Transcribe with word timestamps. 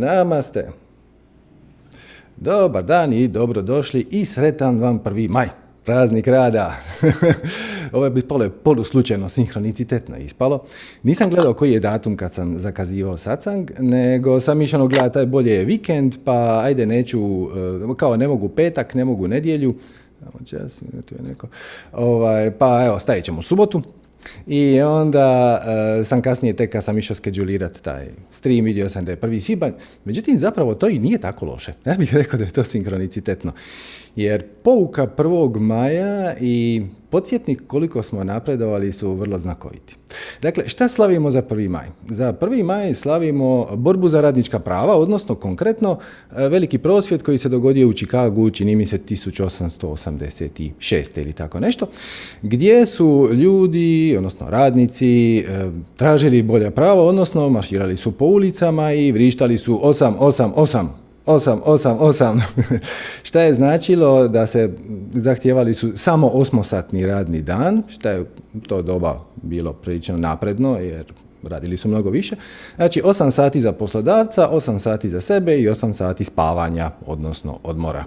Namaste. 0.00 0.68
Dobar 2.36 2.84
dan 2.84 3.12
i 3.12 3.28
dobrodošli 3.28 4.06
i 4.10 4.24
sretan 4.24 4.80
vam 4.80 4.98
prvi 4.98 5.28
maj. 5.28 5.48
Praznik 5.84 6.26
rada. 6.26 6.76
Ovo 7.92 8.10
bi 8.10 8.22
polo 8.22 8.48
polu 8.64 8.84
slučajno 8.84 9.28
sinhronicitetno 9.28 10.16
ispalo. 10.16 10.64
Nisam 11.02 11.30
gledao 11.30 11.54
koji 11.54 11.72
je 11.72 11.80
datum 11.80 12.16
kad 12.16 12.34
sam 12.34 12.58
zakazivao 12.58 13.16
sacang, 13.16 13.70
nego 13.78 14.40
sam 14.40 14.62
išao 14.62 14.88
gledati 14.88 15.14
taj 15.14 15.26
bolje 15.26 15.52
je 15.52 15.64
vikend, 15.64 16.16
pa 16.24 16.60
ajde 16.64 16.86
neću, 16.86 17.20
eh, 17.20 17.94
kao 17.96 18.16
ne 18.16 18.28
mogu 18.28 18.48
petak, 18.48 18.94
ne 18.94 19.04
mogu 19.04 19.28
nedjelju, 19.28 19.74
tu 21.06 21.14
je 21.14 21.22
neko, 21.28 21.46
ovaj, 21.92 22.50
pa 22.50 22.84
evo, 22.86 22.98
stavit 22.98 23.24
ćemo 23.24 23.42
subotu, 23.42 23.82
i 24.46 24.80
onda 24.80 25.60
uh, 26.00 26.06
sam 26.06 26.22
kasnije 26.22 26.56
tek 26.56 26.72
kad 26.72 26.84
sam 26.84 26.98
išao 26.98 27.16
skedulirati 27.16 27.82
taj 27.82 28.06
stream, 28.30 28.64
vidio 28.64 28.88
sam 28.88 29.04
da 29.04 29.12
je 29.12 29.16
prvi 29.16 29.40
svibanj. 29.40 29.72
Međutim, 30.04 30.38
zapravo 30.38 30.74
to 30.74 30.88
i 30.88 30.98
nije 30.98 31.18
tako 31.18 31.46
loše. 31.46 31.72
Ja 31.84 31.94
bih 31.94 32.14
rekao 32.20 32.38
da 32.38 32.44
je 32.44 32.50
to 32.50 32.64
sinkronicitetno. 32.64 33.52
Jer 34.16 34.44
pouka 34.62 35.06
1. 35.16 35.60
maja 35.60 36.34
i 36.40 36.82
podsjetnik 37.10 37.62
koliko 37.66 38.02
smo 38.02 38.24
napredovali 38.24 38.92
su 38.92 39.14
vrlo 39.14 39.38
znakoviti. 39.38 39.96
Dakle, 40.42 40.68
šta 40.68 40.88
slavimo 40.88 41.30
za 41.30 41.42
1. 41.42 41.68
maj? 41.68 41.86
Za 42.08 42.32
1. 42.32 42.62
maj 42.62 42.94
slavimo 42.94 43.76
borbu 43.76 44.08
za 44.08 44.20
radnička 44.20 44.58
prava, 44.58 44.96
odnosno 44.96 45.34
konkretno 45.34 45.98
e, 46.36 46.48
veliki 46.48 46.78
prosvjet 46.78 47.22
koji 47.22 47.38
se 47.38 47.48
dogodio 47.48 47.88
u 47.88 47.92
Čikagu, 47.92 48.50
čini 48.50 48.76
mi 48.76 48.86
se 48.86 48.98
1886 48.98 51.20
ili 51.20 51.32
tako 51.32 51.60
nešto, 51.60 51.86
gdje 52.42 52.86
su 52.86 53.28
ljudi, 53.32 54.14
odnosno 54.18 54.50
radnici, 54.50 55.38
e, 55.38 55.70
tražili 55.96 56.42
bolja 56.42 56.70
prava, 56.70 57.02
odnosno 57.02 57.48
marširali 57.48 57.96
su 57.96 58.12
po 58.12 58.24
ulicama 58.24 58.92
i 58.92 59.12
vrištali 59.12 59.58
su 59.58 59.80
8, 59.82 60.88
8, 61.26 61.32
8 61.32 61.60
Osam, 61.60 61.60
osam, 61.64 61.96
osam. 62.00 62.40
šta 63.28 63.40
je 63.40 63.54
značilo 63.54 64.28
da 64.28 64.46
se 64.46 64.72
zahtijevali 65.12 65.74
su 65.74 65.92
samo 65.94 66.26
osmosatni 66.28 67.06
radni 67.06 67.42
dan, 67.42 67.82
šta 67.88 68.10
je 68.10 68.24
to 68.68 68.82
doba 68.82 69.20
bilo 69.42 69.72
prilično 69.72 70.16
napredno, 70.16 70.76
jer 70.76 71.04
radili 71.42 71.76
su 71.76 71.88
mnogo 71.88 72.10
više. 72.10 72.36
Znači, 72.76 73.02
osam 73.04 73.30
sati 73.30 73.60
za 73.60 73.72
poslodavca, 73.72 74.48
osam 74.48 74.78
sati 74.78 75.10
za 75.10 75.20
sebe 75.20 75.58
i 75.58 75.68
osam 75.68 75.94
sati 75.94 76.24
spavanja, 76.24 76.90
odnosno 77.06 77.58
odmora. 77.62 78.04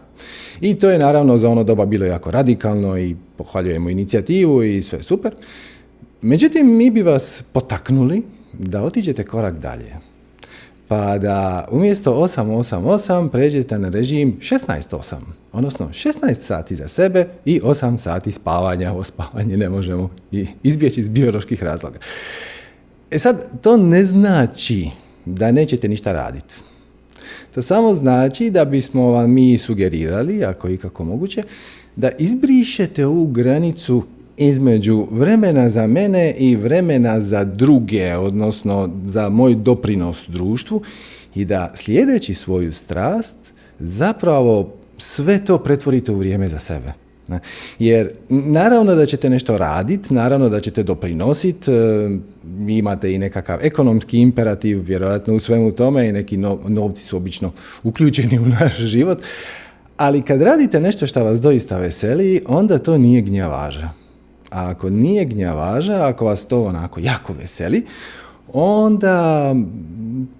I 0.62 0.76
to 0.76 0.90
je 0.90 1.00
naravno 1.00 1.38
za 1.38 1.50
ono 1.50 1.64
doba 1.64 1.86
bilo 1.86 2.06
jako 2.06 2.32
radikalno 2.32 2.98
i 2.98 3.16
pohvaljujemo 3.38 3.90
inicijativu 3.90 4.64
i 4.64 4.82
sve 4.82 5.04
super. 5.04 5.36
Međutim, 6.22 6.78
mi 6.78 6.92
bi 6.92 7.02
vas 7.02 7.44
potaknuli 7.52 8.24
da 8.54 8.84
otiđete 8.84 9.24
korak 9.24 9.60
dalje 9.60 10.13
pa 10.94 11.18
da 11.18 11.68
umjesto 11.72 12.14
8-8-8 12.14 13.30
pređete 13.30 13.80
na 13.80 13.90
režim 13.90 14.38
16-8, 14.40 15.16
odnosno 15.52 15.90
16 15.90 16.34
sati 16.34 16.76
za 16.76 16.88
sebe 16.88 17.28
i 17.46 17.62
8 17.62 17.98
sati 17.98 18.32
spavanja. 18.32 18.92
Ovo 18.92 19.04
spavanje 19.04 19.58
ne 19.58 19.70
možemo 19.70 20.10
izbjeći 20.64 21.00
iz 21.00 21.10
bioloških 21.10 21.64
razloga. 21.64 22.00
E 23.12 23.20
sad, 23.20 23.62
to 23.62 23.78
ne 23.78 24.06
znači 24.06 24.90
da 25.26 25.52
nećete 25.52 25.90
ništa 25.90 26.12
raditi. 26.12 26.56
To 27.54 27.62
samo 27.62 27.94
znači 27.94 28.50
da 28.50 28.66
bismo 28.66 29.08
vam 29.08 29.32
mi 29.32 29.58
sugerirali, 29.58 30.46
ako 30.46 30.68
je 30.68 30.74
ikako 30.74 31.04
moguće, 31.04 31.44
da 31.96 32.12
izbrišete 32.20 33.06
ovu 33.06 33.28
granicu 33.28 34.04
između 34.38 35.08
vremena 35.12 35.70
za 35.70 35.88
mene 35.88 36.34
i 36.38 36.56
vremena 36.56 37.22
za 37.22 37.44
druge, 37.44 38.16
odnosno 38.18 38.90
za 39.06 39.30
moj 39.30 39.56
doprinos 39.56 40.26
društvu 40.28 40.82
i 41.36 41.46
da 41.46 41.72
slijedeći 41.76 42.34
svoju 42.34 42.74
strast 42.74 43.38
zapravo 43.80 44.74
sve 44.98 45.46
to 45.46 45.58
pretvorite 45.58 46.12
u 46.12 46.16
vrijeme 46.16 46.50
za 46.50 46.60
sebe. 46.60 46.94
Jer 47.80 48.12
naravno 48.30 48.96
da 48.96 49.06
ćete 49.06 49.30
nešto 49.30 49.58
raditi, 49.58 50.14
naravno 50.14 50.50
da 50.50 50.60
ćete 50.60 50.84
doprinositi, 50.84 51.72
e, 51.72 52.10
imate 52.68 53.14
i 53.14 53.18
nekakav 53.18 53.60
ekonomski 53.62 54.20
imperativ, 54.20 54.82
vjerojatno 54.82 55.36
u 55.36 55.40
svemu 55.40 55.72
tome 55.72 56.10
i 56.10 56.12
neki 56.12 56.38
novci 56.68 57.04
su 57.04 57.18
obično 57.18 57.52
uključeni 57.84 58.40
u 58.40 58.46
naš 58.46 58.78
život, 58.78 59.22
ali 59.98 60.22
kad 60.22 60.42
radite 60.42 60.80
nešto 60.80 61.08
što 61.08 61.24
vas 61.24 61.42
doista 61.42 61.78
veseli, 61.78 62.42
onda 62.48 62.78
to 62.78 62.98
nije 62.98 63.22
gnjavaža. 63.22 64.03
A 64.54 64.70
ako 64.70 64.90
nije 64.90 65.26
gnjavaža, 65.26 66.08
ako 66.08 66.26
vas 66.26 66.46
to 66.46 66.64
onako 66.64 67.00
jako 67.00 67.34
veseli, 67.34 67.86
onda 68.54 69.56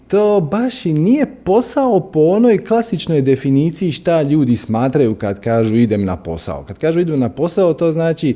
to 0.08 0.48
baš 0.52 0.86
i 0.86 0.94
nije 0.94 1.26
posao 1.44 2.00
po 2.00 2.20
onoj 2.20 2.58
klasičnoj 2.58 3.22
definiciji 3.22 3.92
šta 3.92 4.22
ljudi 4.22 4.56
smatraju 4.56 5.16
kad 5.16 5.40
kažu 5.40 5.76
idem 5.76 6.06
na 6.06 6.18
posao. 6.18 6.64
Kad 6.64 6.80
kažu 6.80 7.00
idem 7.00 7.20
na 7.20 7.30
posao, 7.30 7.74
to 7.74 7.92
znači 7.92 8.36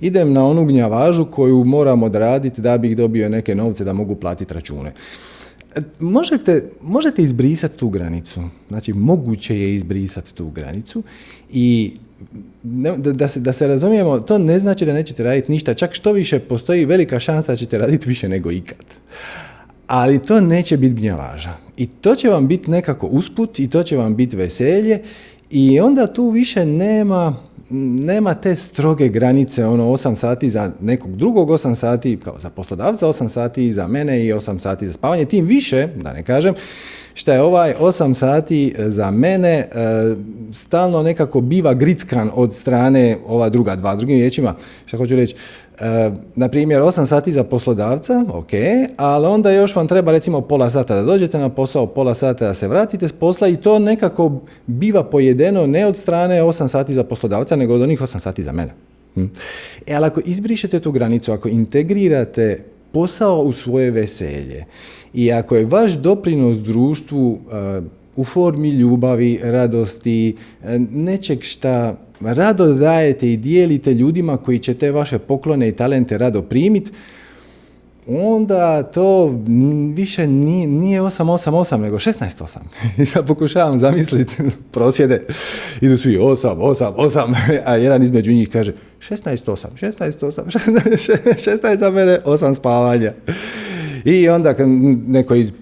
idem 0.00 0.32
na 0.32 0.46
onu 0.46 0.64
gnjavažu 0.64 1.24
koju 1.24 1.64
moram 1.64 2.02
odraditi 2.02 2.60
da 2.60 2.78
bih 2.78 2.96
dobio 2.96 3.28
neke 3.28 3.54
novce 3.54 3.84
da 3.84 3.92
mogu 3.92 4.14
platiti 4.14 4.54
račune. 4.54 4.92
Možete, 6.00 6.70
možete 6.82 7.22
izbrisati 7.22 7.76
tu 7.76 7.88
granicu. 7.88 8.40
Znači, 8.68 8.92
moguće 8.92 9.60
je 9.60 9.74
izbrisati 9.74 10.34
tu 10.34 10.50
granicu 10.50 11.02
i 11.50 11.92
da, 12.62 12.96
da, 12.96 13.28
se, 13.28 13.40
da 13.40 13.52
se 13.52 13.66
razumijemo, 13.66 14.20
to 14.20 14.38
ne 14.38 14.58
znači 14.58 14.86
da 14.86 14.92
nećete 14.92 15.22
raditi 15.22 15.52
ništa. 15.52 15.74
Čak 15.74 15.94
što 15.94 16.12
više, 16.12 16.38
postoji 16.38 16.84
velika 16.84 17.20
šansa 17.20 17.52
da 17.52 17.56
ćete 17.56 17.78
raditi 17.78 18.08
više 18.08 18.28
nego 18.28 18.50
ikad. 18.50 18.84
Ali 19.86 20.18
to 20.18 20.40
neće 20.40 20.76
biti 20.76 20.94
gnjavaža. 20.94 21.56
I 21.76 21.86
to 21.86 22.14
će 22.14 22.28
vam 22.28 22.48
biti 22.48 22.70
nekako 22.70 23.06
usput 23.06 23.58
i 23.58 23.70
to 23.70 23.82
će 23.82 23.96
vam 23.96 24.16
biti 24.16 24.36
veselje 24.36 25.02
i 25.50 25.80
onda 25.80 26.06
tu 26.06 26.28
više 26.28 26.66
nema, 26.66 27.36
nema 27.70 28.34
te 28.34 28.56
stroge 28.56 29.08
granice, 29.08 29.66
ono 29.66 29.84
8 29.84 30.14
sati 30.14 30.50
za 30.50 30.72
nekog 30.80 31.16
drugog, 31.16 31.48
8 31.48 31.74
sati 31.74 32.18
kao 32.24 32.38
za 32.38 32.50
poslodavca, 32.50 33.06
8 33.06 33.28
sati 33.28 33.72
za 33.72 33.86
mene 33.86 34.26
i 34.26 34.32
8 34.32 34.58
sati 34.58 34.86
za 34.86 34.92
spavanje. 34.92 35.24
Tim 35.24 35.46
više, 35.46 35.88
da 35.96 36.12
ne 36.12 36.22
kažem, 36.22 36.54
šta 37.18 37.34
je 37.34 37.42
ovaj 37.42 37.74
8 37.80 38.14
sati 38.14 38.74
e, 38.78 38.90
za 38.90 39.10
mene 39.10 39.50
e, 39.58 39.66
stalno 40.52 41.02
nekako 41.02 41.40
biva 41.40 41.74
grickan 41.74 42.30
od 42.34 42.54
strane 42.54 43.16
ova 43.26 43.48
druga 43.48 43.76
dva. 43.76 43.94
Drugim 43.96 44.16
riječima, 44.16 44.54
šta 44.86 44.96
hoću 44.96 45.16
reći, 45.16 45.34
e, 45.80 46.10
na 46.34 46.48
primjer 46.48 46.82
8 46.82 47.06
sati 47.06 47.32
za 47.32 47.44
poslodavca, 47.44 48.24
ok, 48.32 48.50
ali 48.96 49.26
onda 49.26 49.50
još 49.50 49.76
vam 49.76 49.88
treba 49.88 50.12
recimo 50.12 50.40
pola 50.40 50.70
sata 50.70 50.94
da 50.94 51.02
dođete 51.02 51.38
na 51.38 51.48
posao, 51.48 51.86
pola 51.86 52.14
sata 52.14 52.46
da 52.46 52.54
se 52.54 52.68
vratite 52.68 53.08
s 53.08 53.12
posla 53.12 53.48
i 53.48 53.56
to 53.56 53.78
nekako 53.78 54.40
biva 54.66 55.04
pojedeno 55.04 55.66
ne 55.66 55.86
od 55.86 55.96
strane 55.96 56.42
8 56.42 56.68
sati 56.68 56.94
za 56.94 57.04
poslodavca, 57.04 57.56
nego 57.56 57.74
od 57.74 57.82
onih 57.82 58.00
8 58.00 58.18
sati 58.18 58.42
za 58.42 58.52
mene. 58.52 58.72
Hm. 59.14 59.24
E, 59.86 59.94
ali 59.94 60.06
ako 60.06 60.20
izbrišete 60.24 60.80
tu 60.80 60.92
granicu, 60.92 61.32
ako 61.32 61.48
integrirate 61.48 62.64
posao 62.92 63.38
u 63.40 63.52
svoje 63.52 63.90
veselje 63.90 64.64
i 65.14 65.32
ako 65.32 65.56
je 65.56 65.64
vaš 65.64 65.92
doprinos 65.92 66.56
društvu 66.56 67.38
e, 67.52 67.80
u 68.16 68.24
formi 68.24 68.68
ljubavi, 68.68 69.40
radosti, 69.42 70.36
e, 70.64 70.78
nečeg 70.78 71.42
šta 71.42 71.96
rado 72.20 72.72
dajete 72.72 73.32
i 73.32 73.36
dijelite 73.36 73.94
ljudima 73.94 74.36
koji 74.36 74.58
će 74.58 74.74
te 74.74 74.90
vaše 74.90 75.18
poklone 75.18 75.68
i 75.68 75.72
talente 75.72 76.18
rado 76.18 76.42
primiti, 76.42 76.90
onda 78.08 78.82
to 78.82 79.34
više 79.94 80.26
nije, 80.26 80.66
nije 80.66 81.00
888, 81.02 81.76
nego 81.76 81.98
168. 81.98 82.58
ja 83.16 83.22
pokušavam 83.22 83.78
zamisliti 83.78 84.34
prosvjede, 84.72 85.26
idu 85.80 85.98
svi 85.98 86.16
8, 86.16 86.56
8, 86.56 86.94
8, 86.96 87.60
a 87.64 87.76
jedan 87.76 88.02
između 88.02 88.32
njih 88.32 88.48
kaže 88.48 88.72
16, 88.98 89.26
8, 89.26 89.66
16, 89.74 90.26
8, 90.26 90.42
16 91.34 91.76
za 91.76 91.90
mene, 91.90 92.18
8 92.24 92.54
spavanja. 92.54 93.12
I 94.08 94.28
onda 94.28 94.54
kad 94.54 94.68
neko 95.08 95.34
iz 95.34 95.52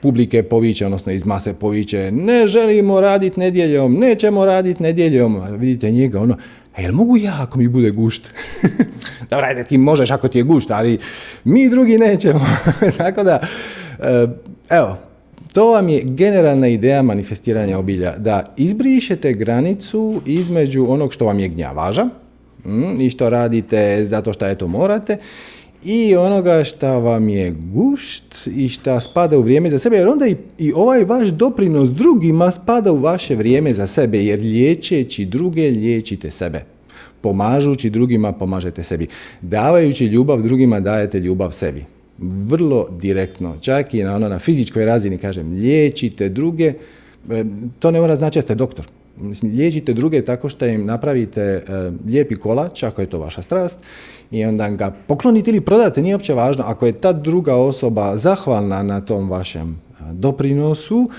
publike 0.00 0.42
poviće, 0.42 0.86
odnosno 0.86 1.12
iz 1.12 1.24
mase 1.24 1.54
poviće, 1.54 2.10
ne 2.10 2.46
želimo 2.46 3.00
raditi 3.00 3.40
nedjeljom, 3.40 3.94
nećemo 3.94 4.44
raditi 4.44 4.82
nedjeljom. 4.82 5.40
Vidite 5.58 5.90
njega, 5.90 6.20
ono, 6.20 6.36
a 6.76 6.82
jel 6.82 6.92
mogu 6.92 7.16
ja 7.16 7.38
ako 7.40 7.58
mi 7.58 7.68
bude 7.68 7.90
gušt? 7.90 8.30
Dobro, 9.30 9.46
ajde, 9.46 9.64
ti 9.64 9.78
možeš 9.78 10.10
ako 10.10 10.28
ti 10.28 10.38
je 10.38 10.42
gušt, 10.42 10.70
ali 10.70 10.98
mi 11.44 11.68
drugi 11.68 11.98
nećemo. 11.98 12.46
Tako 12.98 13.24
da, 13.24 13.40
eh, 13.98 14.28
evo, 14.70 14.96
to 15.52 15.70
vam 15.70 15.88
je 15.88 16.02
generalna 16.04 16.68
ideja 16.68 17.02
manifestiranja 17.02 17.78
obilja, 17.78 18.16
da 18.16 18.54
izbrišete 18.56 19.32
granicu 19.32 20.20
između 20.26 20.86
onog 20.88 21.12
što 21.12 21.26
vam 21.26 21.38
je 21.38 21.48
gnjavaža 21.48 22.04
mm, 22.64 23.00
i 23.00 23.10
što 23.10 23.30
radite 23.30 24.04
zato 24.06 24.32
što 24.32 24.46
eto 24.46 24.68
morate 24.68 25.16
i 25.84 26.16
onoga 26.16 26.64
šta 26.64 26.98
vam 26.98 27.28
je 27.28 27.52
gušt 27.72 28.48
i 28.56 28.68
šta 28.68 29.00
spada 29.00 29.38
u 29.38 29.42
vrijeme 29.42 29.70
za 29.70 29.78
sebe, 29.78 29.96
jer 29.96 30.08
onda 30.08 30.26
i, 30.58 30.72
ovaj 30.74 31.04
vaš 31.04 31.28
doprinos 31.28 31.90
drugima 31.90 32.50
spada 32.50 32.92
u 32.92 32.96
vaše 32.96 33.34
vrijeme 33.34 33.74
za 33.74 33.86
sebe, 33.86 34.24
jer 34.24 34.40
liječeći 34.40 35.24
druge 35.24 35.70
liječite 35.70 36.30
sebe. 36.30 36.64
Pomažući 37.20 37.90
drugima 37.90 38.32
pomažete 38.32 38.82
sebi. 38.82 39.06
Davajući 39.40 40.06
ljubav 40.06 40.42
drugima 40.42 40.80
dajete 40.80 41.20
ljubav 41.20 41.50
sebi. 41.50 41.84
vrlo 42.20 42.88
direktno, 43.00 43.56
čak 43.60 43.94
i 43.94 44.02
na, 44.02 44.16
ono, 44.16 44.28
na 44.28 44.38
fizičkoj 44.38 44.84
razini, 44.84 45.18
kažem, 45.18 45.52
liječite 45.52 46.28
druge, 46.28 46.72
e, 47.30 47.44
to 47.78 47.90
ne 47.90 48.00
mora 48.00 48.16
znači 48.16 48.38
da 48.38 48.42
ste 48.42 48.54
doktor. 48.54 48.86
Mislim, 49.20 49.52
liječite 49.52 49.94
druge 49.94 50.24
tako 50.24 50.48
što 50.48 50.66
im 50.66 50.86
napravite 50.86 51.40
e, 51.40 51.62
lijepi 52.06 52.36
kolač, 52.36 52.82
ako 52.82 53.00
je 53.00 53.10
to 53.10 53.18
vaša 53.18 53.42
strast, 53.42 53.78
i 54.30 54.44
onda 54.44 54.68
ga 54.68 54.90
poklonite 55.06 55.50
ili 55.50 55.60
prodate, 55.60 56.02
nije 56.02 56.14
uopće 56.14 56.34
važno. 56.34 56.64
Ako 56.66 56.86
je 56.86 56.92
ta 56.92 57.12
druga 57.12 57.54
osoba 57.54 58.16
zahvalna 58.16 58.82
na 58.82 59.00
tom 59.00 59.30
vašem 59.30 59.70
e, 59.70 60.02
doprinosu, 60.12 61.10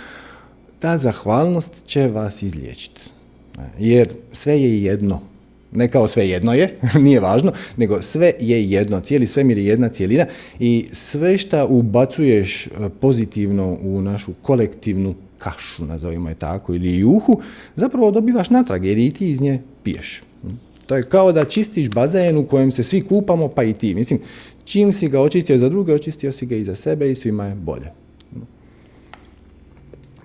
ta 0.80 0.98
zahvalnost 0.98 1.86
će 1.86 2.08
vas 2.08 2.44
izliječiti. 2.44 3.02
Jer 3.80 4.14
sve 4.32 4.62
je 4.62 4.84
jedno 4.84 5.22
ne 5.72 5.88
kao 5.88 6.08
sve 6.08 6.30
jedno 6.30 6.54
je, 6.54 6.70
nije 7.06 7.20
važno, 7.20 7.52
nego 7.78 8.02
sve 8.02 8.34
je 8.40 8.72
jedno, 8.72 9.00
cijeli 9.00 9.28
svemir 9.28 9.58
je 9.58 9.66
jedna 9.66 9.90
cijelina 9.90 10.26
i 10.60 10.88
sve 10.92 11.38
što 11.38 11.68
ubacuješ 11.68 12.68
e, 12.68 12.70
pozitivno 13.02 13.78
u 13.82 14.02
našu 14.02 14.32
kolektivnu 14.42 15.16
kašu, 15.40 15.86
nazovimo 15.86 16.30
je 16.30 16.36
tako, 16.36 16.76
ili 16.76 16.98
juhu, 16.98 17.42
zapravo 17.76 18.12
dobivaš 18.12 18.50
natrag 18.50 18.86
jer 18.86 18.98
i 18.98 19.12
ti 19.12 19.32
iz 19.32 19.42
nje 19.42 19.62
piješ. 19.84 20.24
To 20.86 20.96
je 20.96 21.04
kao 21.04 21.32
da 21.32 21.46
čistiš 21.46 21.90
bazen 21.90 22.38
u 22.38 22.46
kojem 22.48 22.72
se 22.72 22.84
svi 22.84 23.02
kupamo, 23.02 23.48
pa 23.48 23.64
i 23.64 23.74
ti. 23.74 23.96
Mislim, 23.96 24.20
čim 24.64 24.94
si 24.94 25.08
ga 25.08 25.22
očistio 25.22 25.58
za 25.58 25.70
druge, 25.70 25.94
očistio 25.94 26.32
si 26.32 26.46
ga 26.46 26.56
i 26.56 26.64
za 26.64 26.76
sebe 26.76 27.12
i 27.12 27.16
svima 27.16 27.46
je 27.46 27.56
bolje. 27.56 27.92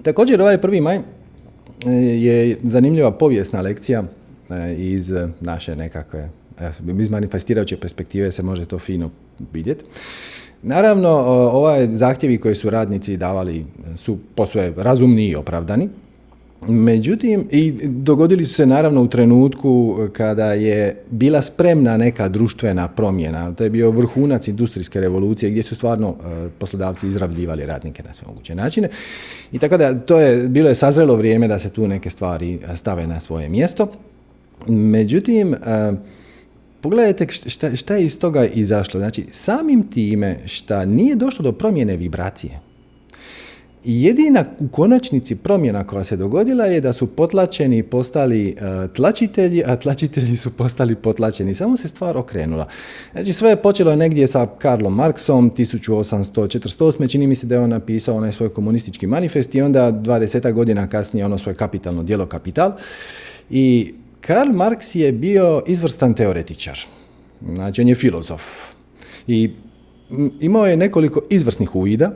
Također 0.02 0.40
ovaj 0.40 0.60
prvi 0.60 0.80
maj 0.80 0.96
e, 0.96 1.02
je 1.96 2.58
zanimljiva 2.62 3.10
povijesna 3.10 3.60
lekcija 3.60 4.04
E, 4.50 4.74
iz 4.74 5.12
naše 5.40 5.76
nekakve 5.76 6.28
iz 7.00 7.10
manifestirajuće 7.10 7.76
perspektive 7.76 8.32
se 8.32 8.42
može 8.42 8.66
to 8.66 8.78
fino 8.78 9.10
vidjeti. 9.52 9.84
Naravno, 10.66 11.08
ovaj 11.52 11.88
zahtjevi 11.90 12.38
koje 12.38 12.54
su 12.54 12.70
radnici 12.70 13.16
davali 13.16 13.64
su 13.96 14.18
posve 14.34 14.72
razumni 14.76 15.28
i 15.28 15.36
opravdani. 15.36 15.88
Međutim, 16.68 17.44
i 17.50 17.72
dogodili 17.88 18.46
su 18.46 18.54
se 18.54 18.66
naravno 18.66 19.02
u 19.02 19.08
trenutku 19.08 19.96
kada 20.12 20.52
je 20.52 21.02
bila 21.10 21.42
spremna 21.42 21.96
neka 21.96 22.28
društvena 22.28 22.88
promjena. 22.88 23.52
To 23.52 23.64
je 23.64 23.70
bio 23.70 23.90
vrhunac 23.90 24.48
industrijske 24.48 25.00
revolucije 25.00 25.50
gdje 25.50 25.62
su 25.62 25.74
stvarno 25.74 26.08
e, 26.08 26.48
poslodavci 26.58 27.08
izrabljivali 27.08 27.66
radnike 27.66 28.02
na 28.02 28.14
sve 28.14 28.26
moguće 28.28 28.54
načine. 28.54 28.88
I 29.52 29.58
tako 29.58 29.76
da 29.76 30.00
to 30.00 30.20
je 30.20 30.48
bilo 30.48 30.68
je 30.68 30.74
sazrelo 30.74 31.16
vrijeme 31.16 31.48
da 31.48 31.58
se 31.58 31.70
tu 31.70 31.88
neke 31.88 32.10
stvari 32.10 32.58
stave 32.74 33.06
na 33.06 33.20
svoje 33.20 33.48
mjesto. 33.48 33.88
Međutim, 34.68 35.54
e, 35.54 35.58
pogledajte 36.84 37.26
šta, 37.28 37.76
šta 37.76 37.96
je 37.96 38.04
iz 38.04 38.18
toga 38.20 38.44
izašlo. 38.44 39.00
Znači, 39.00 39.24
samim 39.30 39.82
time 39.90 40.38
šta 40.46 40.84
nije 40.84 41.16
došlo 41.16 41.42
do 41.42 41.52
promjene 41.52 41.96
vibracije, 41.96 42.60
Jedina 43.84 44.44
u 44.58 44.68
konačnici 44.68 45.36
promjena 45.36 45.86
koja 45.86 46.04
se 46.04 46.16
dogodila 46.16 46.64
je 46.64 46.80
da 46.80 46.92
su 46.92 47.06
potlačeni 47.06 47.82
postali 47.82 48.48
e, 48.48 48.54
tlačitelji, 48.96 49.62
a 49.66 49.76
tlačitelji 49.76 50.36
su 50.36 50.50
postali 50.50 50.94
potlačeni. 50.94 51.54
Samo 51.54 51.76
se 51.76 51.88
stvar 51.88 52.16
okrenula. 52.16 52.68
Znači 53.12 53.32
sve 53.32 53.50
je 53.50 53.56
počelo 53.56 53.96
negdje 53.96 54.26
sa 54.26 54.46
Karlom 54.58 54.94
Marksom 54.94 55.50
1848. 55.50 57.10
Čini 57.10 57.26
mi 57.26 57.34
se 57.34 57.46
da 57.46 57.54
je 57.54 57.60
on 57.60 57.70
napisao 57.70 58.16
onaj 58.16 58.32
svoj 58.32 58.48
komunistički 58.48 59.06
manifest 59.06 59.54
i 59.54 59.62
onda 59.62 59.92
20 59.92 60.52
godina 60.52 60.88
kasnije 60.88 61.26
ono 61.26 61.38
svoje 61.38 61.56
kapitalno 61.56 62.02
djelo 62.02 62.26
Kapital. 62.26 62.72
I 63.50 63.94
Karl 64.26 64.52
Marx 64.52 64.96
je 64.96 65.12
bio 65.12 65.62
izvrstan 65.66 66.14
teoretičar. 66.14 66.78
Znači, 67.54 67.80
on 67.80 67.88
je 67.88 67.94
filozof. 67.94 68.42
I 69.26 69.50
imao 70.40 70.66
je 70.66 70.76
nekoliko 70.76 71.22
izvrsnih 71.30 71.76
uvida. 71.76 72.12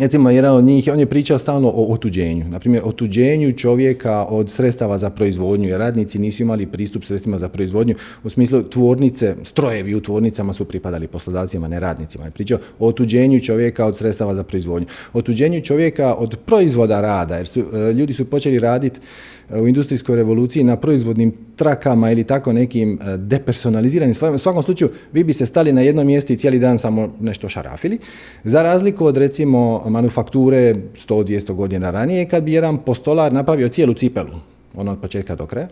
Recimo, 0.00 0.30
jedan 0.30 0.54
od 0.54 0.64
njih, 0.64 0.88
on 0.92 1.00
je 1.00 1.06
pričao 1.06 1.38
stalno 1.38 1.68
o 1.68 1.92
otuđenju. 1.92 2.48
Naprimjer, 2.48 2.82
otuđenju 2.84 3.52
čovjeka 3.52 4.24
od 4.24 4.50
sredstava 4.50 4.98
za 4.98 5.10
proizvodnju, 5.10 5.68
jer 5.68 5.78
radnici 5.78 6.18
nisu 6.18 6.42
imali 6.42 6.66
pristup 6.66 7.04
sredstvima 7.04 7.38
za 7.38 7.48
proizvodnju. 7.48 7.94
U 8.24 8.30
smislu 8.30 8.62
tvornice, 8.62 9.34
strojevi 9.44 9.94
u 9.94 10.00
tvornicama 10.00 10.52
su 10.52 10.64
pripadali 10.64 11.06
poslodavcima, 11.06 11.68
ne 11.68 11.80
radnicima. 11.80 12.24
Je 12.24 12.30
pričao 12.30 12.58
o 12.78 12.88
otuđenju 12.88 13.40
čovjeka 13.40 13.86
od 13.86 13.96
sredstava 13.96 14.34
za 14.34 14.42
proizvodnju. 14.42 14.88
Otuđenju 15.12 15.60
čovjeka 15.60 16.14
od 16.14 16.36
proizvoda 16.46 17.00
rada, 17.00 17.36
jer 17.36 17.46
su, 17.46 17.60
e, 17.60 17.92
ljudi 17.92 18.12
su 18.12 18.24
počeli 18.24 18.58
raditi 18.58 19.00
u 19.50 19.68
industrijskoj 19.68 20.16
revoluciji 20.16 20.64
na 20.64 20.76
proizvodnim 20.76 21.32
trakama 21.56 22.10
ili 22.10 22.24
tako 22.24 22.52
nekim 22.52 22.98
e, 23.02 23.16
depersonaliziranim 23.16 24.14
stvarima. 24.14 24.34
U 24.34 24.38
svakom 24.38 24.62
slučaju 24.62 24.90
vi 25.12 25.24
biste 25.24 25.46
stali 25.46 25.72
na 25.72 25.80
jednom 25.80 26.06
mjestu 26.06 26.32
i 26.32 26.36
cijeli 26.36 26.58
dan 26.58 26.78
samo 26.78 27.12
nešto 27.20 27.48
šarafili. 27.48 27.98
Za 28.44 28.62
razliku 28.62 29.06
od 29.06 29.16
recimo 29.16 29.82
manufakture 29.88 30.74
100-200 30.74 31.52
godina 31.52 31.90
ranije 31.90 32.28
kad 32.28 32.42
bi 32.42 32.52
jedan 32.52 32.78
postolar 32.78 33.32
napravio 33.32 33.68
cijelu 33.68 33.94
cipelu, 33.94 34.36
ono 34.74 34.92
od 34.92 35.00
početka 35.00 35.34
do 35.34 35.46
kraja. 35.46 35.68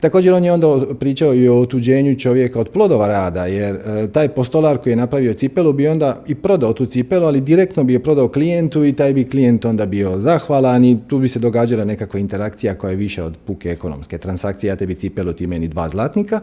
Također 0.00 0.34
on 0.34 0.44
je 0.44 0.52
onda 0.52 0.66
pričao 1.00 1.34
i 1.34 1.48
o 1.48 1.60
otuđenju 1.60 2.18
čovjeka 2.18 2.60
od 2.60 2.68
plodova 2.68 3.06
rada, 3.06 3.46
jer 3.46 3.76
e, 3.76 4.06
taj 4.12 4.28
postolar 4.28 4.78
koji 4.78 4.92
je 4.92 4.96
napravio 4.96 5.34
cipelu 5.34 5.72
bi 5.72 5.88
onda 5.88 6.22
i 6.26 6.34
prodao 6.34 6.72
tu 6.72 6.86
cipelu, 6.86 7.26
ali 7.26 7.40
direktno 7.40 7.84
bi 7.84 7.92
je 7.92 8.02
prodao 8.02 8.28
klijentu 8.28 8.84
i 8.84 8.92
taj 8.92 9.12
bi 9.12 9.24
klijent 9.24 9.64
onda 9.64 9.86
bio 9.86 10.18
zahvalan 10.18 10.84
i 10.84 10.98
tu 11.08 11.18
bi 11.18 11.28
se 11.28 11.38
događala 11.38 11.84
nekakva 11.84 12.20
interakcija 12.20 12.74
koja 12.74 12.90
je 12.90 12.96
više 12.96 13.22
od 13.22 13.36
puke 13.46 13.70
ekonomske 13.70 14.18
transakcije, 14.18 14.68
ja 14.68 14.76
tebi 14.76 14.94
cipelu, 14.94 15.32
ti 15.32 15.46
meni 15.46 15.68
dva 15.68 15.88
zlatnika. 15.88 16.40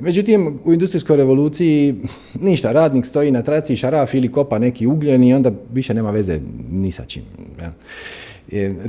Međutim, 0.00 0.58
u 0.64 0.72
industrijskoj 0.72 1.16
revoluciji 1.16 1.94
ništa, 2.40 2.72
radnik 2.72 3.06
stoji 3.06 3.30
na 3.30 3.42
traci, 3.42 3.76
šaraf 3.76 4.14
ili 4.14 4.32
kopa 4.32 4.58
neki 4.58 4.86
ugljen 4.86 5.24
i 5.24 5.34
onda 5.34 5.50
više 5.72 5.94
nema 5.94 6.10
veze 6.10 6.40
ni 6.70 6.92
sa 6.92 7.04
čim. 7.04 7.22
Ja 7.60 7.72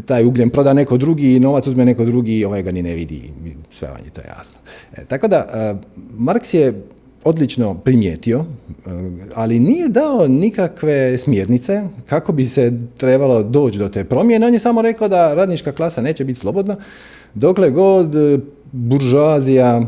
taj 0.05 0.25
ugljen 0.25 0.49
proda 0.49 0.73
neko 0.73 0.97
drugi 0.97 1.35
i 1.35 1.39
novac 1.39 1.67
uzme 1.67 1.85
neko 1.85 2.05
drugi 2.05 2.37
i 2.37 2.45
ovaj 2.45 2.63
ga 2.63 2.71
ni 2.71 2.81
ne 2.81 2.95
vidi. 2.95 3.21
Sve 3.71 3.87
vam 3.87 4.05
je 4.05 4.11
to 4.11 4.21
jasno. 4.37 4.59
E, 4.97 5.05
tako 5.05 5.27
da, 5.27 5.37
e, 5.37 5.75
Marks 6.17 6.53
je 6.53 6.83
odlično 7.23 7.73
primijetio, 7.73 8.39
e, 8.39 8.89
ali 9.35 9.59
nije 9.59 9.89
dao 9.89 10.27
nikakve 10.27 11.17
smjernice 11.17 11.81
kako 12.05 12.31
bi 12.31 12.45
se 12.45 12.73
trebalo 12.97 13.43
doći 13.43 13.79
do 13.79 13.89
te 13.89 14.03
promjene. 14.03 14.47
On 14.47 14.53
je 14.53 14.59
samo 14.59 14.81
rekao 14.81 15.07
da 15.07 15.33
radnička 15.33 15.71
klasa 15.71 16.01
neće 16.01 16.25
biti 16.25 16.39
slobodna 16.39 16.75
dokle 17.33 17.69
god 17.69 18.15
buržoazija 18.71 19.81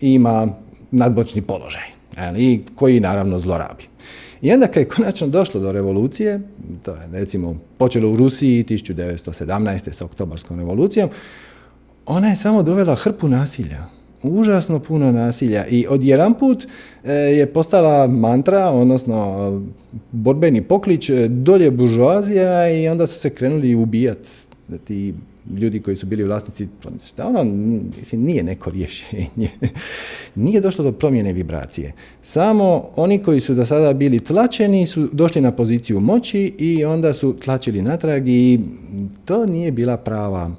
ima 0.00 0.48
nadbočni 0.90 1.42
položaj 1.42 1.94
i 2.36 2.60
koji 2.74 3.00
naravno 3.00 3.38
zlorabi. 3.38 3.93
I 4.44 4.52
onda 4.52 4.66
kad 4.66 4.82
je 4.82 4.88
konačno 4.88 5.26
došlo 5.26 5.60
do 5.60 5.72
revolucije, 5.72 6.40
to 6.82 6.90
je 6.90 7.08
recimo 7.12 7.56
počelo 7.78 8.10
u 8.10 8.16
Rusiji 8.16 8.64
1917. 8.64 9.92
sa 9.92 10.04
oktobarskom 10.04 10.58
revolucijom, 10.58 11.08
ona 12.06 12.28
je 12.28 12.36
samo 12.36 12.62
dovela 12.62 12.94
hrpu 12.94 13.28
nasilja. 13.28 13.84
Užasno 14.22 14.78
puno 14.78 15.12
nasilja 15.12 15.66
i 15.66 15.86
odjedan 15.88 16.34
put 16.34 16.66
e, 17.04 17.12
je 17.12 17.46
postala 17.46 18.06
mantra, 18.06 18.70
odnosno 18.70 19.62
borbeni 20.12 20.62
poklič 20.62 21.10
dolje 21.28 21.70
buržoazija 21.70 22.70
i 22.70 22.88
onda 22.88 23.06
su 23.06 23.18
se 23.18 23.30
krenuli 23.30 23.74
ubijati 23.74 24.28
ti 24.84 25.14
ljudi 25.56 25.80
koji 25.80 25.96
su 25.96 26.06
bili 26.06 26.24
vlasnici, 26.24 26.68
šta 27.06 27.26
ono, 27.26 27.44
mislim, 27.98 28.22
nije 28.22 28.42
neko 28.42 28.70
rješenje. 28.70 29.50
nije 30.34 30.60
došlo 30.60 30.84
do 30.84 30.92
promjene 30.92 31.32
vibracije. 31.32 31.92
Samo 32.22 32.88
oni 32.96 33.18
koji 33.18 33.40
su 33.40 33.54
do 33.54 33.66
sada 33.66 33.92
bili 33.92 34.20
tlačeni 34.20 34.86
su 34.86 35.08
došli 35.12 35.40
na 35.40 35.52
poziciju 35.52 36.00
moći 36.00 36.54
i 36.58 36.84
onda 36.84 37.12
su 37.12 37.36
tlačili 37.44 37.82
natrag 37.82 38.28
i 38.28 38.60
to 39.24 39.46
nije 39.46 39.72
bila 39.72 39.96
prava 39.96 40.50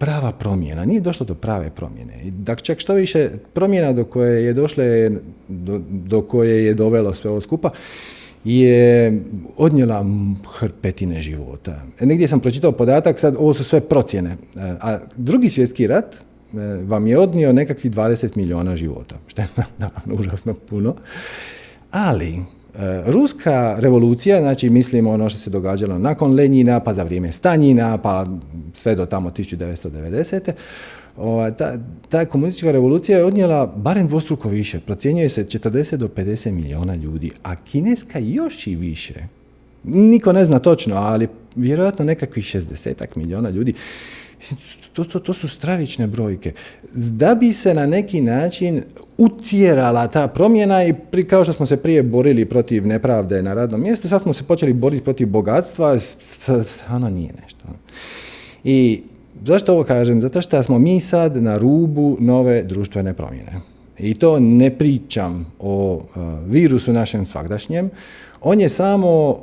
prava 0.00 0.32
promjena, 0.32 0.84
nije 0.84 1.00
došlo 1.00 1.26
do 1.26 1.34
prave 1.34 1.70
promjene. 1.70 2.14
Dakle, 2.24 2.64
čak 2.64 2.80
što 2.80 2.94
više 2.94 3.30
promjena 3.52 3.92
do 3.92 4.04
koje 4.04 4.44
je 4.44 4.52
došle, 4.52 5.10
do, 5.48 5.80
do 5.88 6.22
koje 6.22 6.64
je 6.64 6.74
dovelo 6.74 7.14
sve 7.14 7.30
ovo 7.30 7.40
skupa, 7.40 7.70
je 8.44 9.20
odnijela 9.56 10.04
hrpetine 10.58 11.20
života. 11.20 11.82
E, 12.00 12.06
negdje 12.06 12.28
sam 12.28 12.40
pročitao 12.40 12.72
podatak, 12.72 13.20
sad 13.20 13.36
ovo 13.38 13.54
su 13.54 13.64
sve 13.64 13.80
procjene, 13.80 14.30
e, 14.30 14.36
a 14.80 14.98
drugi 15.16 15.50
svjetski 15.50 15.86
rat 15.86 16.14
e, 16.14 16.20
vam 16.84 17.06
je 17.06 17.18
odnio 17.18 17.52
nekakvih 17.52 17.92
20 17.92 18.36
milijuna 18.36 18.76
života, 18.76 19.16
što 19.26 19.42
je 19.42 19.48
naravno 19.78 20.14
užasno 20.14 20.54
puno, 20.54 20.94
ali 21.90 22.38
Ruska 23.06 23.76
revolucija, 23.78 24.40
znači 24.40 24.70
mislimo 24.70 25.10
ono 25.10 25.28
što 25.28 25.38
se 25.38 25.50
događalo 25.50 25.98
nakon 25.98 26.34
Lenjina, 26.34 26.80
pa 26.80 26.94
za 26.94 27.02
vrijeme 27.02 27.32
Stanjina, 27.32 27.98
pa 27.98 28.26
sve 28.72 28.94
do 28.94 29.06
tamo 29.06 29.30
1990 29.30 30.52
ta, 31.58 31.78
ta 32.08 32.24
komunistička 32.24 32.70
revolucija 32.70 33.18
je 33.18 33.24
odnijela 33.24 33.66
barem 33.66 34.08
dvostruko 34.08 34.48
više. 34.48 34.80
Procjenjuje 34.80 35.28
se 35.28 35.44
40 35.44 35.96
do 35.96 36.08
50 36.08 36.50
milijuna 36.50 36.94
ljudi, 36.94 37.30
a 37.42 37.56
kineska 37.56 38.18
još 38.18 38.66
i 38.66 38.76
više. 38.76 39.14
Niko 39.84 40.32
ne 40.32 40.44
zna 40.44 40.58
točno, 40.58 40.96
ali 40.96 41.28
vjerojatno 41.56 42.04
nekakvih 42.04 42.44
60 42.44 43.06
milijuna 43.16 43.50
ljudi. 43.50 43.74
To, 44.92 45.04
to, 45.04 45.18
to 45.20 45.34
su 45.34 45.48
stravične 45.48 46.06
brojke. 46.06 46.52
Da 46.94 47.34
bi 47.34 47.52
se 47.52 47.74
na 47.74 47.86
neki 47.86 48.20
način 48.20 48.82
utjerala 49.18 50.08
ta 50.08 50.28
promjena 50.28 50.84
i 50.84 50.94
pri, 51.10 51.24
kao 51.24 51.44
što 51.44 51.52
smo 51.52 51.66
se 51.66 51.76
prije 51.76 52.02
borili 52.02 52.44
protiv 52.44 52.86
nepravde 52.86 53.42
na 53.42 53.54
radnom 53.54 53.80
mjestu, 53.80 54.08
sad 54.08 54.22
smo 54.22 54.34
se 54.34 54.44
počeli 54.44 54.72
boriti 54.72 55.04
protiv 55.04 55.28
bogatstva, 55.28 55.98
ono 56.90 57.10
nije 57.10 57.32
nešto. 57.42 57.64
I 58.64 59.02
zašto 59.44 59.72
ovo 59.72 59.84
kažem? 59.84 60.20
Zato 60.20 60.42
što 60.42 60.62
smo 60.62 60.78
mi 60.78 61.00
sad 61.00 61.42
na 61.42 61.58
rubu 61.58 62.16
nove 62.20 62.62
društvene 62.62 63.14
promjene. 63.14 63.52
I 63.98 64.14
to 64.14 64.40
ne 64.40 64.70
pričam 64.78 65.52
o 65.58 65.94
uh, 65.94 66.22
virusu 66.46 66.92
našem 66.92 67.24
svakdašnjem, 67.24 67.90
on 68.42 68.60
je 68.60 68.68
samo 68.68 69.38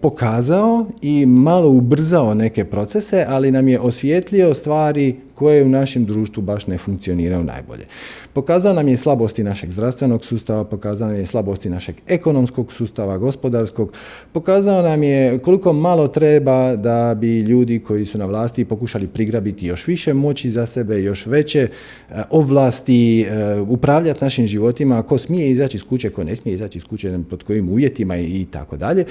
pokazao 0.00 0.86
i 1.02 1.26
malo 1.26 1.68
ubrzao 1.68 2.34
neke 2.34 2.64
procese, 2.64 3.24
ali 3.28 3.50
nam 3.50 3.68
je 3.68 3.80
osvijetlio 3.80 4.54
stvari 4.54 5.16
koje 5.34 5.64
u 5.64 5.68
našem 5.68 6.04
društvu 6.04 6.42
baš 6.42 6.66
ne 6.66 6.78
funkcioniraju 6.78 7.44
najbolje. 7.44 7.84
Pokazao 8.32 8.72
nam 8.72 8.88
je 8.88 8.96
slabosti 8.96 9.44
našeg 9.44 9.70
zdravstvenog 9.70 10.24
sustava, 10.24 10.64
pokazao 10.64 11.08
nam 11.08 11.16
je 11.16 11.26
slabosti 11.26 11.70
našeg 11.70 11.94
ekonomskog 12.06 12.72
sustava, 12.72 13.18
gospodarskog, 13.18 13.92
pokazao 14.32 14.82
nam 14.82 15.02
je 15.02 15.38
koliko 15.38 15.72
malo 15.72 16.08
treba 16.08 16.76
da 16.76 17.14
bi 17.14 17.40
ljudi 17.40 17.78
koji 17.78 18.06
su 18.06 18.18
na 18.18 18.26
vlasti 18.26 18.64
pokušali 18.64 19.06
prigrabiti 19.06 19.66
još 19.66 19.86
više 19.86 20.14
moći 20.14 20.50
za 20.50 20.66
sebe, 20.66 21.02
još 21.02 21.26
veće 21.26 21.60
e, 21.60 22.22
ovlasti, 22.30 23.22
e, 23.22 23.60
upravljati 23.60 24.24
našim 24.24 24.46
životima, 24.46 25.02
ko 25.02 25.18
smije 25.18 25.50
izaći 25.50 25.76
iz 25.76 25.82
kuće, 25.82 26.10
ko 26.10 26.24
ne 26.24 26.36
smije 26.36 26.54
izaći 26.54 26.78
iz 26.78 26.84
kuće, 26.84 27.18
pod 27.30 27.42
kojim 27.42 27.68
uvjetima 27.68 28.16
i 28.18 28.46
tako 28.50 28.76
dalje. 28.76 29.04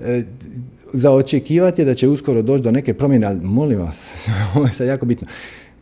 E, 0.00 0.22
za 0.92 1.10
očekivati 1.10 1.82
je 1.82 1.86
da 1.86 1.94
će 1.94 2.08
uskoro 2.08 2.42
doći 2.42 2.64
do 2.64 2.70
neke 2.70 2.94
promjene, 2.94 3.26
ali 3.26 3.40
molim 3.40 3.78
vas, 3.78 4.28
ovo 4.56 4.66
je 4.66 4.72
sad 4.72 4.86
jako 4.86 5.06
bitno. 5.06 5.28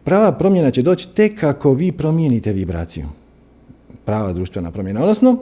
Prava 0.05 0.33
promjena 0.33 0.71
će 0.71 0.83
doći 0.83 1.09
tek 1.09 1.41
kako 1.41 1.73
vi 1.73 1.93
promijenite 1.93 2.53
vibraciju. 2.53 3.07
Prava 4.05 4.33
društvena 4.33 4.71
promjena. 4.71 5.01
Odnosno, 5.01 5.39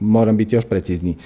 moram 0.00 0.36
biti 0.36 0.54
još 0.54 0.64
precizniji, 0.64 1.16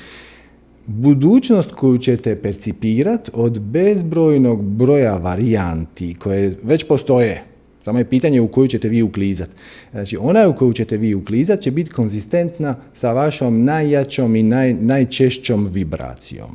budućnost 0.87 1.73
koju 1.73 1.99
ćete 1.99 2.43
percipirati 2.43 3.31
od 3.35 3.61
bezbrojnog 3.61 4.63
broja 4.63 5.17
varijanti 5.17 6.15
koje 6.15 6.57
već 6.63 6.85
postoje, 6.85 7.43
samo 7.81 7.99
je 7.99 8.05
pitanje 8.05 8.41
u 8.41 8.49
koju 8.49 8.69
ćete 8.69 8.89
vi 8.89 9.03
uklizat. 9.03 9.49
Znači, 9.93 10.17
ona 10.21 10.49
u 10.49 10.57
koju 10.57 10.73
ćete 10.73 10.97
vi 10.97 11.15
uklizat 11.15 11.61
će 11.61 11.71
biti 11.71 11.91
konzistentna 11.91 12.77
sa 12.93 13.13
vašom 13.13 13.65
najjačom 13.65 14.37
i 14.37 14.43
naj, 14.43 14.75
najčešćom 14.75 15.65
vibracijom. 15.65 16.51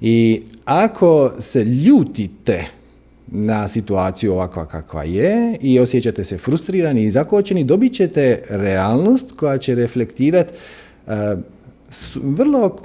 I 0.00 0.42
ako 0.64 1.32
se 1.38 1.64
ljutite 1.64 2.77
na 3.30 3.68
situaciju 3.68 4.32
ovakva 4.32 4.66
kakva 4.66 5.04
je 5.04 5.56
i 5.60 5.80
osjećate 5.80 6.24
se 6.24 6.38
frustrirani 6.38 7.04
i 7.04 7.10
zakočeni, 7.10 7.64
dobit 7.64 7.92
ćete 7.94 8.42
realnost 8.48 9.32
koja 9.32 9.58
će 9.58 9.74
reflektirati 9.74 10.52
uh, 11.06 11.12
vrlo 12.22 12.76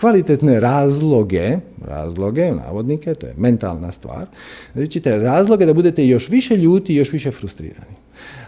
kvalitetne 0.00 0.60
razloge, 0.60 1.56
razloge, 1.86 2.52
navodnike, 2.52 3.14
to 3.14 3.26
je 3.26 3.34
mentalna 3.36 3.92
stvar, 3.92 4.26
ćete 4.88 5.16
razloge 5.16 5.66
da 5.66 5.74
budete 5.74 6.06
još 6.06 6.28
više 6.28 6.56
ljuti 6.56 6.92
i 6.92 6.96
još 6.96 7.12
više 7.12 7.30
frustrirani. 7.30 7.96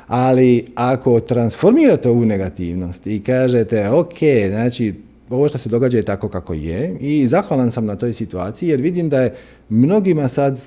Ali 0.07 0.67
ako 0.75 1.21
transformirate 1.21 2.09
ovu 2.09 2.25
negativnost 2.25 3.07
i 3.07 3.23
kažete, 3.23 3.89
ok, 3.89 4.19
znači 4.51 4.95
ovo 5.31 5.49
što 5.49 5.59
se 5.59 5.69
događa 5.69 5.97
je 5.97 6.03
tako 6.03 6.29
kako 6.29 6.55
je 6.55 6.97
i 7.01 7.29
zahvalan 7.29 7.71
sam 7.71 7.87
na 7.87 7.97
toj 7.97 8.13
situaciji 8.13 8.69
jer 8.69 8.81
vidim 8.81 9.09
da 9.09 9.21
je 9.21 9.35
mnogima 9.69 10.29
sad 10.29 10.61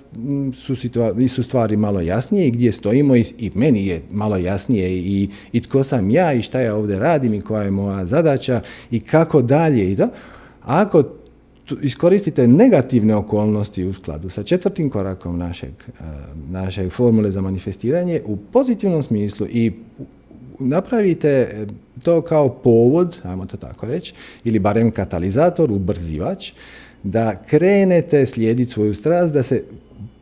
su, 0.54 0.76
su 1.30 1.44
stvari 1.44 1.78
malo 1.78 2.02
jasnije 2.02 2.48
i 2.48 2.52
gdje 2.52 2.72
stojimo 2.72 3.16
i, 3.16 3.26
i 3.38 3.52
meni 3.56 3.88
je 3.88 4.02
malo 4.12 4.38
jasnije 4.38 4.92
i, 4.92 5.30
i 5.52 5.62
tko 5.62 5.84
sam 5.84 6.10
ja 6.10 6.34
i 6.34 6.42
šta 6.42 6.62
ja 6.62 6.76
ovdje 6.76 7.00
radim 7.00 7.34
i 7.34 7.42
koja 7.42 7.64
je 7.64 7.72
moja 7.72 8.06
zadaća 8.06 8.62
i 8.92 9.00
kako 9.00 9.42
dalje 9.42 9.92
i 9.92 9.96
da. 9.96 10.10
Ako 10.62 11.04
iskoristite 11.82 12.48
negativne 12.48 13.16
okolnosti 13.16 13.86
u 13.86 13.94
skladu 13.94 14.30
sa 14.30 14.44
četvrtim 14.44 14.90
korakom 14.90 15.38
našeg, 15.38 15.74
eh, 15.88 16.04
našeg 16.50 16.92
formule 16.92 17.32
za 17.32 17.42
manifestiranje 17.42 18.22
u 18.26 18.38
pozitivnom 18.38 19.04
smislu 19.04 19.48
i 19.50 19.72
napravite 20.62 21.30
eh, 21.30 21.66
to 22.04 22.22
kao 22.22 22.50
povod, 22.50 23.20
ajmo 23.24 23.46
to 23.46 23.58
tako 23.58 23.86
reći, 23.86 24.14
ili 24.44 24.60
barem 24.60 24.92
katalizator, 24.92 25.72
ubrzivač, 25.72 26.52
da 27.04 27.36
krenete 27.36 28.26
slijediti 28.26 28.72
svoju 28.72 28.94
strast, 28.94 29.34
da 29.34 29.44
se 29.44 29.64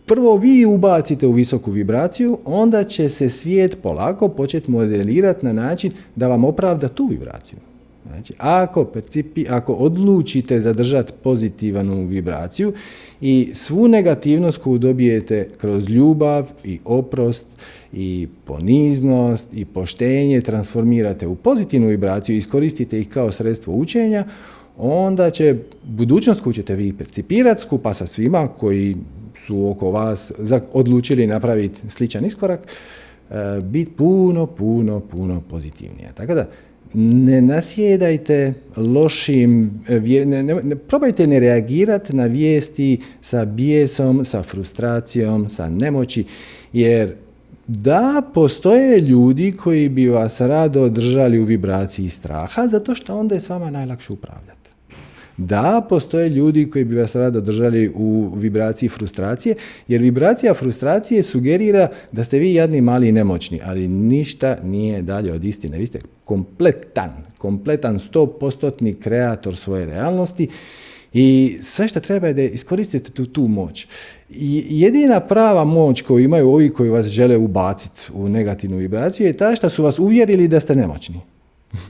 prvo 0.06 0.38
vi 0.38 0.66
ubacite 0.66 1.28
u 1.28 1.32
visoku 1.32 1.72
vibraciju, 1.72 2.38
onda 2.46 2.84
će 2.84 3.10
se 3.10 3.30
svijet 3.30 3.78
polako 3.84 4.28
početi 4.28 4.72
modelirati 4.72 5.46
na 5.46 5.54
način 5.54 5.92
da 6.16 6.28
vam 6.28 6.44
opravda 6.44 6.88
tu 6.88 7.06
vibraciju. 7.06 7.60
Znači, 8.10 8.34
ako, 8.38 8.86
percipi, 8.86 9.46
ako 9.50 9.74
odlučite 9.74 10.62
zadržati 10.62 11.14
pozitivnu 11.24 12.06
vibraciju 12.06 12.74
i 13.22 13.52
svu 13.54 13.88
negativnost 13.88 14.58
koju 14.58 14.78
dobijete 14.78 15.48
kroz 15.58 15.90
ljubav 15.90 16.52
i 16.64 16.80
oprost 16.86 17.48
i 17.94 18.28
poniznost 18.46 19.48
i 19.54 19.66
poštenje 19.66 20.42
transformirate 20.42 21.28
u 21.28 21.36
pozitivnu 21.36 21.88
vibraciju 21.88 22.36
i 22.36 22.38
iskoristite 22.38 23.00
ih 23.00 23.10
kao 23.10 23.32
sredstvo 23.32 23.74
učenja, 23.74 24.26
onda 24.78 25.30
će 25.30 25.56
budućnost 25.84 26.42
koju 26.42 26.54
ćete 26.54 26.76
vi 26.76 26.94
percipirati 26.94 27.62
skupa 27.62 27.94
sa 27.94 28.08
svima 28.08 28.48
koji 28.48 28.96
su 29.46 29.70
oko 29.70 29.92
vas 29.92 30.32
odlučili 30.74 31.28
napraviti 31.28 31.90
sličan 31.90 32.26
iskorak, 32.26 32.60
e, 33.30 33.62
biti 33.62 33.92
puno, 33.92 34.46
puno, 34.46 35.00
puno 35.00 35.42
pozitivnije. 35.50 36.12
Tako 36.16 36.34
da, 36.34 36.46
ne 36.94 37.42
nasjedajte 37.42 38.54
lošim, 38.76 39.72
ne, 40.26 40.26
ne, 40.26 40.44
ne, 40.44 40.76
probajte 40.76 41.28
ne 41.28 41.40
reagirati 41.40 42.16
na 42.16 42.26
vijesti 42.26 43.00
sa 43.22 43.46
bijesom, 43.46 44.26
sa 44.26 44.44
frustracijom, 44.44 45.50
sa 45.50 45.70
nemoći, 45.70 46.24
jer 46.74 47.16
da 47.68 48.22
postoje 48.34 49.00
ljudi 49.00 49.52
koji 49.52 49.90
bi 49.90 50.08
vas 50.08 50.42
rado 50.42 50.90
držali 50.90 51.40
u 51.40 51.44
vibraciji 51.44 52.10
straha, 52.10 52.68
zato 52.68 52.96
što 52.96 53.18
onda 53.18 53.36
je 53.36 53.42
s 53.42 53.50
vama 53.50 53.70
najlakše 53.70 54.14
upravljati. 54.14 54.59
Da, 55.40 55.86
postoje 55.90 56.30
ljudi 56.30 56.70
koji 56.70 56.86
bi 56.86 56.96
vas 56.96 57.16
rado 57.16 57.42
držali 57.42 57.92
u 57.96 58.32
vibraciji 58.36 58.90
frustracije, 58.90 59.56
jer 59.88 60.02
vibracija 60.02 60.54
frustracije 60.54 61.24
sugerira 61.24 61.88
da 62.12 62.24
ste 62.24 62.40
vi 62.40 62.54
jadni, 62.54 62.82
mali 62.82 63.08
i 63.08 63.12
nemoćni, 63.12 63.62
ali 63.64 63.88
ništa 63.88 64.58
nije 64.64 65.02
dalje 65.02 65.34
od 65.34 65.44
istine. 65.44 65.78
Vi 65.78 65.88
ste 65.88 66.00
kompletan, 66.26 67.12
kompletan, 67.38 68.00
stopostotni 68.00 68.94
kreator 68.94 69.56
svoje 69.56 69.86
realnosti 69.86 70.48
i 71.14 71.58
sve 71.62 71.88
što 71.88 72.00
treba 72.00 72.28
je 72.28 72.34
da 72.34 72.42
iskoristite 72.42 73.12
tu, 73.12 73.26
tu 73.26 73.48
moć. 73.48 73.88
Jedina 74.70 75.20
prava 75.20 75.64
moć 75.64 76.02
koju 76.02 76.24
imaju 76.24 76.50
ovi 76.50 76.70
koji 76.70 76.90
vas 76.90 77.06
žele 77.06 77.38
ubaciti 77.38 78.02
u 78.14 78.30
negativnu 78.30 78.78
vibraciju 78.78 79.28
je 79.28 79.34
ta 79.34 79.56
što 79.56 79.70
su 79.70 79.84
vas 79.84 80.00
uvjerili 80.00 80.48
da 80.48 80.60
ste 80.60 80.76
nemoćni. 80.76 81.20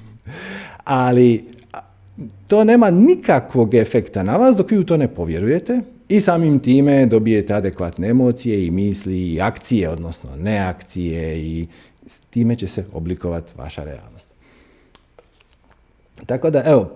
Ali 0.83 1.58
to 2.49 2.63
nema 2.63 2.91
nikakvog 2.91 3.73
efekta 3.73 4.23
na 4.23 4.37
vas 4.37 4.57
dok 4.57 4.71
vi 4.71 4.77
u 4.77 4.85
to 4.85 4.97
ne 4.97 5.07
povjerujete 5.07 5.81
i 6.09 6.19
samim 6.19 6.59
time 6.59 7.05
dobijete 7.05 7.53
adekvatne 7.53 8.09
emocije 8.09 8.65
i 8.65 8.71
misli 8.71 9.33
i 9.33 9.41
akcije, 9.41 9.89
odnosno 9.89 10.29
neakcije 10.35 11.39
i 11.39 11.67
s 12.05 12.19
time 12.19 12.55
će 12.55 12.67
se 12.67 12.85
oblikovati 12.93 13.53
vaša 13.57 13.83
realnost. 13.83 14.33
Tako 16.25 16.49
da, 16.49 16.63
evo, 16.65 16.91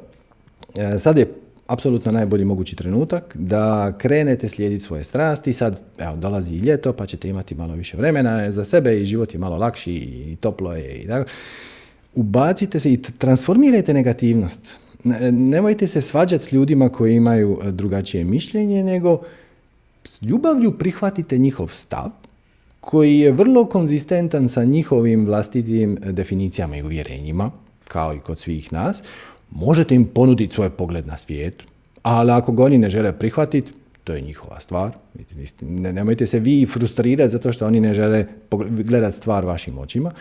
e, 0.75 0.99
sad 0.99 1.17
je 1.17 1.33
apsolutno 1.67 2.11
najbolji 2.11 2.45
mogući 2.45 2.75
trenutak 2.75 3.37
da 3.37 3.93
krenete 3.97 4.49
slijediti 4.49 4.83
svoje 4.83 5.03
strasti. 5.03 5.53
Sad, 5.53 5.83
evo, 5.97 6.15
dolazi 6.15 6.55
i 6.55 6.59
ljeto, 6.59 6.93
pa 6.93 7.05
ćete 7.05 7.29
imati 7.29 7.55
malo 7.55 7.73
više 7.73 7.97
vremena 7.97 8.51
za 8.51 8.65
sebe 8.65 8.97
i 9.01 9.05
život 9.05 9.33
je 9.33 9.39
malo 9.39 9.57
lakši 9.57 9.93
i 9.93 10.37
toplo 10.39 10.73
je 10.73 11.01
i 11.01 11.07
tako. 11.07 11.29
Ubacite 12.15 12.79
se 12.79 12.93
i 12.93 13.01
transformirajte 13.01 13.93
negativnost 13.93 14.82
nemojte 15.31 15.87
se 15.87 16.01
svađati 16.01 16.45
s 16.45 16.51
ljudima 16.51 16.89
koji 16.89 17.15
imaju 17.15 17.59
e, 17.63 17.71
drugačije 17.71 18.23
mišljenje, 18.23 18.83
nego 18.83 19.21
s 20.03 20.21
ljubavlju 20.21 20.71
prihvatite 20.71 21.37
njihov 21.37 21.67
stav, 21.67 22.09
koji 22.81 23.19
je 23.19 23.31
vrlo 23.31 23.65
konzistentan 23.65 24.49
sa 24.49 24.63
njihovim 24.63 25.25
vlastitim 25.25 25.97
e, 26.03 26.11
definicijama 26.11 26.77
i 26.77 26.83
uvjerenjima, 26.83 27.51
kao 27.87 28.13
i 28.13 28.19
kod 28.19 28.39
svih 28.39 28.73
nas. 28.73 29.03
Možete 29.51 29.95
im 29.95 30.05
ponuditi 30.05 30.55
svoj 30.55 30.69
pogled 30.69 31.07
na 31.07 31.17
svijet, 31.17 31.63
ali 32.01 32.31
ako 32.31 32.51
ga 32.51 32.63
oni 32.63 32.77
ne 32.77 32.89
žele 32.89 33.19
prihvatiti, 33.19 33.71
to 34.03 34.13
je 34.13 34.21
njihova 34.21 34.59
stvar. 34.59 34.91
Nemojte 35.61 36.27
se 36.27 36.39
vi 36.39 36.65
frustrirati 36.65 37.31
zato 37.31 37.53
što 37.53 37.67
oni 37.67 37.79
ne 37.79 37.93
žele 37.93 38.25
gledati 38.69 39.17
stvar 39.17 39.45
vašim 39.45 39.77
očima. 39.77 40.11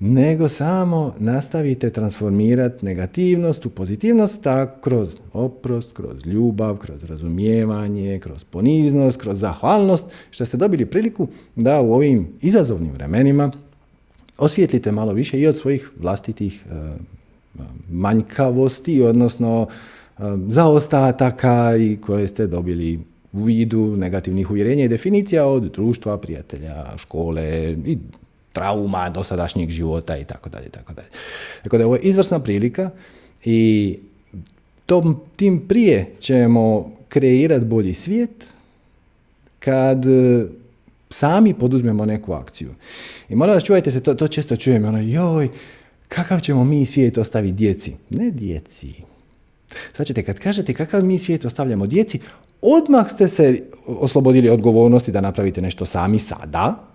Nego 0.00 0.48
samo 0.48 1.14
nastavite 1.18 1.90
transformirati 1.90 2.84
negativnost 2.84 3.66
u 3.66 3.70
pozitivnost 3.70 4.42
tak 4.42 4.80
kroz 4.80 5.16
oprost, 5.32 5.92
kroz 5.92 6.26
ljubav, 6.26 6.76
kroz 6.76 7.04
razumijevanje, 7.04 8.18
kroz 8.18 8.44
poniznost, 8.44 9.20
kroz 9.20 9.38
zahvalnost, 9.38 10.06
što 10.30 10.44
ste 10.44 10.56
dobili 10.56 10.86
priliku 10.86 11.28
da 11.56 11.80
u 11.80 11.94
ovim 11.94 12.28
izazovnim 12.40 12.92
vremenima 12.92 13.52
osvijetlite 14.38 14.92
malo 14.92 15.12
više 15.12 15.40
i 15.40 15.46
od 15.46 15.58
svojih 15.58 15.90
vlastitih 16.00 16.64
e, 16.66 16.74
manjkavosti, 17.90 19.02
odnosno 19.02 19.66
e, 19.66 20.22
zaostataka 20.48 21.76
i 21.76 21.96
koje 21.96 22.28
ste 22.28 22.46
dobili 22.46 23.00
u 23.32 23.44
vidu 23.44 23.96
negativnih 23.96 24.50
uvjerenja 24.50 24.84
i 24.84 24.88
definicija 24.88 25.46
od 25.46 25.72
društva, 25.72 26.18
prijatelja, 26.18 26.96
škole 26.96 27.76
i 27.86 27.98
trauma 28.54 29.10
dosadašnjeg 29.10 29.70
života 29.70 30.16
i 30.16 30.24
tako 30.24 30.48
dalje, 30.48 30.68
tako 30.68 30.92
dalje. 30.92 31.08
Tako 31.62 31.78
da 31.78 31.86
ovo 31.86 31.94
je 31.94 32.00
izvrsna 32.00 32.38
prilika 32.38 32.90
i 33.44 33.98
tom, 34.86 35.20
tim 35.36 35.68
prije 35.68 36.14
ćemo 36.20 36.92
kreirati 37.08 37.64
bolji 37.64 37.94
svijet 37.94 38.44
kad 39.58 40.06
e, 40.06 40.46
sami 41.10 41.54
poduzmemo 41.54 42.04
neku 42.04 42.32
akciju. 42.32 42.74
I 43.28 43.34
molim 43.34 43.54
vas, 43.54 43.64
čuvajte 43.64 43.90
se, 43.90 44.00
to, 44.00 44.14
to 44.14 44.28
često 44.28 44.56
čujem, 44.56 44.84
ono, 44.84 45.00
joj, 45.00 45.48
kakav 46.08 46.40
ćemo 46.40 46.64
mi 46.64 46.86
svijet 46.86 47.18
ostaviti 47.18 47.54
djeci? 47.54 47.92
Ne 48.10 48.30
djeci. 48.30 48.94
Svačete, 49.92 50.22
kad 50.22 50.38
kažete 50.38 50.74
kakav 50.74 51.04
mi 51.04 51.18
svijet 51.18 51.44
ostavljamo 51.44 51.86
djeci, 51.86 52.20
odmah 52.62 53.10
ste 53.10 53.28
se 53.28 53.62
oslobodili 53.86 54.48
odgovornosti 54.48 55.12
da 55.12 55.20
napravite 55.20 55.62
nešto 55.62 55.86
sami 55.86 56.18
sada, 56.18 56.93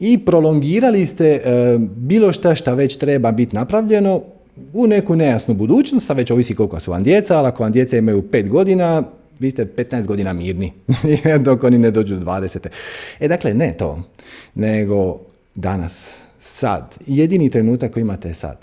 i 0.00 0.18
prolongirali 0.18 1.06
ste 1.06 1.26
e, 1.26 1.40
bilo 1.96 2.32
šta 2.32 2.54
šta 2.54 2.74
već 2.74 2.96
treba 2.96 3.32
biti 3.32 3.56
napravljeno 3.56 4.22
u 4.72 4.86
neku 4.86 5.16
nejasnu 5.16 5.54
budućnost, 5.54 6.10
a 6.10 6.14
već 6.14 6.30
ovisi 6.30 6.54
koliko 6.54 6.80
su 6.80 6.90
vam 6.90 7.02
djeca, 7.02 7.38
ali 7.38 7.48
ako 7.48 7.62
vam 7.62 7.72
djeca 7.72 7.96
imaju 7.96 8.22
pet 8.22 8.48
godina, 8.48 9.02
vi 9.38 9.50
ste 9.50 9.64
15 9.64 10.06
godina 10.06 10.32
mirni, 10.32 10.72
dok 11.44 11.64
oni 11.64 11.78
ne 11.78 11.90
dođu 11.90 12.16
do 12.16 12.26
20. 12.26 12.68
E 13.20 13.28
dakle, 13.28 13.54
ne 13.54 13.74
to, 13.78 14.02
nego 14.54 15.20
danas, 15.54 16.18
sad, 16.38 16.94
jedini 17.06 17.50
trenutak 17.50 17.92
koji 17.92 18.00
imate 18.00 18.28
je 18.28 18.34
sad. 18.34 18.58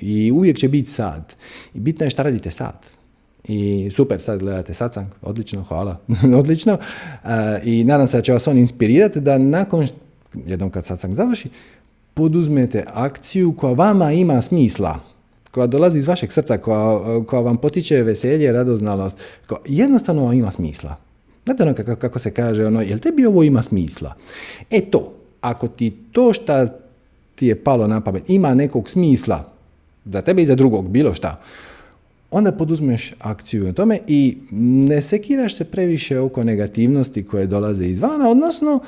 I 0.00 0.32
uvijek 0.32 0.56
će 0.56 0.68
biti 0.68 0.90
sad. 0.90 1.34
I 1.74 1.80
bitno 1.80 2.06
je 2.06 2.10
šta 2.10 2.22
radite 2.22 2.50
sad. 2.50 2.86
I 3.48 3.90
super, 3.90 4.20
sad 4.20 4.38
gledate 4.38 4.74
satsang, 4.74 5.06
odlično, 5.22 5.62
hvala, 5.62 5.98
odlično. 6.40 6.78
E, 7.24 7.60
I 7.64 7.84
nadam 7.84 8.06
se 8.06 8.16
da 8.16 8.22
će 8.22 8.32
vas 8.32 8.46
on 8.46 8.58
inspirirati 8.58 9.20
da 9.20 9.38
nakon 9.38 9.86
jednom 10.46 10.70
kad 10.70 10.86
satsang 10.86 11.14
završi, 11.14 11.48
poduzmete 12.14 12.84
akciju 12.94 13.52
koja 13.52 13.72
vama 13.72 14.12
ima 14.12 14.42
smisla, 14.42 15.00
koja 15.50 15.66
dolazi 15.66 15.98
iz 15.98 16.06
vašeg 16.06 16.32
srca, 16.32 16.58
koja, 16.58 17.24
koja 17.24 17.40
vam 17.40 17.56
potiče 17.56 18.02
veselje, 18.02 18.52
radoznalost, 18.52 19.16
koja 19.46 19.60
jednostavno 19.66 20.24
vam 20.24 20.32
ima 20.32 20.50
smisla. 20.50 20.96
Znate 21.44 21.62
ono 21.62 21.74
kako, 21.74 21.96
kako 21.96 22.18
se 22.18 22.30
kaže, 22.30 22.66
ono, 22.66 22.80
jel 22.80 22.98
tebi 22.98 23.26
ovo 23.26 23.42
ima 23.42 23.62
smisla? 23.62 24.14
E 24.70 24.80
to, 24.80 25.12
ako 25.40 25.68
ti 25.68 25.92
to 26.12 26.32
što 26.32 26.66
ti 27.34 27.46
je 27.46 27.64
palo 27.64 27.86
na 27.86 28.00
pamet 28.00 28.30
ima 28.30 28.54
nekog 28.54 28.88
smisla, 28.88 29.52
za 30.04 30.20
tebe 30.22 30.42
i 30.42 30.46
za 30.46 30.54
drugog, 30.54 30.88
bilo 30.88 31.14
šta, 31.14 31.40
onda 32.30 32.52
poduzmeš 32.52 33.12
akciju 33.18 33.64
na 33.64 33.72
tome 33.72 33.98
i 34.06 34.38
ne 34.86 35.02
sekiraš 35.02 35.56
se 35.56 35.64
previše 35.64 36.18
oko 36.18 36.44
negativnosti 36.44 37.26
koje 37.26 37.46
dolaze 37.46 37.84
izvana, 37.84 38.28
odnosno 38.28 38.80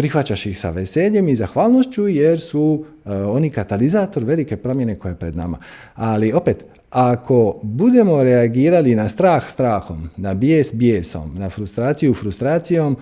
prihvaćaš 0.00 0.46
ih 0.46 0.60
sa 0.60 0.70
veseljem 0.70 1.28
i 1.28 1.36
zahvalnošću 1.36 2.08
jer 2.08 2.40
su 2.40 2.84
e, 3.04 3.14
oni 3.14 3.50
katalizator 3.50 4.24
velike 4.24 4.56
promjene 4.56 4.98
koje 4.98 5.12
je 5.12 5.16
pred 5.16 5.36
nama. 5.36 5.58
Ali 5.94 6.32
opet, 6.32 6.64
ako 6.90 7.60
budemo 7.62 8.22
reagirali 8.22 8.94
na 8.94 9.08
strah 9.08 9.50
strahom, 9.50 10.10
na 10.16 10.34
bijes 10.34 10.74
bijesom, 10.74 11.34
na 11.38 11.50
frustraciju 11.50 12.14
frustracijom, 12.14 12.96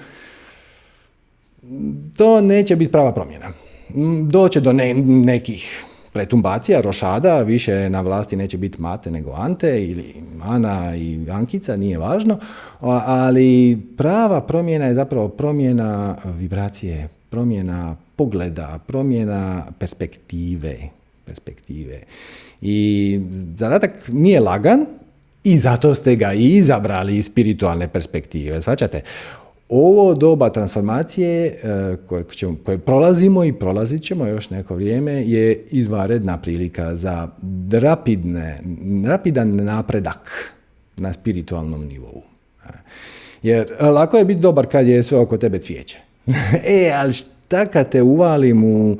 to 2.17 2.41
neće 2.41 2.77
biti 2.77 2.93
prava 2.93 3.13
promjena. 3.13 3.53
Doće 4.29 4.61
do 4.61 4.73
nekih 4.73 5.85
pretumbacija, 6.19 6.81
rošada, 6.81 7.43
više 7.43 7.91
na 7.91 8.01
vlasti 8.01 8.37
neće 8.37 8.59
biti 8.59 8.81
Mate 8.81 9.11
nego 9.11 9.33
Ante 9.33 9.85
ili 9.85 10.15
Ana 10.43 10.97
i 10.97 11.31
Ankica, 11.31 11.77
nije 11.77 11.99
važno, 11.99 12.39
ali 12.81 13.79
prava 13.97 14.41
promjena 14.41 14.87
je 14.87 14.95
zapravo 14.95 15.29
promjena 15.29 16.17
vibracije, 16.25 17.09
promjena 17.31 17.97
pogleda, 18.17 18.79
promjena 18.87 19.67
perspektive. 19.79 20.77
perspektive. 21.27 22.03
I 22.61 23.21
zadatak 23.57 24.09
nije 24.09 24.41
lagan, 24.41 24.87
i 25.45 25.59
zato 25.59 25.95
ste 25.95 26.17
ga 26.17 26.33
i 26.33 26.57
izabrali 26.57 27.17
iz 27.17 27.27
spiritualne 27.27 27.89
perspektive. 27.89 28.63
Svačate, 28.63 29.03
ovo 29.69 30.15
doba 30.15 30.51
transformacije 30.51 31.47
e, 31.47 31.97
koje, 32.07 32.25
ćemo, 32.31 32.57
koje 32.65 32.79
prolazimo 32.79 33.45
i 33.45 33.53
prolazit 33.53 34.03
ćemo 34.03 34.27
još 34.27 34.51
neko 34.51 34.75
vrijeme 34.75 35.13
je 35.13 35.65
izvanredna 35.71 36.39
prilika 36.39 36.97
za 36.97 37.29
rapidne, 37.73 38.59
rapidan 39.07 39.57
napredak 39.57 40.53
na 40.97 41.13
spiritualnom 41.13 41.85
nivou. 41.85 42.23
E, 42.65 42.69
jer 43.43 43.73
lako 43.81 44.19
je 44.19 44.25
biti 44.25 44.41
dobar 44.41 44.67
kad 44.67 44.87
je 44.87 45.03
sve 45.03 45.19
oko 45.19 45.39
tebe 45.39 45.59
cvijeće. 45.59 45.99
e, 46.65 46.93
ali 46.95 47.13
šta 47.13 47.67
kad 47.67 47.91
te 47.91 48.03
uvalim 48.03 48.65
u 48.65 48.97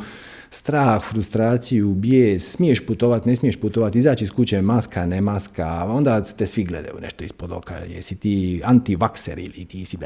strah, 0.51 1.05
frustraciju, 1.11 1.89
bijes, 1.89 2.51
smiješ 2.51 2.87
putovati, 2.87 3.29
ne 3.29 3.37
smiješ 3.37 3.57
putovati, 3.57 3.99
izaći 3.99 4.25
iz 4.25 4.31
kuće, 4.31 4.63
maska, 4.63 5.07
ne 5.07 5.21
maska, 5.21 5.85
onda 5.89 6.25
te 6.25 6.47
svi 6.47 6.65
gledaju 6.65 6.95
nešto 7.01 7.25
ispod 7.25 7.53
oka, 7.53 7.75
jesi 7.89 8.17
ti 8.17 8.61
antivakser 8.65 9.39
ili 9.39 9.65
ti 9.65 9.85
si... 9.85 9.97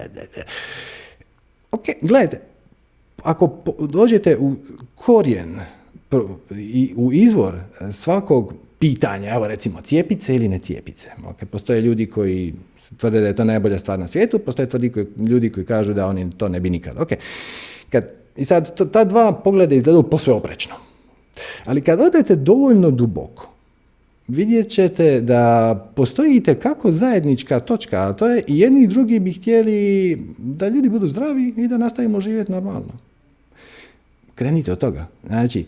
Ok, 1.70 1.85
gledajte, 2.02 2.40
ako 3.22 3.62
dođete 3.81 4.37
u 4.37 4.57
korijen, 4.94 5.61
u 6.96 7.12
izvor 7.12 7.55
svakog 7.92 8.55
pitanja, 8.78 9.35
evo 9.35 9.48
recimo 9.48 9.81
cijepice 9.81 10.37
ili 10.37 10.48
ne 10.48 10.59
cijepice. 10.59 11.09
Okay, 11.24 11.44
postoje 11.44 11.81
ljudi 11.81 12.07
koji 12.07 12.55
tvrde 12.96 13.20
da 13.20 13.26
je 13.26 13.37
to 13.37 13.44
najbolja 13.44 13.78
stvar 13.78 13.98
na 13.98 14.07
svijetu, 14.07 14.38
postoje 14.38 14.68
tvrdi 14.68 14.92
ljudi 15.28 15.52
koji 15.52 15.66
kažu 15.66 15.94
da 15.94 16.07
oni 16.07 16.31
to 16.31 16.48
ne 16.48 16.61
bi 16.61 16.70
nikad. 16.70 16.96
Ok, 16.98 17.09
kad 17.90 18.21
i 18.36 18.44
sad, 18.44 18.90
ta 18.90 19.04
dva 19.04 19.32
pogleda 19.32 19.74
izgledaju 19.74 20.02
posve 20.02 20.32
oprečno. 20.32 20.74
Ali 21.64 21.80
kad 21.80 22.00
odete 22.00 22.36
dovoljno 22.36 22.90
duboko, 22.90 23.48
vidjet 24.28 24.68
ćete 24.68 25.20
da 25.20 25.74
postoji 25.94 26.42
kako 26.62 26.90
zajednička 26.90 27.60
točka, 27.60 28.08
a 28.08 28.12
to 28.12 28.26
je 28.28 28.42
i 28.46 28.58
jedni 28.58 28.82
i 28.82 28.86
drugi 28.86 29.18
bi 29.18 29.32
htjeli 29.32 30.18
da 30.38 30.68
ljudi 30.68 30.88
budu 30.88 31.06
zdravi 31.06 31.54
i 31.56 31.68
da 31.68 31.78
nastavimo 31.78 32.20
živjeti 32.20 32.52
normalno. 32.52 32.92
Krenite 34.34 34.72
od 34.72 34.78
toga. 34.78 35.06
Znači, 35.26 35.64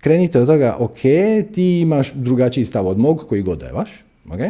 krenite 0.00 0.40
od 0.40 0.46
toga, 0.46 0.76
ok, 0.78 1.00
ti 1.52 1.80
imaš 1.80 2.12
drugačiji 2.12 2.64
stav 2.64 2.86
od 2.86 2.98
mog, 2.98 3.24
koji 3.28 3.42
god 3.42 3.58
da 3.58 3.66
je 3.66 3.72
vaš, 3.72 3.90
ok, 4.28 4.40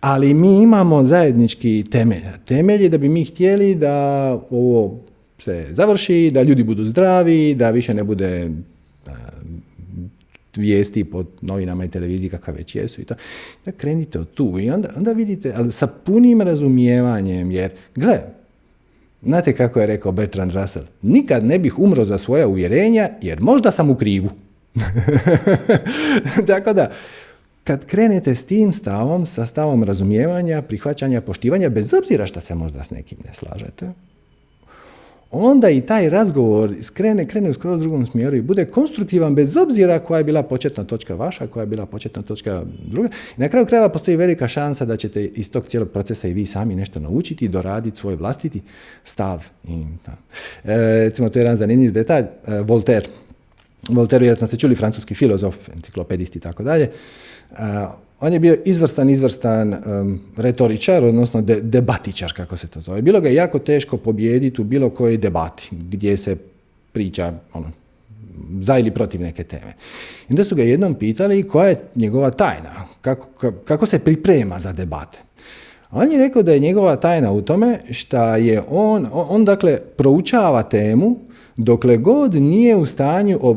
ali 0.00 0.34
mi 0.34 0.62
imamo 0.62 1.04
zajednički 1.04 1.84
temelj. 1.90 2.22
Temelj 2.44 2.82
je 2.82 2.88
da 2.88 2.98
bi 2.98 3.08
mi 3.08 3.24
htjeli 3.24 3.74
da 3.74 4.32
ovo 4.50 5.00
se 5.38 5.66
završi, 5.70 6.30
da 6.34 6.42
ljudi 6.42 6.62
budu 6.62 6.86
zdravi, 6.86 7.54
da 7.54 7.70
više 7.70 7.94
ne 7.94 8.04
bude 8.04 8.50
vijesti 10.58 11.04
pod 11.04 11.26
novinama 11.40 11.84
i 11.84 11.90
televiziji 11.90 12.30
kakve 12.30 12.52
već 12.52 12.74
jesu 12.74 13.00
i 13.00 13.04
to. 13.04 13.14
Da 13.64 13.72
krenite 13.72 14.20
od 14.20 14.30
tu 14.30 14.58
i 14.60 14.70
onda, 14.70 14.88
onda 14.96 15.12
vidite, 15.12 15.52
ali 15.56 15.72
sa 15.72 15.86
punim 15.86 16.40
razumijevanjem, 16.40 17.50
jer 17.50 17.70
gle, 17.94 18.20
znate 19.22 19.52
kako 19.52 19.80
je 19.80 19.86
rekao 19.86 20.12
Bertrand 20.12 20.52
Russell, 20.52 20.86
nikad 21.02 21.44
ne 21.44 21.58
bih 21.58 21.78
umro 21.78 22.04
za 22.04 22.18
svoja 22.18 22.48
uvjerenja 22.48 23.08
jer 23.22 23.40
možda 23.40 23.70
sam 23.70 23.90
u 23.90 23.96
krivu. 23.96 24.28
Tako 26.46 26.72
da, 26.72 26.92
kad 27.64 27.86
krenete 27.86 28.34
s 28.34 28.44
tim 28.44 28.72
stavom, 28.72 29.26
sa 29.26 29.46
stavom 29.46 29.84
razumijevanja, 29.84 30.62
prihvaćanja, 30.62 31.20
poštivanja, 31.20 31.68
bez 31.68 31.94
obzira 31.94 32.26
što 32.26 32.40
se 32.40 32.54
možda 32.54 32.84
s 32.84 32.90
nekim 32.90 33.18
ne 33.26 33.34
slažete, 33.34 33.92
onda 35.30 35.70
i 35.70 35.80
taj 35.80 36.08
razgovor 36.08 36.74
skrene, 36.82 37.26
krene 37.28 37.50
u 37.50 37.54
skroz 37.54 37.80
drugom 37.80 38.06
smjeru 38.06 38.36
i 38.36 38.42
bude 38.42 38.64
konstruktivan 38.64 39.34
bez 39.34 39.56
obzira 39.56 39.98
koja 39.98 40.18
je 40.18 40.24
bila 40.24 40.42
početna 40.42 40.84
točka 40.84 41.14
vaša, 41.14 41.46
koja 41.46 41.62
je 41.62 41.66
bila 41.66 41.86
početna 41.86 42.22
točka 42.22 42.62
druga. 42.86 43.08
I 43.36 43.40
na 43.40 43.48
kraju 43.48 43.66
krajeva 43.66 43.88
postoji 43.88 44.16
velika 44.16 44.48
šansa 44.48 44.84
da 44.84 44.96
ćete 44.96 45.24
iz 45.24 45.50
tog 45.50 45.66
cijelog 45.66 45.90
procesa 45.90 46.28
i 46.28 46.32
vi 46.32 46.46
sami 46.46 46.74
nešto 46.74 47.00
naučiti 47.00 47.44
i 47.44 47.48
doraditi 47.48 47.96
svoj 47.96 48.16
vlastiti 48.16 48.60
stav. 49.04 49.44
I, 49.64 49.84
e, 50.64 50.76
recimo, 51.04 51.28
to 51.28 51.38
je 51.38 51.40
jedan 51.40 51.56
zanimljiv 51.56 51.92
detalj. 51.92 52.24
E, 52.46 52.60
Voltaire. 52.60 53.06
Voltaire, 53.88 54.22
vjerojatno 54.22 54.46
ste 54.46 54.56
čuli, 54.56 54.74
francuski 54.74 55.14
filozof, 55.14 55.68
enciklopedist 55.68 56.36
i 56.36 56.40
tako 56.40 56.62
dalje. 56.62 56.90
On 58.20 58.32
je 58.32 58.40
bio 58.40 58.56
izvrstan, 58.64 59.10
izvrstan 59.10 59.76
retoričar, 60.36 61.04
odnosno 61.04 61.42
debatičar, 61.62 62.32
kako 62.32 62.56
se 62.56 62.66
to 62.66 62.80
zove. 62.80 63.02
Bilo 63.02 63.20
ga 63.20 63.28
je 63.28 63.34
jako 63.34 63.58
teško 63.58 63.96
pobijediti 63.96 64.60
u 64.60 64.64
bilo 64.64 64.90
kojoj 64.90 65.16
debati, 65.16 65.68
gdje 65.70 66.16
se 66.16 66.36
priča 66.92 67.32
ono, 67.52 67.70
za 68.60 68.78
ili 68.78 68.90
protiv 68.90 69.20
neke 69.20 69.44
teme. 69.44 69.72
I 70.28 70.32
onda 70.32 70.44
su 70.44 70.56
ga 70.56 70.62
jednom 70.62 70.94
pitali 70.94 71.42
koja 71.42 71.68
je 71.68 71.80
njegova 71.94 72.30
tajna, 72.30 72.86
kako, 73.00 73.52
kako 73.64 73.86
se 73.86 73.98
priprema 73.98 74.60
za 74.60 74.72
debate. 74.72 75.18
On 75.90 76.12
je 76.12 76.18
rekao 76.18 76.42
da 76.42 76.52
je 76.52 76.58
njegova 76.58 76.96
tajna 76.96 77.32
u 77.32 77.42
tome 77.42 77.78
što 77.90 78.36
je 78.36 78.62
on, 78.68 79.06
on 79.12 79.44
dakle 79.44 79.78
proučava 79.96 80.62
temu 80.62 81.16
dokle 81.56 81.96
god 81.96 82.34
nije 82.34 82.76
u 82.76 82.86
stanju 82.86 83.38
uh, 83.42 83.56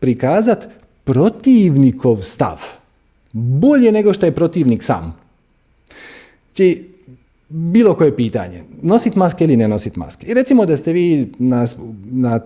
prikazati 0.00 0.66
protivnikov 1.04 2.16
stav. 2.22 2.58
Bolje 3.38 3.92
nego 3.92 4.12
što 4.12 4.26
je 4.26 4.32
protivnik 4.32 4.82
sam. 4.82 5.16
Či, 6.52 6.88
bilo 7.48 7.94
koje 7.94 8.16
pitanje. 8.16 8.62
Nosit 8.82 9.16
maske 9.16 9.44
ili 9.44 9.56
ne 9.56 9.68
nosit 9.68 9.96
maske. 9.96 10.26
I 10.26 10.34
recimo 10.34 10.66
da 10.66 10.76
ste 10.76 10.92
vi 10.92 11.32
na, 11.38 11.66
na 12.10 12.40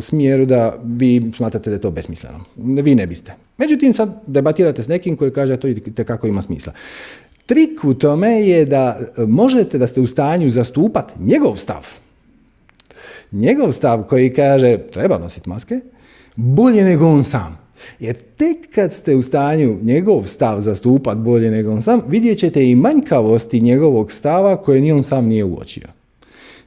smjeru 0.00 0.46
da 0.46 0.74
vi 0.84 1.32
smatrate 1.36 1.70
da 1.70 1.76
je 1.76 1.80
to 1.80 1.90
besmisleno. 1.90 2.40
Vi 2.56 2.94
ne 2.94 3.06
biste. 3.06 3.34
Međutim, 3.58 3.92
sad 3.92 4.22
debatirate 4.26 4.82
s 4.82 4.88
nekim 4.88 5.16
koji 5.16 5.30
kaže 5.30 5.56
da 5.56 5.60
to 5.94 6.04
kako 6.04 6.26
ima 6.26 6.42
smisla. 6.42 6.72
Trik 7.46 7.84
u 7.84 7.94
tome 7.94 8.28
je 8.28 8.64
da 8.64 8.98
možete 9.18 9.78
da 9.78 9.86
ste 9.86 10.00
u 10.00 10.06
stanju 10.06 10.50
zastupati 10.50 11.14
njegov 11.20 11.56
stav. 11.56 11.86
Njegov 13.32 13.72
stav 13.72 14.02
koji 14.02 14.34
kaže 14.34 14.78
treba 14.92 15.18
nositi 15.18 15.48
maske, 15.48 15.80
bolje 16.36 16.84
nego 16.84 17.06
on 17.06 17.24
sam. 17.24 17.58
Jer 18.00 18.16
tek 18.36 18.74
kad 18.74 18.92
ste 18.92 19.16
u 19.16 19.22
stanju 19.22 19.78
njegov 19.82 20.26
stav 20.26 20.60
zastupat 20.60 21.18
bolje 21.18 21.50
nego 21.50 21.72
on 21.72 21.82
sam, 21.82 22.00
vidjet 22.08 22.38
ćete 22.38 22.70
i 22.70 22.76
manjkavosti 22.76 23.60
njegovog 23.60 24.12
stava 24.12 24.56
koje 24.56 24.80
ni 24.80 24.92
on 24.92 25.02
sam 25.02 25.26
nije 25.26 25.44
uočio. 25.44 25.88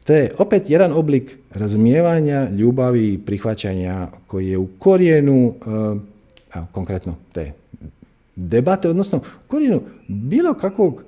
To 0.04 0.14
je 0.14 0.32
opet 0.38 0.70
jedan 0.70 0.92
oblik 0.92 1.38
razumijevanja, 1.54 2.50
ljubavi 2.50 3.14
i 3.14 3.18
prihvaćanja 3.18 4.08
koji 4.28 4.48
je 4.48 4.58
u 4.58 4.68
korijenu, 4.80 5.54
uh, 5.66 6.64
konkretno 6.72 7.16
te 7.32 7.52
debate, 8.36 8.90
odnosno 8.90 9.18
u 9.18 9.48
korijenu 9.48 9.82
bilo 10.08 10.54
kakvog 10.54 11.04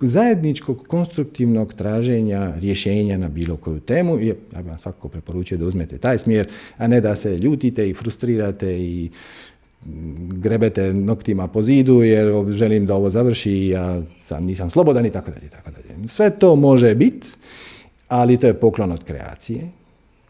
zajedničkog 0.00 0.84
konstruktivnog 0.86 1.74
traženja 1.74 2.52
rješenja 2.56 3.18
na 3.18 3.28
bilo 3.28 3.56
koju 3.56 3.80
temu. 3.80 4.18
Ja 4.20 4.34
bih 4.56 4.66
vam 4.66 4.78
svakako 4.78 5.08
preporučio 5.08 5.58
da 5.58 5.66
uzmete 5.66 5.98
taj 5.98 6.18
smjer, 6.18 6.48
a 6.76 6.86
ne 6.86 7.00
da 7.00 7.16
se 7.16 7.38
ljutite 7.38 7.88
i 7.88 7.94
frustrirate 7.94 8.78
i 8.78 9.10
grebete 10.28 10.92
noktima 10.92 11.48
po 11.48 11.62
zidu 11.62 12.02
jer 12.02 12.44
želim 12.50 12.86
da 12.86 12.94
ovo 12.94 13.10
završi 13.10 13.52
i 13.52 13.68
ja 13.68 14.02
sam, 14.22 14.44
nisam 14.44 14.70
slobodan 14.70 15.06
i 15.06 15.10
tako 15.10 15.30
dalje. 15.30 15.48
Tako 15.48 15.70
dalje. 15.70 16.08
Sve 16.08 16.30
to 16.30 16.56
može 16.56 16.94
biti, 16.94 17.26
ali 18.08 18.36
to 18.36 18.46
je 18.46 18.54
poklon 18.54 18.92
od 18.92 19.04
kreacije 19.04 19.60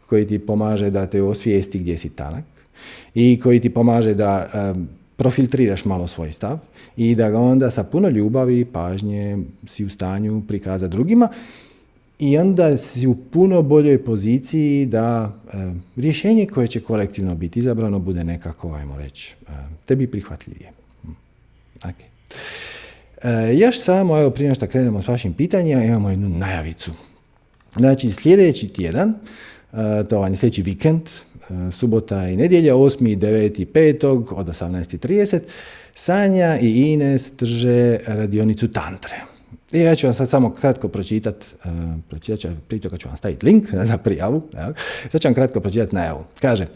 koji 0.06 0.26
ti 0.26 0.38
pomaže 0.38 0.90
da 0.90 1.06
te 1.06 1.22
osvijesti 1.22 1.78
gdje 1.78 1.98
si 1.98 2.08
tanak 2.08 2.44
i 3.14 3.40
koji 3.40 3.60
ti 3.60 3.70
pomaže 3.70 4.14
da 4.14 4.74
profiltriraš 5.18 5.84
malo 5.84 6.06
svoj 6.06 6.32
stav 6.32 6.58
i 6.96 7.14
da 7.14 7.30
ga 7.30 7.40
onda 7.40 7.70
sa 7.70 7.84
puno 7.84 8.08
ljubavi 8.08 8.60
i 8.60 8.64
pažnje 8.64 9.38
si 9.66 9.84
u 9.84 9.90
stanju 9.90 10.42
prikazati 10.48 10.90
drugima 10.90 11.28
i 12.18 12.38
onda 12.38 12.76
si 12.76 13.06
u 13.06 13.14
puno 13.14 13.62
boljoj 13.62 14.04
poziciji 14.04 14.86
da 14.86 15.32
e, 15.52 15.56
rješenje 15.96 16.46
koje 16.46 16.68
će 16.68 16.80
kolektivno 16.80 17.34
biti 17.34 17.58
izabrano 17.58 17.98
bude 17.98 18.24
nekako, 18.24 18.74
ajmo 18.74 18.96
reći, 18.96 19.34
e, 19.48 19.52
tebi 19.86 20.06
prihvatljivije. 20.06 20.70
Hm. 21.02 21.10
Okay. 21.82 22.08
E, 23.22 23.56
još 23.56 23.80
samo, 23.80 24.18
evo 24.18 24.30
prije 24.30 24.54
što 24.54 24.66
krenemo 24.66 25.02
s 25.02 25.08
vašim 25.08 25.32
pitanjima, 25.32 25.84
imamo 25.84 26.10
jednu 26.10 26.28
najavicu. 26.28 26.92
Znači, 27.76 28.10
sljedeći 28.10 28.68
tjedan, 28.68 29.14
e, 29.72 30.04
to 30.08 30.20
vam 30.20 30.32
je 30.32 30.36
sljedeći 30.36 30.62
vikend, 30.62 31.02
subota 31.70 32.28
i 32.28 32.36
nedjelja, 32.36 32.74
8. 32.74 33.12
i 33.12 33.16
9. 33.16 33.66
5. 33.66 34.06
od 34.34 34.46
18.30, 34.46 35.40
Sanja 35.94 36.58
i 36.58 36.92
Ines 36.92 37.32
drže 37.38 37.98
radionicu 38.06 38.68
Tantre. 38.68 39.16
I 39.72 39.80
ja 39.80 39.94
ću 39.94 40.06
vam 40.06 40.14
sad 40.14 40.28
samo 40.28 40.54
kratko 40.54 40.88
pročitati, 40.88 41.46
uh, 41.64 41.70
pročitat 42.08 42.38
ću, 42.40 42.48
prije 42.68 42.80
toga 42.80 42.96
ću 42.96 43.08
vam 43.08 43.16
staviti 43.16 43.46
link 43.46 43.64
za 43.90 43.98
prijavu, 43.98 44.42
ja. 44.54 44.72
sad 45.12 45.20
ću 45.20 45.28
vam 45.28 45.34
kratko 45.34 45.60
pročitati 45.60 45.94
najavu. 45.94 46.24
Kaže, 46.40 46.66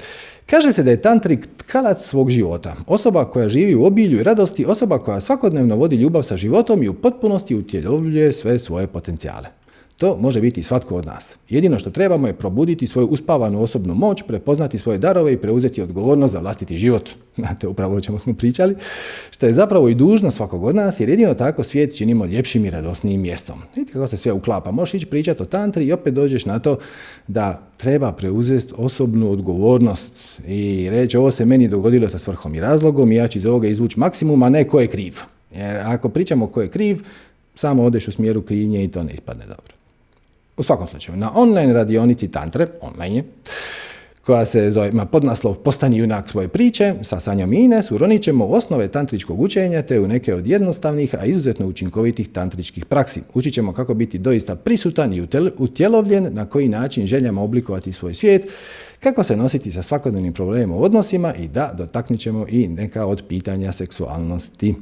kaže 0.46 0.72
se 0.72 0.82
da 0.82 0.90
je 0.90 1.02
tantrik 1.02 1.48
tkalac 1.56 2.06
svog 2.06 2.30
života, 2.30 2.76
osoba 2.86 3.24
koja 3.24 3.48
živi 3.48 3.74
u 3.74 3.84
obilju 3.84 4.20
i 4.20 4.22
radosti, 4.22 4.66
osoba 4.66 4.98
koja 4.98 5.20
svakodnevno 5.20 5.76
vodi 5.76 5.96
ljubav 5.96 6.22
sa 6.22 6.36
životom 6.36 6.82
i 6.82 6.88
u 6.88 6.94
potpunosti 6.94 7.56
utjelovljuje 7.56 8.32
sve 8.32 8.58
svoje 8.58 8.86
potencijale. 8.86 9.61
To 10.02 10.16
može 10.20 10.40
biti 10.40 10.62
svatko 10.62 10.96
od 10.96 11.06
nas. 11.06 11.38
Jedino 11.48 11.78
što 11.78 11.90
trebamo 11.90 12.26
je 12.26 12.32
probuditi 12.32 12.86
svoju 12.86 13.06
uspavanu 13.06 13.62
osobnu 13.62 13.94
moć, 13.94 14.22
prepoznati 14.22 14.78
svoje 14.78 14.98
darove 14.98 15.32
i 15.32 15.36
preuzeti 15.36 15.82
odgovornost 15.82 16.32
za 16.32 16.40
vlastiti 16.40 16.78
život. 16.78 17.10
Znate, 17.38 17.68
upravo 17.68 17.96
o 17.96 18.00
čemu 18.00 18.18
smo 18.18 18.34
pričali. 18.34 18.76
Što 19.30 19.46
je 19.46 19.52
zapravo 19.52 19.88
i 19.88 19.94
dužno 19.94 20.30
svakog 20.30 20.64
od 20.64 20.74
nas, 20.74 21.00
jer 21.00 21.08
jedino 21.08 21.34
tako 21.34 21.62
svijet 21.62 21.96
činimo 21.96 22.26
ljepšim 22.26 22.64
i 22.64 22.70
radosnijim 22.70 23.20
mjestom. 23.20 23.58
Vidite 23.76 23.92
kako 23.92 24.08
se 24.08 24.16
sve 24.16 24.32
uklapa. 24.32 24.70
Možeš 24.70 24.94
ići 24.94 25.06
pričati 25.06 25.42
o 25.42 25.46
tantri 25.46 25.84
i 25.84 25.92
opet 25.92 26.14
dođeš 26.14 26.46
na 26.46 26.58
to 26.58 26.78
da 27.28 27.62
treba 27.76 28.12
preuzeti 28.12 28.74
osobnu 28.76 29.30
odgovornost 29.30 30.40
i 30.46 30.90
reći 30.90 31.16
ovo 31.16 31.30
se 31.30 31.44
meni 31.44 31.68
dogodilo 31.68 32.08
sa 32.08 32.18
svrhom 32.18 32.54
i 32.54 32.60
razlogom 32.60 33.12
i 33.12 33.16
ja 33.16 33.28
ću 33.28 33.38
iz 33.38 33.46
ovoga 33.46 33.68
izvući 33.68 34.00
maksimum, 34.00 34.42
a 34.42 34.48
ne 34.48 34.68
ko 34.68 34.80
je 34.80 34.86
kriv. 34.86 35.16
Jer 35.54 35.76
ako 35.76 36.08
pričamo 36.08 36.46
ko 36.46 36.62
je 36.62 36.68
kriv, 36.68 37.02
samo 37.54 37.82
odeš 37.84 38.08
u 38.08 38.12
smjeru 38.12 38.42
krivnje 38.42 38.84
i 38.84 38.88
to 38.88 39.02
ne 39.02 39.12
ispadne 39.14 39.46
dobro. 39.46 39.81
U 40.62 40.64
svakom 40.64 40.86
slučaju, 40.86 41.18
na 41.18 41.30
online 41.34 41.72
radionici 41.72 42.30
Tantre, 42.30 42.66
online 42.80 43.16
je, 43.16 43.24
koja 44.26 44.46
se 44.46 44.70
zove, 44.70 44.88
ima 44.88 45.06
podnaslov 45.06 45.54
Postani 45.54 45.96
junak 45.96 46.28
svoje 46.28 46.48
priče, 46.48 46.94
sa 47.02 47.20
Sanjom 47.20 47.52
i 47.52 47.56
Ines 47.56 47.90
uronit 47.90 48.22
ćemo 48.22 48.46
osnove 48.46 48.88
tantričkog 48.88 49.40
učenja 49.40 49.82
te 49.82 50.00
u 50.00 50.08
neke 50.08 50.34
od 50.34 50.46
jednostavnih, 50.46 51.14
a 51.14 51.24
izuzetno 51.24 51.66
učinkovitih 51.66 52.28
tantričkih 52.28 52.84
praksi. 52.84 53.20
Učit 53.34 53.54
ćemo 53.54 53.72
kako 53.72 53.94
biti 53.94 54.18
doista 54.18 54.56
prisutan 54.56 55.12
i 55.12 55.26
utjelovljen, 55.58 56.28
na 56.30 56.46
koji 56.46 56.68
način 56.68 57.06
željamo 57.06 57.42
oblikovati 57.42 57.92
svoj 57.92 58.14
svijet, 58.14 58.46
kako 59.00 59.24
se 59.24 59.36
nositi 59.36 59.72
sa 59.72 59.82
svakodnevnim 59.82 60.32
problemom 60.32 60.78
u 60.78 60.82
odnosima 60.82 61.34
i 61.34 61.48
da, 61.48 61.72
dotaknit 61.78 62.20
ćemo 62.20 62.46
i 62.48 62.68
neka 62.68 63.06
od 63.06 63.22
pitanja 63.28 63.72
seksualnosti. 63.72 64.74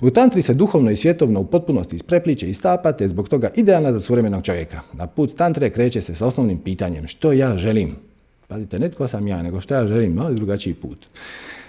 U 0.00 0.10
tantri 0.10 0.42
se 0.42 0.54
duhovno 0.54 0.90
i 0.90 0.96
svjetovno 0.96 1.40
u 1.40 1.46
potpunosti 1.46 1.96
isprepliče 1.96 2.50
i 2.50 2.54
stapa, 2.54 2.92
te 2.92 3.08
zbog 3.08 3.28
toga 3.28 3.50
idealna 3.56 3.92
za 3.92 4.00
suvremenog 4.00 4.42
čovjeka. 4.42 4.80
Na 4.92 5.06
put 5.06 5.36
tantre 5.36 5.70
kreće 5.70 6.00
se 6.00 6.14
s 6.14 6.22
osnovnim 6.22 6.58
pitanjem 6.58 7.06
što 7.06 7.32
ja 7.32 7.58
želim. 7.58 8.07
Pazite, 8.48 8.78
netko 8.78 9.08
sam 9.08 9.26
ja, 9.26 9.42
nego 9.42 9.60
što 9.60 9.74
ja 9.74 9.86
želim, 9.86 10.12
malo 10.12 10.32
drugačiji 10.32 10.74
put. 10.74 11.06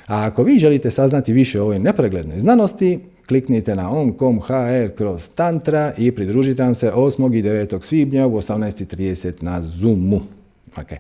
A 0.07 0.25
ako 0.25 0.43
vi 0.43 0.59
želite 0.59 0.91
saznati 0.91 1.33
više 1.33 1.59
o 1.61 1.63
ovoj 1.63 1.79
nepreglednoj 1.79 2.39
znanosti, 2.39 2.99
kliknite 3.27 3.75
na 3.75 3.91
on.com.hr 3.91 4.95
kroz 4.95 5.29
tantra 5.29 5.93
i 5.97 6.11
pridružite 6.11 6.63
nam 6.63 6.75
se 6.75 6.91
8. 6.91 7.37
i 7.37 7.43
9. 7.43 7.81
svibnja 7.81 8.27
u 8.27 8.31
18.30 8.31 9.43
na 9.43 9.61
Zoomu. 9.61 10.21
Okay. 10.75 10.97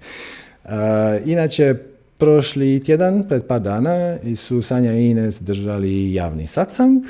Uh, 0.63 0.71
inače, 1.25 1.75
prošli 2.17 2.83
tjedan, 2.83 3.23
pred 3.27 3.45
par 3.45 3.61
dana, 3.61 4.17
su 4.35 4.61
Sanja 4.61 4.93
i 4.93 5.09
Ines 5.09 5.41
držali 5.41 6.13
javni 6.13 6.47
satsang, 6.47 7.03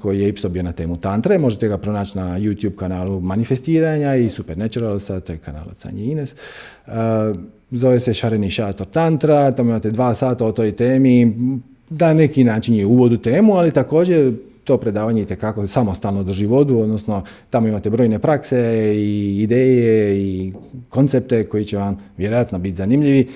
koji 0.00 0.20
je 0.20 0.28
isto 0.28 0.48
bio 0.48 0.62
na 0.62 0.72
temu 0.72 0.96
tantre. 0.96 1.38
Možete 1.38 1.68
ga 1.68 1.78
pronaći 1.78 2.18
na 2.18 2.38
YouTube 2.38 2.76
kanalu 2.76 3.20
Manifestiranja 3.20 4.14
i 4.14 4.30
Supernaturalsa, 4.30 5.20
to 5.20 5.32
je 5.32 5.38
kanal 5.38 5.64
od 5.70 5.78
Sanje 5.78 6.02
i 6.02 6.10
Ines. 6.10 6.34
Uh, 6.86 6.92
zove 7.70 8.00
se 8.00 8.14
Šareni 8.14 8.50
šator 8.50 8.86
tantra, 8.86 9.52
tamo 9.52 9.70
imate 9.70 9.90
dva 9.90 10.14
sata 10.14 10.46
o 10.46 10.52
toj 10.52 10.72
temi, 10.72 11.36
da 11.90 12.14
neki 12.14 12.44
način 12.44 12.74
je 12.74 12.86
uvod 12.86 13.12
u 13.12 13.18
temu, 13.18 13.54
ali 13.54 13.70
također 13.70 14.32
to 14.64 14.76
predavanje 14.76 15.26
je 15.28 15.36
kako 15.36 15.66
samostalno 15.66 16.22
drži 16.22 16.46
vodu, 16.46 16.78
odnosno 16.78 17.24
tamo 17.50 17.68
imate 17.68 17.90
brojne 17.90 18.18
prakse 18.18 18.92
i 18.96 19.42
ideje 19.42 20.18
i 20.18 20.52
koncepte 20.88 21.44
koji 21.44 21.64
će 21.64 21.76
vam 21.76 21.98
vjerojatno 22.16 22.58
biti 22.58 22.76
zanimljivi. 22.76 23.28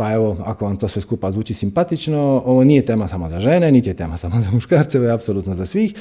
Pa 0.00 0.12
evo, 0.12 0.36
ako 0.44 0.64
vam 0.64 0.76
to 0.76 0.88
sve 0.88 1.02
skupa 1.02 1.32
zvuči 1.32 1.54
simpatično, 1.54 2.42
ovo 2.44 2.64
nije 2.64 2.86
tema 2.86 3.08
samo 3.08 3.30
za 3.30 3.40
žene, 3.40 3.72
niti 3.72 3.88
je 3.88 3.94
tema 3.94 4.16
samo 4.16 4.40
za 4.44 4.50
muškarce, 4.50 4.98
ovo 4.98 5.06
je 5.06 5.12
apsolutno 5.12 5.54
za 5.54 5.66
svih. 5.66 5.94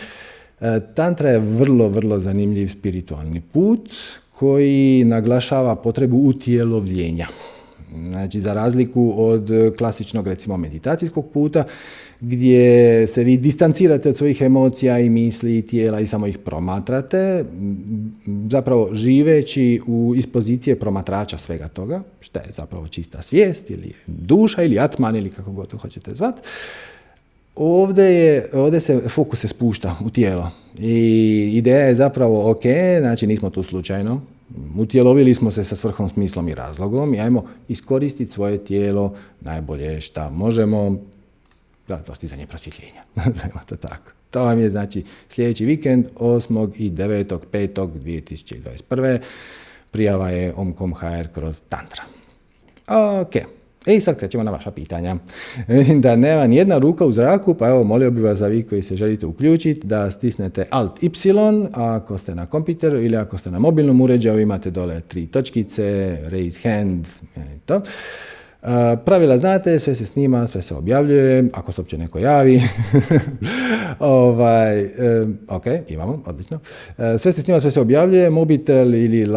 E, 0.61 0.79
tantra 0.95 1.29
je 1.29 1.39
vrlo, 1.39 1.87
vrlo 1.87 2.19
zanimljiv 2.19 2.67
spiritualni 2.67 3.41
put 3.41 3.89
koji 4.31 5.03
naglašava 5.03 5.75
potrebu 5.75 6.17
utjelovljenja. 6.17 7.27
Znači, 8.11 8.41
za 8.41 8.53
razliku 8.53 9.13
od 9.17 9.49
klasičnog, 9.77 10.27
recimo, 10.27 10.57
meditacijskog 10.57 11.25
puta, 11.33 11.63
gdje 12.21 13.07
se 13.07 13.23
vi 13.23 13.37
distancirate 13.37 14.09
od 14.09 14.15
svojih 14.15 14.41
emocija 14.41 14.99
i 14.99 15.09
misli 15.09 15.57
i 15.57 15.61
tijela 15.61 15.99
i 15.99 16.07
samo 16.07 16.27
ih 16.27 16.37
promatrate, 16.37 17.45
zapravo 18.51 18.89
živeći 18.93 19.81
u 19.87 20.13
ispozicije 20.17 20.79
promatrača 20.79 21.37
svega 21.37 21.67
toga, 21.67 22.03
što 22.19 22.39
je 22.39 22.45
zapravo 22.53 22.87
čista 22.87 23.21
svijest 23.21 23.69
ili 23.69 23.93
duša 24.07 24.63
ili 24.63 24.79
atman 24.79 25.15
ili 25.15 25.29
kako 25.29 25.51
god 25.51 25.67
to 25.67 25.77
hoćete 25.77 26.15
zvat, 26.15 26.35
ovdje, 27.55 28.05
je, 28.05 28.49
ovdje 28.53 28.79
se 28.79 28.99
fokus 28.99 29.39
se 29.39 29.47
spušta 29.47 29.95
u 30.05 30.09
tijelo. 30.09 30.51
I 30.79 31.51
ideja 31.53 31.87
je 31.87 31.95
zapravo 31.95 32.51
ok, 32.51 32.63
znači 32.99 33.27
nismo 33.27 33.49
tu 33.49 33.63
slučajno, 33.63 34.21
utjelovili 34.77 35.35
smo 35.35 35.51
se 35.51 35.63
sa 35.63 35.75
svrhom, 35.75 36.09
smislom 36.09 36.47
i 36.47 36.55
razlogom 36.55 37.13
i 37.13 37.19
ajmo 37.19 37.45
iskoristiti 37.67 38.31
svoje 38.31 38.57
tijelo 38.57 39.15
najbolje 39.41 40.01
šta 40.01 40.29
možemo 40.29 40.97
za 41.87 42.01
dostizanje 42.07 42.47
prosvjetljenja. 42.47 43.03
to 43.69 43.75
tako. 43.75 44.11
To 44.29 44.43
vam 44.43 44.59
je 44.59 44.69
znači 44.69 45.03
sljedeći 45.29 45.65
vikend 45.65 46.05
8. 46.15 46.71
i 46.75 46.91
9. 46.91 47.37
5. 47.51 47.87
2021. 48.89 49.19
Prijava 49.91 50.29
je 50.29 50.53
omcom.hr 50.55 51.27
kroz 51.33 51.61
Tantra. 51.69 52.03
Ok. 53.21 53.58
E 53.85 54.01
sad 54.01 54.17
krećemo 54.17 54.43
na 54.43 54.51
vaša 54.51 54.71
pitanja. 54.71 55.15
Vidim 55.67 56.01
da 56.05 56.15
nema 56.15 56.47
ni 56.47 56.55
jedna 56.55 56.77
ruka 56.77 57.05
u 57.05 57.11
zraku, 57.11 57.53
pa 57.53 57.67
evo 57.67 57.83
molio 57.83 58.11
bih 58.11 58.23
vas 58.23 58.39
za 58.39 58.47
vi 58.47 58.63
koji 58.63 58.81
se 58.81 58.95
želite 58.95 59.25
uključiti 59.25 59.87
da 59.87 60.11
stisnete 60.11 60.65
Alt 60.69 61.03
Y, 61.03 61.09
ako 61.73 62.17
ste 62.17 62.35
na 62.35 62.45
kompjuteru 62.45 63.03
ili 63.03 63.17
ako 63.17 63.37
ste 63.37 63.51
na 63.51 63.59
mobilnom 63.59 64.01
uređaju 64.01 64.39
imate 64.39 64.71
dole 64.71 65.01
tri 65.01 65.27
točkice, 65.27 66.17
raise 66.29 66.69
hand, 66.69 67.07
e, 67.35 67.41
to. 67.65 67.81
Pravila 69.05 69.37
znate, 69.37 69.79
sve 69.79 69.95
se 69.95 70.05
snima, 70.05 70.47
sve 70.47 70.61
se 70.61 70.75
objavljuje, 70.75 71.49
ako 71.53 71.71
se 71.71 71.81
uopće 71.81 71.97
neko 71.97 72.19
javi. 72.19 72.61
ovaj, 73.99 74.89
ok, 75.47 75.65
imamo, 75.87 76.23
odlično. 76.25 76.59
E, 76.97 77.17
sve 77.17 77.31
se 77.31 77.41
snima, 77.41 77.59
sve 77.59 77.71
se 77.71 77.81
objavljuje, 77.81 78.29
mobitel 78.29 78.95
ili 78.95 79.27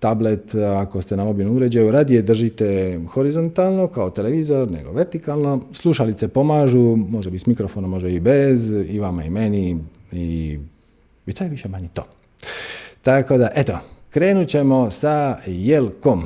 tablet, 0.00 0.54
ako 0.54 1.02
ste 1.02 1.16
na 1.16 1.24
mobilnom 1.24 1.56
uređaju, 1.56 1.90
radije 1.90 2.22
držite 2.22 3.00
horizontalno 3.12 3.88
kao 3.88 4.10
televizor, 4.10 4.70
nego 4.70 4.92
vertikalno. 4.92 5.60
Slušalice 5.72 6.28
pomažu, 6.28 6.96
može 6.96 7.30
biti 7.30 7.44
s 7.44 7.46
mikrofonom, 7.46 7.90
može 7.90 8.12
i 8.12 8.20
bez, 8.20 8.72
i 8.72 8.98
vama 8.98 9.24
i 9.24 9.30
meni, 9.30 9.78
i, 10.12 10.58
i 11.26 11.32
to 11.32 11.44
je 11.44 11.50
više 11.50 11.68
manje 11.68 11.88
to. 11.94 12.04
Tako 13.02 13.38
da, 13.38 13.50
eto, 13.54 13.78
krenut 14.10 14.48
ćemo 14.48 14.90
sa 14.90 15.38
Jelkom. 15.46 16.24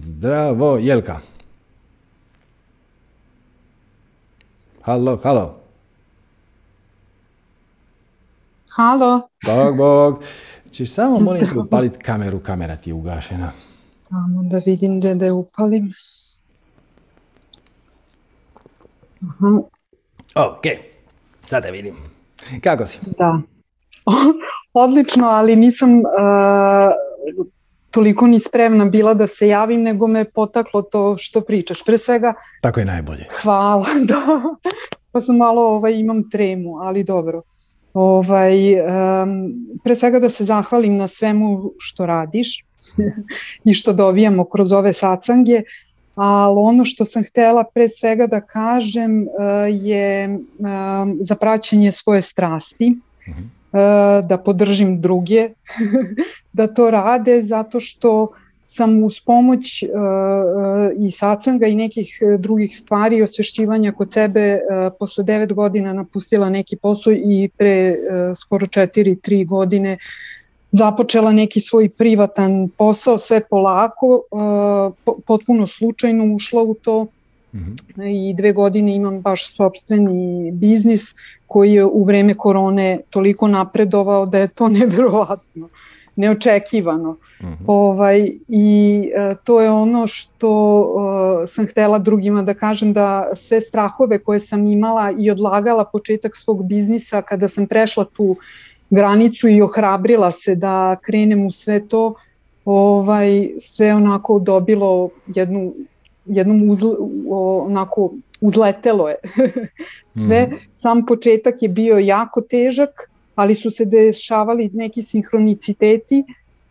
Zdravo, 0.00 0.78
Jelka. 0.78 1.20
Halo, 4.82 5.16
halo. 5.22 5.60
Halo. 8.68 9.20
Bog, 9.46 9.76
bog. 9.76 10.22
Češ 10.76 10.90
samo 10.90 11.20
molim 11.20 11.48
te 11.48 11.58
upaliti 11.64 11.98
kameru, 11.98 12.40
kamera 12.40 12.76
ti 12.76 12.90
je 12.90 12.94
ugašena. 12.94 13.52
Samo 14.08 14.42
da 14.42 14.60
vidim 14.66 15.00
da 15.00 15.14
da 15.14 15.24
je 15.24 15.32
upalim. 15.32 15.92
Aha. 19.22 19.60
Ok, 20.34 20.62
sada 21.46 21.68
vidim. 21.68 21.94
Kako 22.62 22.86
si? 22.86 22.98
Da. 23.18 23.40
Odlično, 24.84 25.26
ali 25.26 25.56
nisam 25.56 25.98
uh, 25.98 26.04
toliko 27.90 28.26
ni 28.26 28.40
spremna 28.40 28.84
bila 28.84 29.14
da 29.14 29.26
se 29.26 29.48
javim, 29.48 29.82
nego 29.82 30.06
me 30.06 30.24
potaklo 30.24 30.82
to 30.82 31.16
što 31.18 31.40
pričaš. 31.40 31.84
Pre 31.84 31.98
svega... 31.98 32.34
Tako 32.62 32.80
je 32.80 32.86
najbolje. 32.86 33.24
Hvala, 33.42 33.86
da. 34.08 34.42
Pa 35.12 35.20
sam 35.20 35.36
malo, 35.36 35.62
ovaj, 35.62 35.94
imam 35.94 36.30
tremu, 36.30 36.78
ali 36.78 37.04
dobro. 37.04 37.42
Ovaj, 37.96 38.74
um, 38.80 39.54
pre 39.84 39.94
svega 39.94 40.18
da 40.20 40.28
se 40.28 40.44
zahvalim 40.44 40.96
na 40.96 41.08
svemu 41.08 41.72
što 41.78 42.06
radiš 42.06 42.64
i 43.64 43.74
što 43.74 43.92
dobijamo 43.92 44.44
kroz 44.44 44.72
ove 44.72 44.92
sacange, 44.92 45.62
ali 46.14 46.58
ono 46.58 46.84
što 46.84 47.04
sam 47.04 47.24
htela 47.24 47.64
pre 47.74 47.88
svega 47.88 48.26
da 48.26 48.40
kažem 48.40 49.22
uh, 49.22 49.28
je 49.70 50.28
um, 50.28 51.18
za 51.20 51.34
praćenje 51.34 51.92
svoje 51.92 52.22
strasti. 52.22 52.96
Uh. 53.28 53.34
-huh 53.34 53.56
E, 53.76 54.22
da 54.22 54.38
podržim 54.38 55.00
druge 55.00 55.48
da 56.58 56.66
to 56.66 56.90
rade 56.90 57.42
zato 57.42 57.80
što 57.80 58.28
sam 58.66 59.04
uz 59.04 59.20
pomoć 59.20 59.82
uh, 59.82 59.88
i 61.06 61.10
sacanga 61.10 61.66
i 61.66 61.74
nekih 61.74 62.18
drugih 62.38 62.78
stvari 62.78 63.16
i 63.16 63.22
osvešćivanja 63.22 63.92
kod 63.92 64.12
sebe 64.12 64.54
uh, 64.54 64.92
posle 64.98 65.24
devet 65.24 65.52
godina 65.52 65.92
napustila 65.92 66.48
neki 66.50 66.76
posao 66.76 67.12
i 67.12 67.48
pre 67.58 67.90
uh, 67.90 68.36
skoro 68.36 68.66
četiri, 68.66 69.16
tri 69.16 69.44
godine 69.44 69.96
započela 70.70 71.32
neki 71.32 71.60
svoj 71.60 71.88
privatan 71.88 72.68
posao, 72.68 73.18
sve 73.18 73.40
polako, 73.50 74.22
uh, 74.30 75.16
potpuno 75.26 75.66
slučajno 75.66 76.34
ušla 76.34 76.62
u 76.62 76.74
to 76.74 77.06
-hmm. 77.56 78.30
i 78.30 78.34
dve 78.34 78.52
godine 78.52 78.94
imam 78.94 79.20
baš 79.20 79.56
sobstveni 79.56 80.50
biznis 80.52 81.14
koji 81.46 81.72
je 81.72 81.84
u 81.84 82.04
vreme 82.04 82.34
korone 82.34 82.98
toliko 83.10 83.48
napredovao 83.48 84.26
da 84.26 84.38
je 84.38 84.48
to 84.48 84.68
neverovatno 84.78 85.68
neočekivano. 86.16 87.12
Mm 87.12 87.46
-hmm. 87.46 87.64
ovaj, 87.66 88.32
I 88.48 89.10
e, 89.14 89.34
to 89.44 89.60
je 89.60 89.70
ono 89.70 90.06
što 90.06 90.50
e, 91.44 91.46
sam 91.46 91.66
htela 91.66 91.98
drugima 91.98 92.42
da 92.42 92.54
kažem 92.54 92.92
da 92.92 93.30
sve 93.34 93.60
strahove 93.60 94.18
koje 94.18 94.40
sam 94.40 94.66
imala 94.66 95.12
i 95.18 95.30
odlagala 95.30 95.84
početak 95.84 96.36
svog 96.36 96.66
biznisa 96.66 97.22
kada 97.22 97.48
sam 97.48 97.66
prešla 97.66 98.04
tu 98.04 98.36
granicu 98.90 99.48
i 99.48 99.62
ohrabrila 99.62 100.30
se 100.30 100.54
da 100.54 100.96
krenem 101.02 101.46
u 101.46 101.50
sve 101.50 101.88
to, 101.88 102.14
ovaj, 102.64 103.50
sve 103.58 103.94
onako 103.94 104.38
dobilo 104.38 105.08
jednu 105.26 105.74
jednom 106.26 106.70
uzle, 106.70 106.90
onako 107.60 108.12
uzletelo 108.40 109.08
je 109.08 109.16
sve. 110.26 110.46
Mm. 110.46 110.56
Sam 110.72 111.06
početak 111.06 111.62
je 111.62 111.68
bio 111.68 111.98
jako 111.98 112.40
težak, 112.40 113.10
ali 113.36 113.54
su 113.54 113.70
se 113.70 113.84
dešavali 113.84 114.70
neki 114.72 115.02
sinhroniciteti 115.02 116.24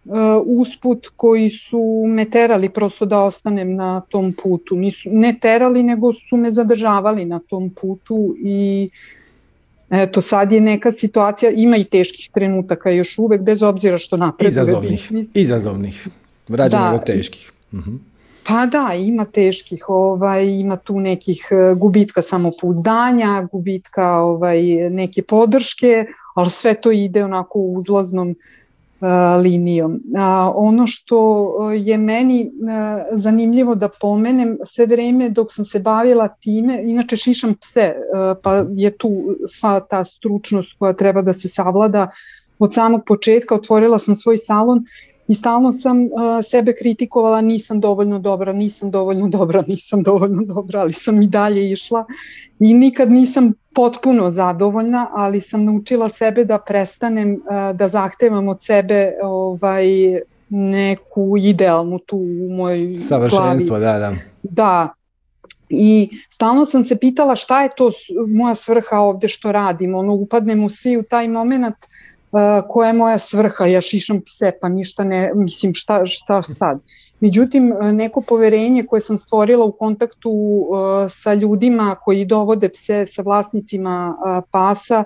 uh, 0.05 0.13
usput 0.45 1.07
koji 1.15 1.49
su 1.49 2.03
me 2.07 2.25
terali 2.29 2.69
prosto 2.69 3.05
da 3.05 3.19
ostanem 3.23 3.75
na 3.75 4.01
tom 4.01 4.33
putu. 4.43 4.75
Nisu, 4.75 5.09
ne 5.11 5.35
terali, 5.41 5.83
nego 5.83 6.13
su 6.13 6.37
me 6.37 6.51
zadržavali 6.51 7.25
na 7.25 7.39
tom 7.39 7.69
putu 7.69 8.35
i 8.43 8.89
Eto, 9.89 10.21
sad 10.21 10.51
je 10.51 10.61
neka 10.61 10.91
situacija, 10.91 11.51
ima 11.51 11.77
i 11.77 11.83
teških 11.83 12.29
trenutaka 12.33 12.89
još 12.89 13.19
uvek, 13.19 13.41
bez 13.41 13.63
obzira 13.63 13.97
što 13.97 14.17
napreduje 14.17 14.49
Izazovnih, 14.49 15.11
izazovnih, 15.33 16.07
rađe 16.47 16.77
da, 16.77 17.01
teških. 17.05 17.51
Uh 17.71 17.79
mhm. 17.79 17.89
-huh. 17.89 18.14
Pa 18.47 18.65
da, 18.65 18.93
ima 18.93 19.25
teških, 19.25 19.85
ovaj, 19.87 20.45
ima 20.45 20.75
tu 20.75 20.99
nekih 20.99 21.47
e, 21.51 21.73
gubitka 21.75 22.21
samopouzdanja, 22.21 23.47
gubitka 23.51 24.19
ovaj, 24.19 24.89
neke 24.89 25.23
podrške, 25.23 26.05
ali 26.35 26.49
sve 26.49 26.73
to 26.73 26.91
ide 26.91 27.23
onako 27.23 27.59
uzlaznom 27.59 28.29
uh, 28.29 29.43
linijom. 29.43 29.99
A, 30.17 30.51
ono 30.55 30.87
što 30.87 31.17
je 31.71 31.97
meni 31.97 32.41
uh, 32.41 33.19
zanimljivo 33.19 33.75
da 33.75 33.89
pomenem, 34.01 34.57
sve 34.65 34.85
vreme 34.85 35.29
dok 35.29 35.53
sam 35.53 35.65
se 35.65 35.79
bavila 35.79 36.27
time, 36.27 36.81
inače 36.83 37.17
šišam 37.17 37.55
pse, 37.61 37.93
uh, 37.95 38.37
pa 38.43 38.65
je 38.75 38.97
tu 38.97 39.11
sva 39.47 39.79
ta 39.79 40.05
stručnost 40.05 40.69
koja 40.79 40.93
treba 40.93 41.21
da 41.21 41.33
se 41.33 41.49
savlada 41.49 42.09
od 42.59 42.73
samog 42.73 43.01
početka, 43.07 43.55
otvorila 43.55 43.99
sam 43.99 44.15
svoj 44.15 44.37
salon 44.37 44.85
i 45.27 45.33
stalno 45.33 45.71
sam 45.71 46.03
uh, 46.03 46.09
sebe 46.43 46.73
kritikovala, 46.73 47.41
nisam 47.41 47.79
dovoljno 47.79 48.19
dobra, 48.19 48.53
nisam 48.53 48.91
dovoljno 48.91 49.27
dobra, 49.27 49.63
nisam 49.67 50.03
dovoljno 50.03 50.43
dobra, 50.43 50.79
ali 50.79 50.93
sam 50.93 51.21
i 51.21 51.27
dalje 51.27 51.71
išla. 51.71 52.05
I 52.59 52.73
nikad 52.73 53.11
nisam 53.11 53.53
potpuno 53.73 54.31
zadovoljna, 54.31 55.07
ali 55.13 55.41
sam 55.41 55.65
naučila 55.65 56.09
sebe 56.09 56.45
da 56.45 56.57
prestanem 56.57 57.33
uh, 57.33 57.75
da 57.75 57.87
zahtevam 57.87 58.47
od 58.47 58.63
sebe 58.63 59.13
ovaj 59.23 59.85
neku 60.49 61.35
idealnu 61.37 61.99
tu 61.99 62.17
u 62.17 62.55
mojoj 62.55 62.99
Savršenstvo, 62.99 63.79
da, 63.79 63.99
da. 63.99 64.15
Da, 64.43 64.93
I 65.69 66.09
stalno 66.29 66.65
sam 66.65 66.83
se 66.83 66.97
pitala 66.97 67.35
šta 67.35 67.63
je 67.63 67.69
to 67.77 67.91
moja 68.27 68.55
svrha 68.55 68.99
ovde 68.99 69.27
što 69.27 69.51
radim, 69.51 69.95
ono 69.95 70.13
upadnemo 70.13 70.69
svi 70.69 70.97
u 70.97 71.03
taj 71.03 71.27
moment 71.27 71.75
koja 72.69 72.87
je 72.87 72.93
moja 72.93 73.17
svrha, 73.17 73.65
ja 73.65 73.81
šišam 73.81 74.21
pse, 74.21 74.51
pa 74.61 74.69
ništa 74.69 75.03
ne, 75.03 75.31
mislim 75.35 75.73
šta, 75.73 76.05
šta 76.05 76.43
sad. 76.43 76.79
Međutim, 77.19 77.73
neko 77.93 78.21
poverenje 78.21 78.83
koje 78.83 79.01
sam 79.01 79.17
stvorila 79.17 79.65
u 79.65 79.71
kontaktu 79.71 80.31
sa 81.09 81.33
ljudima 81.33 81.95
koji 81.95 82.25
dovode 82.25 82.69
pse, 82.69 83.05
sa 83.05 83.21
vlasnicima 83.21 84.15
pasa, 84.51 85.03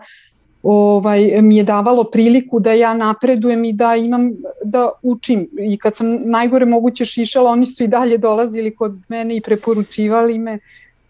ovaj, 0.64 1.42
mi 1.42 1.58
je 1.58 1.64
davalo 1.64 2.04
priliku 2.04 2.60
da 2.60 2.72
ja 2.74 2.94
napredujem 2.94 3.66
i 3.66 3.74
da 3.74 3.96
imam, 3.96 4.32
da 4.64 4.90
učim. 5.02 5.48
I 5.60 5.78
kad 5.78 5.96
sam 5.96 6.10
najgore 6.26 6.66
moguće 6.66 7.06
šišala, 7.06 7.52
oni 7.52 7.66
su 7.66 7.84
i 7.84 7.88
dalje 7.88 8.18
dolazili 8.18 8.76
kod 8.76 9.00
mene 9.10 9.36
i 9.36 9.42
preporučivali 9.42 10.40
me. 10.40 10.60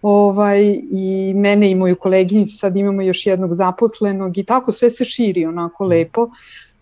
Uh, 0.02 0.12
ovaj, 0.12 0.80
i 0.92 1.34
mene 1.36 1.72
i 1.72 1.76
moju 1.76 1.96
koleginicu, 1.96 2.58
sad 2.58 2.78
imamo 2.78 3.02
još 3.02 3.26
jednog 3.26 3.54
zaposlenog 3.54 4.38
i 4.38 4.44
tako 4.44 4.72
sve 4.72 4.90
se 4.90 5.06
širi 5.06 5.46
onako 5.46 5.86
lepo, 5.86 6.30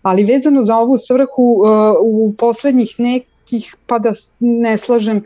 ali 0.02 0.24
vezano 0.24 0.62
za 0.62 0.76
ovu 0.76 0.98
svrhu 0.98 1.42
uh, 1.42 1.68
u 2.02 2.34
poslednjih 2.38 2.94
nekih, 2.98 3.76
pa 3.86 3.98
da 3.98 4.12
ne 4.38 4.78
slažem, 4.78 5.24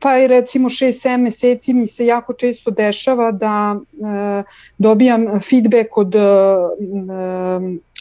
pa 0.00 0.12
je 0.14 0.28
recimo 0.28 0.68
6-7 0.68 1.16
meseci 1.16 1.74
mi 1.74 1.88
se 1.88 2.06
jako 2.06 2.32
često 2.32 2.70
dešava 2.70 3.32
da 3.32 3.76
dobijam 4.78 5.40
feedback 5.40 5.96
od 5.96 6.14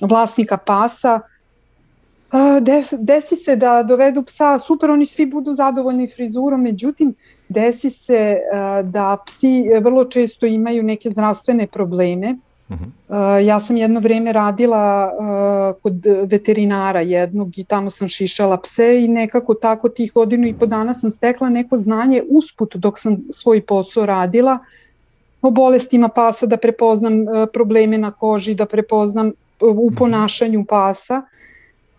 vlasnika 0.02 0.58
pasa. 0.58 1.20
Desi 3.00 3.36
se 3.36 3.56
da 3.56 3.84
dovedu 3.84 4.24
psa, 4.24 4.60
super, 4.60 4.92
oni 4.92 5.06
svi 5.06 5.26
budu 5.26 5.54
zadovoljni 5.54 6.12
frizurom, 6.16 6.62
međutim, 6.62 7.16
desi 7.54 7.90
se 7.90 8.40
da 8.84 9.18
psi 9.26 9.64
vrlo 9.82 10.06
često 10.06 10.46
imaju 10.46 10.84
neke 10.84 11.10
zdravstvene 11.10 11.68
probleme. 11.68 12.36
Uh 12.70 12.76
mhm. 12.76 12.84
-huh. 13.10 13.38
Ja 13.38 13.60
sam 13.60 13.78
jedno 13.78 14.00
vreme 14.00 14.34
radila 14.34 15.12
kod 15.84 16.06
veterinara 16.26 17.02
jednog 17.02 17.58
i 17.58 17.64
tamo 17.64 17.90
sam 17.90 18.08
šišala 18.08 18.58
pse 18.58 19.04
i 19.04 19.08
nekako 19.08 19.54
tako 19.54 19.90
tih 19.90 20.14
godinu 20.14 20.48
i 20.48 20.54
po 20.54 20.66
dana 20.66 20.94
sam 20.94 21.12
stekla 21.12 21.50
neko 21.50 21.78
znanje 21.78 22.24
usput 22.30 22.76
dok 22.76 23.00
sam 23.00 23.18
svoj 23.30 23.62
posao 23.62 24.06
radila 24.06 24.60
o 25.42 25.52
bolestima 25.52 26.08
pasa, 26.08 26.46
da 26.46 26.58
prepoznam 26.58 27.26
probleme 27.54 27.98
na 27.98 28.12
koži, 28.12 28.56
da 28.56 28.66
prepoznam 28.66 29.32
u 29.62 29.86
mhm. 29.86 29.96
ponašanju 29.96 30.66
pasa 30.66 31.22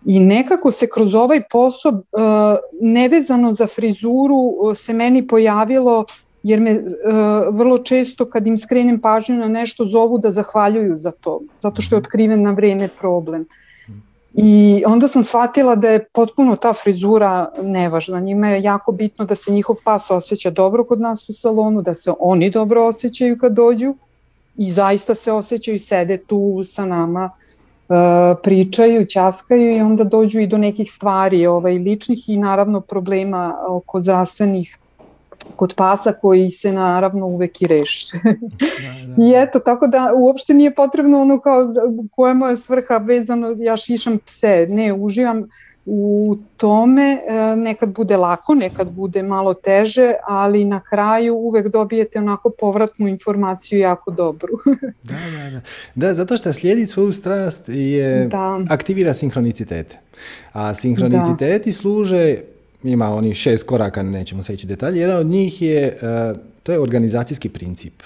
I 0.04 0.20
nekako 0.20 0.70
se 0.70 0.86
kroz 0.86 1.14
ovaj 1.14 1.42
posao 1.50 1.92
uh, 1.92 2.00
nevezano 2.80 3.52
za 3.52 3.66
frizuru 3.66 4.34
uh, 4.34 4.76
se 4.76 4.92
meni 4.92 5.26
pojavilo 5.26 6.04
jer 6.42 6.60
me 6.60 6.72
uh, 6.72 6.78
vrlo 7.56 7.78
često 7.78 8.30
kad 8.30 8.46
im 8.46 8.58
skrenem 8.58 9.00
pažnju 9.00 9.36
na 9.36 9.48
nešto 9.48 9.84
zovu 9.84 10.18
da 10.18 10.30
zahvaljuju 10.30 10.96
za 10.96 11.10
to, 11.10 11.40
zato 11.60 11.82
što 11.82 11.94
je 11.94 11.98
mhm. 11.98 12.04
otkriven 12.04 12.42
na 12.42 12.50
vreme 12.50 12.88
problem. 13.00 13.46
I 14.36 14.82
onda 14.86 15.08
sam 15.08 15.22
shvatila 15.22 15.74
da 15.74 15.88
je 15.88 16.04
potpuno 16.12 16.56
ta 16.56 16.72
frizura 16.72 17.48
nevažna. 17.62 18.20
Njima 18.20 18.48
je 18.48 18.62
jako 18.62 18.92
bitno 18.92 19.24
da 19.24 19.36
se 19.36 19.52
njihov 19.52 19.76
pas 19.84 20.10
osjeća 20.10 20.50
dobro 20.50 20.84
kod 20.84 21.00
nas 21.00 21.28
u 21.28 21.32
salonu, 21.32 21.82
da 21.82 21.94
se 21.94 22.12
oni 22.20 22.50
dobro 22.50 22.86
osjećaju 22.86 23.38
kad 23.38 23.52
dođu 23.52 23.94
i 24.56 24.70
zaista 24.70 25.14
se 25.14 25.32
osjećaju, 25.32 25.78
sede 25.78 26.18
tu 26.18 26.60
sa 26.64 26.86
nama 26.86 27.30
E, 27.43 27.43
pričaju, 28.42 29.06
ćaskaju 29.06 29.76
i 29.76 29.80
onda 29.80 30.04
dođu 30.04 30.38
i 30.38 30.46
do 30.46 30.58
nekih 30.58 30.92
stvari 30.92 31.46
ovaj, 31.46 31.78
ličnih 31.78 32.28
i 32.28 32.36
naravno 32.36 32.80
problema 32.80 33.54
oko 33.68 34.00
zdravstvenih 34.00 34.78
kod 35.56 35.74
pasa 35.76 36.12
koji 36.12 36.50
se 36.50 36.72
naravno 36.72 37.26
uvek 37.26 37.62
i 37.62 37.66
reše. 37.66 38.18
Da, 38.24 39.16
da. 39.16 39.24
I 39.26 39.32
eto, 39.36 39.58
tako 39.58 39.86
da 39.86 40.12
uopšte 40.14 40.54
nije 40.54 40.74
potrebno 40.74 41.22
ono 41.22 41.40
kao 41.40 41.68
koja 42.12 42.28
je 42.28 42.34
moja 42.34 42.56
svrha 42.56 42.96
vezano, 42.96 43.54
ja 43.58 43.76
šišam 43.76 44.18
pse, 44.18 44.66
ne, 44.70 44.92
uživam 44.92 45.44
u 45.86 46.36
tome, 46.56 47.18
e, 47.28 47.56
nekad 47.56 47.88
bude 47.94 48.16
lako, 48.16 48.54
nekad 48.54 48.90
bude 48.90 49.22
malo 49.22 49.54
teže, 49.54 50.12
ali 50.26 50.64
na 50.64 50.80
kraju 50.80 51.34
uvek 51.34 51.68
dobijete 51.68 52.18
onako 52.18 52.50
povratnu 52.50 53.08
informaciju 53.08 53.78
jako 53.78 54.10
dobru. 54.10 54.52
da, 55.02 55.14
da, 55.14 55.50
da. 55.50 55.60
Da, 55.94 56.14
zato 56.14 56.36
što 56.36 56.52
slijedi 56.52 56.86
svoju 56.86 57.12
strast 57.12 57.64
je 57.68 58.26
da. 58.26 58.60
aktivira 58.70 59.14
sinhronicitete. 59.14 59.98
A 60.52 60.74
sinhroniciteti 60.74 61.70
da. 61.70 61.76
služe 61.76 62.40
ima 62.84 63.14
oni 63.14 63.34
šest 63.34 63.66
koraka, 63.66 64.02
nećemo 64.02 64.42
se 64.42 64.54
ići 64.54 64.66
detalje, 64.66 65.00
jedan 65.00 65.16
od 65.16 65.26
njih 65.26 65.62
je, 65.62 65.86
e, 65.86 65.96
to 66.62 66.72
je 66.72 66.80
organizacijski 66.80 67.48
princip. 67.48 68.02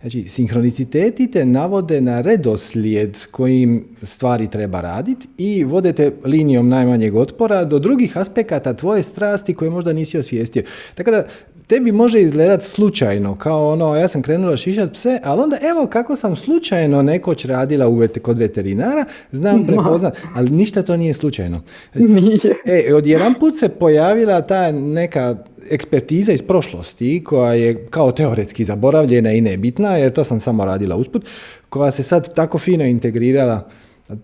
Znači, 0.00 0.24
sinhroniciteti 0.24 1.30
te 1.30 1.44
navode 1.44 2.00
na 2.00 2.20
redoslijed 2.20 3.26
kojim 3.30 3.84
stvari 4.02 4.50
treba 4.50 4.80
raditi 4.80 5.28
i 5.38 5.64
vodete 5.64 6.12
linijom 6.24 6.68
najmanjeg 6.68 7.16
otpora 7.16 7.64
do 7.64 7.78
drugih 7.78 8.18
aspekata 8.18 8.74
tvoje 8.74 9.02
strasti 9.02 9.54
koje 9.54 9.70
možda 9.70 9.92
nisi 9.92 10.18
osvijestio. 10.18 10.62
Tako 10.94 11.10
da, 11.10 11.24
tebi 11.72 11.92
može 11.92 12.20
izgledati 12.20 12.64
slučajno, 12.64 13.36
kao 13.36 13.68
ono, 13.68 13.96
ja 13.96 14.08
sam 14.08 14.22
krenula 14.22 14.56
šišat 14.56 14.92
pse, 14.92 15.18
ali 15.24 15.40
onda 15.40 15.58
evo 15.62 15.86
kako 15.86 16.16
sam 16.16 16.36
slučajno 16.36 17.02
nekoć 17.02 17.44
radila 17.44 17.88
u 17.88 18.00
kod 18.22 18.38
veterinara, 18.38 19.04
znam 19.32 19.64
prepoznat, 19.66 20.18
ali 20.34 20.50
ništa 20.50 20.82
to 20.82 20.96
nije 20.96 21.14
slučajno. 21.14 21.62
Nije. 21.94 22.38
E, 22.64 22.94
odjedan 22.94 23.34
put 23.40 23.58
se 23.58 23.68
pojavila 23.68 24.42
ta 24.42 24.72
neka 24.72 25.36
ekspertiza 25.70 26.32
iz 26.32 26.42
prošlosti 26.42 27.24
koja 27.24 27.54
je 27.54 27.86
kao 27.86 28.12
teoretski 28.12 28.64
zaboravljena 28.64 29.32
i 29.32 29.40
nebitna, 29.40 29.96
jer 29.96 30.12
to 30.12 30.24
sam 30.24 30.40
samo 30.40 30.64
radila 30.64 30.96
usput, 30.96 31.26
koja 31.68 31.90
se 31.90 32.02
sad 32.02 32.34
tako 32.34 32.58
fino 32.58 32.84
integrirala 32.84 33.68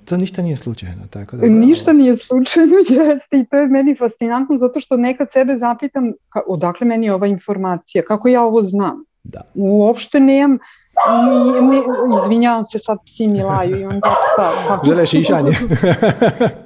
to 0.04 0.16
ništa 0.16 0.42
nije 0.42 0.56
slučajno. 0.56 1.06
Tako 1.10 1.36
da, 1.36 1.46
ništa 1.46 1.92
nije 1.92 2.16
slučajno, 2.16 2.74
jeste 2.98 3.38
i 3.38 3.46
to 3.46 3.56
je 3.56 3.66
meni 3.66 3.96
fascinantno 3.96 4.56
zato 4.56 4.80
što 4.80 4.96
nekad 4.96 5.32
sebe 5.32 5.56
zapitam 5.56 6.12
ka, 6.28 6.40
odakle 6.46 6.86
meni 6.86 7.06
je 7.06 7.14
ova 7.14 7.26
informacija, 7.26 8.02
kako 8.08 8.28
ja 8.28 8.42
ovo 8.42 8.62
znam. 8.62 9.04
Da. 9.24 9.40
Uopšte 9.54 10.20
nemam, 10.20 10.58
ne, 11.06 11.62
ne, 11.62 11.82
izvinjavam 12.22 12.64
se 12.64 12.78
sad 12.78 12.98
psi 13.04 13.28
mi 13.28 13.42
laju 13.42 13.80
i 13.80 13.84
onda 13.84 14.14
psa. 14.22 14.50
Kako 14.68 14.86
Žele 14.86 15.06
šišanje. 15.06 15.50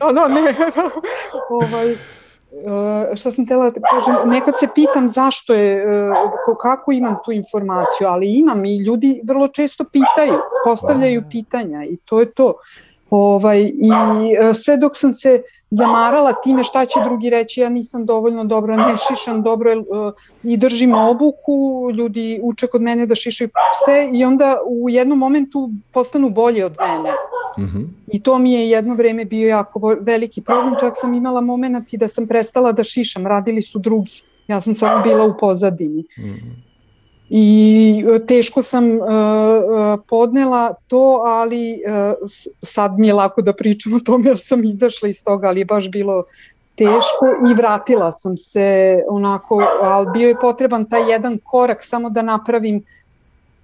no, 0.00 0.12
no, 0.12 0.28
ne, 0.28 0.54
ovaj, 1.50 1.96
Uh, 2.52 3.16
šta 3.16 3.30
sam 3.30 3.46
tela 3.46 3.70
da 3.70 3.80
kažem, 3.80 4.30
nekad 4.30 4.54
se 4.60 4.66
pitam 4.74 5.08
zašto 5.08 5.54
je, 5.54 5.86
uh, 6.10 6.56
kako 6.62 6.92
imam 6.92 7.16
tu 7.24 7.32
informaciju, 7.32 8.06
ali 8.08 8.34
imam 8.34 8.64
i 8.64 8.76
ljudi 8.76 9.20
vrlo 9.24 9.48
često 9.48 9.84
pitaju, 9.84 10.40
postavljaju 10.64 11.22
pitanja 11.30 11.84
i 11.84 11.96
to 11.96 12.20
je 12.20 12.32
to. 12.32 12.54
Ovaj, 13.12 13.60
I 13.60 13.90
e, 14.40 14.54
sve 14.54 14.76
dok 14.76 14.96
sam 14.96 15.12
se 15.12 15.42
zamarala 15.70 16.32
time 16.32 16.64
šta 16.64 16.86
će 16.86 16.98
drugi 17.04 17.30
reći, 17.30 17.60
ja 17.60 17.68
nisam 17.68 18.06
dovoljno 18.06 18.44
dobro, 18.44 18.76
ne 18.76 18.94
šišam 19.08 19.42
dobro 19.42 19.72
e, 19.72 19.76
i 20.42 20.56
držim 20.56 20.94
obuku, 20.94 21.90
ljudi 21.94 22.40
uče 22.42 22.66
kod 22.66 22.82
mene 22.82 23.06
da 23.06 23.14
šišaju 23.14 23.48
pse 23.48 24.08
i 24.12 24.24
onda 24.24 24.58
u 24.66 24.90
jednom 24.90 25.18
momentu 25.18 25.70
postanu 25.92 26.30
bolje 26.30 26.64
od 26.64 26.76
mene. 26.80 27.12
Mm 27.58 27.70
-hmm. 27.70 27.88
I 28.12 28.22
to 28.22 28.38
mi 28.38 28.52
je 28.52 28.70
jedno 28.70 28.94
vreme 28.94 29.24
bio 29.24 29.48
jako 29.48 29.96
veliki 30.00 30.40
problem, 30.40 30.74
čak 30.80 30.92
sam 30.96 31.14
imala 31.14 31.40
moment 31.40 31.92
i 31.92 31.96
da 31.96 32.08
sam 32.08 32.26
prestala 32.26 32.72
da 32.72 32.84
šišam, 32.84 33.26
radili 33.26 33.62
su 33.62 33.78
drugi. 33.78 34.22
Ja 34.48 34.60
sam 34.60 34.74
samo 34.74 35.02
bila 35.02 35.24
u 35.24 35.36
pozadini. 35.38 36.04
Mm 36.18 36.22
-hmm 36.22 36.71
i 37.34 38.04
e, 38.14 38.26
teško 38.26 38.62
sam 38.62 38.84
uh, 38.90 39.04
podnela 40.08 40.74
to, 40.86 41.22
ali 41.26 41.82
sad 42.62 42.98
mi 42.98 43.06
je 43.06 43.14
lako 43.14 43.42
da 43.42 43.52
pričam 43.52 43.94
o 43.94 44.00
tome 44.00 44.28
jer 44.28 44.38
sam 44.38 44.64
izašla 44.64 45.08
iz 45.08 45.24
toga, 45.24 45.48
ali 45.48 45.60
je 45.60 45.64
baš 45.64 45.90
bilo 45.90 46.24
teško 46.74 47.26
i 47.50 47.54
vratila 47.54 48.12
sam 48.12 48.36
se 48.36 48.98
onako, 49.08 49.62
ali 49.82 50.06
bio 50.12 50.28
je 50.28 50.40
potreban 50.40 50.84
taj 50.84 51.10
jedan 51.10 51.38
korak 51.44 51.84
samo 51.84 52.10
da 52.10 52.22
napravim 52.22 52.84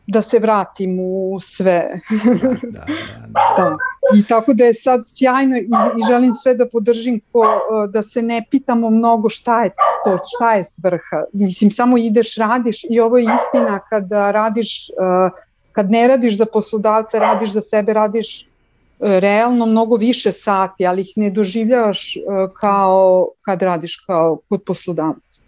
da 0.08 0.22
se 0.22 0.38
vratim 0.38 0.98
u 1.00 1.40
sve. 1.40 2.00
da, 2.42 2.48
da, 2.62 2.84
da. 3.28 3.40
da. 3.56 3.76
I 4.16 4.24
tako 4.28 4.54
da 4.54 4.64
je 4.64 4.74
sad 4.74 5.04
sjajno 5.06 5.56
i, 5.56 5.60
i 5.98 6.06
želim 6.08 6.32
sve 6.34 6.54
da 6.54 6.68
podržim 6.68 7.20
ko, 7.32 7.44
da 7.88 8.02
se 8.02 8.22
ne 8.22 8.44
pitamo 8.50 8.90
mnogo 8.90 9.28
šta 9.28 9.64
je 9.64 9.70
to, 10.04 10.18
šta 10.36 10.54
je 10.54 10.64
svrha. 10.64 11.24
Mislim, 11.32 11.70
samo 11.70 11.98
ideš, 11.98 12.36
radiš 12.36 12.84
i 12.90 13.00
ovo 13.00 13.18
je 13.18 13.24
istina 13.24 13.80
kada 13.90 14.30
radiš, 14.30 14.90
kad 15.72 15.90
ne 15.90 16.08
radiš 16.08 16.36
za 16.36 16.46
poslodavca, 16.52 17.18
radiš 17.18 17.52
za 17.52 17.60
sebe, 17.60 17.92
radiš 17.92 18.46
realno 19.00 19.66
mnogo 19.66 19.96
više 19.96 20.32
sati, 20.32 20.86
ali 20.86 21.02
ih 21.02 21.12
ne 21.16 21.30
doživljavaš 21.30 22.14
kao 22.60 23.28
kad 23.42 23.62
radiš 23.62 23.96
kao 23.96 24.38
kod 24.48 24.62
poslodavca. 24.66 25.47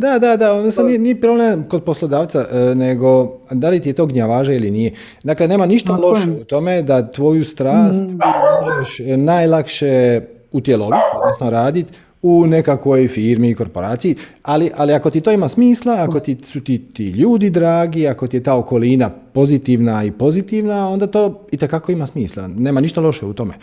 Da, 0.00 0.18
da, 0.18 0.36
da, 0.36 0.70
sad 0.70 0.86
nije, 0.86 0.98
nije 0.98 1.20
problem 1.20 1.68
kod 1.68 1.84
poslodavca, 1.84 2.46
e, 2.52 2.74
nego 2.74 3.38
da 3.50 3.70
li 3.70 3.80
ti 3.80 3.88
je 3.88 3.92
to 3.92 4.06
gnjavaže 4.06 4.56
ili 4.56 4.70
nije. 4.70 4.92
Dakle, 5.24 5.48
nema 5.48 5.66
ništa 5.66 5.92
Tako 5.92 6.08
loše 6.08 6.30
u 6.40 6.44
tome 6.44 6.82
da 6.82 7.12
tvoju 7.12 7.44
strast 7.44 8.04
mm. 8.04 8.18
možeš 8.62 9.00
najlakše 9.16 10.20
utjeloviti, 10.52 11.02
odnosno 11.22 11.50
raditi 11.50 11.92
u 12.22 12.46
nekakvoj 12.46 13.08
firmi 13.08 13.50
i 13.50 13.54
korporaciji, 13.54 14.16
ali, 14.42 14.70
ali 14.76 14.92
ako 14.92 15.10
ti 15.10 15.20
to 15.20 15.32
ima 15.32 15.48
smisla, 15.48 15.96
ako 15.98 16.20
ti 16.20 16.36
su 16.42 16.60
ti, 16.60 16.78
ti 16.78 17.10
ljudi 17.10 17.50
dragi, 17.50 18.08
ako 18.08 18.26
ti 18.26 18.36
je 18.36 18.42
ta 18.42 18.54
okolina 18.54 19.10
pozitivna 19.10 20.04
i 20.04 20.10
pozitivna, 20.10 20.88
onda 20.88 21.06
to 21.06 21.46
i 21.52 21.56
takako 21.56 21.92
ima 21.92 22.06
smisla. 22.06 22.48
Nema 22.48 22.80
ništa 22.80 23.00
loše 23.00 23.26
u 23.26 23.32
tome. 23.32 23.54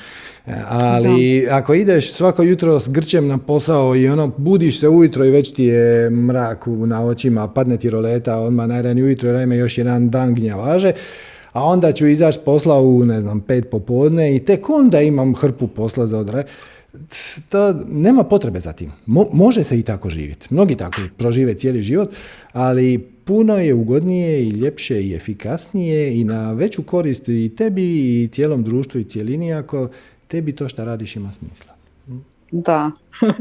E, 0.48 0.54
ali 0.68 1.46
da. 1.46 1.56
ako 1.56 1.74
ideš 1.74 2.12
svako 2.12 2.44
jutro 2.44 2.80
s 2.80 2.90
grčem 2.90 3.28
na 3.28 3.38
posao 3.38 3.96
i 3.96 4.08
ono, 4.08 4.32
budiš 4.38 4.80
se 4.80 4.90
ujutro 4.90 5.26
i 5.26 5.32
već 5.32 5.54
ti 5.54 5.64
je 5.64 6.10
mrak 6.10 6.66
na 6.68 7.06
očima, 7.06 7.48
padne 7.48 7.78
ti 7.78 7.90
roleta, 7.90 8.38
odmah 8.38 8.68
najranije 8.68 9.06
ujutro 9.06 9.32
reme 9.32 9.58
još 9.58 9.78
jedan 9.78 10.10
dan 10.10 10.36
gnjavaže, 10.36 10.92
a 11.52 11.64
onda 11.64 11.92
ću 11.92 12.08
izaći 12.08 12.40
posla 12.46 12.82
u, 12.82 13.06
ne 13.06 13.22
znam, 13.22 13.42
pet 13.42 13.70
popodne 13.72 14.36
i 14.36 14.40
tek 14.40 14.70
onda 14.70 15.02
imam 15.02 15.36
hrpu 15.36 15.68
posla 15.68 16.06
za 16.06 16.20
odraditi 16.20 16.54
to 17.50 17.74
nema 17.88 18.24
potrebe 18.24 18.60
za 18.60 18.74
tim. 18.74 18.92
Mo, 19.06 19.26
može 19.34 19.64
se 19.64 19.80
i 19.80 19.84
tako 19.84 20.10
živjeti. 20.10 20.48
Mnogi 20.50 20.76
tako 20.76 21.02
prožive 21.18 21.54
cijeli 21.54 21.82
život, 21.82 22.16
ali 22.54 23.12
puno 23.26 23.58
je 23.58 23.74
ugodnije 23.74 24.44
i 24.44 24.50
ljepše 24.50 25.02
i 25.02 25.16
efikasnije 25.16 26.20
i 26.20 26.24
na 26.24 26.52
veću 26.52 26.84
korist 26.84 27.30
i 27.30 27.56
tebi 27.58 27.84
i 27.84 28.28
cijelom 28.32 28.64
društvu 28.64 29.02
i 29.02 29.04
cijelini 29.04 29.54
ako 29.54 29.90
tebi 30.28 30.56
to 30.56 30.70
što 30.70 30.86
radiš 30.86 31.16
ima 31.16 31.32
smisla. 31.34 31.74
Da. 32.52 32.92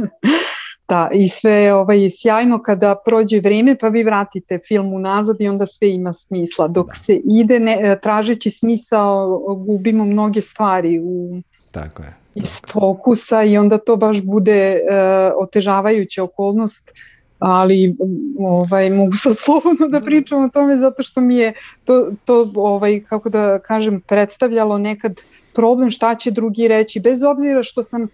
Da, 0.89 1.11
i 1.15 1.29
sve 1.29 1.53
je 1.53 1.75
ovaj, 1.75 2.11
sjajno 2.11 2.63
kada 2.63 2.95
prođe 3.05 3.41
vreme 3.41 3.77
pa 3.79 3.89
vi 3.89 4.05
vratite 4.05 4.59
film 4.69 4.93
unazad 4.93 5.41
i 5.41 5.49
onda 5.49 5.67
sve 5.67 5.91
ima 5.91 6.13
smisla. 6.13 6.69
Dok 6.69 6.87
da. 6.87 6.95
se 6.95 7.21
ide 7.25 7.61
ne, 7.61 7.99
tražeći 8.03 8.51
smisao 8.51 9.39
gubimo 9.67 10.05
mnoge 10.05 10.41
stvari 10.41 11.01
u, 11.03 11.43
Tako 11.73 12.03
je. 12.03 12.26
Iz 12.37 12.61
fokusa 12.73 13.43
i 13.43 13.59
onda 13.59 13.79
to 13.79 13.97
baš 13.97 14.23
bude 14.23 14.81
uh, 14.81 15.43
otežavajuća 15.43 16.25
okolnost 16.25 16.93
ali 17.39 17.97
ovaj 18.41 18.91
mogu 18.91 19.13
sad 19.13 19.37
slobodno 19.45 19.89
da 19.89 20.01
pričam 20.01 20.43
o 20.43 20.49
tome 20.49 20.77
zato 20.77 21.03
što 21.03 21.21
mi 21.21 21.37
je 21.37 21.53
to, 21.85 22.11
to 22.25 22.53
ovaj 22.55 23.01
kako 23.09 23.29
da 23.29 23.59
kažem 23.59 24.01
predstavljalo 24.01 24.79
nekad 24.79 25.21
problem 25.55 25.91
šta 25.91 26.15
će 26.15 26.31
drugi 26.31 26.69
reći 26.69 27.01
bez 27.01 27.23
obzira 27.23 27.63
što 27.63 27.83
sam 27.83 28.09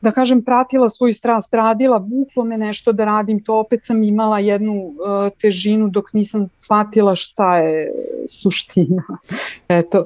da 0.00 0.12
kažem, 0.12 0.42
pratila 0.42 0.88
svoju 0.88 1.14
strast, 1.14 1.54
radila, 1.54 1.96
vuklo 1.96 2.44
me 2.44 2.58
nešto 2.58 2.92
da 2.92 3.04
radim, 3.04 3.42
to 3.44 3.58
opet 3.60 3.84
sam 3.84 4.02
imala 4.02 4.38
jednu 4.38 4.74
uh, 4.74 4.94
težinu 5.40 5.88
dok 5.88 6.12
nisam 6.12 6.48
shvatila 6.48 7.14
šta 7.16 7.56
je 7.56 7.92
suština. 8.28 9.02
Eto, 9.68 10.04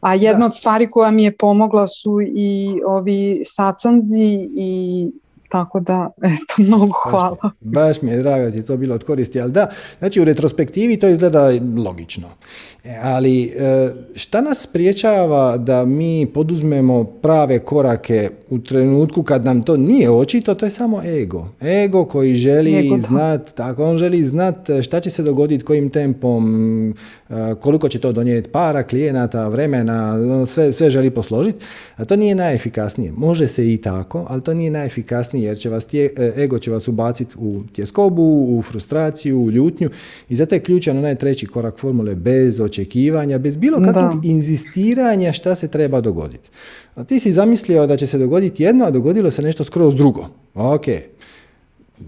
a 0.00 0.14
jedna 0.14 0.38
da. 0.38 0.46
od 0.46 0.56
stvari 0.56 0.90
koja 0.90 1.10
mi 1.10 1.24
je 1.24 1.36
pomogla 1.36 1.86
su 1.86 2.20
i 2.20 2.80
ovi 2.86 3.42
sacanzi 3.46 4.48
i 4.56 5.10
tako 5.48 5.80
da, 5.80 6.10
eto, 6.22 6.54
mnogo 6.58 6.92
hvala. 7.02 7.36
Baš, 7.42 7.52
baš 7.60 8.02
mi 8.02 8.10
je 8.10 8.18
drago 8.18 8.44
da 8.44 8.50
ti 8.50 8.56
je 8.56 8.66
to 8.66 8.76
bilo 8.76 8.94
od 8.94 9.04
koristi, 9.04 9.40
ali 9.40 9.52
da, 9.52 9.68
znači 9.98 10.20
u 10.20 10.24
retrospektivi 10.24 10.98
to 10.98 11.08
izgleda 11.08 11.50
logično. 11.84 12.28
E, 12.86 12.98
ali 13.02 13.44
e, 13.44 13.90
šta 14.14 14.40
nas 14.40 14.62
spriječava 14.62 15.56
da 15.56 15.84
mi 15.84 16.26
poduzmemo 16.34 17.04
prave 17.04 17.58
korake 17.58 18.30
u 18.50 18.58
trenutku 18.58 19.22
kad 19.22 19.44
nam 19.44 19.62
to 19.62 19.76
nije 19.76 20.10
očito, 20.10 20.54
to 20.54 20.64
je 20.64 20.70
samo 20.70 21.02
ego. 21.04 21.48
Ego 21.62 22.04
koji 22.04 22.34
želi 22.34 23.00
znat, 23.00 23.54
tako, 23.54 23.84
on 23.84 23.96
želi 23.96 24.24
znat 24.24 24.56
šta 24.82 25.00
će 25.00 25.10
se 25.10 25.22
dogoditi, 25.22 25.64
kojim 25.64 25.90
tempom, 25.90 26.94
e, 27.30 27.54
koliko 27.60 27.88
će 27.88 27.98
to 27.98 28.12
donijeti 28.12 28.50
para, 28.50 28.82
klijenata, 28.82 29.48
vremena, 29.48 30.16
sve, 30.46 30.72
sve 30.72 30.90
želi 30.90 31.10
posložiti, 31.10 31.64
a 31.96 32.04
to 32.04 32.16
nije 32.16 32.34
najefikasnije. 32.34 33.12
Može 33.16 33.48
se 33.48 33.72
i 33.72 33.76
tako, 33.76 34.26
ali 34.28 34.42
to 34.42 34.54
nije 34.54 34.70
najefikasnije 34.70 35.46
jer 35.46 35.58
će 35.58 35.70
vas 35.70 35.86
tje, 35.86 36.10
ego 36.36 36.58
će 36.58 36.70
vas 36.70 36.88
ubaciti 36.88 37.34
u 37.38 37.62
tjeskobu, 37.72 38.56
u 38.58 38.62
frustraciju, 38.62 39.40
u 39.40 39.50
ljutnju 39.50 39.90
i 40.28 40.36
zato 40.36 40.54
je 40.54 40.60
ključan 40.60 40.98
onaj 40.98 41.14
treći 41.14 41.46
korak 41.46 41.78
formule 41.78 42.14
bez 42.14 42.60
očekivanja, 42.60 42.75
bez 43.38 43.56
bilo 43.56 43.78
kakvog 43.78 44.20
da. 44.22 44.28
inzistiranja 44.28 45.32
šta 45.32 45.54
se 45.54 45.68
treba 45.68 46.00
dogoditi. 46.00 46.50
A 46.94 47.04
ti 47.04 47.20
si 47.20 47.32
zamislio 47.32 47.86
da 47.86 47.96
će 47.96 48.06
se 48.06 48.18
dogoditi 48.18 48.62
jedno, 48.62 48.84
a 48.84 48.90
dogodilo 48.90 49.30
se 49.30 49.42
nešto 49.42 49.64
skroz 49.64 49.94
drugo. 49.94 50.28
Ok, 50.54 50.86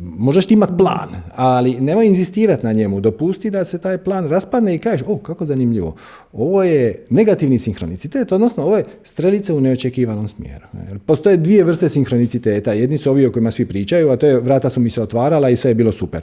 možeš 0.00 0.46
ti 0.46 0.54
imati 0.54 0.72
plan, 0.78 1.08
ali 1.34 1.80
nemoj 1.80 2.06
inzistirati 2.06 2.66
na 2.66 2.72
njemu. 2.72 3.00
Dopusti 3.00 3.50
da 3.50 3.64
se 3.64 3.78
taj 3.78 3.98
plan 3.98 4.28
raspadne 4.28 4.74
i 4.74 4.78
kažeš, 4.78 5.06
o, 5.06 5.16
kako 5.16 5.46
zanimljivo. 5.46 5.94
Ovo 6.32 6.64
je 6.64 7.04
negativni 7.10 7.58
sinhronicitet, 7.58 8.32
odnosno 8.32 8.64
ovo 8.64 8.76
je 8.76 8.84
strelica 9.02 9.54
u 9.54 9.60
neočekivanom 9.60 10.28
smjeru. 10.28 10.66
Postoje 11.06 11.36
dvije 11.36 11.64
vrste 11.64 11.88
sinhroniciteta. 11.88 12.72
Jedni 12.72 12.98
su 12.98 13.10
ovi 13.10 13.26
o 13.26 13.32
kojima 13.32 13.50
svi 13.50 13.66
pričaju, 13.66 14.10
a 14.10 14.16
to 14.16 14.26
je 14.26 14.40
vrata 14.40 14.70
su 14.70 14.80
mi 14.80 14.90
se 14.90 15.02
otvarala 15.02 15.50
i 15.50 15.56
sve 15.56 15.70
je 15.70 15.74
bilo 15.74 15.92
super. 15.92 16.22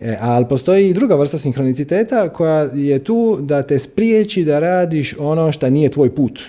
E, 0.00 0.16
ali 0.20 0.48
postoji 0.48 0.88
i 0.88 0.94
druga 0.94 1.14
vrsta 1.14 1.38
sinhroniciteta 1.38 2.28
koja 2.28 2.68
je 2.74 2.98
tu 2.98 3.38
da 3.40 3.62
te 3.62 3.78
spriječi 3.78 4.44
da 4.44 4.58
radiš 4.58 5.14
ono 5.18 5.52
što 5.52 5.70
nije 5.70 5.90
tvoj 5.90 6.14
put. 6.14 6.40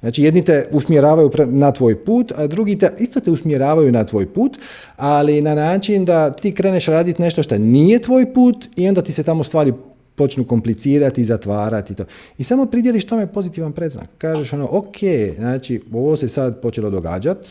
Znači 0.00 0.22
jedni 0.22 0.44
te 0.44 0.68
usmjeravaju 0.72 1.30
na 1.46 1.72
tvoj 1.72 2.04
put, 2.04 2.32
a 2.36 2.46
drugi 2.46 2.78
te 2.78 2.92
isto 2.98 3.20
te 3.20 3.30
usmjeravaju 3.30 3.92
na 3.92 4.04
tvoj 4.04 4.26
put, 4.26 4.58
ali 4.96 5.40
na 5.40 5.54
način 5.54 6.04
da 6.04 6.32
ti 6.32 6.54
kreneš 6.54 6.86
raditi 6.86 7.22
nešto 7.22 7.42
što 7.42 7.58
nije 7.58 8.02
tvoj 8.02 8.34
put 8.34 8.68
i 8.76 8.88
onda 8.88 9.02
ti 9.02 9.12
se 9.12 9.22
tamo 9.22 9.44
stvari 9.44 9.72
počnu 10.16 10.44
komplicirati 10.44 11.20
i 11.20 11.24
zatvarati 11.24 11.94
to. 11.94 12.04
I 12.38 12.44
samo 12.44 12.66
pridjeliš 12.66 13.04
tome 13.04 13.26
pozitivan 13.26 13.72
predznak. 13.72 14.08
Kažeš 14.18 14.52
ono, 14.52 14.68
ok, 14.70 14.96
znači 15.38 15.82
ovo 15.92 16.16
se 16.16 16.28
sad 16.28 16.60
počelo 16.60 16.90
događati, 16.90 17.50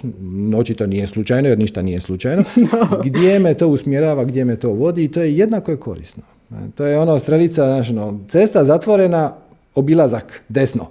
to 0.77 0.87
nije 0.87 1.07
slučajno 1.07 1.49
jer 1.49 1.59
ništa 1.59 1.81
nije 1.81 2.01
slučajno, 2.01 2.43
gdje 3.05 3.39
me 3.39 3.53
to 3.53 3.67
usmjerava, 3.67 4.23
gdje 4.23 4.45
me 4.45 4.55
to 4.55 4.69
vodi 4.69 5.03
i 5.03 5.11
to 5.11 5.21
je 5.21 5.37
jednako 5.37 5.71
je 5.71 5.77
korisno. 5.77 6.23
To 6.75 6.85
je 6.85 6.99
ono 6.99 7.19
strelica, 7.19 7.65
znači, 7.65 7.91
ono, 7.91 8.19
cesta 8.27 8.63
zatvorena, 8.63 9.33
obilazak, 9.75 10.41
desno. 10.49 10.87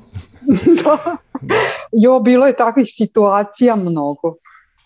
Jo, 1.93 2.21
bilo 2.21 2.47
je 2.47 2.57
takvih 2.57 2.87
situacija 2.89 3.77
mnogo. 3.77 4.37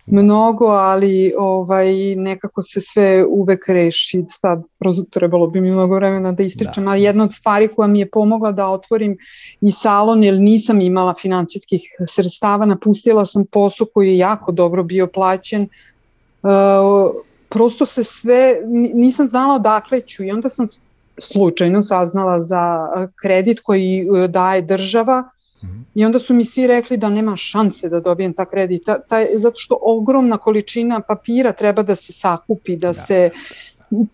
Mnogo, 0.07 0.67
ali 0.67 1.33
ovaj, 1.39 2.15
nekako 2.17 2.63
se 2.63 2.81
sve 2.81 3.25
uvek 3.29 3.69
reši. 3.69 4.25
Sad 4.29 4.63
trebalo 5.11 5.47
bi 5.47 5.61
mi 5.61 5.71
mnogo 5.71 5.95
vremena 5.95 6.33
da 6.33 6.43
istričem, 6.43 6.85
da. 6.85 6.91
ali 6.91 7.03
jedna 7.03 7.25
od 7.25 7.35
stvari 7.35 7.69
koja 7.69 7.87
mi 7.87 8.01
je 8.01 8.11
pomogla 8.11 8.53
da 8.53 8.69
otvorim 8.69 9.19
i 9.61 9.73
salon, 9.73 10.25
jer 10.25 10.35
nisam 10.35 10.81
imala 10.81 11.15
financijskih 11.15 11.83
sredstava, 12.07 12.67
napustila 12.67 13.27
sam 13.27 13.45
posao 13.47 13.87
koji 13.95 14.09
je 14.09 14.19
jako 14.19 14.53
dobro 14.53 14.83
bio 14.83 15.07
plaćen. 15.07 15.69
Uh, 16.43 16.51
prosto 17.49 17.85
se 17.85 18.05
sve, 18.05 18.57
nisam 18.95 19.29
znala 19.29 19.55
odakle 19.55 20.01
ću 20.01 20.25
i 20.25 20.31
onda 20.31 20.49
sam 20.49 20.67
slučajno 21.19 21.83
saznala 21.83 22.41
za 22.41 22.89
kredit 23.23 23.61
koji 23.61 24.07
daje 24.29 24.63
država 24.63 25.31
I 25.95 26.05
onda 26.05 26.19
su 26.19 26.35
mi 26.35 26.45
svi 26.45 26.67
rekli 26.67 26.97
da 26.97 27.09
nema 27.09 27.37
šanse 27.37 27.89
da 27.89 28.01
dobijem 28.01 28.33
ta 28.33 28.45
kredit, 28.45 28.83
taj, 29.09 29.27
zato 29.35 29.57
što 29.57 29.79
ogromna 29.83 30.37
količina 30.37 31.01
papira 31.01 31.53
treba 31.53 31.83
da 31.83 31.95
se 31.95 32.13
sakupi, 32.13 32.77
da, 32.77 32.89
da. 32.89 32.95
se 32.95 33.31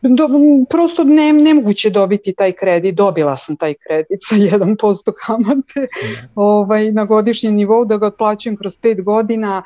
do, 0.03 0.29
prosto 0.71 1.05
ne, 1.05 1.33
nemoguće 1.33 1.91
dobiti 1.91 2.33
taj 2.33 2.53
kredit, 2.53 2.95
dobila 2.95 3.37
sam 3.37 3.57
taj 3.57 3.75
kredit 3.75 4.21
sa 4.23 4.37
1% 4.59 5.13
kamate 5.27 5.87
ovaj, 6.35 6.93
na 6.93 7.05
godišnjem 7.05 7.55
nivou 7.55 7.85
da 7.85 7.97
ga 7.97 8.07
otplaćujem 8.07 8.57
kroz 8.57 8.79
5 8.79 9.03
godina, 9.03 9.63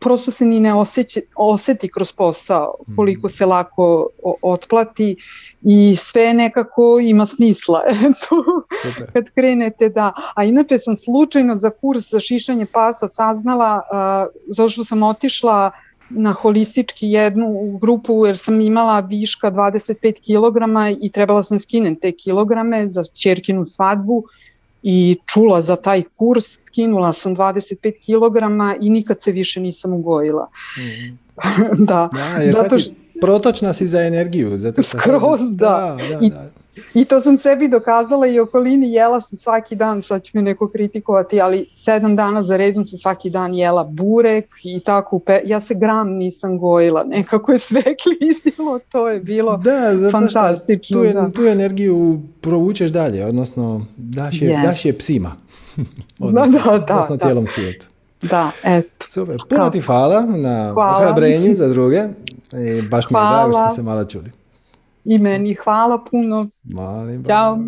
prosto 0.00 0.30
se 0.30 0.44
ni 0.44 0.60
ne 0.60 0.74
osjeća, 0.74 1.20
oseti 1.36 1.88
kroz 1.88 2.12
posao 2.12 2.74
koliko 2.96 3.28
se 3.28 3.46
lako 3.46 4.08
otplati 4.42 5.16
i 5.62 5.96
sve 5.98 6.34
nekako 6.34 6.98
ima 7.02 7.26
smisla. 7.26 7.82
Eto, 8.06 8.42
kad 9.12 9.30
krenete 9.30 9.88
da, 9.88 10.12
a 10.34 10.44
inače 10.44 10.78
sam 10.78 10.96
slučajno 10.96 11.56
za 11.56 11.70
kurs 11.70 12.10
za 12.10 12.20
šišanje 12.20 12.66
pasa 12.66 13.08
saznala 13.08 13.74
uh, 13.76 14.34
zato 14.46 14.68
što 14.68 14.84
sam 14.84 15.02
otišla 15.02 15.70
na 16.10 16.32
holistički 16.32 17.08
jednu 17.10 17.78
grupu 17.80 18.26
jer 18.26 18.38
sam 18.38 18.60
imala 18.60 19.00
viška 19.00 19.50
25 19.50 20.12
kg 20.12 20.96
i 21.00 21.10
trebala 21.10 21.42
sam 21.42 21.58
skinem 21.58 21.96
te 21.96 22.12
kilograme 22.12 22.88
za 22.88 23.04
čerkinu 23.04 23.66
svadbu 23.66 24.24
i 24.88 25.16
čula 25.26 25.60
za 25.60 25.76
taj 25.76 26.02
kurs, 26.16 26.44
skinula 26.62 27.12
sam 27.12 27.36
25 27.36 27.92
kg 27.92 28.36
i 28.80 28.90
nikad 28.90 29.22
se 29.22 29.32
više 29.32 29.60
nisam 29.60 29.92
ugojila. 29.92 30.48
Mm 30.78 31.26
da, 31.88 32.08
da 32.12 32.42
jer 32.42 32.52
zato 32.52 32.78
što... 32.78 32.92
protočna 33.20 33.72
si 33.72 33.86
za 33.86 34.00
energiju. 34.00 34.58
Zato 34.58 34.82
što 34.82 34.98
Skroz, 34.98 35.40
da. 35.50 35.96
da, 36.10 36.18
da, 36.18 36.26
I. 36.26 36.30
I 36.94 37.04
to 37.04 37.20
sam 37.20 37.36
sebi 37.36 37.68
dokazala 37.68 38.26
i 38.26 38.40
okolini, 38.40 38.92
jela 38.92 39.20
sam 39.20 39.38
svaki 39.38 39.76
dan, 39.76 40.02
sad 40.02 40.22
će 40.22 40.30
me 40.34 40.42
neko 40.42 40.68
kritikovati, 40.68 41.40
ali 41.40 41.66
sedam 41.74 42.16
dana 42.16 42.42
za 42.42 42.56
redom 42.56 42.84
sam 42.84 42.98
svaki 42.98 43.30
dan 43.30 43.54
jela 43.54 43.84
burek 43.84 44.46
i 44.64 44.80
tako, 44.80 45.20
ja 45.44 45.60
se 45.60 45.74
gram 45.74 46.08
nisam 46.08 46.58
gojila, 46.58 47.04
nekako 47.04 47.52
je 47.52 47.58
sve 47.58 47.82
klizilo, 48.02 48.78
to 48.78 49.08
je 49.08 49.20
bilo 49.20 49.56
da, 49.56 49.96
zato 49.96 50.10
fantastično. 50.10 51.02
Tu, 51.04 51.12
da. 51.12 51.30
tu 51.30 51.42
energiju 51.46 52.20
provučeš 52.40 52.90
dalje, 52.90 53.26
odnosno 53.26 53.86
daš 53.96 54.42
je, 54.42 54.50
yes. 54.50 54.62
daš 54.62 54.84
je 54.84 54.98
psima. 54.98 55.32
odnosno, 56.20 56.52
da, 56.52 56.70
da, 56.70 56.78
da, 56.78 56.94
odnosno 56.94 57.16
da. 57.16 57.26
cijelom 57.26 57.46
svijetu. 57.46 57.86
Da, 58.22 58.50
eto. 58.62 59.06
Super, 59.08 59.36
puno 59.48 59.70
ti 59.70 59.80
hvala 59.80 60.20
na 60.20 60.72
hvala. 60.72 60.96
ohrabrenju 60.96 61.54
za 61.54 61.68
druge. 61.68 62.04
I 62.52 62.82
baš 62.82 63.10
mi 63.10 63.18
je 63.18 63.22
drago 63.30 63.52
što 63.52 63.74
se 63.74 63.82
malo 63.82 64.04
čuli. 64.04 64.30
I 65.08 65.18
meni 65.18 65.54
hvala 65.54 65.98
puno. 66.10 66.46
Malim 66.64 67.24
Ćao. 67.24 67.58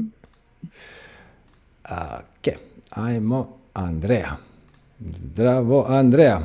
Ok, 1.91 2.55
ajmo 2.91 3.49
Andreja. 3.75 4.37
Zdravo 5.01 5.85
Andreja. 5.89 6.41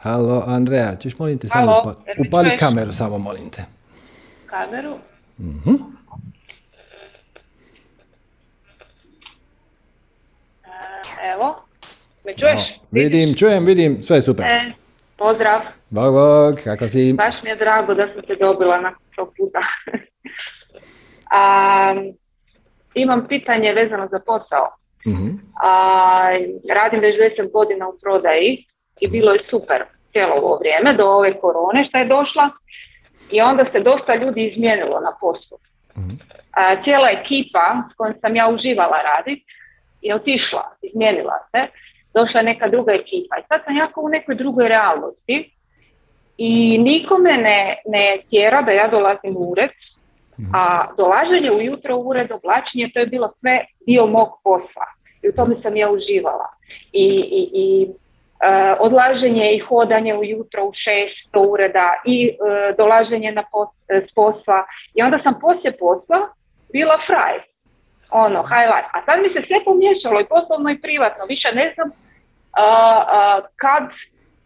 Halo 0.00 0.44
Andreja, 0.46 0.96
ćeš 0.96 1.18
molim 1.18 1.38
te 1.38 1.48
samo 1.48 1.80
upali, 1.80 1.96
upali 2.28 2.56
kameru 2.58 2.92
samo 2.92 3.18
molim 3.18 3.50
te. 3.50 3.64
Kameru? 4.46 4.96
Mhm. 5.38 5.74
Evo, 11.34 11.64
me 12.24 12.34
čuješ? 12.36 12.54
No, 12.56 12.62
vidim, 12.90 13.34
čujem, 13.34 13.64
vidim, 13.64 14.02
sve 14.02 14.16
je 14.16 14.22
super. 14.22 14.44
E, 14.46 14.72
pozdrav. 15.16 15.60
Bog, 15.94 16.12
bog, 16.14 16.54
kako 16.64 16.88
si? 16.88 17.12
Baš 17.12 17.34
mi 17.42 17.50
je 17.50 17.56
drago 17.56 17.94
da 17.94 18.06
sam 18.12 18.22
te 18.22 18.36
dobila 18.36 18.80
nakon 18.80 19.06
tog 19.16 19.28
puta. 19.36 19.60
A, 21.38 21.94
imam 22.94 23.26
pitanje 23.28 23.72
vezano 23.72 24.08
za 24.10 24.18
posao. 24.26 24.66
Uh-huh. 25.06 25.38
A, 25.62 26.30
radim 26.74 27.00
već 27.00 27.16
10 27.38 27.52
godina 27.52 27.88
u 27.88 27.94
prodaji 28.02 28.64
i 29.00 29.08
bilo 29.08 29.32
je 29.32 29.44
super 29.50 29.84
cijelo 30.12 30.34
ovo 30.34 30.56
vrijeme 30.56 30.94
do 30.94 31.06
ove 31.06 31.40
korone 31.40 31.84
što 31.88 31.98
je 31.98 32.04
došla 32.04 32.50
i 33.30 33.40
onda 33.40 33.64
se 33.72 33.80
dosta 33.80 34.14
ljudi 34.14 34.46
izmijenilo 34.46 35.00
na 35.00 35.12
poslu. 35.20 35.58
Mhm. 35.98 36.14
A, 36.52 36.82
cijela 36.84 37.08
ekipa 37.10 37.82
s 37.92 37.96
kojom 37.96 38.14
sam 38.20 38.36
ja 38.36 38.48
uživala 38.48 38.98
raditi 39.02 39.44
je 40.02 40.14
otišla, 40.14 40.64
izmijenila 40.82 41.38
se, 41.50 41.60
došla 42.14 42.40
je 42.40 42.44
neka 42.44 42.68
druga 42.68 42.92
ekipa 42.92 43.36
i 43.38 43.46
sad 43.48 43.60
sam 43.64 43.76
jako 43.76 44.00
u 44.00 44.08
nekoj 44.08 44.34
drugoj 44.34 44.68
realnosti 44.68 45.52
i 46.36 46.78
nikome 46.78 47.32
ne, 47.32 47.76
ne 47.86 48.18
tjera 48.30 48.62
da 48.62 48.70
ja 48.70 48.88
dolazim 48.88 49.36
u 49.36 49.50
ured, 49.50 49.70
mhm. 50.40 50.50
a 50.54 50.86
dolaženje 50.96 51.50
ujutro 51.50 51.96
u 51.96 52.08
ured, 52.08 52.32
oblačenje, 52.32 52.90
to 52.94 53.00
je 53.00 53.06
bilo 53.06 53.32
sve 53.40 53.64
dio 53.86 54.06
mog 54.06 54.28
posla 54.44 54.86
i 55.22 55.28
u 55.28 55.32
tome 55.32 55.54
sam 55.62 55.76
ja 55.76 55.90
uživala. 55.90 56.48
I, 56.92 57.06
i, 57.40 57.50
i 57.54 57.88
uh, 57.88 58.76
odlaženje 58.80 59.54
i 59.54 59.58
hodanje 59.58 60.14
ujutro 60.14 60.64
u 60.64 60.72
šest 60.74 61.32
do 61.32 61.40
ureda 61.40 61.88
i 62.04 62.30
uh, 62.30 62.76
dolaženje 62.76 63.32
na 63.32 63.44
pos, 63.52 63.68
s 63.88 64.14
posla 64.14 64.64
i 64.94 65.02
onda 65.02 65.18
sam 65.22 65.34
poslije 65.40 65.76
posla 65.78 66.28
bila 66.72 66.98
fraj. 67.06 67.38
Ono, 68.10 68.42
highlight. 68.42 68.88
A 68.92 69.04
sad 69.04 69.22
mi 69.22 69.28
se 69.28 69.46
sve 69.46 69.64
pomiješalo 69.64 70.20
i 70.20 70.30
poslovno 70.34 70.70
i 70.70 70.80
privatno. 70.80 71.24
Više 71.28 71.48
ne 71.54 71.72
znam 71.74 71.88
uh, 71.88 73.44
kad 73.56 73.84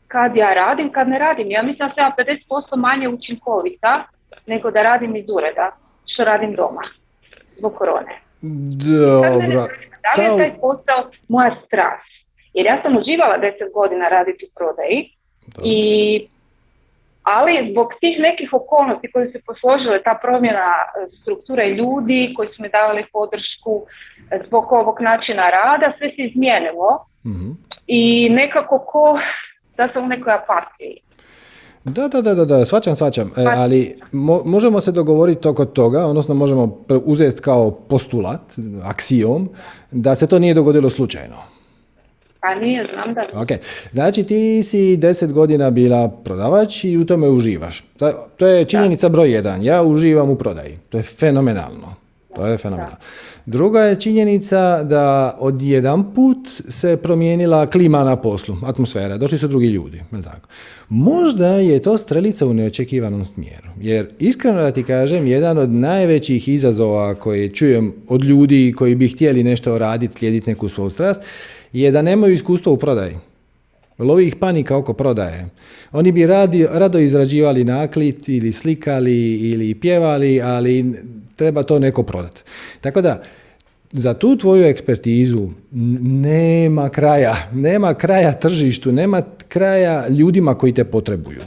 kad 0.08 0.36
ja 0.36 0.54
radim, 0.54 0.92
kad 0.92 1.08
ne 1.08 1.18
radim. 1.18 1.50
Ja 1.50 1.62
mislim 1.62 1.88
da 1.88 1.94
sam 1.94 2.12
50% 2.18 2.76
manje 2.76 3.08
učinkovita 3.08 4.04
nego 4.46 4.70
da 4.70 4.82
radim 4.82 5.16
iz 5.16 5.24
ureda, 5.28 5.70
što 6.06 6.24
radim 6.24 6.54
doma, 6.54 6.82
zbog 7.58 7.74
korone. 7.74 8.20
Dobro. 8.40 9.66
Da 10.04 10.22
li 10.22 10.24
je 10.24 10.36
taj 10.36 10.60
posao 10.60 11.10
moja 11.28 11.56
strast? 11.66 12.16
Jer 12.54 12.66
ja 12.66 12.82
sam 12.82 12.96
uživala 12.96 13.38
10 13.38 13.72
godina 13.74 14.08
raditi 14.08 14.44
u 14.44 14.48
prodaji, 14.54 15.10
i, 15.64 16.28
ali 17.22 17.70
zbog 17.70 17.88
tih 18.00 18.18
nekih 18.18 18.52
okolnosti 18.52 19.10
koje 19.12 19.32
se 19.32 19.40
posložile, 19.46 20.02
ta 20.02 20.18
promjena 20.22 20.72
strukture 21.20 21.68
ljudi 21.68 22.32
koji 22.36 22.48
su 22.48 22.62
mi 22.62 22.68
davali 22.68 23.04
podršku 23.12 23.82
zbog 24.46 24.72
ovog 24.72 25.00
načina 25.00 25.50
rada, 25.50 25.92
sve 25.98 26.08
se 26.08 26.22
izmijenilo. 26.22 27.06
mm 27.24 27.52
I 27.86 28.28
nekako 28.30 28.78
ko 28.78 29.20
da 29.76 29.88
sam 29.92 30.04
u 30.04 30.08
nekoj 30.08 30.32
apatiji. 30.34 30.96
Da, 31.84 32.08
da, 32.08 32.22
da, 32.22 32.34
da, 32.34 32.44
da, 32.44 32.64
svačam, 32.64 32.96
svačam, 32.96 33.30
e, 33.36 33.44
pa- 33.44 33.54
ali 33.56 33.98
možemo 34.44 34.80
se 34.80 34.92
dogovoriti 34.92 35.48
oko 35.48 35.64
toga, 35.64 36.06
odnosno 36.06 36.34
možemo 36.34 36.78
uzeti 37.04 37.42
kao 37.42 37.70
postulat, 37.70 38.40
aksijom, 38.84 39.48
da 39.90 40.14
se 40.14 40.26
to 40.26 40.38
nije 40.38 40.54
dogodilo 40.54 40.90
slučajno. 40.90 41.36
Pa 42.40 42.54
nije, 42.54 42.86
znam 42.94 43.14
da. 43.14 43.40
Ok, 43.42 43.48
znači 43.92 44.24
ti 44.24 44.62
si 44.62 44.96
deset 44.96 45.32
godina 45.32 45.70
bila 45.70 46.08
prodavač 46.24 46.84
i 46.84 46.98
u 46.98 47.06
tome 47.06 47.28
uživaš. 47.28 47.84
To 48.36 48.46
je 48.46 48.64
činjenica 48.64 49.08
broj 49.08 49.30
jedan, 49.30 49.62
ja 49.62 49.82
uživam 49.82 50.30
u 50.30 50.36
prodaji, 50.36 50.78
to 50.88 50.96
je 50.98 51.02
fenomenalno. 51.02 51.94
To 52.36 52.46
je 52.46 52.58
fenomenalno. 52.58 52.96
Druga 53.46 53.80
je 53.80 54.00
činjenica 54.00 54.82
da 54.82 55.36
od 55.40 55.62
jedan 55.62 56.14
put 56.14 56.38
se 56.68 56.96
promijenila 56.96 57.66
klima 57.66 58.04
na 58.04 58.16
poslu, 58.16 58.56
atmosfera, 58.64 59.18
došli 59.18 59.38
su 59.38 59.48
drugi 59.48 59.66
ljudi. 59.66 60.02
Tako. 60.24 60.48
Možda 60.88 61.48
je 61.48 61.82
to 61.82 61.98
strelica 61.98 62.46
u 62.46 62.54
neočekivanom 62.54 63.24
smjeru. 63.24 63.68
Jer 63.80 64.08
iskreno 64.18 64.62
da 64.62 64.70
ti 64.70 64.82
kažem, 64.82 65.26
jedan 65.26 65.58
od 65.58 65.70
najvećih 65.70 66.48
izazova 66.48 67.14
koje 67.14 67.54
čujem 67.54 67.94
od 68.08 68.24
ljudi 68.24 68.74
koji 68.76 68.94
bi 68.94 69.08
htjeli 69.08 69.44
nešto 69.44 69.78
raditi, 69.78 70.18
slijediti 70.18 70.50
neku 70.50 70.68
svoju 70.68 70.90
strast, 70.90 71.22
je 71.72 71.90
da 71.90 72.02
nemaju 72.02 72.34
iskustva 72.34 72.72
u 72.72 72.76
prodaji. 72.76 73.16
Lovi 73.98 74.26
ih 74.26 74.36
panika 74.36 74.76
oko 74.76 74.92
prodaje. 74.92 75.48
Oni 75.92 76.12
bi 76.12 76.26
radi, 76.26 76.66
rado 76.70 76.98
izrađivali 76.98 77.64
naklit 77.64 78.28
ili 78.28 78.52
slikali 78.52 79.36
ili 79.36 79.74
pjevali, 79.74 80.40
ali 80.42 80.94
treba 81.36 81.62
to 81.62 81.78
neko 81.78 82.02
prodati. 82.02 82.42
Tako 82.80 83.00
da, 83.00 83.22
za 83.92 84.14
tu 84.14 84.36
tvoju 84.36 84.66
ekspertizu 84.66 85.48
nema 86.02 86.88
kraja, 86.88 87.36
nema 87.68 87.94
kraja 87.94 88.32
tržištu, 88.32 88.92
nema 88.92 89.22
kraja 89.48 90.08
ljudima 90.08 90.54
koji 90.54 90.72
te 90.72 90.84
potrebuju. 90.84 91.42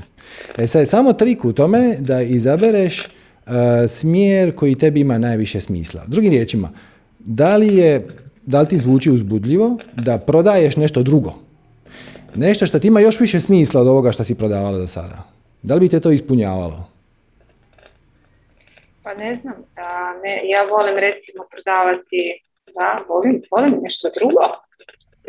E 0.57 0.67
sad 0.67 0.79
je 0.79 0.85
samo 0.85 1.13
trik 1.13 1.45
u 1.45 1.53
tome 1.53 1.95
da 1.99 2.21
izabereš 2.21 3.05
uh, 3.05 3.53
smjer 3.87 4.55
koji 4.55 4.75
tebi 4.75 4.99
ima 4.99 5.17
najviše 5.17 5.61
smisla. 5.61 6.03
Drugim 6.07 6.31
riječima, 6.31 6.69
da 7.19 7.55
li, 7.55 7.75
je, 7.75 8.07
da 8.45 8.61
li 8.61 8.67
ti 8.67 8.77
zvuči 8.77 9.11
uzbudljivo 9.11 9.77
da 10.05 10.17
prodaješ 10.17 10.75
nešto 10.75 11.03
drugo? 11.03 11.33
Nešto 12.35 12.65
što 12.65 12.79
ti 12.79 12.87
ima 12.87 12.99
još 12.99 13.19
više 13.19 13.39
smisla 13.39 13.81
od 13.81 13.87
ovoga 13.87 14.11
što 14.11 14.23
si 14.23 14.35
prodavala 14.35 14.77
do 14.77 14.87
sada. 14.87 15.23
Da 15.61 15.73
li 15.73 15.79
bi 15.79 15.89
te 15.89 15.99
to 15.99 16.11
ispunjavalo? 16.11 16.98
Pa 19.09 19.15
ne 19.15 19.39
znam, 19.41 19.55
ne, 20.23 20.41
ja 20.43 20.61
volim 20.63 20.97
recimo 20.97 21.41
prodavati, 21.51 22.21
da, 22.75 23.03
volim, 23.07 23.41
volim 23.51 23.73
nešto 23.83 24.07
drugo, 24.17 24.43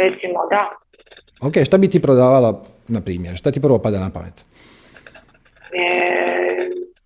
recimo 0.03 0.39
da. 0.51 0.65
Ok, 1.47 1.55
šta 1.67 1.79
bi 1.79 1.91
ti 1.91 2.03
prodavala, 2.03 2.65
na 2.89 3.01
primjer, 3.01 3.37
šta 3.37 3.51
ti 3.51 3.61
prvo 3.61 3.79
pada 3.79 4.01
na 4.01 4.11
pamet? 4.11 4.45
E, 5.73 5.87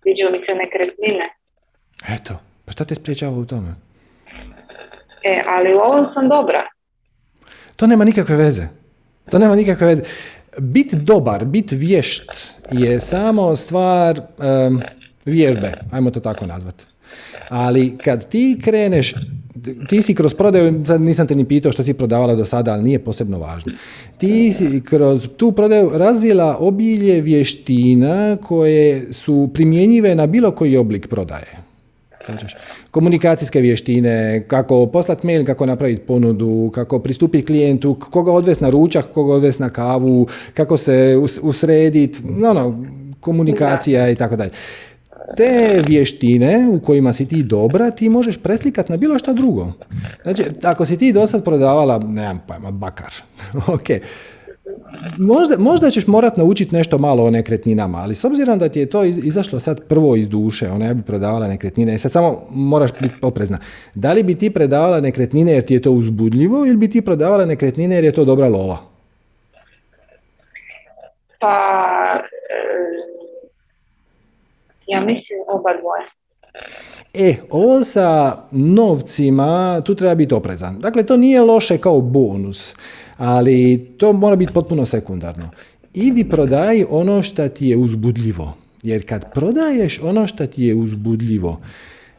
vidio 0.05 0.31
mi 0.31 0.39
se 0.45 0.53
nekretnine. 0.63 1.25
Eto, 2.15 2.33
pa 2.65 2.71
šta 2.71 2.83
te 2.83 2.95
spriječava 2.95 3.37
u 3.37 3.45
tome? 3.45 3.69
E, 5.23 5.43
ali 5.47 5.73
u 5.73 5.77
ovom 5.77 6.05
sam 6.13 6.29
dobra. 6.29 6.63
To 7.75 7.87
nema 7.87 8.03
nikakve 8.03 8.35
veze. 8.35 8.63
To 9.31 9.39
nema 9.39 9.55
nikakve 9.55 9.87
veze. 9.87 10.03
Bit 10.59 10.93
dobar, 10.93 11.45
bit 11.45 11.71
vješt 11.71 12.31
je 12.71 12.99
samo 12.99 13.55
stvar 13.55 14.19
um, 14.19 14.81
vježbe, 15.25 15.73
ajmo 15.91 16.11
to 16.11 16.19
tako 16.19 16.45
nazvati. 16.45 16.83
Ali 17.49 17.97
kad 18.03 18.29
ti 18.29 18.59
kreneš, 18.63 19.13
ti 19.89 20.01
si 20.01 20.15
kroz 20.15 20.33
prodaju, 20.33 20.85
sad 20.85 21.01
nisam 21.01 21.27
te 21.27 21.35
ni 21.35 21.45
pitao 21.45 21.71
što 21.71 21.83
si 21.83 21.93
prodavala 21.93 22.35
do 22.35 22.45
sada, 22.45 22.73
ali 22.73 22.83
nije 22.83 22.99
posebno 22.99 23.39
važno. 23.39 23.73
Ti 24.17 24.53
si 24.53 24.81
kroz 24.81 25.27
tu 25.37 25.51
prodaju 25.51 25.91
razvila 25.93 26.57
obilje 26.59 27.21
vještina 27.21 28.37
koje 28.43 29.13
su 29.13 29.49
primjenjive 29.53 30.15
na 30.15 30.27
bilo 30.27 30.51
koji 30.51 30.77
oblik 30.77 31.07
prodaje. 31.07 31.65
Znači, 32.25 32.45
komunikacijske 32.91 33.61
vještine, 33.61 34.43
kako 34.47 34.85
poslati 34.85 35.27
mail, 35.27 35.45
kako 35.45 35.65
napraviti 35.65 36.01
ponudu, 36.01 36.71
kako 36.73 36.99
pristupiti 36.99 37.45
klijentu, 37.45 37.97
koga 37.99 38.31
odvesti 38.31 38.63
na 38.63 38.69
ručak, 38.69 39.05
koga 39.13 39.33
odvesti 39.33 39.61
na 39.61 39.69
kavu, 39.69 40.27
kako 40.53 40.77
se 40.77 41.17
usrediti, 41.41 42.19
no, 42.23 42.53
no, 42.53 42.85
komunikacija 43.19 44.09
i 44.09 44.15
tako 44.15 44.35
dalje 44.35 44.51
te 45.37 45.83
vještine 45.87 46.67
u 46.71 46.79
kojima 46.79 47.13
si 47.13 47.27
ti 47.27 47.43
dobra, 47.43 47.91
ti 47.91 48.09
možeš 48.09 48.37
preslikati 48.37 48.91
na 48.91 48.97
bilo 48.97 49.19
što 49.19 49.33
drugo. 49.33 49.71
Znači, 50.23 50.43
ako 50.63 50.85
si 50.85 50.97
ti 50.97 51.13
do 51.13 51.27
sad 51.27 51.43
prodavala, 51.43 51.99
nemam 51.99 52.43
pojma, 52.47 52.71
bakar, 52.71 53.13
ok, 53.75 53.89
Možda, 55.17 55.55
možda 55.57 55.89
ćeš 55.89 56.07
morat 56.07 56.37
naučiti 56.37 56.75
nešto 56.75 56.97
malo 56.97 57.23
o 57.23 57.29
nekretninama, 57.29 57.97
ali 57.97 58.15
s 58.15 58.23
obzirom 58.23 58.59
da 58.59 58.69
ti 58.69 58.79
je 58.79 58.85
to 58.85 59.03
izašlo 59.03 59.59
sad 59.59 59.87
prvo 59.87 60.15
iz 60.15 60.29
duše, 60.29 60.69
ona 60.69 60.93
bi 60.93 61.01
prodavala 61.01 61.47
nekretnine, 61.47 61.95
i 61.95 61.99
sad 61.99 62.11
samo 62.11 62.41
moraš 62.49 62.91
biti 63.01 63.15
oprezna. 63.21 63.57
Da 63.95 64.13
li 64.13 64.23
bi 64.23 64.35
ti 64.35 64.49
predavala 64.49 65.01
nekretnine 65.01 65.51
jer 65.51 65.65
ti 65.65 65.73
je 65.73 65.81
to 65.81 65.91
uzbudljivo 65.91 66.65
ili 66.65 66.77
bi 66.77 66.89
ti 66.89 67.01
prodavala 67.01 67.45
nekretnine 67.45 67.95
jer 67.95 68.03
je 68.03 68.11
to 68.11 68.25
dobra 68.25 68.47
lova? 68.47 68.77
Pa, 71.39 71.85
ja 74.87 74.99
mislim 75.01 75.39
oba 75.47 75.69
dvoje. 75.81 76.03
E, 77.13 77.35
ovo 77.49 77.83
sa 77.83 78.37
novcima, 78.51 79.81
tu 79.85 79.95
treba 79.95 80.15
biti 80.15 80.33
oprezan. 80.33 80.79
Dakle, 80.79 81.03
to 81.03 81.17
nije 81.17 81.41
loše 81.41 81.77
kao 81.77 82.01
bonus, 82.01 82.75
ali 83.17 83.87
to 83.97 84.13
mora 84.13 84.35
biti 84.35 84.53
potpuno 84.53 84.85
sekundarno. 84.85 85.49
Idi 85.93 86.29
prodaj 86.29 86.85
ono 86.89 87.23
što 87.23 87.49
ti 87.49 87.67
je 87.67 87.77
uzbudljivo. 87.77 88.53
Jer 88.83 89.05
kad 89.09 89.33
prodaješ 89.33 89.99
ono 90.03 90.27
što 90.27 90.47
ti 90.47 90.63
je 90.63 90.75
uzbudljivo, 90.75 91.61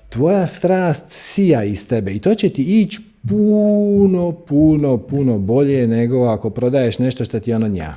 tvoja 0.08 0.46
strast 0.46 1.04
sija 1.08 1.64
iz 1.64 1.88
tebe 1.88 2.12
i 2.12 2.18
to 2.18 2.34
će 2.34 2.48
ti 2.48 2.80
ići 2.80 3.00
puno, 3.28 4.32
puno, 4.32 4.98
puno 4.98 5.38
bolje 5.38 5.86
nego 5.86 6.24
ako 6.24 6.50
prodaješ 6.50 6.98
nešto 6.98 7.24
što 7.24 7.40
ti 7.40 7.50
je 7.50 7.56
ono 7.56 7.68
nja. 7.68 7.94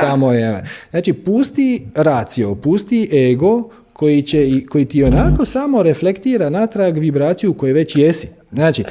Tamo 0.00 0.32
je. 0.32 0.62
Znači, 0.90 1.12
pusti 1.12 1.86
racio, 1.94 2.54
pusti 2.54 3.30
ego 3.32 3.70
koji, 3.92 4.22
će, 4.22 4.46
koji 4.68 4.84
ti 4.84 5.04
onako 5.04 5.44
samo 5.44 5.82
reflektira 5.82 6.50
natrag 6.50 6.98
vibraciju 6.98 7.54
koju 7.54 7.74
već 7.74 7.96
jesi. 7.96 8.28
Znači, 8.52 8.84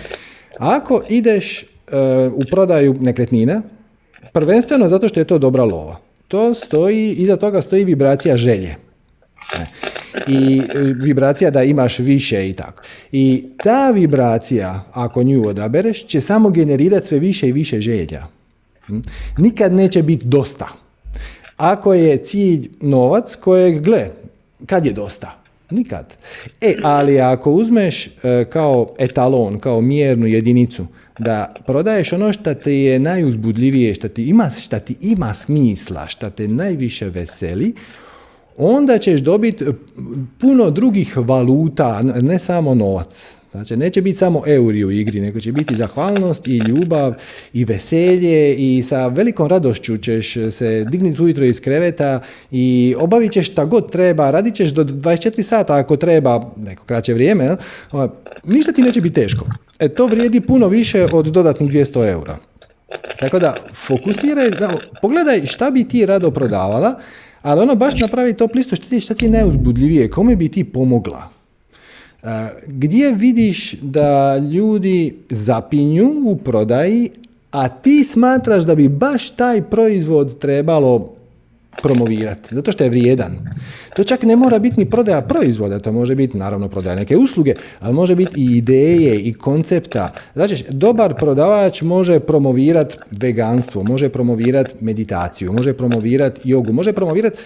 ako 0.57 1.01
ideš 1.09 1.63
e, 1.63 1.65
u 2.33 2.41
prodaju 2.51 2.95
nekretnina, 3.01 3.61
prvenstveno 4.33 4.87
zato 4.87 5.07
što 5.07 5.19
je 5.19 5.23
to 5.23 5.37
dobra 5.37 5.63
lova. 5.63 5.99
To 6.27 6.53
stoji, 6.53 7.11
iza 7.11 7.37
toga 7.37 7.61
stoji 7.61 7.85
vibracija 7.85 8.37
želje. 8.37 8.75
I 10.27 10.61
e, 10.75 10.79
vibracija 11.01 11.51
da 11.51 11.63
imaš 11.63 11.99
više 11.99 12.49
i 12.49 12.53
tako. 12.53 12.83
I 13.11 13.45
ta 13.63 13.91
vibracija, 13.91 14.83
ako 14.91 15.23
nju 15.23 15.47
odabereš, 15.47 16.05
će 16.05 16.21
samo 16.21 16.49
generirati 16.49 17.07
sve 17.07 17.19
više 17.19 17.47
i 17.47 17.51
više 17.51 17.81
želja. 17.81 18.27
Hm? 18.87 18.99
Nikad 19.37 19.73
neće 19.73 20.03
biti 20.03 20.25
dosta. 20.25 20.67
Ako 21.57 21.93
je 21.93 22.17
cilj 22.17 22.69
novac 22.81 23.35
kojeg, 23.35 23.81
gle, 23.81 24.09
kad 24.65 24.85
je 24.85 24.93
dosta? 24.93 25.41
Nikad. 25.69 26.13
E, 26.61 26.75
ali 26.83 27.19
ako 27.19 27.51
uzmeš 27.51 28.07
e, 28.07 28.45
kao 28.49 28.95
etalon, 28.99 29.59
kao 29.59 29.81
mjernu 29.81 30.27
jedinicu, 30.27 30.85
da 31.19 31.53
prodaješ 31.65 32.13
ono 32.13 32.33
što 32.33 32.53
ti 32.53 32.73
je 32.73 32.99
najuzbudljivije, 32.99 33.95
što 33.95 34.07
ti 34.07 34.29
ima, 34.29 34.49
šta 34.49 34.79
ti 34.79 34.95
ima 35.01 35.33
smisla, 35.33 36.07
što 36.07 36.29
te 36.29 36.47
najviše 36.47 37.09
veseli, 37.09 37.73
onda 38.57 38.97
ćeš 38.97 39.21
dobiti 39.21 39.65
puno 40.39 40.69
drugih 40.69 41.17
valuta, 41.17 42.01
ne 42.01 42.39
samo 42.39 42.75
novac. 42.75 43.37
Znači, 43.55 43.77
neće 43.77 44.01
biti 44.01 44.17
samo 44.17 44.43
euri 44.47 44.85
u 44.85 44.91
igri, 44.91 45.21
nego 45.21 45.39
će 45.39 45.51
biti 45.51 45.75
zahvalnost 45.75 46.47
i 46.47 46.57
ljubav 46.57 47.13
i 47.53 47.65
veselje 47.65 48.55
i 48.55 48.83
sa 48.83 49.07
velikom 49.07 49.47
radošću 49.47 49.97
ćeš 49.97 50.37
se 50.51 50.85
dignuti 50.91 51.21
ujutro 51.21 51.45
iz 51.45 51.61
kreveta 51.61 52.19
i 52.51 52.95
obavit 52.97 53.31
ćeš 53.31 53.51
šta 53.51 53.65
god 53.65 53.91
treba, 53.91 54.31
radit 54.31 54.55
ćeš 54.55 54.69
do 54.69 54.83
24 54.83 55.41
sata 55.41 55.75
ako 55.75 55.97
treba, 55.97 56.51
neko 56.57 56.85
kraće 56.85 57.13
vrijeme, 57.13 57.55
ništa 58.43 58.71
ti 58.71 58.81
neće 58.81 59.01
biti 59.01 59.15
teško. 59.15 59.45
E, 59.79 59.89
to 59.89 60.07
vrijedi 60.07 60.41
puno 60.41 60.67
više 60.67 61.07
od 61.13 61.25
dodatnih 61.25 61.71
200 61.71 62.11
eura. 62.11 62.37
Tako 63.19 63.39
da, 63.39 63.55
fokusiraj, 63.73 64.49
da, 64.49 64.77
pogledaj 65.01 65.45
šta 65.45 65.71
bi 65.71 65.83
ti 65.83 66.05
rado 66.05 66.31
prodavala, 66.31 66.99
ali 67.41 67.61
ono 67.61 67.75
baš 67.75 67.93
napravi 67.95 68.33
top 68.33 68.55
listu 68.55 68.75
šta 68.75 68.85
ti, 68.89 68.99
šta 68.99 69.13
ti 69.13 69.25
je 69.25 69.31
najuzbudljivije, 69.31 70.09
kome 70.09 70.35
bi 70.35 70.49
ti 70.49 70.63
pomogla. 70.63 71.34
Gdje 72.67 73.11
vidiš 73.11 73.73
da 73.81 74.37
ljudi 74.37 75.15
zapinju 75.29 76.11
u 76.25 76.37
prodaji, 76.37 77.09
a 77.51 77.67
ti 77.67 78.03
smatraš 78.03 78.63
da 78.63 78.75
bi 78.75 78.89
baš 78.89 79.29
taj 79.31 79.61
proizvod 79.61 80.39
trebalo 80.39 81.15
promovirati, 81.83 82.55
zato 82.55 82.71
što 82.71 82.83
je 82.83 82.89
vrijedan. 82.89 83.37
To 83.95 84.03
čak 84.03 84.23
ne 84.23 84.35
mora 84.35 84.59
biti 84.59 84.79
ni 84.79 84.89
prodaja 84.89 85.21
proizvoda, 85.21 85.79
to 85.79 85.91
može 85.91 86.15
biti 86.15 86.37
naravno 86.37 86.69
prodaja 86.69 86.95
neke 86.95 87.17
usluge, 87.17 87.53
ali 87.79 87.93
može 87.93 88.15
biti 88.15 88.41
i 88.41 88.57
ideje 88.57 89.19
i 89.19 89.33
koncepta. 89.33 90.13
Znači, 90.33 90.65
dobar 90.69 91.15
prodavač 91.19 91.81
može 91.81 92.19
promovirati 92.19 92.97
veganstvo, 93.11 93.83
može 93.83 94.09
promovirati 94.09 94.75
meditaciju, 94.81 95.53
može 95.53 95.73
promovirati 95.73 96.41
jogu, 96.43 96.73
može 96.73 96.93
promovirati 96.93 97.37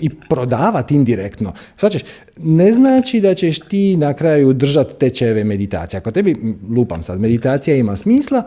i 0.00 0.10
prodavati 0.28 0.94
indirektno. 0.94 1.52
Znači, 1.78 1.98
ne 2.36 2.72
znači 2.72 3.20
da 3.20 3.34
ćeš 3.34 3.58
ti 3.58 3.96
na 3.96 4.12
kraju 4.12 4.52
držati 4.52 4.94
tečajeve 4.98 5.44
meditacije. 5.44 5.98
Ako 5.98 6.10
tebi, 6.10 6.36
lupam 6.76 7.02
sad, 7.02 7.20
meditacija 7.20 7.76
ima 7.76 7.96
smisla, 7.96 8.42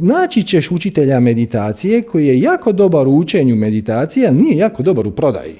naći 0.00 0.42
ćeš 0.42 0.70
učitelja 0.70 1.20
meditacije 1.20 2.02
koji 2.02 2.26
je 2.26 2.40
jako 2.40 2.72
dobar 2.72 3.08
u 3.08 3.16
učenju 3.16 3.56
meditacije, 3.56 4.28
a 4.28 4.30
nije 4.30 4.56
jako 4.56 4.82
dobar 4.82 5.06
u 5.06 5.10
prodaji. 5.10 5.54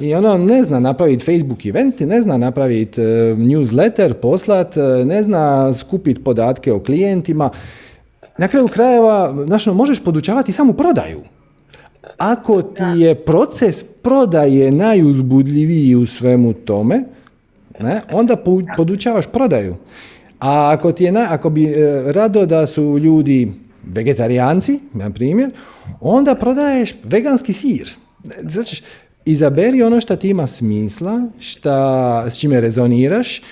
I 0.00 0.14
ono 0.14 0.38
ne 0.38 0.62
zna 0.62 0.80
napraviti 0.80 1.24
Facebook 1.24 1.66
event, 1.66 2.00
ne 2.00 2.20
zna 2.20 2.38
napraviti 2.38 3.00
uh, 3.00 3.06
newsletter, 3.38 4.12
poslat, 4.12 4.76
e, 4.76 5.04
ne 5.04 5.22
zna 5.22 5.72
skupiti 5.72 6.24
podatke 6.24 6.72
o 6.72 6.82
klijentima. 6.82 7.50
Na 8.38 8.48
kraju 8.48 8.68
krajeva, 8.68 9.44
znači, 9.46 9.70
možeš 9.70 10.04
podučavati 10.04 10.52
samo 10.52 10.72
prodaju. 10.72 11.20
Ako 12.18 12.62
ti 12.62 12.82
je 12.96 13.14
proces 13.14 13.82
prodaje 14.02 14.72
najuzbudljiviji 14.72 15.94
u 15.94 16.06
svemu 16.06 16.52
tome, 16.52 17.04
ne, 17.80 18.00
onda 18.12 18.36
podučavaš 18.76 19.26
prodaju. 19.26 19.76
A 20.40 20.72
ako, 20.72 20.92
ti 20.92 21.04
je 21.04 21.12
ako 21.28 21.50
bi 21.50 21.64
e, 21.64 22.02
rado 22.12 22.46
da 22.46 22.66
su 22.66 22.98
ljudi 22.98 23.52
vegetarijanci, 23.86 24.80
na 24.92 25.10
primjer, 25.10 25.50
onda 26.00 26.34
prodaješ 26.34 26.94
veganski 27.04 27.52
sir. 27.52 27.90
Znači, 28.48 28.82
izaberi 29.24 29.82
ono 29.82 30.00
što 30.00 30.16
ti 30.16 30.28
ima 30.28 30.46
smisla, 30.46 31.22
šta, 31.38 32.26
s 32.30 32.38
čime 32.38 32.60
rezoniraš, 32.60 33.38
e, 33.38 33.42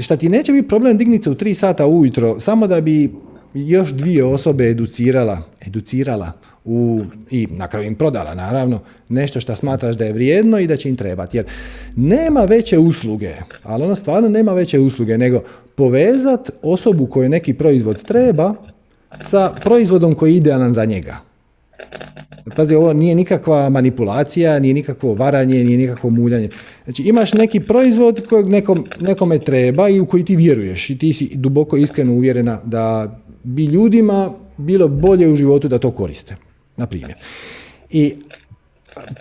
šta 0.00 0.16
ti 0.16 0.28
neće 0.28 0.52
biti 0.52 0.68
problem 0.68 0.98
digniti 0.98 1.24
se 1.24 1.30
u 1.30 1.34
tri 1.34 1.54
sata 1.54 1.86
ujutro, 1.86 2.40
samo 2.40 2.66
da 2.66 2.80
bi 2.80 3.10
još 3.54 3.92
dvije 3.92 4.24
osobe 4.24 4.70
educirala, 4.70 5.42
educirala 5.66 6.32
u, 6.64 7.02
i 7.30 7.48
na 7.50 7.68
kraju 7.68 7.86
im 7.86 7.94
prodala 7.94 8.34
naravno 8.34 8.80
nešto 9.08 9.40
što 9.40 9.56
smatraš 9.56 9.96
da 9.96 10.04
je 10.04 10.12
vrijedno 10.12 10.58
i 10.58 10.66
da 10.66 10.76
će 10.76 10.88
im 10.88 10.96
trebati. 10.96 11.36
Jer 11.36 11.46
nema 11.96 12.40
veće 12.40 12.78
usluge, 12.78 13.34
ali 13.62 13.84
ono 13.84 13.94
stvarno 13.94 14.28
nema 14.28 14.52
veće 14.52 14.78
usluge 14.78 15.18
nego 15.18 15.42
povezat 15.74 16.50
osobu 16.62 17.06
koju 17.06 17.28
neki 17.28 17.54
proizvod 17.54 18.02
treba 18.04 18.54
sa 19.24 19.54
proizvodom 19.64 20.14
koji 20.14 20.32
je 20.32 20.36
idealan 20.36 20.72
za 20.72 20.84
njega. 20.84 21.16
Pazi, 22.56 22.74
ovo 22.74 22.92
nije 22.92 23.14
nikakva 23.14 23.68
manipulacija, 23.68 24.58
nije 24.58 24.74
nikakvo 24.74 25.14
varanje, 25.14 25.64
nije 25.64 25.78
nikakvo 25.78 26.10
muljanje. 26.10 26.48
Znači, 26.84 27.02
imaš 27.02 27.32
neki 27.32 27.60
proizvod 27.60 28.26
kojeg 28.28 28.48
nekom, 28.48 28.86
nekome 29.00 29.38
treba 29.38 29.88
i 29.88 30.00
u 30.00 30.06
koji 30.06 30.24
ti 30.24 30.36
vjeruješ 30.36 30.90
i 30.90 30.98
ti 30.98 31.12
si 31.12 31.30
duboko 31.34 31.76
iskreno 31.76 32.12
uvjerena 32.12 32.60
da 32.64 33.18
bi 33.42 33.64
ljudima 33.64 34.30
bilo 34.56 34.88
bolje 34.88 35.28
u 35.28 35.36
životu 35.36 35.68
da 35.68 35.78
to 35.78 35.90
koriste 35.90 36.36
na 36.76 36.86
primjer. 36.86 37.18
I 37.90 38.14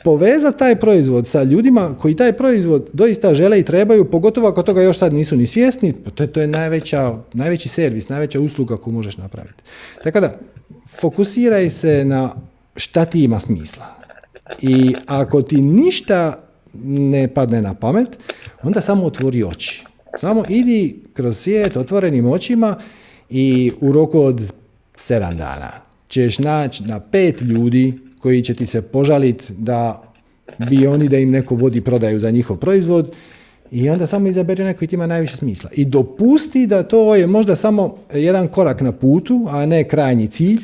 povezati 0.03 0.59
taj 0.59 0.75
proizvod 0.79 1.27
sa 1.27 1.43
ljudima 1.43 1.95
koji 1.99 2.15
taj 2.15 2.33
proizvod 2.33 2.89
doista 2.93 3.33
žele 3.33 3.59
i 3.59 3.63
trebaju, 3.65 4.05
pogotovo 4.05 4.47
ako 4.47 4.63
toga 4.63 4.81
još 4.81 4.97
sad 4.97 5.13
nisu 5.13 5.35
ni 5.35 5.47
svjesni, 5.47 5.93
to 6.15 6.23
je, 6.23 6.27
to 6.27 6.41
je 6.41 6.47
najveća, 6.47 7.17
najveći 7.33 7.69
servis, 7.69 8.09
najveća 8.09 8.39
usluga 8.39 8.77
koju 8.77 8.93
možeš 8.93 9.17
napraviti. 9.17 9.63
Tako 10.03 10.19
da, 10.19 10.39
fokusiraj 10.99 11.69
se 11.69 12.05
na 12.05 12.35
šta 12.75 13.05
ti 13.05 13.23
ima 13.23 13.39
smisla. 13.39 13.85
I 14.61 14.95
ako 15.05 15.41
ti 15.41 15.61
ništa 15.61 16.43
ne 16.83 17.27
padne 17.27 17.61
na 17.61 17.73
pamet, 17.73 18.19
onda 18.63 18.81
samo 18.81 19.05
otvori 19.05 19.43
oči. 19.43 19.85
Samo 20.17 20.43
idi 20.49 20.99
kroz 21.13 21.37
svijet 21.37 21.77
otvorenim 21.77 22.27
očima 22.27 22.75
i 23.29 23.71
u 23.81 23.91
roku 23.91 24.19
od 24.19 24.51
sedam 24.95 25.37
dana 25.37 25.89
ćeš 26.07 26.39
naći 26.39 26.83
na 26.83 26.99
pet 26.99 27.41
ljudi 27.41 27.93
koji 28.19 28.41
će 28.41 28.53
ti 28.53 28.65
se 28.65 28.81
požaliti 28.81 29.53
da 29.57 30.03
bi 30.69 30.87
oni 30.87 31.09
da 31.09 31.17
im 31.17 31.31
neko 31.31 31.55
vodi 31.55 31.81
prodaju 31.81 32.19
za 32.19 32.31
njihov 32.31 32.57
proizvod 32.57 33.15
i 33.71 33.89
onda 33.89 34.07
samo 34.07 34.27
izaberi 34.27 34.63
neko 34.63 34.77
koji 34.77 34.87
ti 34.87 34.95
ima 34.95 35.07
najviše 35.07 35.37
smisla. 35.37 35.69
I 35.73 35.85
dopusti 35.85 36.67
da 36.67 36.83
to 36.83 37.15
je 37.15 37.27
možda 37.27 37.55
samo 37.55 37.97
jedan 38.13 38.47
korak 38.47 38.81
na 38.81 38.91
putu, 38.91 39.45
a 39.49 39.65
ne 39.65 39.83
krajnji 39.83 40.27
cilj 40.27 40.61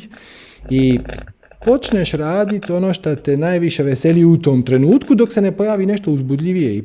i 0.69 0.99
počneš 1.65 2.11
raditi 2.11 2.71
ono 2.71 2.93
što 2.93 3.15
te 3.15 3.37
najviše 3.37 3.83
veseli 3.83 4.25
u 4.25 4.37
tom 4.37 4.63
trenutku 4.63 5.15
dok 5.15 5.33
se 5.33 5.41
ne 5.41 5.51
pojavi 5.51 5.85
nešto 5.85 6.11
uzbudljivije 6.11 6.75
i 6.75 6.83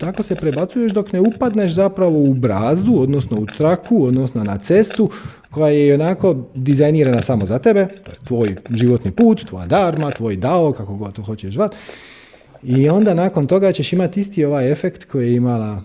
tako 0.00 0.22
se 0.22 0.34
prebacuješ 0.34 0.92
dok 0.92 1.12
ne 1.12 1.20
upadneš 1.20 1.72
zapravo 1.72 2.18
u 2.18 2.34
brazdu, 2.34 2.92
odnosno 2.98 3.40
u 3.40 3.46
traku, 3.46 4.04
odnosno 4.04 4.44
na 4.44 4.58
cestu 4.58 5.10
koja 5.50 5.70
je 5.70 5.94
onako 5.94 6.36
dizajnirana 6.54 7.22
samo 7.22 7.46
za 7.46 7.58
tebe, 7.58 7.86
to 8.04 8.10
je 8.10 8.16
tvoj 8.26 8.56
životni 8.70 9.10
put, 9.10 9.44
tvoja 9.44 9.66
darma, 9.66 10.10
tvoj 10.10 10.36
dao, 10.36 10.72
kako 10.72 10.94
god 10.94 11.16
to 11.16 11.22
hoćeš 11.22 11.54
zvat. 11.54 11.74
I 12.62 12.88
onda 12.88 13.14
nakon 13.14 13.46
toga 13.46 13.72
ćeš 13.72 13.92
imati 13.92 14.20
isti 14.20 14.44
ovaj 14.44 14.72
efekt 14.72 15.04
koji 15.04 15.26
je 15.26 15.36
imala 15.36 15.82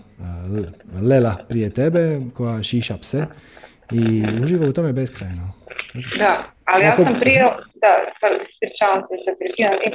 Lela 1.02 1.34
prije 1.48 1.70
tebe, 1.70 2.20
koja 2.36 2.62
šiša 2.62 2.96
pse 3.02 3.26
i 3.92 4.24
uživa 4.42 4.66
u 4.66 4.72
tome 4.72 4.92
beskrajno. 4.92 5.52
Da, 6.18 6.34
ali 6.64 6.84
ja 6.84 6.96
sam 6.96 7.20
prije, 7.20 7.42
da, 7.82 7.92
ispričavam 8.50 9.00
se 9.24 9.32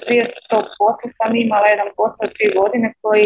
prije 0.05 0.23
tog 0.49 0.65
posla 0.77 1.11
sam 1.17 1.35
imala 1.35 1.67
jedan 1.67 1.89
posao 1.97 2.27
tri 2.35 2.47
godine 2.59 2.93
koji 3.01 3.25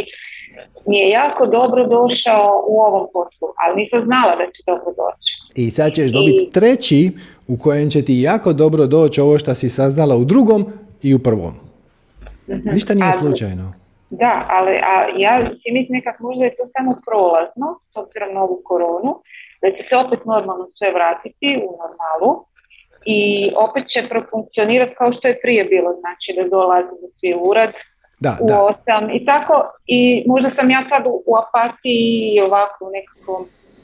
mi 0.87 0.97
je 0.97 1.09
jako 1.09 1.45
dobro 1.45 1.87
došao 1.87 2.63
u 2.67 2.79
ovom 2.81 3.07
poslu, 3.13 3.47
ali 3.61 3.81
nisam 3.81 4.01
znala 4.05 4.35
da 4.35 4.45
će 4.45 4.61
dobro 4.65 4.91
doći. 5.01 5.31
I 5.55 5.71
sad 5.71 5.91
ćeš 5.93 6.11
dobiti 6.11 6.49
treći 6.53 7.11
u 7.47 7.57
kojem 7.57 7.89
će 7.89 8.05
ti 8.05 8.21
jako 8.21 8.53
dobro 8.53 8.87
doći 8.87 9.21
ovo 9.21 9.39
što 9.39 9.55
si 9.55 9.69
saznala 9.69 10.15
u 10.15 10.25
drugom 10.25 10.65
i 11.03 11.13
u 11.15 11.19
prvom. 11.19 11.53
Mhm. 12.49 12.69
Ništa 12.73 12.93
nije 12.93 13.13
slučajno. 13.13 13.73
Da, 14.09 14.33
ali 14.49 14.71
a 14.71 14.95
ja 15.17 15.33
si 15.61 15.71
mislim 15.71 15.93
nekak 15.99 16.19
možda 16.19 16.43
je 16.45 16.55
to 16.57 16.63
samo 16.75 16.91
prolazno, 17.07 17.67
s 17.91 17.95
obzirom 18.01 18.33
na 18.33 18.41
ovu 18.43 18.61
koronu, 18.69 19.11
da 19.61 19.67
će 19.75 19.81
se 19.89 19.95
opet 20.03 20.19
normalno 20.25 20.65
sve 20.77 20.89
vratiti 20.97 21.49
u 21.65 21.69
normalu 21.81 22.31
i 23.05 23.21
opet 23.65 23.83
će 23.93 24.09
profunkcionirati 24.09 24.95
kao 24.99 25.13
što 25.13 25.27
je 25.27 25.39
prije 25.43 25.63
bilo, 25.73 25.89
znači 26.01 26.27
da 26.37 26.43
dolazi 26.57 26.93
do 27.01 27.07
svi 27.19 27.31
urad, 27.49 27.71
da, 28.26 28.38
u 28.41 28.47
da. 28.47 28.57
osam 28.72 29.03
i 29.17 29.26
tako 29.26 29.53
i 29.88 29.99
možda 30.28 30.49
sam 30.57 30.69
ja 30.69 30.82
sad 30.91 31.03
u, 31.05 31.15
u 31.32 31.34
apatiji 31.43 32.34
i 32.34 32.41
ovako 32.47 32.80
u 32.88 32.91
nekakvom 32.97 33.41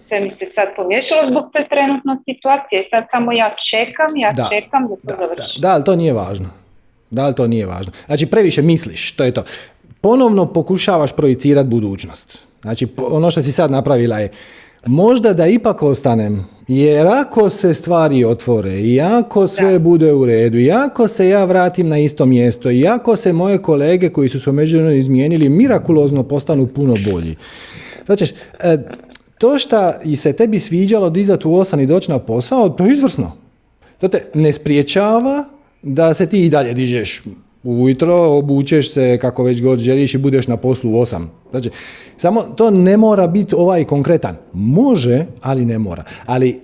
sve 0.08 0.18
mi 0.26 0.32
se 0.40 0.46
sad 0.56 0.68
pomiješalo 0.76 1.22
zbog 1.32 1.46
te 1.54 1.62
trenutno 1.74 2.12
situacije. 2.28 2.88
Sad 2.92 3.04
samo 3.14 3.32
ja 3.42 3.50
čekam, 3.72 4.12
ja 4.26 4.30
da, 4.40 4.46
čekam 4.54 4.82
da 4.90 4.96
to 4.96 5.14
završi. 5.22 5.62
Da, 5.64 5.70
ali 5.74 5.84
to 5.84 5.96
nije 5.96 6.14
važno. 6.14 6.50
Da, 7.10 7.22
ali 7.26 7.36
to 7.36 7.48
nije 7.48 7.66
važno. 7.66 7.92
Znači, 8.06 8.26
previše 8.26 8.62
misliš, 8.62 9.16
to 9.16 9.24
je 9.24 9.34
to. 9.34 9.44
Ponovno 10.02 10.46
pokušavaš 10.54 11.16
projicirati 11.16 11.70
budućnost. 11.70 12.48
Znači, 12.62 12.88
ono 13.12 13.32
što 13.32 13.42
si 13.42 13.52
sad 13.52 13.72
napravila 13.72 14.18
je 14.20 14.30
možda 14.88 15.34
da 15.34 15.48
ipak 15.48 15.84
ostanem, 15.84 16.46
jer 16.68 17.08
ako 17.08 17.50
se 17.50 17.74
stvari 17.74 18.26
otvore, 18.26 18.82
i 18.82 19.02
ako 19.02 19.48
sve 19.48 19.80
bude 19.80 20.14
u 20.14 20.26
redu, 20.26 20.58
i 20.58 20.72
ako 20.72 21.08
se 21.08 21.30
ja 21.30 21.46
vratim 21.46 21.88
na 21.88 21.98
isto 21.98 22.26
mjesto, 22.26 22.72
i 22.72 22.88
ako 22.88 23.16
se 23.16 23.34
moje 23.34 23.58
kolege 23.58 24.10
koji 24.10 24.30
su 24.30 24.40
se 24.40 24.52
međuvremenu 24.52 24.96
izmijenili 24.96 25.50
mirakulozno 25.50 26.24
postanu 26.24 26.68
puno 26.68 26.96
bolji. 27.12 27.36
Znači, 28.06 28.34
to 29.38 29.60
što 29.60 29.94
se 30.16 30.34
tebi 30.34 30.60
sviđalo 30.60 31.10
dizati 31.10 31.48
u 31.48 31.56
osam 31.56 31.80
i 31.80 31.86
doći 31.86 32.12
na 32.12 32.20
posao, 32.20 32.70
to 32.70 32.86
je 32.86 32.94
izvrsno. 32.94 33.32
To 33.98 34.08
te 34.08 34.26
ne 34.34 34.54
spriječava 34.54 35.46
da 35.82 36.14
se 36.14 36.26
ti 36.30 36.46
i 36.46 36.50
dalje 36.50 36.74
dižeš 36.74 37.24
ujutro, 37.68 38.16
obučeš 38.16 38.94
se 38.94 39.18
kako 39.22 39.44
već 39.44 39.62
god 39.62 39.80
želiš 39.80 40.14
i 40.14 40.18
budeš 40.18 40.48
na 40.48 40.58
poslu 40.58 40.92
u 40.92 41.00
osam. 41.00 41.32
Znači, 41.52 41.70
samo 42.18 42.42
to 42.42 42.72
ne 42.72 42.98
mora 42.98 43.28
biti 43.28 43.56
ovaj 43.58 43.84
konkretan. 43.84 44.36
Može, 44.54 45.26
ali 45.42 45.66
ne 45.66 45.78
mora. 45.78 46.04
Ali 46.26 46.60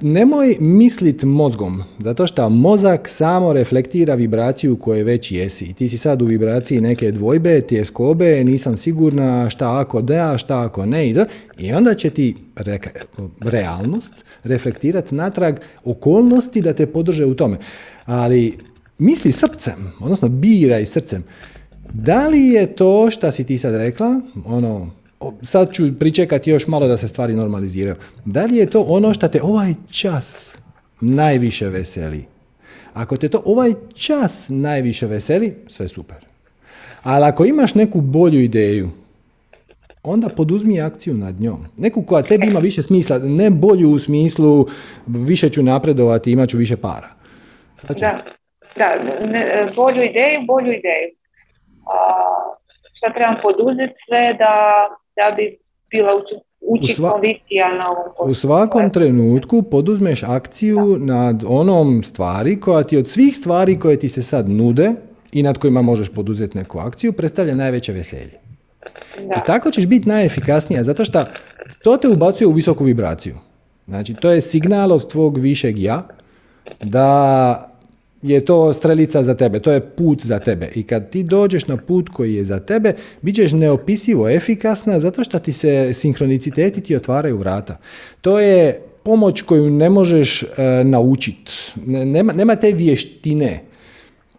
nemoj 0.00 0.56
mislit 0.60 1.22
mozgom, 1.22 1.82
zato 1.98 2.26
što 2.26 2.48
mozak 2.48 3.08
samo 3.08 3.52
reflektira 3.52 4.14
vibraciju 4.14 4.76
koje 4.76 5.04
već 5.04 5.32
jesi. 5.32 5.72
Ti 5.72 5.88
si 5.88 5.98
sad 5.98 6.22
u 6.22 6.24
vibraciji 6.24 6.80
neke 6.80 7.12
dvojbe, 7.12 7.60
tjeskobe, 7.60 8.44
nisam 8.44 8.76
sigurna 8.76 9.50
šta 9.50 9.80
ako 9.80 10.02
da, 10.02 10.38
šta 10.38 10.62
ako 10.62 10.86
ne 10.86 11.08
ide. 11.08 11.24
I 11.58 11.72
onda 11.72 11.94
će 11.94 12.10
ti 12.10 12.36
realnost 13.40 14.12
reflektirati 14.44 15.14
natrag 15.14 15.56
okolnosti 15.84 16.60
da 16.60 16.72
te 16.72 16.86
podrže 16.86 17.24
u 17.24 17.34
tome. 17.34 17.56
Ali 18.04 18.58
misli 18.98 19.32
srcem, 19.32 19.92
odnosno 20.00 20.28
biraj 20.28 20.86
srcem. 20.86 21.24
Da 21.92 22.28
li 22.28 22.48
je 22.48 22.76
to 22.76 23.10
što 23.10 23.32
si 23.32 23.44
ti 23.44 23.58
sad 23.58 23.74
rekla, 23.74 24.20
ono, 24.44 24.90
sad 25.42 25.72
ću 25.72 25.98
pričekati 25.98 26.50
još 26.50 26.66
malo 26.66 26.88
da 26.88 26.96
se 26.96 27.08
stvari 27.08 27.34
normaliziraju. 27.34 27.96
Da 28.24 28.44
li 28.44 28.56
je 28.56 28.70
to 28.70 28.80
ono 28.80 29.14
što 29.14 29.28
te 29.28 29.42
ovaj 29.42 29.74
čas 29.90 30.58
najviše 31.00 31.68
veseli? 31.68 32.24
Ako 32.94 33.16
te 33.16 33.28
to 33.28 33.42
ovaj 33.44 33.72
čas 33.94 34.46
najviše 34.48 35.06
veseli, 35.06 35.54
sve 35.68 35.88
super. 35.88 36.16
Ali 37.02 37.24
ako 37.24 37.44
imaš 37.44 37.74
neku 37.74 38.00
bolju 38.00 38.40
ideju, 38.40 38.90
onda 40.02 40.28
poduzmi 40.28 40.80
akciju 40.80 41.14
nad 41.14 41.40
njom. 41.40 41.66
Neku 41.76 42.02
koja 42.02 42.22
tebi 42.22 42.46
ima 42.46 42.60
više 42.60 42.82
smisla, 42.82 43.18
ne 43.18 43.50
bolju 43.50 43.90
u 43.90 43.98
smislu 43.98 44.66
više 45.06 45.48
ću 45.48 45.62
napredovati, 45.62 46.32
imat 46.32 46.48
ću 46.48 46.56
više 46.56 46.76
para. 46.76 47.08
Da, 47.88 48.24
da 48.76 48.88
ne, 49.26 49.72
bolju 49.76 50.02
ideju, 50.02 50.40
bolju 50.46 50.72
ideju. 50.72 51.10
A, 51.86 51.96
šta 52.96 53.12
trebam 53.12 53.36
poduzeti 53.42 53.94
sve 54.06 54.34
da 54.38 54.52
da 55.16 55.36
bi 55.36 55.58
bila 55.90 56.12
učinkovitija 56.60 57.74
na 57.74 57.90
ovom 57.90 58.30
U 58.30 58.34
svakom 58.34 58.90
trenutku 58.90 59.62
poduzmeš 59.62 60.22
akciju 60.22 60.96
nad 60.98 61.44
onom 61.48 62.02
stvari 62.02 62.60
koja 62.60 62.82
ti 62.82 62.96
od 62.96 63.08
svih 63.08 63.36
stvari 63.36 63.78
koje 63.78 63.98
ti 63.98 64.08
se 64.08 64.22
sad 64.22 64.48
nude 64.48 64.90
i 65.32 65.42
nad 65.42 65.58
kojima 65.58 65.82
možeš 65.82 66.14
poduzeti 66.14 66.58
neku 66.58 66.78
akciju 66.78 67.12
predstavlja 67.12 67.54
najveće 67.54 67.92
veselje. 67.92 68.38
I 69.18 69.46
tako 69.46 69.70
ćeš 69.70 69.86
biti 69.86 70.08
najefikasnija, 70.08 70.82
zato 70.82 71.04
što 71.04 71.24
to 71.84 71.96
te 71.96 72.08
ubacuje 72.08 72.48
u 72.48 72.52
visoku 72.52 72.84
vibraciju. 72.84 73.34
Znači, 73.86 74.14
to 74.14 74.30
je 74.30 74.40
signal 74.40 74.92
od 74.92 75.10
tvog 75.10 75.38
višeg 75.38 75.78
ja 75.78 76.02
da 76.84 77.75
je 78.26 78.44
to 78.44 78.72
strelica 78.72 79.22
za 79.22 79.34
tebe, 79.34 79.60
to 79.60 79.72
je 79.72 79.80
put 79.80 80.26
za 80.26 80.38
tebe. 80.38 80.70
I 80.74 80.82
kad 80.82 81.10
ti 81.10 81.22
dođeš 81.22 81.66
na 81.66 81.76
put 81.76 82.08
koji 82.08 82.34
je 82.34 82.44
za 82.44 82.58
tebe, 82.58 82.92
bit 83.22 83.34
ćeš 83.34 83.52
neopisivo 83.52 84.28
efikasna 84.28 85.00
zato 85.00 85.24
što 85.24 85.38
ti 85.38 85.52
se 85.52 85.94
sinhroniciteti 85.94 86.80
ti 86.80 86.96
otvaraju 86.96 87.38
vrata. 87.38 87.76
To 88.20 88.40
je 88.40 88.80
pomoć 89.02 89.42
koju 89.42 89.70
ne 89.70 89.90
možeš 89.90 90.42
e, 90.42 90.46
naučiti. 90.84 91.52
Nema, 91.86 92.32
nema 92.32 92.56
te 92.56 92.72
vještine 92.72 93.60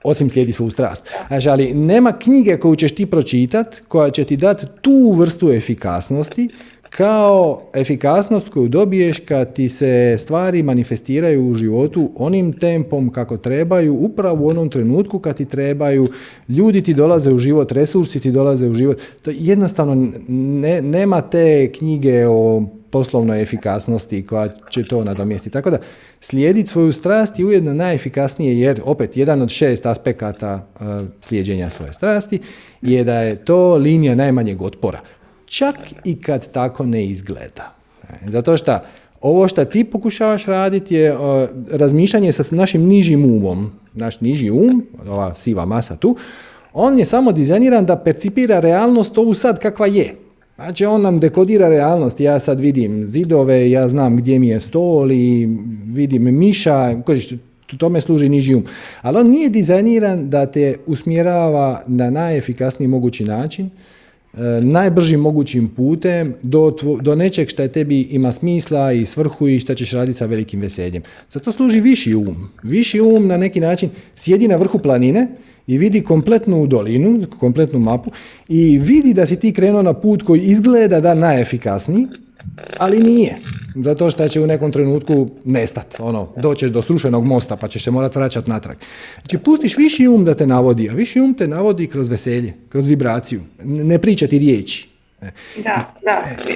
osim 0.03 0.29
slijedi 0.29 0.51
svu 0.51 0.69
strast. 0.69 1.09
Ali 1.29 1.73
nema 1.73 2.11
knjige 2.11 2.57
koju 2.57 2.75
ćeš 2.75 2.95
ti 2.95 3.05
pročitat 3.05 3.81
koja 3.87 4.09
će 4.09 4.23
ti 4.23 4.37
dati 4.37 4.65
tu 4.81 5.13
vrstu 5.17 5.51
efikasnosti 5.51 6.49
kao 6.89 7.61
efikasnost 7.73 8.49
koju 8.49 8.67
dobiješ 8.67 9.19
kad 9.19 9.53
ti 9.53 9.69
se 9.69 10.15
stvari 10.19 10.63
manifestiraju 10.63 11.47
u 11.47 11.55
životu 11.55 12.11
onim 12.15 12.53
tempom 12.53 13.09
kako 13.09 13.37
trebaju, 13.37 13.93
upravo 13.93 14.45
u 14.45 14.49
onom 14.49 14.69
trenutku 14.69 15.19
kad 15.19 15.37
ti 15.37 15.45
trebaju, 15.45 16.09
ljudi 16.49 16.81
ti 16.81 16.93
dolaze 16.93 17.31
u 17.31 17.39
život, 17.39 17.71
resursi 17.71 18.19
ti 18.19 18.31
dolaze 18.31 18.67
u 18.67 18.73
život. 18.73 18.97
To 19.21 19.31
jednostavno 19.33 20.11
ne, 20.27 20.81
nema 20.81 21.21
te 21.21 21.71
knjige 21.71 22.27
o 22.27 22.63
poslovnoj 22.89 23.41
efikasnosti 23.41 24.25
koja 24.25 24.49
će 24.69 24.87
to 24.87 25.03
nadomjestiti. 25.03 25.53
Tako 25.53 25.69
da 25.69 25.79
slijediti 26.21 26.69
svoju 26.69 26.91
strast 26.91 27.39
je 27.39 27.45
ujedno 27.45 27.73
najefikasnije 27.73 28.59
jer 28.59 28.81
opet 28.85 29.17
jedan 29.17 29.41
od 29.41 29.49
šest 29.49 29.85
aspekata 29.85 30.67
uh, 30.75 30.87
slijeđenja 31.21 31.69
svoje 31.69 31.93
strasti 31.93 32.39
je 32.81 33.03
da 33.03 33.21
je 33.21 33.35
to 33.35 33.75
linija 33.75 34.15
najmanjeg 34.15 34.61
otpora 34.61 34.99
čak 35.47 35.75
i 36.05 36.21
kad 36.21 36.51
tako 36.51 36.85
ne 36.85 37.05
izgleda. 37.05 37.75
E, 38.09 38.31
zato 38.31 38.57
što 38.57 38.79
ovo 39.21 39.47
što 39.47 39.65
ti 39.65 39.83
pokušavaš 39.83 40.45
raditi 40.45 40.95
je 40.95 41.15
razmišljanje 41.71 42.31
sa 42.31 42.55
našim 42.55 42.85
nižim 42.85 43.25
umom. 43.25 43.71
Naš 43.93 44.21
niži 44.21 44.51
um, 44.51 44.85
ova 45.09 45.35
siva 45.35 45.65
masa 45.65 45.95
tu, 45.95 46.15
on 46.73 46.99
je 46.99 47.05
samo 47.05 47.31
dizajniran 47.31 47.85
da 47.85 47.95
percipira 47.95 48.59
realnost 48.59 49.17
ovu 49.17 49.33
sad 49.33 49.59
kakva 49.59 49.87
je. 49.87 50.15
Znači 50.55 50.85
on 50.85 51.01
nam 51.01 51.19
dekodira 51.19 51.69
realnost, 51.69 52.19
ja 52.19 52.39
sad 52.39 52.59
vidim 52.59 53.07
zidove, 53.07 53.71
ja 53.71 53.89
znam 53.89 54.17
gdje 54.17 54.39
mi 54.39 54.47
je 54.47 54.59
stol 54.59 55.11
i 55.11 55.49
vidim 55.85 56.37
miša, 56.37 56.95
tome 57.77 58.01
služi 58.01 58.29
niži 58.29 58.55
um. 58.55 58.65
Ali 59.01 59.17
on 59.17 59.29
nije 59.29 59.49
dizajniran 59.49 60.29
da 60.29 60.45
te 60.45 60.75
usmjerava 60.85 61.83
na 61.87 62.09
najefikasniji 62.09 62.87
mogući 62.87 63.23
način, 63.23 63.69
najbržim 64.61 65.19
mogućim 65.19 65.67
putem 65.67 66.33
do, 66.41 66.75
do 67.01 67.15
nečeg 67.15 67.49
što 67.49 67.67
tebi 67.67 68.01
ima 68.01 68.31
smisla 68.31 68.91
i 68.91 69.05
svrhu 69.05 69.47
i 69.47 69.59
što 69.59 69.75
ćeš 69.75 69.91
raditi 69.91 70.17
sa 70.17 70.25
velikim 70.25 70.61
veseljem. 70.61 71.03
Zato 71.29 71.51
služi 71.51 71.79
viši 71.79 72.15
um. 72.15 72.49
Viši 72.63 73.01
um 73.01 73.27
na 73.27 73.37
neki 73.37 73.59
način 73.59 73.89
sjedi 74.15 74.47
na 74.47 74.55
vrhu 74.55 74.79
planine 74.79 75.27
i 75.67 75.77
vidi 75.77 76.03
kompletnu 76.03 76.67
dolinu, 76.67 77.27
kompletnu 77.39 77.79
mapu 77.79 78.11
i 78.47 78.79
vidi 78.79 79.13
da 79.13 79.25
si 79.25 79.35
ti 79.35 79.53
krenuo 79.53 79.81
na 79.81 79.93
put 79.93 80.23
koji 80.23 80.41
izgleda 80.41 80.99
da 81.01 81.13
najefikasniji, 81.13 82.07
ali 82.79 82.99
nije. 82.99 83.37
Zato 83.75 84.09
što 84.09 84.27
će 84.27 84.41
u 84.41 84.47
nekom 84.47 84.71
trenutku 84.71 85.29
nestat. 85.45 85.95
Ono, 85.99 86.33
doćeš 86.35 86.69
do 86.71 86.81
srušenog 86.81 87.25
mosta 87.25 87.55
pa 87.55 87.67
ćeš 87.67 87.83
se 87.83 87.91
morat 87.91 88.15
vraćati 88.15 88.49
natrag. 88.49 88.77
Znači, 89.13 89.37
pustiš 89.37 89.77
viši 89.77 90.07
um 90.07 90.25
da 90.25 90.35
te 90.35 90.47
navodi, 90.47 90.89
a 90.89 90.93
viši 90.93 91.19
um 91.19 91.33
te 91.33 91.47
navodi 91.47 91.87
kroz 91.87 92.09
veselje, 92.09 92.53
kroz 92.69 92.87
vibraciju. 92.87 93.41
Ne 93.63 93.99
pričati 93.99 94.39
riječi. 94.39 94.89
E. 95.21 95.29
Da, 95.63 95.77
da. 96.03 96.15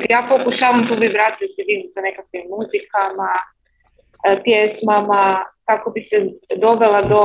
Ja 0.10 0.28
pokušavam 0.30 0.88
tu 0.88 0.94
vibraciju 1.06 1.48
se 1.56 1.62
vidjeti 1.68 1.94
sa 1.94 2.02
nekakvim 2.02 2.44
muzikama, 2.56 3.32
e, 4.28 4.42
pjesmama, 4.44 5.24
kako 5.66 5.92
bi 5.92 6.02
se 6.10 6.18
dovela 6.66 7.02
do 7.02 7.22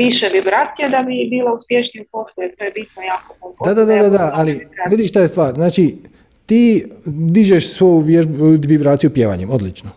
više 0.00 0.26
vibracije 0.36 0.88
da 0.88 1.00
bi 1.06 1.28
bila 1.30 1.50
uspješnija 1.58 2.04
u 2.04 2.10
poslu, 2.12 2.42
to 2.58 2.64
je 2.64 2.72
bitno 2.80 3.02
jako. 3.12 3.30
Da, 3.64 3.74
da, 3.74 3.84
da, 3.84 3.96
da, 4.02 4.10
da, 4.18 4.30
ali 4.34 4.52
vidiš 4.90 5.10
šta 5.10 5.20
je 5.20 5.28
stvar. 5.28 5.52
Znači, 5.54 5.82
ti 6.48 6.84
dižeš 7.06 7.72
svoju 7.72 8.04
vibraciju 8.66 9.10
pjevanjem, 9.10 9.50
odlično. 9.50 9.90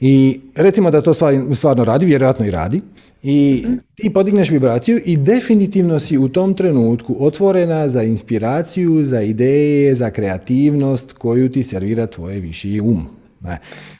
I 0.00 0.40
recimo 0.54 0.90
da 0.90 1.02
to 1.02 1.14
stvarno 1.54 1.84
radi, 1.84 2.06
vjerojatno 2.06 2.46
i 2.46 2.50
radi, 2.50 2.80
i 3.22 3.64
ti 3.94 4.10
podigneš 4.10 4.50
vibraciju 4.50 5.00
i 5.04 5.16
definitivno 5.16 5.98
si 6.00 6.18
u 6.18 6.28
tom 6.28 6.54
trenutku 6.54 7.16
otvorena 7.18 7.88
za 7.88 8.02
inspiraciju, 8.02 9.06
za 9.06 9.22
ideje, 9.22 9.94
za 9.94 10.10
kreativnost 10.10 11.12
koju 11.12 11.48
ti 11.48 11.62
servira 11.62 12.06
tvoj 12.06 12.34
viši 12.34 12.80
um. 12.80 13.06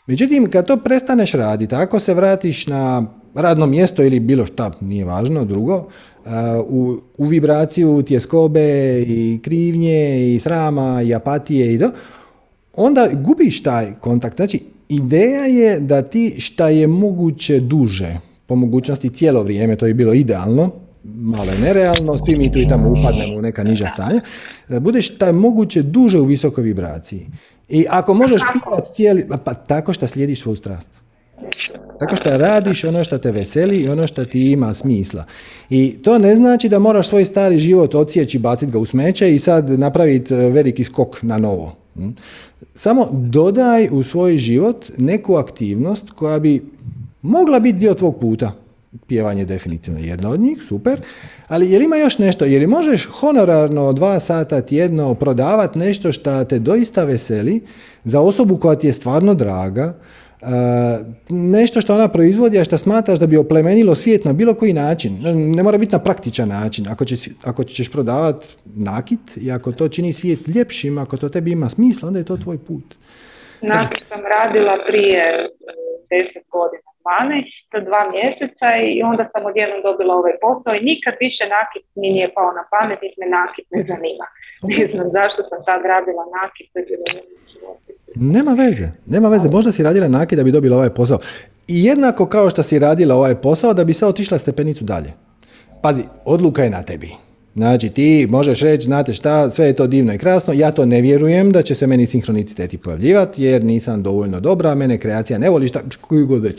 Međutim, 0.07 0.51
kad 0.51 0.67
to 0.67 0.77
prestaneš 0.77 1.33
raditi, 1.33 1.75
ako 1.75 1.99
se 1.99 2.15
vratiš 2.15 2.67
na 2.67 3.07
radno 3.41 3.67
mjesto 3.67 4.03
ili 4.03 4.21
bilo 4.21 4.47
šta, 4.47 4.71
nije 4.81 5.05
važno, 5.05 5.45
drugo, 5.45 5.89
u, 6.67 6.97
u 7.19 7.25
vibraciju 7.25 8.03
tjeskobe 8.03 9.01
i 9.03 9.41
krivnje 9.43 10.35
i 10.35 10.41
srama 10.41 11.03
i 11.03 11.15
apatije 11.15 11.75
i 11.75 11.79
to, 11.79 11.91
onda 12.75 13.09
gubiš 13.13 13.63
taj 13.63 13.95
kontakt. 14.01 14.37
Znači, 14.37 14.61
ideja 14.89 15.45
je 15.45 15.81
da 15.81 16.03
ti 16.03 16.35
šta 16.39 16.69
je 16.69 16.87
moguće 16.87 17.61
duže, 17.61 18.17
po 18.47 18.55
mogućnosti 18.57 19.11
cijelo 19.11 19.43
vrijeme, 19.43 19.77
to 19.77 19.87
je 19.87 19.95
bilo 19.95 20.15
idealno, 20.15 20.71
malo 21.05 21.53
je 21.53 21.59
nerealno, 21.59 22.19
svi 22.19 22.37
mi 22.37 22.53
tu 22.53 22.59
i 22.59 22.69
tamo 22.69 22.91
upadnemo 22.91 23.37
u 23.37 23.43
neka 23.43 23.65
niža 23.65 23.89
stanja, 23.89 24.21
da 24.69 24.81
budeš 24.81 25.15
šta 25.15 25.27
je 25.27 25.33
moguće 25.33 25.83
duže 25.83 26.21
u 26.21 26.25
visokoj 26.25 26.65
vibraciji. 26.65 27.27
I 27.69 27.85
ako 27.91 28.15
možeš 28.15 28.43
pitati 28.53 28.95
cijeli, 28.95 29.27
pa 29.45 29.55
tako 29.55 29.93
što 29.93 30.07
slijediš 30.07 30.43
svoju 30.43 30.57
strast. 30.57 30.91
Tako 31.99 32.17
što 32.17 32.37
radiš 32.37 32.85
ono 32.85 33.05
što 33.05 33.19
te 33.19 33.33
veseli 33.33 33.77
i 33.77 33.89
ono 33.89 34.07
što 34.07 34.25
ti 34.25 34.51
ima 34.51 34.75
smisla. 34.75 35.25
I 35.71 35.99
to 36.03 36.19
ne 36.19 36.37
znači 36.37 36.69
da 36.69 36.79
moraš 36.79 37.09
svoj 37.09 37.25
stari 37.25 37.59
život 37.59 37.95
odsjeći, 37.95 38.39
baciti 38.39 38.73
ga 38.73 38.79
u 38.79 38.87
smeće 38.87 39.35
i 39.35 39.39
sad 39.39 39.71
napraviti 39.71 40.35
e, 40.35 40.37
veliki 40.37 40.85
skok 40.85 41.23
na 41.23 41.39
novo. 41.39 41.77
Hm? 41.95 42.09
Samo 42.75 43.09
dodaj 43.13 43.89
u 43.93 44.03
svoj 44.03 44.37
život 44.37 44.91
neku 44.99 45.37
aktivnost 45.37 46.11
koja 46.11 46.39
bi 46.39 46.63
mogla 47.23 47.61
biti 47.61 47.79
dio 47.79 47.95
tvog 47.95 48.21
puta. 48.21 48.53
Pjevanje 49.07 49.43
je 49.43 49.47
definitivno 49.47 50.01
jedna 50.01 50.31
od 50.31 50.41
njih, 50.41 50.59
super. 50.69 51.01
Ali 51.49 51.71
je 51.71 51.79
li 51.79 51.85
ima 51.85 51.97
još 51.97 52.19
nešto? 52.19 52.45
Je 52.45 52.59
li 52.59 52.67
možeš 52.67 53.09
honorarno 53.21 53.93
dva 53.93 54.21
sata 54.21 54.61
tjedno 54.61 55.15
prodavati 55.15 55.79
nešto 55.79 56.13
što 56.13 56.45
te 56.45 56.59
doista 56.59 57.05
veseli 57.05 57.61
za 58.05 58.21
osobu 58.21 58.57
koja 58.57 58.77
ti 58.77 58.87
je 58.87 58.93
stvarno 58.93 59.35
draga, 59.35 59.95
nešto 61.29 61.81
što 61.81 61.95
ona 61.95 62.09
proizvodi, 62.09 62.59
a 62.59 62.65
što 62.65 62.79
smatraš 62.79 63.19
da 63.19 63.27
bi 63.27 63.37
oplemenilo 63.37 63.95
svijet 63.95 64.25
na 64.25 64.33
bilo 64.33 64.55
koji 64.55 64.73
način. 64.73 65.13
Ne 65.57 65.63
mora 65.63 65.79
biti 65.79 65.93
na 65.93 65.99
praktičan 65.99 66.49
način. 66.49 66.85
Ako, 66.89 67.05
ćeš, 67.05 67.21
ako 67.47 67.65
ćeš 67.65 67.93
prodavati 67.93 68.47
nakit 68.77 69.21
i 69.47 69.51
ako 69.53 69.73
to 69.73 69.89
čini 69.89 70.13
svijet 70.13 70.39
ljepšim, 70.57 70.99
ako 70.99 71.17
to 71.17 71.29
tebi 71.29 71.51
ima 71.53 71.69
smisla, 71.69 72.07
onda 72.07 72.19
je 72.19 72.25
to 72.25 72.37
tvoj 72.37 72.59
put. 72.69 72.85
Nakit 73.63 74.03
sam 74.09 74.21
radila 74.37 74.75
prije 74.89 75.23
e, 75.35 75.49
deset 76.11 76.45
godina, 76.57 76.89
12, 77.73 77.85
dva 77.89 78.03
mjeseca 78.15 78.69
i 78.93 79.03
onda 79.11 79.25
sam 79.33 79.43
odjednom 79.51 79.81
dobila 79.89 80.13
ovaj 80.21 80.37
posao 80.45 80.73
i 80.75 80.87
nikad 80.93 81.15
više 81.27 81.45
nakit 81.59 81.85
mi 82.01 82.09
nije 82.17 82.29
pao 82.37 82.51
na 82.59 82.65
pamet, 82.73 82.99
niti 83.03 83.17
me 83.21 83.29
nakit 83.41 83.67
ne 83.75 83.81
zanima. 83.91 84.27
Ne 84.75 84.85
znam 84.93 85.07
zašto 85.19 85.41
sam 85.51 85.61
sad 85.69 85.81
radila 85.95 86.25
nakit, 86.41 86.67
to 86.73 86.77
je 86.79 86.87
bilo 86.91 87.07
nema 88.15 88.53
veze, 88.55 88.89
nema 89.07 89.29
veze. 89.29 89.49
Možda 89.49 89.73
si 89.73 89.83
radila 89.83 90.09
naki 90.09 90.37
da 90.37 90.45
bi 90.45 90.53
dobila 90.53 90.77
ovaj 90.77 90.91
posao. 90.91 91.19
I 91.69 91.85
jednako 91.85 92.27
kao 92.27 92.51
što 92.51 92.63
si 92.63 92.79
radila 92.79 93.15
ovaj 93.15 93.35
posao 93.35 93.75
da 93.75 93.85
bi 93.85 93.95
sad 93.95 94.09
otišla 94.09 94.39
stepenicu 94.39 94.85
dalje. 94.85 95.13
Pazi, 95.83 96.03
odluka 96.25 96.65
je 96.65 96.71
na 96.71 96.83
tebi. 96.83 97.11
Znači 97.55 97.89
ti 97.89 98.27
možeš 98.31 98.61
reći, 98.61 98.85
znate 98.85 99.13
šta, 99.13 99.51
sve 99.51 99.67
je 99.67 99.73
to 99.73 99.87
divno 99.87 100.15
i 100.15 100.19
krasno, 100.19 100.53
ja 100.53 100.71
to 100.71 100.87
ne 100.87 101.01
vjerujem 101.01 101.53
da 101.53 101.63
će 101.63 101.75
se 101.75 101.87
meni 101.87 102.07
sinhroniciteti 102.07 102.79
pojavljivati 102.79 103.43
jer 103.43 103.65
nisam 103.65 104.03
dovoljno 104.03 104.41
dobra, 104.41 104.75
mene 104.75 104.99
kreacija 104.99 105.39
ne 105.39 105.51
voli, 105.51 105.69
šta, 105.69 105.81
koju 106.01 106.27
god 106.27 106.43
već. 106.43 106.57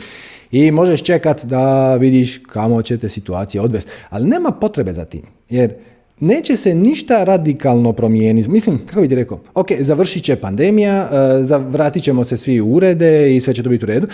I 0.50 0.70
možeš 0.70 1.02
čekat 1.02 1.44
da 1.44 1.96
vidiš 1.96 2.38
kamo 2.38 2.82
će 2.82 2.98
te 2.98 3.08
situacija 3.08 3.62
odvesti. 3.62 3.90
Ali 4.10 4.28
nema 4.28 4.50
potrebe 4.50 4.92
za 4.92 5.04
tim, 5.04 5.22
jer 5.50 5.74
neće 6.20 6.56
se 6.56 6.74
ništa 6.74 7.24
radikalno 7.24 7.92
promijeniti. 7.92 8.50
Mislim, 8.50 8.78
kako 8.86 9.00
bi 9.00 9.08
ti 9.08 9.14
rekao, 9.14 9.40
ok, 9.54 9.66
završit 9.80 10.24
će 10.24 10.36
pandemija, 10.36 11.10
uh, 11.50 11.66
vratit 11.66 12.02
ćemo 12.02 12.24
se 12.24 12.36
svi 12.36 12.60
u 12.60 12.66
urede 12.66 13.36
i 13.36 13.40
sve 13.40 13.54
će 13.54 13.62
to 13.62 13.68
biti 13.68 13.84
u 13.84 13.88
redu, 13.88 14.06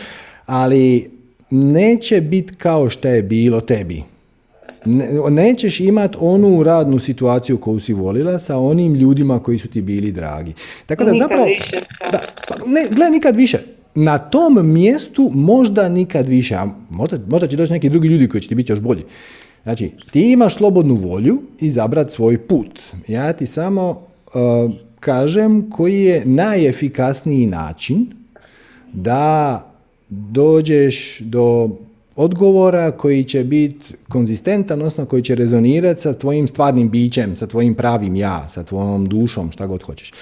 ali 0.46 1.10
neće 1.50 2.20
biti 2.20 2.54
kao 2.54 2.90
što 2.90 3.08
je 3.08 3.22
bilo 3.22 3.60
tebi. 3.60 4.02
nećeš 5.30 5.80
imati 5.80 6.16
onu 6.20 6.62
radnu 6.62 6.98
situaciju 6.98 7.58
koju 7.58 7.80
si 7.80 7.92
volila 7.92 8.38
sa 8.38 8.58
onim 8.58 8.94
ljudima 8.94 9.38
koji 9.38 9.58
su 9.58 9.68
ti 9.68 9.82
bili 9.82 10.12
dragi. 10.12 10.52
Tako 10.86 11.04
da 11.04 11.12
nikad 11.12 11.28
zapravo... 11.28 11.44
Više. 11.44 11.86
Da, 12.12 12.20
pa 12.48 12.56
ne, 12.66 12.86
gledaj, 12.88 13.10
nikad 13.10 13.36
više. 13.36 13.58
Na 13.94 14.18
tom 14.18 14.72
mjestu 14.72 15.30
možda 15.34 15.88
nikad 15.88 16.28
više, 16.28 16.54
a 16.54 16.66
možda, 16.90 17.18
možda 17.28 17.46
će 17.46 17.56
doći 17.56 17.72
neki 17.72 17.88
drugi 17.88 18.08
ljudi 18.08 18.28
koji 18.28 18.40
će 18.40 18.48
ti 18.48 18.54
biti 18.54 18.72
još 18.72 18.80
bolji. 18.80 19.02
Znači, 19.66 19.90
ti 20.10 20.32
imaš 20.32 20.54
slobodnu 20.54 20.94
volju 20.94 21.42
izabrati 21.60 22.12
svoj 22.12 22.38
put. 22.38 22.80
Ja 23.08 23.32
ti 23.32 23.46
samo 23.46 23.90
uh, 23.90 24.72
kažem 25.00 25.70
koji 25.70 26.04
je 26.04 26.22
najefikasniji 26.24 27.46
način 27.46 28.06
da 28.92 29.66
dođeš 30.08 31.20
do 31.20 31.70
odgovora 32.16 32.90
koji 32.90 33.24
će 33.24 33.44
biti 33.44 33.94
konzistentan, 34.08 34.78
odnosno 34.78 35.04
koji 35.04 35.22
će 35.22 35.34
rezonirati 35.34 36.00
sa 36.00 36.14
tvojim 36.14 36.48
stvarnim 36.48 36.90
bićem, 36.90 37.36
sa 37.36 37.46
tvojim 37.46 37.74
pravim 37.74 38.16
ja, 38.16 38.48
sa 38.48 38.62
tvojom 38.62 39.06
dušom, 39.06 39.52
šta 39.52 39.66
god 39.66 39.82
hoćeš. 39.82 40.12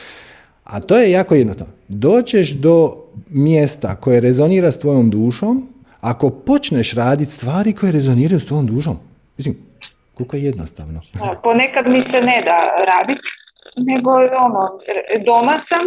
A 0.65 0.81
to 0.81 0.99
je 0.99 1.11
jako 1.11 1.35
jednostavno. 1.35 1.73
Doćeš 1.89 2.51
do 2.51 2.97
mjesta 3.29 3.97
koje 3.97 4.21
rezonira 4.21 4.73
s 4.73 4.79
tvojom 4.79 5.11
dušom 5.11 5.69
ako 6.01 6.31
počneš 6.31 6.95
raditi 6.95 7.33
stvari 7.33 7.73
koje 7.73 7.93
rezoniraju 7.93 8.41
s 8.41 8.47
tvojom 8.47 8.67
dušom. 8.67 8.99
Mislim, 9.37 9.55
koliko 10.15 10.37
je 10.37 10.43
jednostavno. 10.43 11.01
Ponekad 11.43 11.87
mi 11.87 12.01
se 12.03 12.21
ne 12.21 12.43
da 12.49 12.57
raditi, 12.93 13.29
nego 13.77 14.11
ono, 14.47 14.63
doma 15.27 15.57
sam, 15.69 15.85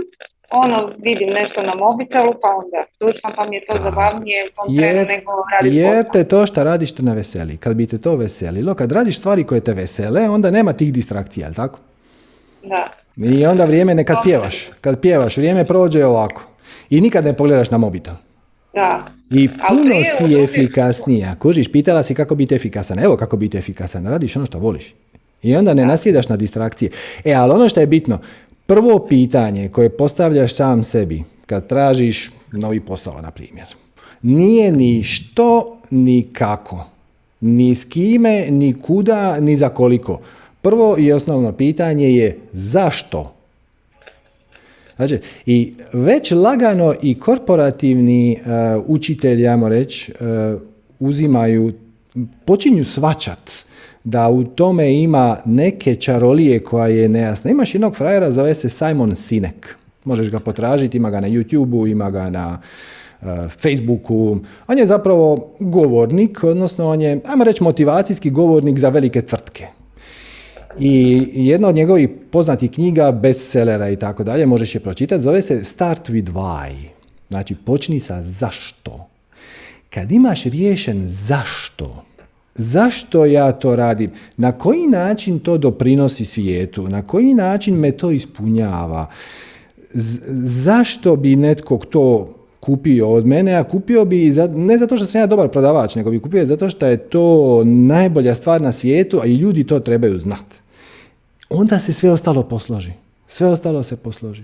ono, 0.49 0.91
vidim 0.97 1.29
nešto 1.29 1.61
na 1.61 1.75
mobitelu, 1.75 2.33
pa 2.41 2.47
onda 2.61 2.79
slušam, 2.97 3.31
pa 3.35 3.45
mi 3.45 3.55
je 3.55 3.65
to 3.65 3.77
zabavnije 3.77 4.49
jer, 4.69 5.07
nego 5.07 5.31
raditi 5.53 5.75
Jer 5.77 6.05
te 6.13 6.23
to 6.23 6.45
što 6.45 6.63
radiš 6.63 6.95
te 6.95 7.03
ne 7.03 7.15
veseli. 7.15 7.57
Kad 7.57 7.75
bi 7.75 7.87
te 7.87 7.97
to 8.01 8.15
veselilo, 8.15 8.75
kad 8.75 8.91
radiš 8.91 9.17
stvari 9.17 9.43
koje 9.43 9.61
te 9.61 9.73
vesele, 9.73 10.29
onda 10.29 10.51
nema 10.51 10.73
tih 10.73 10.93
distrakcija, 10.93 11.47
jel 11.47 11.53
tako? 11.53 11.79
Da. 12.63 12.91
I 13.17 13.45
onda 13.45 13.65
vrijeme 13.65 13.95
ne 13.95 14.05
kad 14.05 14.17
pjevaš. 14.23 14.69
Kad 14.81 15.01
pjevaš, 15.01 15.37
vrijeme 15.37 15.67
prođe 15.67 16.05
ovako. 16.05 16.41
I 16.89 17.01
nikad 17.01 17.25
ne 17.25 17.33
pogledaš 17.33 17.71
na 17.71 17.77
mobitel. 17.77 18.13
Da. 18.73 19.11
I 19.29 19.49
puno 19.69 19.95
si 20.17 20.43
efikasnija. 20.43 21.35
Kužiš, 21.35 21.71
pitala 21.71 22.03
si 22.03 22.15
kako 22.15 22.35
biti 22.35 22.55
efikasan. 22.55 22.99
Evo 22.99 23.17
kako 23.17 23.37
biti 23.37 23.57
efikasan. 23.57 24.07
Radiš 24.07 24.35
ono 24.35 24.45
što 24.45 24.59
voliš. 24.59 24.93
I 25.43 25.55
onda 25.55 25.73
ne 25.73 25.85
nasjedaš 25.85 26.29
na 26.29 26.37
distrakcije. 26.37 26.91
E, 27.25 27.33
ali 27.33 27.53
ono 27.53 27.69
što 27.69 27.79
je 27.79 27.87
bitno, 27.87 28.19
prvo 28.65 29.07
pitanje 29.09 29.69
koje 29.69 29.89
postavljaš 29.89 30.55
sam 30.55 30.83
sebi 30.83 31.23
kad 31.45 31.67
tražiš 31.67 32.31
novi 32.51 32.79
posao, 32.79 33.21
na 33.21 33.31
primjer, 33.31 33.67
nije 34.21 34.71
ni 34.71 35.03
što, 35.03 35.77
ni 35.89 36.27
kako. 36.33 36.85
Ni 37.41 37.75
s 37.75 37.85
kime, 37.85 38.45
ni 38.49 38.73
kuda, 38.73 39.39
ni 39.39 39.57
za 39.57 39.69
koliko. 39.69 40.19
Prvo 40.61 40.95
i 40.99 41.11
osnovno 41.11 41.51
pitanje 41.51 42.15
je 42.15 42.39
zašto 42.53 43.36
Znači, 44.97 45.19
i 45.45 45.73
već 45.93 46.31
lagano 46.31 46.93
i 47.01 47.19
korporativni 47.19 48.39
uh, 48.39 48.83
učitelji, 48.87 49.47
ajmo 49.47 49.69
reći, 49.69 50.13
uh, 50.19 50.61
uzimaju, 50.99 51.73
počinju 52.45 52.83
svačat 52.83 53.51
da 54.03 54.29
u 54.29 54.43
tome 54.43 54.93
ima 54.93 55.37
neke 55.45 55.95
čarolije 55.95 56.59
koja 56.59 56.87
je 56.87 57.09
nejasna. 57.09 57.51
Imaš 57.51 57.75
jednog 57.75 57.95
frajera, 57.95 58.31
zove 58.31 58.55
se 58.55 58.69
Simon 58.69 59.15
Sinek. 59.15 59.75
Možeš 60.05 60.29
ga 60.31 60.39
potražiti, 60.39 60.97
ima 60.97 61.09
ga 61.09 61.19
na 61.19 61.27
YouTubeu, 61.27 61.91
ima 61.91 62.11
ga 62.11 62.29
na 62.29 62.59
uh, 63.21 63.27
Facebooku. 63.61 64.37
On 64.67 64.77
je 64.77 64.85
zapravo 64.85 65.53
govornik, 65.59 66.43
odnosno 66.43 66.89
on 66.89 67.01
je, 67.01 67.21
ajmo 67.25 67.43
reći, 67.43 67.63
motivacijski 67.63 68.29
govornik 68.29 68.77
za 68.77 68.89
velike 68.89 69.21
tvrtke. 69.21 69.67
I 70.79 71.27
jedna 71.33 71.67
od 71.67 71.75
njegovih 71.75 72.09
poznatih 72.31 72.71
knjiga, 72.71 73.11
bestsellera 73.11 73.89
i 73.89 73.95
tako 73.95 74.23
dalje, 74.23 74.45
možeš 74.45 74.75
je 74.75 74.81
pročitati, 74.81 75.23
zove 75.23 75.41
se 75.41 75.63
Start 75.63 76.09
with 76.09 76.31
Why. 76.31 76.73
Znači, 77.29 77.55
počni 77.55 77.99
sa 77.99 78.21
zašto. 78.21 79.07
Kad 79.89 80.11
imaš 80.11 80.43
riješen 80.43 81.03
zašto, 81.07 82.03
zašto 82.55 83.25
ja 83.25 83.51
to 83.51 83.75
radim, 83.75 84.11
na 84.37 84.51
koji 84.51 84.87
način 84.87 85.39
to 85.39 85.57
doprinosi 85.57 86.25
svijetu, 86.25 86.89
na 86.89 87.01
koji 87.01 87.33
način 87.33 87.75
me 87.75 87.91
to 87.91 88.11
ispunjava, 88.11 89.07
zašto 90.43 91.15
bi 91.15 91.35
netko 91.35 91.77
to 91.77 92.33
kupio 92.59 93.09
od 93.09 93.25
mene, 93.25 93.53
a 93.53 93.63
kupio 93.63 94.05
bi 94.05 94.33
ne 94.55 94.77
zato 94.77 94.97
što 94.97 95.05
sam 95.05 95.21
ja 95.21 95.27
dobar 95.27 95.49
prodavač, 95.49 95.95
nego 95.95 96.11
bi 96.11 96.19
kupio 96.19 96.45
zato 96.45 96.69
što 96.69 96.85
je 96.85 96.97
to 96.97 97.61
najbolja 97.65 98.35
stvar 98.35 98.61
na 98.61 98.71
svijetu, 98.71 99.19
a 99.23 99.25
i 99.25 99.35
ljudi 99.35 99.63
to 99.63 99.79
trebaju 99.79 100.19
znati 100.19 100.66
onda 101.49 101.79
se 101.79 101.93
sve 101.93 102.11
ostalo 102.11 102.43
posloži. 102.43 102.91
Sve 103.27 103.47
ostalo 103.47 103.83
se 103.83 103.95
posloži. 103.95 104.43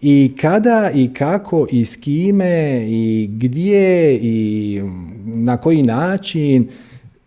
I 0.00 0.36
kada 0.40 0.90
i 0.94 1.14
kako 1.14 1.66
i 1.70 1.84
s 1.84 1.96
kime 1.96 2.84
i 2.86 3.30
gdje 3.32 4.16
i 4.22 4.80
na 5.24 5.56
koji 5.56 5.82
način, 5.82 6.68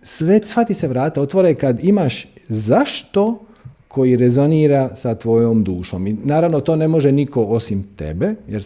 sve, 0.02 0.40
sva 0.46 0.64
ti 0.64 0.74
se 0.74 0.88
vrata 0.88 1.22
otvore 1.22 1.56
kad 1.56 1.84
imaš 1.84 2.28
zašto 2.50 3.40
koji 3.88 4.16
rezonira 4.16 4.96
sa 4.96 5.16
tvojom 5.16 5.64
dušom. 5.64 6.08
I 6.08 6.14
naravno 6.24 6.60
to 6.60 6.76
ne 6.76 6.88
može 6.88 7.12
niko 7.12 7.44
osim 7.44 7.84
tebe, 7.96 8.36
jer 8.48 8.64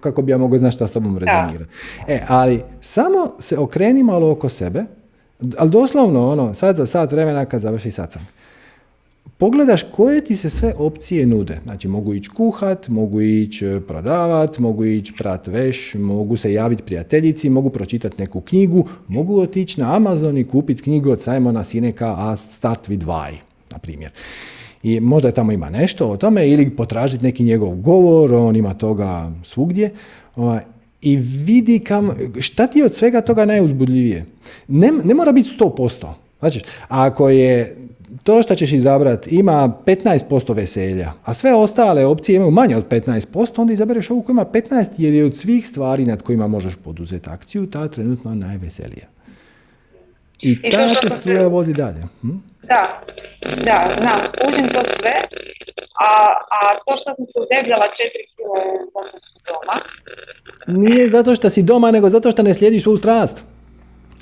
kako, 0.00 0.22
bi 0.22 0.32
ja 0.32 0.38
mogao 0.38 0.58
znati 0.58 0.76
šta 0.76 0.86
s 0.86 0.92
tobom 0.92 1.18
rezonira. 1.18 1.64
E, 2.08 2.20
ali 2.28 2.62
samo 2.80 3.32
se 3.38 3.58
okreni 3.58 4.02
malo 4.02 4.30
oko 4.30 4.48
sebe, 4.48 4.84
ali 5.58 5.70
doslovno 5.70 6.30
ono, 6.30 6.54
sad 6.54 6.76
za 6.76 6.86
sat 6.86 7.12
vremena 7.12 7.44
kad 7.44 7.60
završi 7.60 7.90
satsang 7.90 8.26
pogledaš 9.38 9.82
koje 9.96 10.24
ti 10.24 10.36
se 10.36 10.50
sve 10.50 10.74
opcije 10.76 11.26
nude. 11.26 11.60
Znači 11.64 11.88
mogu 11.88 12.14
ići 12.14 12.30
kuhat, 12.30 12.88
mogu 12.88 13.20
ići 13.20 13.66
e, 13.66 13.80
prodavat, 13.80 14.58
mogu 14.58 14.84
ići 14.84 15.12
prat 15.18 15.46
veš, 15.46 15.94
mogu 15.94 16.36
se 16.36 16.52
javiti 16.52 16.82
prijateljici, 16.82 17.50
mogu 17.50 17.70
pročitati 17.70 18.16
neku 18.18 18.40
knjigu, 18.40 18.88
mogu 19.08 19.40
otići 19.40 19.80
na 19.80 19.96
Amazon 19.96 20.38
i 20.38 20.44
kupiti 20.44 20.82
knjigu 20.82 21.10
od 21.10 21.20
Simona 21.20 21.64
Sineka 21.64 22.14
A 22.18 22.36
Start 22.36 22.88
with 22.88 23.04
Why, 23.04 23.34
na 23.70 23.78
primjer. 23.78 24.10
I 24.82 25.00
možda 25.00 25.30
tamo 25.30 25.52
ima 25.52 25.70
nešto 25.70 26.08
o 26.08 26.16
tome 26.16 26.48
ili 26.48 26.70
potražiti 26.70 27.24
neki 27.24 27.42
njegov 27.42 27.74
govor, 27.74 28.34
on 28.34 28.56
ima 28.56 28.74
toga 28.74 29.32
svugdje. 29.44 29.90
Ovaj, 30.36 30.60
i 31.02 31.16
vidi 31.16 31.78
kam, 31.78 32.10
šta 32.40 32.66
ti 32.66 32.78
je 32.78 32.84
od 32.84 32.94
svega 32.94 33.20
toga 33.20 33.44
najuzbudljivije. 33.44 34.24
Ne, 34.68 34.92
ne 35.04 35.14
mora 35.14 35.32
biti 35.32 35.50
100%. 35.58 36.12
Znači, 36.38 36.60
ako 36.88 37.28
je 37.28 37.76
to 38.26 38.42
što 38.42 38.54
ćeš 38.54 38.72
izabrati 38.72 39.38
ima 39.38 39.72
15% 39.86 40.56
veselja, 40.56 41.12
a 41.24 41.34
sve 41.34 41.54
ostale 41.54 42.06
opcije 42.06 42.36
imaju 42.36 42.50
manje 42.50 42.76
od 42.76 42.88
15%, 42.88 43.60
onda 43.60 43.72
izabereš 43.72 44.10
ovu 44.10 44.22
koja 44.22 44.34
ima 44.34 44.44
15% 44.44 44.94
jer 44.98 45.14
je 45.14 45.24
od 45.24 45.36
svih 45.36 45.66
stvari 45.66 46.04
nad 46.04 46.22
kojima 46.22 46.46
možeš 46.46 46.74
poduzeti 46.84 47.30
akciju 47.30 47.70
ta 47.70 47.88
trenutno 47.88 48.34
najveselija. 48.34 49.06
I, 50.42 50.70
ta 50.70 51.00
te 51.00 51.10
struja 51.10 51.46
vozi 51.46 51.72
dalje. 51.72 52.02
Hm? 52.20 52.38
Da, 52.62 52.82
da, 53.68 53.78
znam, 54.00 54.20
užim 54.48 54.68
to 54.74 54.82
sve, 55.00 55.16
a, 56.08 56.10
a 56.56 56.58
to 56.84 56.92
što 57.00 57.14
sam 57.16 57.26
se 57.32 57.38
udebljala 57.44 57.86
četiri 57.98 58.24
kilo 58.36 58.56
doma. 59.46 59.76
Nije 60.82 61.08
zato 61.08 61.34
što 61.34 61.50
si 61.50 61.62
doma, 61.62 61.90
nego 61.90 62.08
zato 62.08 62.30
što 62.30 62.42
ne 62.42 62.54
slijediš 62.54 62.82
svu 62.82 62.96
strast. 62.96 63.46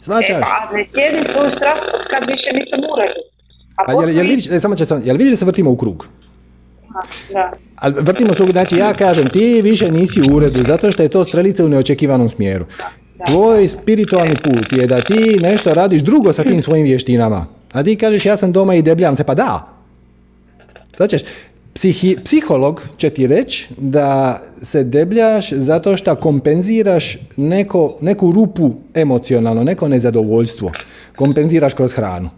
Svačaš? 0.02 0.48
E, 0.48 0.52
pa 0.52 0.76
ne 0.76 0.84
slijedim 0.90 1.24
svu 1.32 1.44
strast 1.56 1.84
kad 2.10 2.22
više 2.32 2.48
nisam 2.58 2.80
uredu. 2.92 3.33
A, 3.76 3.82
a 3.86 3.92
jel, 3.92 4.16
jel, 4.16 4.26
vidiš, 4.26 4.46
e, 4.50 4.60
samo 4.60 4.74
će 4.76 4.86
sam, 4.86 5.02
jel 5.04 5.16
vidiš 5.16 5.32
da 5.32 5.36
se 5.36 5.44
vrtimo 5.44 5.70
u 5.70 5.76
krug? 5.76 6.06
Da. 7.32 7.52
A 7.76 7.88
vrtimo 7.88 8.34
se 8.34 8.44
znači 8.52 8.76
ja 8.76 8.92
kažem 8.92 9.30
ti 9.30 9.62
više 9.62 9.90
nisi 9.90 10.20
u 10.22 10.34
uredu 10.34 10.62
zato 10.62 10.92
što 10.92 11.02
je 11.02 11.08
to 11.08 11.24
strelica 11.24 11.64
u 11.64 11.68
neočekivanom 11.68 12.28
smjeru. 12.28 12.64
Tvoj 13.26 13.68
spiritualni 13.68 14.36
put 14.42 14.72
je 14.72 14.86
da 14.86 15.04
ti 15.04 15.38
nešto 15.40 15.74
radiš 15.74 16.02
drugo 16.02 16.32
sa 16.32 16.42
tim 16.42 16.62
svojim 16.62 16.84
vještinama. 16.84 17.46
A 17.72 17.82
ti 17.82 17.96
kažeš 17.96 18.26
ja 18.26 18.36
sam 18.36 18.52
doma 18.52 18.74
i 18.74 18.82
debljam 18.82 19.16
se, 19.16 19.24
pa 19.24 19.34
da. 19.34 19.68
Znači, 20.96 21.16
psihi, 21.74 22.16
psiholog 22.24 22.82
će 22.96 23.10
ti 23.10 23.26
reći 23.26 23.68
da 23.76 24.40
se 24.62 24.84
debljaš 24.84 25.52
zato 25.52 25.96
što 25.96 26.14
kompenziraš 26.14 27.18
neko, 27.36 27.96
neku 28.00 28.32
rupu 28.32 28.70
emocionalno, 28.94 29.64
neko 29.64 29.88
nezadovoljstvo. 29.88 30.72
Kompenziraš 31.16 31.74
kroz 31.74 31.92
hranu. 31.92 32.30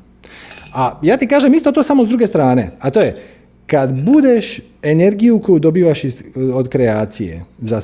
A 0.77 0.99
ja 1.03 1.17
ti 1.17 1.27
kažem 1.27 1.55
isto 1.55 1.73
to 1.73 1.83
samo 1.83 2.05
s 2.05 2.09
druge 2.09 2.27
strane, 2.27 2.71
a 2.81 2.91
to 2.91 3.01
je 3.01 3.23
kad 3.67 3.95
budeš 3.95 4.61
energiju 4.83 5.39
koju 5.39 5.59
dobivaš 5.59 6.05
iz, 6.05 6.23
od 6.55 6.69
kreacije 6.69 7.45
za 7.59 7.81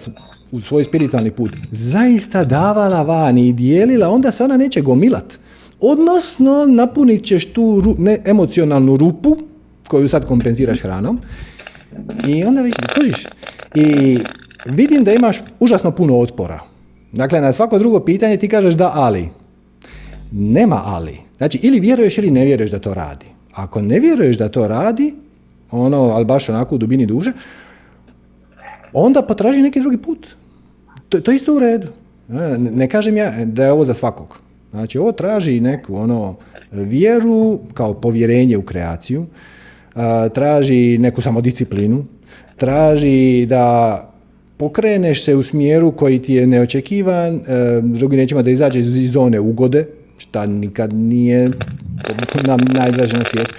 u 0.51 0.61
svoj 0.61 0.84
spiritualni 0.84 1.30
put 1.30 1.57
zaista 1.70 2.45
davala 2.45 3.03
van 3.03 3.38
i 3.38 3.53
dijelila, 3.53 4.09
onda 4.09 4.32
se 4.32 4.45
ona 4.45 4.57
neće 4.57 4.80
gomilat. 4.80 5.38
Odnosno, 5.80 6.66
napunit 6.66 7.24
ćeš 7.24 7.53
tu 7.53 7.95
ne, 7.99 8.18
emocionalnu 8.24 8.97
rupu 8.97 9.36
koju 9.88 10.09
sad 10.09 10.26
kompenziraš 10.26 10.80
hranom 10.80 11.20
i 12.28 12.45
onda 12.45 12.62
vidiš, 12.62 13.26
I 13.74 14.18
vidim 14.66 15.05
da 15.05 15.12
imaš 15.12 15.43
užasno 15.61 15.90
puno 15.90 16.18
otpora. 16.18 16.61
Dakle, 17.12 17.40
na 17.40 17.53
svako 17.53 17.78
drugo 17.78 18.01
pitanje 18.01 18.36
ti 18.36 18.49
kažeš 18.49 18.74
da, 18.74 18.90
ali. 18.95 19.28
Nema 20.32 20.82
ali. 20.84 21.32
Znači, 21.43 21.59
ili 21.62 21.80
vjeruješ 21.80 22.18
ili 22.18 22.30
ne 22.30 22.45
vjeruješ 22.45 22.70
da 22.70 22.78
to 22.78 22.95
radi. 22.95 23.26
Ako 23.53 23.82
ne 23.82 23.99
vjeruješ 24.01 24.38
da 24.38 24.49
to 24.49 24.68
radi, 24.68 25.14
ono, 25.70 25.97
ali 25.99 26.24
baš 26.24 26.49
onako 26.49 26.74
u 26.74 26.78
dubini 26.78 27.07
duže, 27.07 27.32
onda 28.93 29.22
potraži 29.22 29.62
neki 29.62 29.80
drugi 29.80 29.97
put. 29.97 30.26
To, 31.09 31.20
to 31.20 31.30
je 31.30 31.36
isto 31.36 31.55
u 31.55 31.59
redu. 31.59 31.88
Ne, 32.28 32.59
ne 32.59 32.88
kažem 32.88 33.16
ja 33.16 33.45
da 33.45 33.64
je 33.64 33.72
ovo 33.72 33.84
za 33.84 33.95
svakog. 33.95 34.38
Znači, 34.70 34.99
ovo 34.99 35.12
traži 35.12 35.61
neku 35.61 35.97
ono 35.97 36.36
vjeru 36.72 37.59
kao 37.74 37.95
povjerenje 37.95 38.57
u 38.57 38.62
kreaciju, 38.62 39.26
traži 40.34 40.99
neku 40.99 41.20
samodisciplinu, 41.20 42.05
traži 42.57 43.47
da 43.47 43.99
pokreneš 44.57 45.24
se 45.24 45.34
u 45.36 45.43
smjeru 45.43 45.93
koji 45.93 46.22
ti 46.22 46.34
je 46.34 46.47
neočekivan, 46.47 47.34
e, 47.34 47.40
drugi 47.82 48.16
nećemo 48.16 48.43
da 48.43 48.51
izađe 48.51 48.80
iz 48.80 49.12
zone 49.12 49.40
ugode, 49.40 49.86
šta 50.23 50.47
nikad 50.47 50.93
nije 50.93 51.51
nam 52.45 52.61
najdraže 52.61 53.18
na 53.18 53.25
svijetu. 53.25 53.55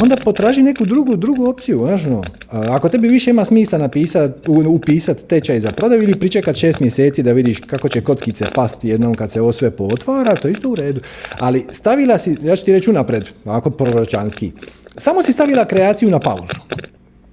Onda 0.00 0.16
potraži 0.24 0.62
neku 0.62 0.84
drugu, 0.86 1.16
drugu 1.16 1.46
opciju. 1.46 1.84
Znaš, 1.86 2.04
no. 2.04 2.22
Ako 2.48 2.88
tebi 2.88 3.08
više 3.08 3.30
ima 3.30 3.44
smisla 3.44 3.78
napisat, 3.78 4.30
upisat 4.68 5.22
tečaj 5.28 5.60
za 5.60 5.72
prodaju 5.72 6.02
ili 6.02 6.18
pričekat 6.18 6.56
šest 6.56 6.80
mjeseci 6.80 7.22
da 7.22 7.32
vidiš 7.32 7.60
kako 7.60 7.88
će 7.88 8.00
kockice 8.00 8.44
pasti 8.54 8.88
jednom 8.88 9.14
kad 9.14 9.30
se 9.30 9.40
ovo 9.40 9.52
sve 9.52 9.70
pootvara, 9.70 10.34
to 10.34 10.48
isto 10.48 10.68
u 10.68 10.74
redu. 10.74 11.00
Ali 11.38 11.66
stavila 11.70 12.18
si, 12.18 12.36
ja 12.42 12.56
ću 12.56 12.64
ti 12.64 12.72
reći 12.72 12.90
unapred, 12.90 13.28
ako 13.44 13.70
proročanski, 13.70 14.52
samo 14.96 15.22
si 15.22 15.32
stavila 15.32 15.64
kreaciju 15.64 16.10
na 16.10 16.20
pauzu. 16.20 16.54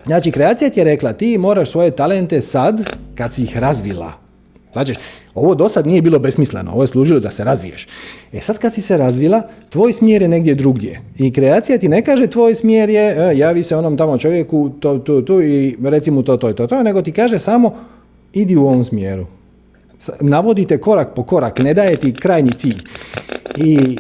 Znači, 0.06 0.32
kreacija 0.32 0.70
ti 0.70 0.80
je 0.80 0.84
rekla, 0.84 1.14
ti 1.14 1.38
moraš 1.38 1.72
svoje 1.72 1.92
talente 1.92 2.42
sad, 2.42 2.84
kad 3.16 3.34
si 3.34 3.44
ih 3.44 3.58
razvila, 3.58 4.30
Znači, 4.74 4.94
ovo 5.40 5.56
do 5.56 5.70
sad 5.70 5.88
nije 5.88 6.02
bilo 6.02 6.20
besmisleno, 6.20 6.72
ovo 6.72 6.84
je 6.84 6.88
služilo 6.88 7.20
da 7.20 7.32
se 7.32 7.44
razviješ. 7.44 7.88
E 8.34 8.42
sad 8.42 8.58
kad 8.58 8.74
si 8.74 8.82
se 8.82 8.98
razvila, 8.98 9.42
tvoj 9.70 9.94
smjer 9.94 10.22
je 10.22 10.28
negdje 10.28 10.56
drugdje. 10.56 11.02
I 11.18 11.32
kreacija 11.34 11.78
ti 11.78 11.90
ne 11.90 12.02
kaže 12.06 12.28
tvoj 12.28 12.56
smjer 12.56 12.90
je, 12.90 13.02
e, 13.02 13.38
javi 13.38 13.64
se 13.64 13.76
onom 13.76 13.98
tamo 13.98 14.18
čovjeku, 14.18 14.70
to, 14.80 14.98
to, 14.98 15.22
to 15.22 15.42
i 15.42 15.78
reci 15.84 16.12
mu 16.12 16.24
to, 16.24 16.38
to, 16.38 16.54
to, 16.54 16.68
to, 16.68 16.84
nego 16.84 17.02
ti 17.02 17.12
kaže 17.12 17.40
samo, 17.40 17.76
idi 18.34 18.56
u 18.56 18.62
ovom 18.62 18.86
smjeru. 18.86 19.26
Navodite 20.20 20.78
korak 20.78 21.16
po 21.16 21.24
korak, 21.24 21.60
ne 21.60 21.74
daje 21.74 22.00
ti 22.00 22.16
krajnji 22.22 22.52
cilj. 22.52 22.82
I 23.58 23.98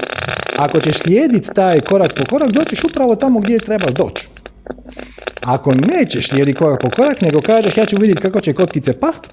ako 0.58 0.80
ćeš 0.80 0.98
slijediti 0.98 1.50
taj 1.56 1.82
korak 1.82 2.12
po 2.18 2.24
korak, 2.30 2.52
doćeš 2.52 2.84
upravo 2.84 3.16
tamo 3.16 3.40
gdje 3.40 3.60
trebaš 3.60 3.94
doći. 3.94 4.28
Ako 5.42 5.74
nećeš 5.74 6.30
slijediti 6.30 6.58
korak 6.58 6.82
po 6.82 6.90
korak, 6.90 7.22
nego 7.22 7.42
kažeš 7.42 7.78
ja 7.78 7.86
ću 7.86 7.98
vidjeti 7.98 8.22
kako 8.22 8.42
će 8.42 8.54
kockice 8.54 8.94
past, 8.94 9.30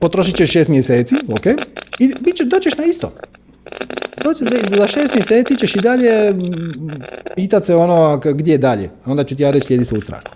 potrošit 0.00 0.36
ćeš 0.36 0.52
šest 0.52 0.68
mjeseci, 0.68 1.14
ok, 1.36 1.46
i 1.98 2.14
bit 2.20 2.36
će, 2.36 2.44
doćeš 2.44 2.76
na 2.76 2.84
isto. 2.84 3.12
Doći, 4.24 4.44
za 4.68 4.86
šest 4.86 5.14
mjeseci 5.14 5.56
ćeš 5.56 5.76
i 5.76 5.80
dalje 5.80 6.34
pitat 7.36 7.64
se 7.64 7.74
ono 7.74 8.20
gdje 8.34 8.52
je 8.52 8.58
dalje. 8.58 8.90
Onda 9.06 9.24
ću 9.24 9.36
ti 9.36 9.42
ja 9.42 9.50
reći 9.50 9.66
slijedi 9.66 9.84
svu 9.84 10.00
strast. 10.00 10.28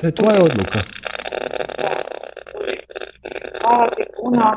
To 0.00 0.06
je 0.06 0.14
tvoja 0.14 0.42
odluka. 0.42 0.78
Hvala 3.60 3.90
ti 3.96 4.02
puno. 4.16 4.54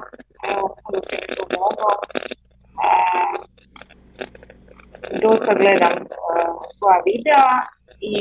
Dosta 5.21 5.53
gledam 5.53 5.93
uh, 5.93 6.07
svoja 6.77 7.01
videa 7.05 7.49
i 8.01 8.15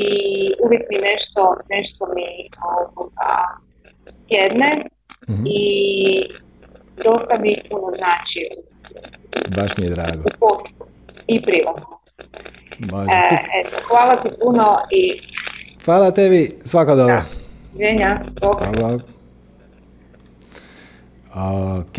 uvijek 0.65 0.83
mi 0.89 0.97
nešto, 0.97 1.41
nešto 1.69 2.05
mi 2.15 2.49
ovoga, 2.73 3.33
sjedne 4.27 4.96
mm 5.27 5.45
i 5.45 6.23
dosta 6.95 7.37
mi 7.39 7.55
puno 7.69 7.87
znači. 7.97 8.49
Baš 9.55 9.77
mi 9.77 9.83
je 9.83 9.89
drago. 9.89 10.23
I 11.27 11.41
privatno. 11.41 11.97
E, 12.79 13.35
eto, 13.59 13.77
hvala 13.87 14.23
ti 14.23 14.29
puno 14.43 14.77
i... 14.91 15.21
Hvala 15.85 16.11
tebi, 16.11 16.49
svako 16.61 16.95
dobro. 16.95 17.21
Ženja, 17.79 18.19
Hvala. 18.41 18.99
Ok, 21.79 21.97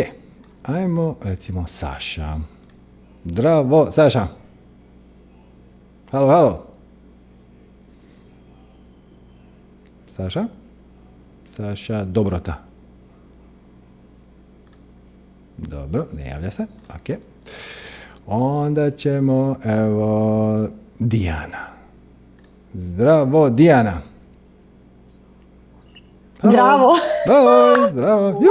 ajmo 0.62 1.16
recimo 1.24 1.64
Saša. 1.66 2.36
Zdravo, 3.24 3.86
Saša. 3.90 4.26
Halo, 6.10 6.26
halo. 6.26 6.66
Saša? 10.06 10.44
Saša 11.48 12.04
Dobrota. 12.04 12.67
Dobro, 15.58 16.06
ne 16.12 16.28
javlja 16.28 16.50
se. 16.50 16.66
Ok. 16.88 17.18
Onda 18.26 18.90
ćemo, 18.90 19.56
evo, 19.64 20.68
Dijana. 20.98 21.66
Zdravo, 22.74 23.50
Dijana. 23.50 24.02
Zdravo. 26.42 26.94
Oj, 27.28 27.90
zdravo. 27.90 28.40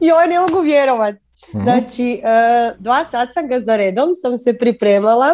Joj, 0.00 0.26
ne 0.28 0.40
mogu 0.40 0.60
vjerovat. 0.60 1.14
uh 1.14 1.62
Znači, 1.62 2.12
e, 2.12 2.74
dva 2.78 3.04
sat 3.04 3.28
sam 3.34 3.48
ga 3.48 3.60
za 3.60 3.76
redom, 3.76 4.14
sam 4.14 4.38
se 4.38 4.58
pripremala 4.58 5.28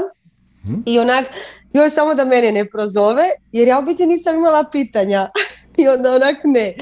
uh 0.64 0.74
i 0.86 0.98
onak, 0.98 1.26
joj 1.72 1.90
samo 1.90 2.14
da 2.14 2.24
mene 2.24 2.52
ne 2.52 2.64
prozove, 2.64 3.22
jer 3.52 3.68
ja 3.68 3.78
u 3.78 3.82
biti 3.82 4.06
nisam 4.06 4.36
imala 4.36 4.64
pitanja. 4.72 5.30
I 5.78 5.88
onda 5.88 6.14
onak 6.14 6.36
ne. 6.44 6.74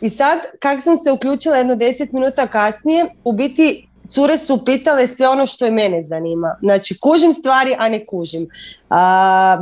I 0.00 0.10
sad, 0.10 0.38
kak 0.58 0.82
sam 0.82 0.96
se 0.96 1.12
uključila 1.12 1.56
jedno 1.56 1.76
deset 1.76 2.12
minuta 2.12 2.46
kasnije, 2.46 3.06
u 3.24 3.32
biti 3.32 3.86
cure 4.10 4.38
su 4.38 4.64
pitale 4.64 5.08
sve 5.08 5.28
ono 5.28 5.46
što 5.46 5.64
je 5.64 5.70
mene 5.70 6.02
zanima. 6.02 6.56
Znači, 6.62 6.98
kužim 6.98 7.34
stvari, 7.34 7.74
a 7.78 7.88
ne 7.88 8.06
kužim. 8.06 8.48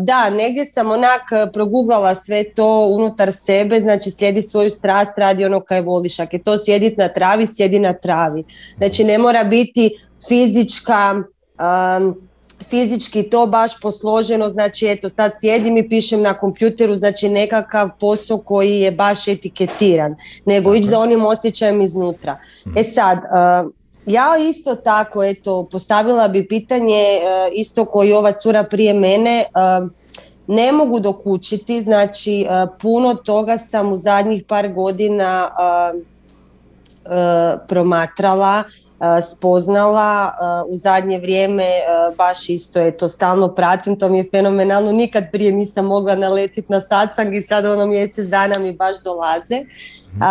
da, 0.01 0.31
negdje 0.31 0.65
sam 0.65 0.91
onak 0.91 1.23
proguglala 1.53 2.15
sve 2.15 2.45
to 2.55 2.87
unutar 2.87 3.33
sebe, 3.33 3.81
znači 3.81 4.11
slijedi 4.11 4.43
svoju 4.43 4.71
strast, 4.71 5.19
radi 5.19 5.45
ono 5.45 5.61
kaj 5.61 5.81
voliš. 5.81 6.21
Ako 6.21 6.37
je 6.37 6.43
to 6.43 6.65
sjedit 6.65 6.99
na 6.99 7.09
travi, 7.09 7.47
sjedi 7.47 7.79
na 7.79 7.93
travi. 7.93 8.45
Znači, 8.79 9.05
ne 9.05 9.19
mora 9.19 9.45
biti 9.45 9.91
fizička, 10.29 11.23
fizički 12.63 13.31
to 13.31 13.47
baš 13.47 13.81
posloženo, 13.81 14.49
znači 14.49 14.87
eto 14.87 15.09
sad 15.09 15.33
sjedim 15.41 15.77
i 15.77 15.89
pišem 15.89 16.23
na 16.23 16.35
kompjuteru, 16.35 16.95
znači 16.95 17.29
nekakav 17.29 17.91
posao 18.01 18.39
koji 18.39 18.81
je 18.81 18.91
baš 18.91 19.29
etiketiran, 19.29 20.17
nego 20.45 20.75
ići 20.75 20.89
za 20.89 20.99
onim 20.99 21.27
osjećajem 21.27 21.83
iznutra. 21.83 22.39
E 22.77 22.85
sad, 22.85 23.19
uh, 23.19 23.73
ja 24.07 24.29
isto 24.51 24.75
tako, 24.75 25.25
eto, 25.25 25.69
postavila 25.71 26.29
bi 26.29 26.49
pitanje 26.49 27.21
uh, 27.23 27.53
isto 27.55 27.85
koji 27.85 28.13
ova 28.13 28.33
cura 28.33 28.65
prije 28.65 28.95
mene, 28.95 29.45
uh, 29.83 29.91
ne 30.47 30.73
mogu 30.73 31.01
dokučiti, 31.01 31.81
znači 31.81 32.47
puno 32.81 33.15
toga 33.15 33.59
sam 33.59 33.93
u 33.93 33.97
zadnjih 33.97 34.45
par 34.49 34.73
godina 34.73 35.51
promatrala 37.69 38.65
spoznala 39.23 40.33
u 40.69 40.77
zadnje 40.77 41.19
vrijeme 41.19 41.65
baš 42.17 42.49
isto 42.49 42.81
je 42.81 42.97
to 42.97 43.09
stalno 43.09 43.55
pratim, 43.55 43.99
to 43.99 44.09
mi 44.09 44.19
je 44.19 44.29
fenomenalno, 44.31 44.93
nikad 44.93 45.25
prije 45.33 45.53
nisam 45.53 45.87
mogla 45.87 46.15
naletiti 46.15 46.73
na 46.73 46.81
satsang 46.81 47.35
i 47.35 47.43
sad 47.43 47.67
ono 47.67 47.87
mjesec 47.87 48.27
dana 48.27 48.59
mi 48.59 48.73
baš 48.73 49.03
dolaze. 49.03 49.61
Mhm. 50.13 50.23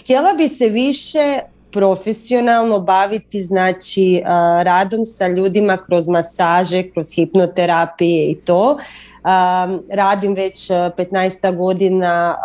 Htjela 0.00 0.32
bi 0.32 0.48
se 0.48 0.68
više 0.68 1.38
profesionalno 1.72 2.80
baviti 2.80 3.42
znači 3.42 4.22
radom 4.62 5.04
sa 5.04 5.28
ljudima 5.28 5.76
kroz 5.86 6.08
masaže, 6.08 6.90
kroz 6.90 7.06
hipnoterapije 7.14 8.30
i 8.30 8.34
to. 8.34 8.78
radim 9.92 10.34
već 10.34 10.70
15 10.70 11.56
godina 11.56 12.36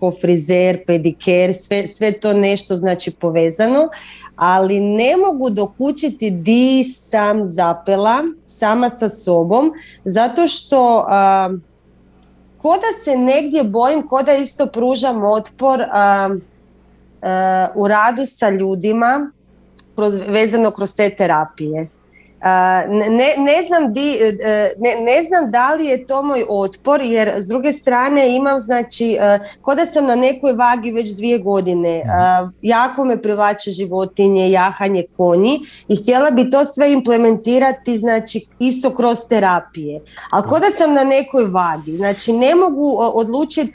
ko 0.00 0.12
frizer, 0.20 0.84
pediker, 0.86 1.54
sve, 1.54 1.86
sve 1.86 2.20
to 2.20 2.32
nešto 2.32 2.76
znači 2.76 3.10
povezano 3.10 3.88
ali 4.36 4.80
ne 4.80 5.16
mogu 5.16 5.50
dokučiti 5.50 6.30
di 6.30 6.84
sam 6.84 7.44
zapela 7.44 8.22
sama 8.46 8.90
sa 8.90 9.08
sobom 9.08 9.72
zato 10.04 10.46
što 10.46 10.98
uh, 10.98 11.60
ko 12.64 12.78
se 13.04 13.16
negdje 13.16 13.64
bojim, 13.64 14.06
ko 14.08 14.20
isto 14.40 14.66
pružam 14.66 15.24
otpor 15.24 15.80
u 17.74 17.88
radu 17.88 18.26
sa 18.26 18.50
ljudima 18.50 19.30
kroz, 19.94 20.14
vezano 20.28 20.70
kroz 20.70 20.96
te 20.96 21.10
terapije. 21.10 21.88
Ne, 22.88 23.34
ne, 23.38 23.62
znam 23.66 23.92
di, 23.92 24.18
e, 24.20 24.72
ne, 24.78 24.96
ne, 25.00 25.22
znam 25.28 25.50
da 25.50 25.74
li 25.74 25.86
je 25.86 26.06
to 26.06 26.22
moj 26.22 26.44
otpor 26.48 27.00
jer 27.02 27.34
s 27.38 27.46
druge 27.46 27.72
strane 27.72 28.36
imam 28.36 28.58
znači 28.58 29.16
e, 29.20 29.38
ko 29.62 29.74
da 29.74 29.86
sam 29.86 30.06
na 30.06 30.14
nekoj 30.14 30.52
vagi 30.52 30.92
već 30.92 31.10
dvije 31.16 31.38
godine 31.38 31.98
mhm. 31.98 32.50
jako 32.62 33.04
me 33.04 33.22
privlače 33.22 33.70
životinje 33.70 34.50
jahanje 34.50 35.04
konji 35.16 35.58
i 35.88 35.96
htjela 35.96 36.30
bi 36.30 36.50
to 36.50 36.64
sve 36.64 36.92
implementirati 36.92 37.98
znači 37.98 38.46
isto 38.58 38.94
kroz 38.94 39.18
terapije 39.28 40.00
ali 40.30 40.48
ko 40.48 40.58
da 40.58 40.70
sam 40.70 40.92
na 40.92 41.04
nekoj 41.04 41.44
vagi 41.44 41.96
znači 41.96 42.32
ne 42.32 42.54
mogu 42.54 42.96
odlučiti 42.98 43.72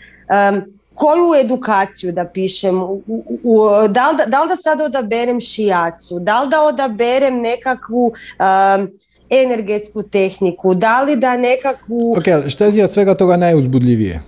koju 1.00 1.34
edukaciju 1.44 2.12
da 2.12 2.26
pišem, 2.34 2.82
u, 2.82 3.02
u, 3.44 3.88
da, 3.88 4.10
li 4.10 4.18
da, 4.18 4.26
da 4.26 4.42
li 4.44 4.50
da 4.50 4.56
sad 4.56 4.82
odaberem 4.82 5.40
šijacu, 5.40 6.20
da 6.20 6.42
li 6.42 6.50
da 6.50 6.62
odaberem 6.62 7.42
nekakvu 7.42 8.06
um, 8.06 8.90
energetsku 9.30 10.04
tehniku, 10.04 10.74
da 10.74 11.02
li 11.02 11.16
da 11.16 11.38
nekakvu... 11.38 12.16
Ok, 12.18 12.50
što 12.50 12.66
je 12.66 12.84
od 12.84 12.94
svega 12.94 13.16
toga 13.16 13.38
najuzbudljivije? 13.38 14.22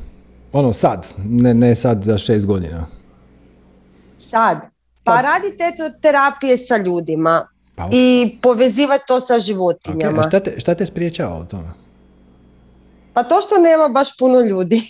Ono 0.53 0.73
sad, 0.73 1.07
ne, 1.17 1.53
ne 1.53 1.75
sad 1.75 2.03
za 2.03 2.17
šest 2.17 2.45
godina. 2.45 2.87
Sad. 4.17 4.57
Pa, 5.03 5.11
pa 5.11 5.21
radite 5.21 5.91
terapije 6.01 6.57
sa 6.57 6.77
ljudima 6.77 7.47
pa, 7.75 7.89
i 7.91 8.37
povezivati 8.41 9.03
to 9.07 9.19
sa 9.19 9.39
životinjama. 9.39 10.21
Okay. 10.21 10.27
šta, 10.27 10.39
te, 10.39 10.59
šta 10.59 10.75
te 10.75 10.85
spriječava 10.85 11.37
o 11.37 11.45
tome? 11.45 11.69
Pa 13.13 13.23
to 13.23 13.41
što 13.41 13.61
nema 13.61 13.87
baš 13.87 14.17
puno 14.17 14.41
ljudi. 14.41 14.81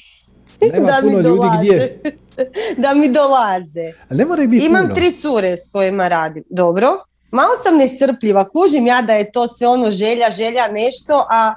Nema 0.74 0.88
da 0.88 0.97
puno 1.01 1.18
mi 1.18 1.24
ljudi 1.24 1.47
gdje. 1.57 2.01
da 2.84 2.93
mi 2.93 3.12
dolaze. 3.12 3.93
A 4.09 4.14
ne 4.14 4.26
mora 4.26 4.45
biti 4.45 4.66
Imam 4.66 4.95
tri 4.95 5.12
cure 5.12 5.57
s 5.57 5.72
kojima 5.72 6.07
radim. 6.07 6.43
Dobro. 6.49 6.88
Malo 7.32 7.51
sam 7.64 7.78
nestrpljiva. 7.78 8.49
Kužim 8.49 8.88
ja 8.88 9.01
da 9.01 9.14
je 9.14 9.32
to 9.32 9.47
sve 9.47 9.68
ono 9.68 9.91
želja, 9.91 10.30
želja, 10.30 10.68
nešto, 10.68 11.28
a 11.30 11.53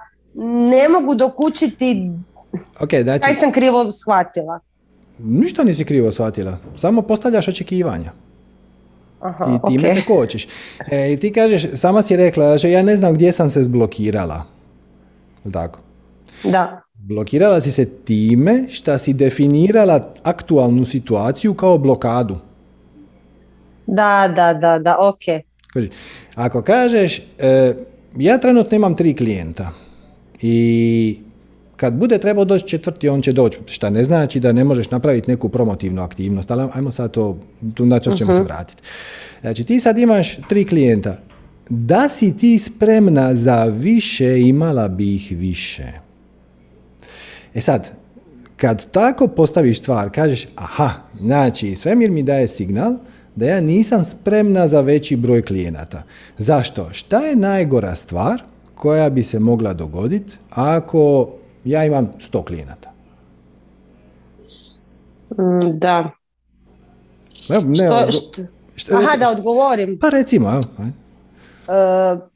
ne 0.71 0.89
mogu 0.89 1.15
dokučiti 1.15 2.11
okay, 2.81 3.03
znači... 3.03 3.21
kaj 3.21 3.35
sam 3.35 3.53
krivo 3.53 3.91
shvatila. 3.91 4.61
Ništa 5.19 5.65
nisi 5.65 5.85
krivo 5.85 6.13
shvatila. 6.13 6.59
Samo 6.77 7.03
postavljaš 7.03 7.49
očekivanja. 7.49 8.13
Aha, 9.21 9.45
I 9.45 9.71
time 9.71 9.89
okay. 9.89 9.95
se 9.95 10.07
kočiš. 10.07 10.49
E, 10.91 11.13
I 11.13 11.17
ti 11.17 11.33
kažeš, 11.33 11.67
sama 11.75 12.03
si 12.03 12.17
rekla, 12.17 12.47
znači 12.47 12.71
ja 12.71 12.83
ne 12.83 12.97
znam 12.97 13.15
gdje 13.15 13.33
sam 13.33 13.51
se 13.51 13.63
zblokirala. 13.63 14.45
Tako? 15.53 15.81
Da. 16.45 16.84
Blokirala 17.09 17.61
si 17.61 17.73
se 17.73 17.85
time 17.85 18.65
što 18.69 18.99
si 18.99 19.13
definirala 19.13 20.13
aktualnu 20.23 20.85
situaciju 20.85 21.55
kao 21.55 21.79
blokadu. 21.79 22.37
Da, 23.87 24.33
da, 24.37 24.55
da, 24.55 24.79
da, 24.79 24.97
ok. 25.01 25.45
ako 26.35 26.63
kažeš, 26.63 27.19
e, 27.19 27.75
ja 28.17 28.39
trenutno 28.39 28.77
imam 28.77 28.97
tri 28.97 29.15
klijenta 29.15 29.71
i 30.43 31.19
kad 31.77 31.95
bude 31.95 32.19
trebao 32.19 32.45
doći 32.45 32.69
četvrti, 32.69 33.09
on 33.09 33.23
će 33.23 33.33
doći, 33.33 33.59
šta 33.67 33.91
ne 33.91 34.05
znači 34.05 34.41
da 34.41 34.53
ne 34.53 34.65
možeš 34.65 34.91
napraviti 34.91 35.31
neku 35.31 35.49
promotivnu 35.49 36.03
aktivnost, 36.03 36.51
ali 36.51 36.69
ajmo 36.73 36.91
sad 36.91 37.11
to, 37.11 37.39
tu 37.75 37.87
na 37.87 37.99
ćemo 37.99 38.17
se 38.17 38.41
mhm. 38.41 38.43
vratiti. 38.43 38.83
Znači 39.41 39.65
ti 39.65 39.81
sad 39.81 39.99
imaš 39.99 40.37
tri 40.49 40.65
klijenta, 40.65 41.19
da 41.69 42.09
si 42.09 42.37
ti 42.37 42.59
spremna 42.59 43.35
za 43.35 43.65
više, 43.65 44.41
imala 44.41 44.89
bi 44.89 45.15
ih 45.15 45.33
više. 45.37 46.04
E 47.55 47.61
sad, 47.61 47.91
kad 48.57 48.91
tako 48.91 49.29
postaviš 49.29 49.79
stvar, 49.79 50.11
kažeš, 50.11 50.47
aha, 50.57 50.91
znači 51.13 51.77
svemir 51.77 52.11
mi 52.11 52.23
daje 52.23 52.49
signal 52.49 52.95
da 53.37 53.47
ja 53.47 53.61
nisam 53.61 54.05
spremna 54.05 54.69
za 54.69 54.81
veći 54.81 55.17
broj 55.17 55.43
klijenata. 55.43 56.03
Zašto? 56.39 56.93
Šta 56.93 57.19
je 57.19 57.37
najgora 57.37 57.95
stvar 57.95 58.43
koja 58.75 59.11
bi 59.11 59.23
se 59.23 59.39
mogla 59.39 59.73
dogoditi 59.73 60.37
ako 60.51 61.31
ja 61.65 61.85
imam 61.85 62.13
100 62.19 62.45
klijenata? 62.45 62.93
Mm, 65.31 65.79
da. 65.79 66.11
Ne, 67.49 67.75
što, 67.75 68.53
što, 68.77 68.95
Aha, 68.95 69.17
da 69.19 69.31
odgovorim. 69.31 69.99
Pa 70.01 70.09
recimo. 70.09 70.49
Uh, 70.59 72.34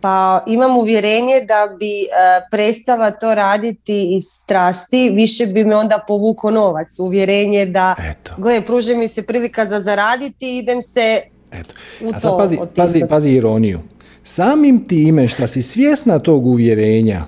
pa 0.00 0.44
imam 0.46 0.76
uvjerenje 0.76 1.40
da 1.48 1.76
bi 1.78 2.02
e, 2.02 2.06
prestala 2.50 3.10
to 3.10 3.34
raditi 3.34 4.16
iz 4.16 4.24
strasti, 4.24 5.10
više 5.10 5.46
bi 5.46 5.64
me 5.64 5.76
onda 5.76 6.04
povuko 6.08 6.50
novac. 6.50 6.98
Uvjerenje 6.98 7.66
da, 7.66 7.94
Eto. 8.10 8.34
gle, 8.38 8.66
pruže 8.66 8.94
mi 8.94 9.08
se 9.08 9.22
prilika 9.22 9.66
za 9.66 9.80
zaraditi, 9.80 10.58
idem 10.58 10.82
se 10.82 11.20
Eto. 11.52 11.74
u 12.04 12.08
A 12.14 12.20
to 12.20 12.38
pazi, 12.38 12.58
pazi, 12.76 13.02
pazi 13.08 13.28
ironiju. 13.28 13.80
Samim 14.24 14.84
time 14.84 15.28
što 15.28 15.46
si 15.46 15.62
svjesna 15.62 16.18
tog 16.18 16.46
uvjerenja, 16.46 17.26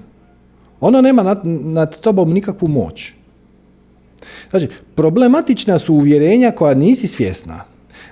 ono 0.81 1.01
nema 1.01 1.23
nad, 1.23 1.41
nad 1.45 2.01
tobom 2.01 2.33
nikakvu 2.33 2.69
moć. 2.69 3.13
Znači, 4.51 4.69
problematična 4.95 5.79
su 5.79 5.95
uvjerenja 5.95 6.51
koja 6.51 6.75
nisi 6.75 7.07
svjesna. 7.07 7.65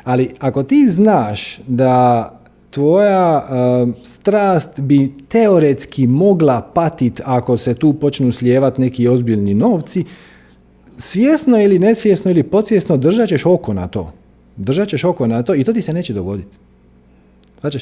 Ali 0.05 0.35
ako 0.39 0.63
ti 0.63 0.89
znaš 0.89 1.61
da 1.67 2.31
tvoja 2.77 3.47
strast 4.05 4.81
bi 4.81 5.12
teoretski 5.29 6.07
mogla 6.07 6.61
patit 6.61 7.20
ako 7.24 7.57
se 7.57 7.74
tu 7.74 7.93
počnu 7.93 8.33
slijevati 8.33 8.81
neki 8.81 9.09
ozbiljni 9.09 9.55
novci, 9.55 10.05
svjesno 10.99 11.62
ili 11.62 11.79
nesvjesno 11.79 12.31
ili 12.31 12.43
podsvjesno 12.43 12.97
držat 12.97 13.29
ćeš 13.29 13.47
oko 13.47 13.72
na 13.72 13.89
to. 13.89 14.12
Držat 14.57 14.89
ćeš 14.89 15.05
oko 15.05 15.27
na 15.27 15.43
to 15.43 15.55
i 15.55 15.64
to 15.64 15.72
ti 15.72 15.83
se 15.83 15.93
neće 15.93 16.12
dogoditi. 16.12 16.57
Znači, 17.61 17.79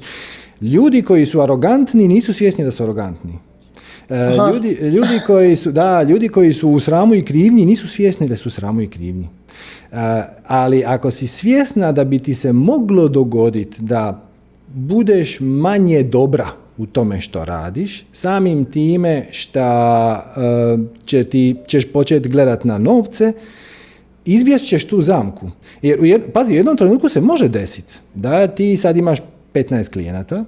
ljudi 0.60 1.02
koji 1.02 1.26
su 1.26 1.40
arogantni 1.40 2.08
nisu 2.08 2.32
svjesni 2.32 2.64
da 2.64 2.70
su 2.70 2.82
arogantni. 2.82 3.32
E, 4.08 4.36
ljudi, 4.52 4.68
ljudi, 4.68 5.20
koji 5.26 5.56
su, 5.56 5.72
da, 5.72 6.02
ljudi 6.02 6.28
koji 6.28 6.52
su 6.52 6.70
u 6.70 6.80
sramu 6.80 7.14
i 7.14 7.24
krivnji 7.24 7.66
nisu 7.66 7.88
svjesni 7.88 8.28
da 8.28 8.36
su 8.36 8.48
u 8.48 8.52
sramu 8.52 8.80
i 8.80 8.86
krivnji. 8.86 9.28
E, 9.92 10.22
ali 10.46 10.84
ako 10.84 11.10
si 11.10 11.26
svjesna 11.26 11.92
da 11.92 12.04
bi 12.04 12.18
ti 12.18 12.34
se 12.34 12.52
moglo 12.52 13.08
dogoditi 13.08 13.82
da 13.82 14.30
budeš 14.74 15.38
manje 15.40 16.02
dobra 16.02 16.46
u 16.78 16.86
tome 16.86 17.20
što 17.20 17.44
radiš, 17.44 18.06
samim 18.12 18.64
time 18.64 19.26
što 19.30 19.60
uh, 20.12 20.80
će 21.04 21.24
ti, 21.24 21.56
ćeš 21.66 21.92
početi 21.92 22.28
gledat 22.28 22.64
na 22.64 22.78
novce, 22.78 23.32
izbjećeš 24.24 24.84
tu 24.84 25.02
zamku. 25.02 25.50
Jer, 25.82 26.00
u 26.00 26.32
pazi, 26.32 26.52
u 26.52 26.56
jednom 26.56 26.76
trenutku 26.76 27.08
se 27.08 27.20
može 27.20 27.48
desiti 27.48 27.94
da 28.14 28.46
ti 28.46 28.76
sad 28.76 28.96
imaš 28.96 29.18
15 29.54 29.90
klijenata 29.90 30.44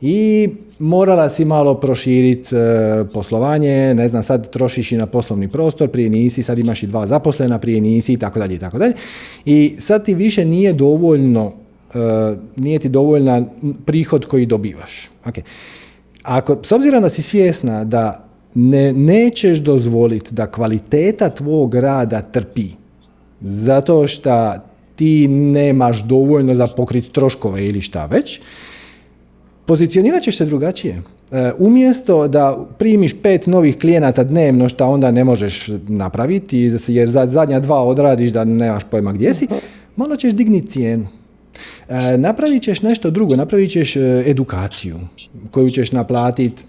i 0.00 0.48
morala 0.78 1.28
si 1.28 1.44
malo 1.44 1.74
proširiti 1.74 2.54
uh, 2.54 2.60
poslovanje, 3.14 3.94
ne 3.94 4.08
znam, 4.08 4.22
sad 4.22 4.50
trošiš 4.50 4.92
i 4.92 4.96
na 4.96 5.06
poslovni 5.06 5.48
prostor, 5.48 5.90
prije 5.90 6.10
nisi, 6.10 6.42
sad 6.42 6.58
imaš 6.58 6.82
i 6.82 6.86
dva 6.86 7.06
zaposlena, 7.06 7.58
prije 7.58 7.80
nisi 7.80 8.12
i 8.12 8.16
tako 8.16 8.38
dalje 8.38 8.54
i 8.54 8.58
tako 8.58 8.78
dalje. 8.78 8.92
I 9.44 9.76
sad 9.78 10.04
ti 10.04 10.14
više 10.14 10.44
nije 10.44 10.72
dovoljno 10.72 11.52
E, 11.52 11.67
nije 12.56 12.78
ti 12.78 12.88
dovoljna 12.88 13.44
prihod 13.84 14.26
koji 14.26 14.46
dobivaš. 14.46 15.10
Okay. 15.24 15.42
ako, 16.22 16.58
s 16.62 16.72
obzirom 16.72 17.02
da 17.02 17.08
si 17.08 17.22
svjesna 17.22 17.84
da 17.84 18.28
ne, 18.54 18.92
nećeš 18.92 19.58
dozvoliti 19.58 20.34
da 20.34 20.46
kvaliteta 20.46 21.30
tvog 21.30 21.74
rada 21.74 22.22
trpi, 22.22 22.68
zato 23.40 24.06
što 24.06 24.54
ti 24.96 25.28
nemaš 25.28 26.02
dovoljno 26.02 26.54
za 26.54 26.66
pokriti 26.66 27.12
troškove 27.12 27.66
ili 27.66 27.80
šta 27.80 28.06
već, 28.06 28.40
pozicionirat 29.66 30.22
ćeš 30.22 30.36
se 30.36 30.44
drugačije. 30.44 31.02
E, 31.32 31.52
umjesto 31.58 32.28
da 32.28 32.66
primiš 32.78 33.14
pet 33.22 33.46
novih 33.46 33.78
klijenata 33.78 34.24
dnevno 34.24 34.68
što 34.68 34.86
onda 34.86 35.10
ne 35.10 35.24
možeš 35.24 35.68
napraviti 35.88 36.70
jer 36.88 37.08
za 37.08 37.26
zadnja 37.26 37.60
dva 37.60 37.82
odradiš 37.82 38.30
da 38.30 38.44
nemaš 38.44 38.82
pojma 38.90 39.12
gdje 39.12 39.34
si, 39.34 39.48
malo 39.96 40.16
ćeš 40.16 40.32
digniti 40.32 40.68
cijenu. 40.68 41.06
E, 41.88 42.18
napravit 42.18 42.62
ćeš 42.62 42.82
nešto 42.82 43.10
drugo, 43.10 43.36
napravit 43.36 43.70
ćeš 43.70 43.96
e, 43.96 44.22
edukaciju 44.26 45.00
koju 45.50 45.70
ćeš 45.70 45.92
naplatiti 45.92 46.62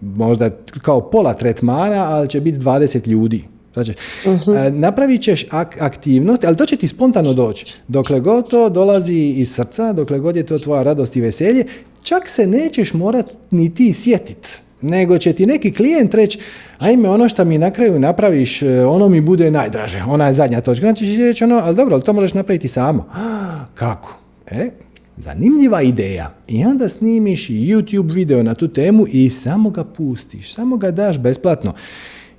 možda 0.00 0.50
kao 0.82 1.10
pola 1.10 1.34
tretmana, 1.34 2.04
ali 2.10 2.28
će 2.28 2.40
biti 2.40 2.58
20 2.58 3.08
ljudi. 3.08 3.44
Znači, 3.74 3.94
uh 4.24 4.72
napravit 4.72 5.22
ćeš 5.22 5.46
ak- 5.46 5.76
aktivnost, 5.80 6.44
ali 6.44 6.56
to 6.56 6.66
će 6.66 6.76
ti 6.76 6.88
spontano 6.88 7.32
doći. 7.32 7.76
Dokle 7.88 8.20
god 8.20 8.50
to 8.50 8.68
dolazi 8.68 9.14
iz 9.14 9.54
srca, 9.54 9.92
dokle 9.92 10.18
god 10.18 10.36
je 10.36 10.46
to 10.46 10.58
tvoja 10.58 10.82
radost 10.82 11.16
i 11.16 11.20
veselje, 11.20 11.64
čak 12.02 12.28
se 12.28 12.46
nećeš 12.46 12.94
morat 12.94 13.26
ni 13.50 13.74
ti 13.74 13.92
sjetit. 13.92 14.63
Nego 14.84 15.18
će 15.18 15.32
ti 15.32 15.46
neki 15.46 15.72
klijent 15.72 16.14
reći, 16.14 16.38
ajme 16.78 17.08
ono 17.08 17.28
što 17.28 17.44
mi 17.44 17.58
na 17.58 17.70
kraju 17.70 17.98
napraviš, 17.98 18.62
e, 18.62 18.84
ono 18.84 19.08
mi 19.08 19.20
bude 19.20 19.50
najdraže, 19.50 20.02
ona 20.08 20.26
je 20.26 20.34
zadnja 20.34 20.60
točka. 20.60 20.86
Znači 20.86 21.06
će 21.06 21.18
reći 21.18 21.44
ono, 21.44 21.54
ali 21.54 21.76
dobro, 21.76 21.94
ali 21.94 22.02
to 22.02 22.12
možeš 22.12 22.34
napraviti 22.34 22.68
samo. 22.68 23.08
Kako? 23.80 24.18
E, 24.46 24.70
zanimljiva 25.16 25.82
ideja. 25.82 26.34
I 26.48 26.64
onda 26.64 26.88
snimiš 26.88 27.48
YouTube 27.48 28.12
video 28.12 28.42
na 28.42 28.54
tu 28.54 28.68
temu 28.68 29.06
i 29.08 29.30
samo 29.30 29.70
ga 29.70 29.84
pustiš, 29.84 30.54
samo 30.54 30.76
ga 30.76 30.90
daš 30.90 31.18
besplatno. 31.18 31.74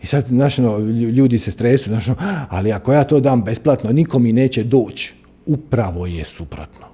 I 0.03 0.07
sad, 0.07 0.25
znaš, 0.25 0.57
no, 0.57 0.79
ljudi 0.89 1.39
se 1.39 1.51
stresu, 1.51 1.89
znaš, 1.89 2.07
no, 2.07 2.15
ali 2.49 2.71
ako 2.71 2.93
ja 2.93 3.03
to 3.03 3.19
dam 3.19 3.43
besplatno, 3.43 3.91
niko 3.91 4.19
mi 4.19 4.33
neće 4.33 4.63
doći. 4.63 5.13
Upravo 5.45 6.05
je 6.05 6.25
suprotno. 6.25 6.85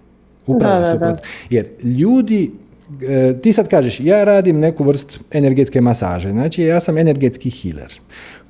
Upravo 0.47 0.79
da, 0.79 0.87
je 0.87 0.91
suprotno. 0.91 1.15
Da, 1.15 1.21
Jer 1.49 1.67
ljudi, 1.83 2.51
ti 3.41 3.53
sad 3.53 3.67
kažeš, 3.67 3.99
ja 3.99 4.23
radim 4.23 4.59
neku 4.59 4.83
vrst 4.83 5.19
energetske 5.31 5.81
masaže, 5.81 6.29
znači 6.29 6.63
ja 6.63 6.79
sam 6.79 6.97
energetski 6.97 7.49
healer. 7.49 7.93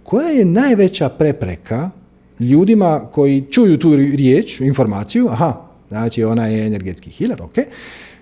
Koja 0.04 0.30
je 0.30 0.46
najveća 0.46 1.10
prepreka 1.10 1.90
ljudima 2.40 3.02
koji 3.12 3.46
čuju 3.52 3.78
tu 3.78 3.96
riječ, 3.96 4.60
informaciju, 4.60 5.28
aha, 5.30 5.54
znači 5.90 6.24
ona 6.24 6.48
je 6.48 6.68
energetski 6.68 7.10
healer, 7.10 7.42
ok, 7.42 7.56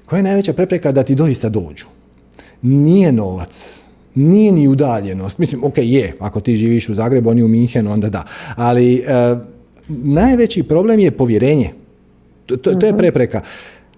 koja 0.06 0.18
je 0.18 0.24
najveća 0.24 0.54
prepreka 0.54 0.92
da 0.92 1.04
ti 1.04 1.16
doista 1.16 1.50
dođu? 1.50 1.86
Nije 2.62 3.12
novac, 3.12 3.82
nije 4.16 4.52
ni 4.52 4.68
udaljenost. 4.68 5.38
Mislim, 5.38 5.64
ok, 5.64 5.78
je, 5.78 6.14
ako 6.20 6.40
ti 6.40 6.58
živiš 6.58 6.90
u 6.90 6.94
Zagrebu, 6.94 7.30
oni 7.30 7.44
u 7.44 7.48
Minhenu, 7.48 7.92
onda 7.92 8.10
da. 8.10 8.26
Ali 8.56 8.96
e, 8.96 9.04
najveći 9.88 10.64
problem 10.64 11.00
je 11.00 11.12
povjerenje. 11.12 11.70
To, 12.46 12.58
to, 12.58 12.74
to 12.76 12.86
je 12.86 12.92
mhm. 12.92 12.98
prepreka. 12.98 13.42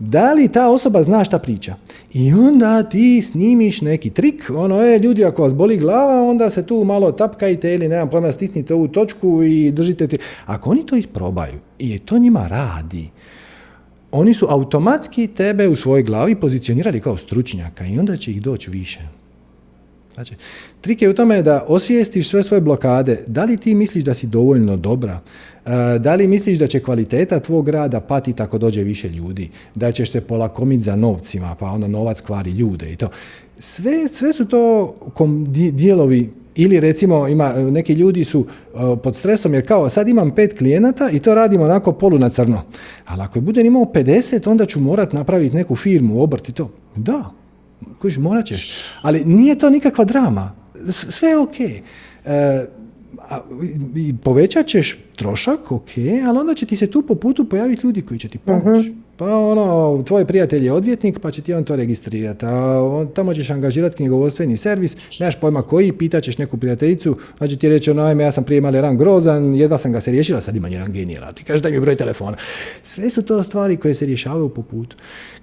Da 0.03 0.33
li 0.33 0.47
ta 0.47 0.69
osoba 0.69 1.03
zna 1.03 1.23
šta 1.23 1.39
priča? 1.39 1.75
I 2.13 2.33
onda 2.33 2.83
ti 2.83 3.21
snimiš 3.21 3.81
neki 3.81 4.09
trik, 4.09 4.51
ono 4.55 4.81
je, 4.81 4.99
ljudi, 4.99 5.25
ako 5.25 5.41
vas 5.41 5.55
boli 5.55 5.77
glava, 5.77 6.29
onda 6.29 6.49
se 6.49 6.65
tu 6.65 6.83
malo 6.83 7.11
tapkajte 7.11 7.73
ili 7.73 7.87
nemam 7.87 8.09
pojma, 8.09 8.31
stisnite 8.31 8.73
ovu 8.73 8.87
točku 8.87 9.43
i 9.43 9.71
držite 9.71 10.07
ti. 10.07 10.17
Ako 10.45 10.69
oni 10.69 10.85
to 10.85 10.95
isprobaju 10.95 11.59
i 11.79 11.99
to 11.99 12.17
njima 12.17 12.47
radi, 12.47 13.09
oni 14.11 14.33
su 14.33 14.45
automatski 14.49 15.27
tebe 15.27 15.67
u 15.67 15.75
svojoj 15.75 16.03
glavi 16.03 16.35
pozicionirali 16.35 16.99
kao 16.99 17.17
stručnjaka 17.17 17.85
i 17.85 17.99
onda 17.99 18.17
će 18.17 18.31
ih 18.31 18.41
doći 18.41 18.69
više. 18.69 18.99
Znači, 20.13 20.35
trik 20.81 21.01
je 21.01 21.09
u 21.09 21.13
tome 21.13 21.41
da 21.41 21.65
osvijestiš 21.67 22.29
sve 22.29 22.43
svoje 22.43 22.61
blokade. 22.61 23.23
Da 23.27 23.43
li 23.43 23.57
ti 23.57 23.75
misliš 23.75 24.03
da 24.03 24.13
si 24.13 24.27
dovoljno 24.27 24.77
dobra? 24.77 25.19
E, 25.65 25.99
da 25.99 26.15
li 26.15 26.27
misliš 26.27 26.59
da 26.59 26.67
će 26.67 26.79
kvaliteta 26.79 27.39
tvog 27.39 27.69
rada 27.69 27.99
patiti 27.99 28.43
ako 28.43 28.57
dođe 28.57 28.83
više 28.83 29.09
ljudi? 29.09 29.49
Da 29.75 29.91
ćeš 29.91 30.11
se 30.11 30.21
polakomiti 30.21 30.83
za 30.83 30.95
novcima, 30.95 31.55
pa 31.59 31.65
onda 31.65 31.87
novac 31.87 32.21
kvari 32.21 32.51
ljude 32.51 32.91
i 32.91 32.95
to. 32.95 33.07
Sve, 33.59 34.07
sve 34.07 34.33
su 34.33 34.45
to 34.45 34.93
dijelovi 35.71 36.29
ili 36.55 36.79
recimo 36.79 37.27
ima, 37.27 37.53
neki 37.53 37.93
ljudi 37.93 38.23
su 38.23 38.45
e, 38.45 38.77
pod 39.03 39.15
stresom 39.15 39.53
jer 39.53 39.67
kao 39.67 39.89
sad 39.89 40.07
imam 40.07 40.31
pet 40.31 40.57
klijenata 40.57 41.09
i 41.09 41.19
to 41.19 41.35
radimo 41.35 41.63
onako 41.63 41.91
polu 41.91 42.17
na 42.17 42.29
crno. 42.29 42.61
Ali 43.05 43.21
ako 43.21 43.41
budem 43.41 43.65
imao 43.65 43.85
50 43.93 44.49
onda 44.49 44.65
ću 44.65 44.79
morat 44.79 45.13
napraviti 45.13 45.55
neku 45.55 45.75
firmu, 45.75 46.23
obrt 46.23 46.49
i 46.49 46.51
to. 46.51 46.69
Da, 46.95 47.31
Kužiš, 48.01 48.17
morat 48.17 48.45
ćeš. 48.45 48.93
Ali 49.01 49.25
nije 49.25 49.57
to 49.57 49.69
nikakva 49.69 50.05
drama. 50.05 50.51
Sve 50.89 51.29
je 51.29 51.37
ok. 51.37 51.59
E, 51.59 52.65
povećat 54.23 54.67
ćeš 54.67 54.99
trošak, 55.15 55.71
ok, 55.71 55.89
ali 56.27 56.39
onda 56.39 56.53
će 56.53 56.65
ti 56.65 56.75
se 56.75 56.87
tu 56.87 57.01
po 57.01 57.15
putu 57.15 57.49
pojaviti 57.49 57.87
ljudi 57.87 58.01
koji 58.01 58.19
će 58.19 58.29
ti 58.29 58.37
pomoći. 58.37 58.89
Mhm. 58.89 59.00
Pa 59.21 59.37
ono, 59.37 60.03
tvoj 60.03 60.25
prijatelj 60.25 60.65
je 60.65 60.71
odvjetnik, 60.71 61.19
pa 61.19 61.31
će 61.31 61.41
ti 61.41 61.53
on 61.53 61.63
to 61.63 61.75
registrirati. 61.75 62.45
A 62.45 62.83
on, 62.83 63.07
tamo 63.07 63.33
ćeš 63.33 63.49
angažirati 63.49 63.95
knjigovodstveni 63.95 64.57
servis, 64.57 64.97
nemaš 65.19 65.35
pojma 65.35 65.61
koji, 65.61 65.91
pitaćeš 65.91 66.37
neku 66.37 66.57
prijateljicu, 66.57 67.17
pa 67.39 67.47
će 67.47 67.57
ti 67.57 67.69
reći 67.69 67.91
ono, 67.91 68.01
ajme, 68.01 68.23
ja 68.23 68.31
sam 68.31 68.43
prije 68.43 68.57
imali 68.57 68.81
ran 68.81 68.97
grozan, 68.97 69.55
jedva 69.55 69.77
sam 69.77 69.91
ga 69.91 70.01
se 70.01 70.11
riješila, 70.11 70.41
sad 70.41 70.55
imam 70.55 70.71
jedan 70.71 70.91
genijela. 70.91 71.31
Ti 71.31 71.43
kažeš 71.43 71.61
daj 71.61 71.71
mi 71.71 71.79
broj 71.79 71.95
telefona. 71.95 72.37
Sve 72.83 73.09
su 73.09 73.21
to 73.21 73.43
stvari 73.43 73.77
koje 73.77 73.93
se 73.93 74.05
rješavaju 74.05 74.49
po 74.49 74.61
putu. 74.61 74.95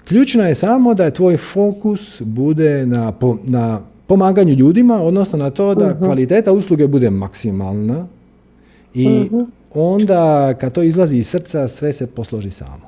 Ključno 0.09 0.48
je 0.48 0.55
samo 0.55 0.94
da 0.94 1.05
je 1.05 1.14
tvoj 1.14 1.36
fokus 1.36 2.22
bude 2.22 2.86
na, 2.86 3.12
na 3.44 3.80
pomaganju 4.06 4.55
ljudima, 4.55 5.02
odnosno 5.02 5.38
na 5.38 5.50
to 5.50 5.74
da 5.74 5.88
mhm. 5.88 6.05
kvaliteta 6.05 6.52
usluge 6.52 6.86
bude 6.86 7.10
maksimalna 7.10 8.06
i 8.94 9.09
mhm. 9.09 9.38
onda 9.74 10.55
kad 10.60 10.72
to 10.72 10.82
izlazi 10.82 11.16
iz 11.16 11.28
srca 11.28 11.68
sve 11.68 11.92
se 11.92 12.06
posloži 12.06 12.50
samo. 12.50 12.88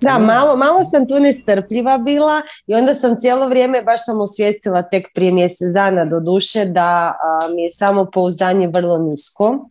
Da, 0.00 0.18
malo, 0.18 0.56
malo 0.56 0.84
sam 0.84 1.08
tu 1.08 1.20
nestrpljiva 1.20 1.98
bila 1.98 2.42
i 2.66 2.74
onda 2.74 2.94
sam 2.94 3.16
cijelo 3.18 3.48
vrijeme, 3.48 3.82
baš 3.82 4.04
sam 4.04 4.20
osvijestila 4.20 4.82
tek 4.82 5.06
prije 5.14 5.32
mjesec 5.32 5.72
dana 5.74 6.04
do 6.04 6.20
duše 6.20 6.64
da 6.64 7.14
mi 7.54 7.62
je 7.62 7.70
samo 7.70 8.10
pouzdanje 8.12 8.68
vrlo 8.68 8.98
nisko 8.98 9.66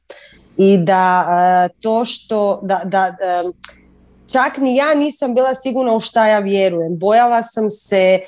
i 0.58 0.78
da 0.78 1.26
to 1.82 2.06
što, 2.06 2.60
da, 2.64 2.82
da 2.86 3.16
čak 4.32 4.58
ni 4.58 4.76
ja 4.76 4.96
nisam 4.96 5.36
bila 5.36 5.56
sigurna 5.56 5.96
u 5.96 6.00
šta 6.00 6.28
ja 6.28 6.40
vjerujem. 6.40 6.98
Bojala 6.98 7.44
sam 7.44 7.70
se 7.70 8.20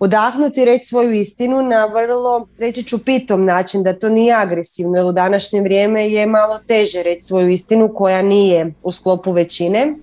odahnuti 0.00 0.64
reći 0.64 0.86
svoju 0.86 1.12
istinu 1.12 1.62
na 1.62 1.86
vrlo, 1.86 2.46
reći 2.58 2.82
ću 2.82 3.04
pitom 3.04 3.44
način, 3.44 3.82
da 3.82 3.98
to 3.98 4.08
nije 4.08 4.34
agresivno, 4.34 4.96
jer 4.96 5.06
u 5.06 5.12
današnje 5.12 5.60
vrijeme 5.60 6.10
je 6.10 6.26
malo 6.26 6.58
teže 6.66 7.02
reći 7.02 7.26
svoju 7.26 7.50
istinu 7.50 7.94
koja 7.94 8.22
nije 8.22 8.72
u 8.82 8.92
sklopu 8.92 9.32
većine. 9.32 9.94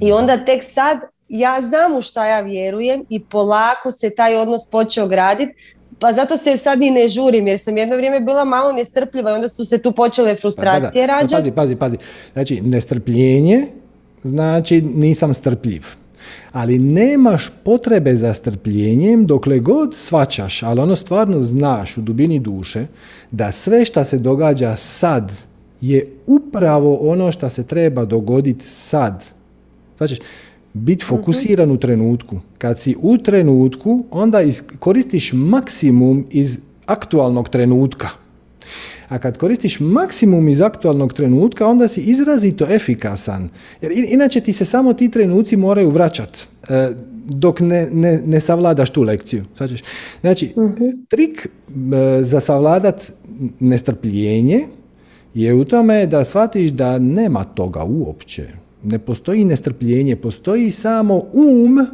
I 0.00 0.12
onda 0.12 0.44
tek 0.44 0.64
sad 0.64 0.98
ja 1.28 1.60
znam 1.60 1.96
u 1.96 2.00
šta 2.00 2.26
ja 2.26 2.40
vjerujem 2.40 3.04
i 3.08 3.24
polako 3.24 3.90
se 3.90 4.10
taj 4.10 4.36
odnos 4.36 4.66
počeo 4.70 5.08
graditi, 5.08 5.54
pa 5.98 6.12
zato 6.12 6.36
se 6.36 6.58
sad 6.58 6.82
i 6.82 6.90
ne 6.90 7.08
žurim 7.08 7.46
jer 7.46 7.58
sam 7.58 7.76
jedno 7.76 7.96
vrijeme 7.96 8.20
bila 8.20 8.44
malo 8.44 8.72
nestrpljiva 8.72 9.30
i 9.30 9.34
onda 9.34 9.48
su 9.48 9.64
se 9.64 9.82
tu 9.82 9.92
počele 9.92 10.34
pa 10.34 10.40
frustracije 10.40 11.06
rađati. 11.06 11.34
Pazi, 11.34 11.50
pazi, 11.50 11.76
pazi. 11.76 11.96
Znači, 12.32 12.60
nestrpljenje 12.60 13.66
znači 14.22 14.80
nisam 14.80 15.34
strpljiv. 15.34 15.82
Ali 16.52 16.78
nemaš 16.78 17.50
potrebe 17.64 18.16
za 18.16 18.34
strpljenjem 18.34 19.26
dokle 19.26 19.58
god 19.58 19.94
svačaš, 19.94 20.62
ali 20.62 20.80
ono 20.80 20.96
stvarno 20.96 21.40
znaš 21.40 21.96
u 21.96 22.00
dubini 22.00 22.38
duše 22.38 22.86
da 23.30 23.52
sve 23.52 23.84
što 23.84 24.04
se 24.04 24.18
događa 24.18 24.76
sad 24.76 25.32
je 25.80 26.06
upravo 26.26 26.94
ono 26.94 27.32
što 27.32 27.50
se 27.50 27.64
treba 27.64 28.04
dogoditi 28.04 28.64
sad. 28.64 29.24
Znači, 29.96 30.20
biti 30.72 31.04
fokusiran 31.04 31.70
u 31.70 31.80
trenutku. 31.80 32.40
Kad 32.58 32.80
si 32.80 32.96
u 33.02 33.18
trenutku, 33.18 34.04
onda 34.10 34.40
koristiš 34.78 35.32
maksimum 35.32 36.26
iz 36.30 36.58
aktualnog 36.86 37.48
trenutka. 37.48 38.08
A 39.08 39.18
kad 39.18 39.38
koristiš 39.38 39.80
maksimum 39.80 40.48
iz 40.48 40.60
aktualnog 40.60 41.12
trenutka, 41.12 41.66
onda 41.66 41.88
si 41.88 42.00
izrazito 42.00 42.66
efikasan. 42.70 43.48
Jer 43.80 43.92
inače 43.92 44.40
ti 44.40 44.52
se 44.52 44.64
samo 44.64 44.92
ti 44.92 45.10
trenuci 45.10 45.56
moraju 45.56 45.90
vraćati 45.90 46.46
e, 46.68 46.88
dok 47.40 47.60
ne, 47.60 47.88
ne, 47.92 48.22
ne 48.26 48.40
savladaš 48.40 48.90
tu 48.90 49.02
lekciju. 49.02 49.44
Znači, 50.20 50.52
mhm. 50.56 50.84
trik 51.08 51.46
e, 51.46 52.24
za 52.24 52.40
savladat 52.40 53.12
nestrpljenje 53.60 54.60
je 55.34 55.54
u 55.54 55.64
tome 55.64 56.06
da 56.06 56.24
shvatiš 56.24 56.70
da 56.70 56.98
nema 56.98 57.44
toga 57.44 57.84
uopće. 57.84 58.65
Ne 58.82 58.98
postoji 58.98 59.44
nestrpljenje, 59.44 60.16
postoji 60.16 60.70
samo 60.70 61.14
um 61.14 61.86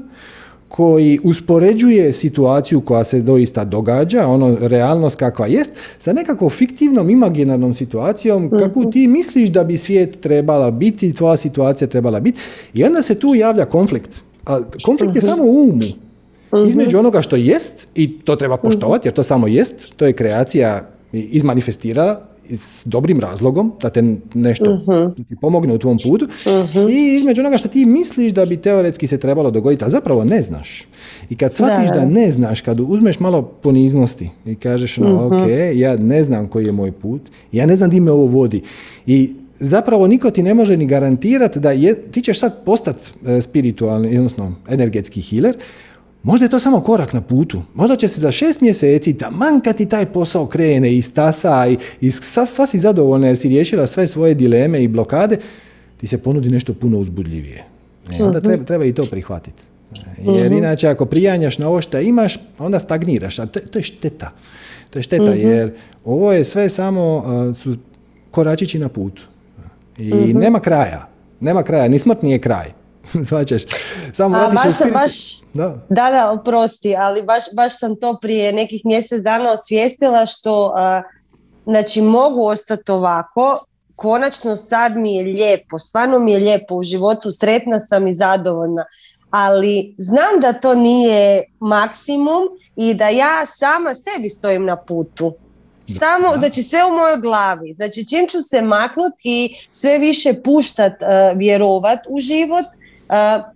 koji 0.68 1.18
uspoređuje 1.24 2.12
situaciju 2.12 2.80
koja 2.80 3.04
se 3.04 3.20
doista 3.20 3.64
događa, 3.64 4.26
ono 4.26 4.56
realnost 4.60 5.16
kakva 5.16 5.46
jest, 5.46 5.72
sa 5.98 6.12
nekakvom 6.12 6.50
fiktivnom 6.50 7.10
imaginarnom 7.10 7.74
situacijom 7.74 8.50
kako 8.50 8.80
mhm. 8.80 8.90
ti 8.90 9.06
misliš 9.06 9.48
da 9.48 9.64
bi 9.64 9.76
svijet 9.76 10.20
trebala 10.20 10.70
biti, 10.70 11.12
tvoja 11.12 11.36
situacija 11.36 11.88
trebala 11.88 12.20
biti 12.20 12.40
i 12.74 12.84
onda 12.84 13.02
se 13.02 13.14
tu 13.14 13.34
javlja 13.34 13.64
konflikt. 13.64 14.22
A 14.46 14.60
konflikt 14.84 15.14
je 15.14 15.18
mhm. 15.18 15.26
samo 15.26 15.44
u 15.44 15.62
umu. 15.62 15.74
Mhm. 16.54 16.68
Između 16.68 16.98
onoga 16.98 17.22
što 17.22 17.36
jest, 17.36 17.88
i 17.94 18.18
to 18.18 18.36
treba 18.36 18.56
poštovati, 18.56 19.08
jer 19.08 19.14
to 19.14 19.22
samo 19.22 19.46
jest, 19.46 19.96
to 19.96 20.06
je 20.06 20.12
kreacija 20.12 20.88
izmanifestirala 21.12 22.31
s 22.50 22.82
dobrim 22.86 23.20
razlogom, 23.20 23.72
da 23.82 23.90
te 23.90 24.02
nešto 24.34 24.72
uh 24.72 25.26
ti 25.28 25.36
pomogne 25.40 25.74
u 25.74 25.78
tvom 25.78 25.98
putu 25.98 26.28
i 26.90 27.16
između 27.16 27.40
onoga 27.40 27.58
što 27.58 27.68
ti 27.68 27.84
misliš 27.84 28.32
da 28.32 28.46
bi 28.46 28.56
teoretski 28.56 29.06
se 29.06 29.18
trebalo 29.18 29.50
dogoditi, 29.50 29.84
a 29.84 29.90
zapravo 29.90 30.24
ne 30.24 30.42
znaš. 30.42 30.84
I 31.30 31.36
kad 31.36 31.54
shvatiš 31.54 31.90
da, 31.94 32.04
ne 32.04 32.32
znaš, 32.32 32.60
kad 32.60 32.80
uzmeš 32.80 33.20
malo 33.20 33.42
poniznosti 33.42 34.30
i 34.46 34.54
kažeš 34.54 34.96
no, 34.96 35.26
ok, 35.26 35.48
ja 35.74 35.96
ne 35.96 36.22
znam 36.22 36.48
koji 36.48 36.66
je 36.66 36.72
moj 36.72 36.92
put, 36.92 37.22
ja 37.52 37.66
ne 37.66 37.76
znam 37.76 37.90
di 37.90 38.00
me 38.00 38.10
ovo 38.10 38.26
vodi. 38.26 38.62
I 39.06 39.34
zapravo 39.54 40.06
niko 40.06 40.30
ti 40.30 40.42
ne 40.42 40.54
može 40.54 40.76
ni 40.76 40.86
garantirati 40.86 41.60
da 41.60 41.70
je, 41.70 42.02
ti 42.02 42.20
ćeš 42.20 42.38
sad 42.38 42.64
postati 42.64 43.12
e, 43.26 43.40
spiritualni, 43.40 44.16
odnosno 44.16 44.54
energetski 44.68 45.22
healer, 45.22 45.56
Možda 46.22 46.44
je 46.44 46.50
to 46.50 46.60
samo 46.60 46.80
korak 46.80 47.12
na 47.12 47.20
putu. 47.20 47.62
Možda 47.74 47.96
će 47.96 48.08
se 48.08 48.20
za 48.20 48.30
šest 48.30 48.60
mjeseci 48.60 49.18
taman 49.18 49.60
kad 49.60 49.76
ti 49.76 49.86
taj 49.86 50.06
posao 50.06 50.46
krene 50.46 50.96
i 50.96 51.02
stasa 51.02 51.66
i, 51.66 51.76
i 52.00 52.10
sva 52.10 52.66
si 52.66 52.78
zadovoljna 52.78 53.26
jer 53.26 53.36
si 53.36 53.48
riješila 53.48 53.86
sve 53.86 54.06
svoje 54.06 54.34
dileme 54.34 54.82
i 54.82 54.88
blokade, 54.88 55.38
ti 55.96 56.06
se 56.06 56.18
ponudi 56.18 56.50
nešto 56.50 56.74
puno 56.74 56.98
uzbudljivije. 56.98 57.64
E, 58.20 58.24
onda 58.24 58.38
mhm. 58.38 58.48
treba, 58.48 58.64
treba 58.64 58.84
i 58.84 58.92
to 58.92 59.04
prihvatiti. 59.10 59.62
E, 59.96 60.32
jer 60.32 60.50
mhm. 60.50 60.58
inače 60.58 60.88
ako 60.88 61.06
prijanjaš 61.06 61.58
na 61.58 61.68
ovo 61.68 61.80
što 61.82 62.00
imaš, 62.00 62.38
onda 62.58 62.78
stagniraš, 62.78 63.38
a 63.38 63.46
to, 63.46 63.60
to 63.60 63.78
je 63.78 63.82
šteta. 63.82 64.30
To 64.90 64.98
je 64.98 65.02
šteta 65.02 65.30
mhm. 65.30 65.40
jer 65.40 65.72
ovo 66.04 66.32
je 66.32 66.44
sve 66.44 66.68
samo 66.68 67.24
su 67.54 67.76
koračići 68.30 68.78
na 68.78 68.88
putu. 68.88 69.22
I 69.98 70.34
nema 70.34 70.60
kraja. 70.60 71.08
Nema 71.40 71.62
kraja, 71.62 71.88
ni 71.88 71.98
smrt 71.98 72.22
nije 72.22 72.38
kraj. 72.38 72.81
Svačaš. 73.28 73.62
Samo 74.12 74.36
A, 74.36 74.48
baš 74.48 74.74
sam, 74.74 74.90
baš, 74.92 75.40
da. 75.54 75.86
da, 75.88 76.10
da, 76.10 76.30
oprosti, 76.30 76.96
ali 76.96 77.22
baš, 77.22 77.44
baš 77.56 77.78
sam 77.78 77.96
to 77.96 78.18
prije 78.22 78.52
nekih 78.52 78.80
mjesec 78.84 79.22
dana 79.22 79.52
osvijestila 79.52 80.26
što 80.26 80.74
znači 81.64 82.00
mogu 82.00 82.44
ostati 82.44 82.92
ovako, 82.92 83.64
konačno 83.96 84.56
sad 84.56 84.96
mi 84.96 85.14
je 85.14 85.24
lijepo, 85.24 85.78
stvarno 85.78 86.18
mi 86.18 86.32
je 86.32 86.38
lijepo 86.38 86.74
u 86.74 86.82
životu, 86.82 87.30
sretna 87.30 87.78
sam 87.78 88.08
i 88.08 88.12
zadovoljna, 88.12 88.84
ali 89.30 89.94
znam 89.98 90.40
da 90.40 90.52
to 90.52 90.74
nije 90.74 91.44
maksimum 91.60 92.42
i 92.76 92.94
da 92.94 93.08
ja 93.08 93.46
sama 93.46 93.94
sebi 93.94 94.28
stojim 94.28 94.64
na 94.64 94.76
putu. 94.76 95.34
Samo, 95.98 96.28
znači 96.38 96.62
sve 96.62 96.84
u 96.84 96.90
mojoj 96.90 97.16
glavi. 97.16 97.72
Znači 97.72 98.08
čim 98.08 98.28
ću 98.28 98.42
se 98.42 98.62
maknut 98.62 99.12
i 99.24 99.56
sve 99.70 99.98
više 99.98 100.32
puštat, 100.44 100.92
uh, 100.92 101.38
vjerovat 101.38 101.98
u 102.10 102.20
život, 102.20 102.64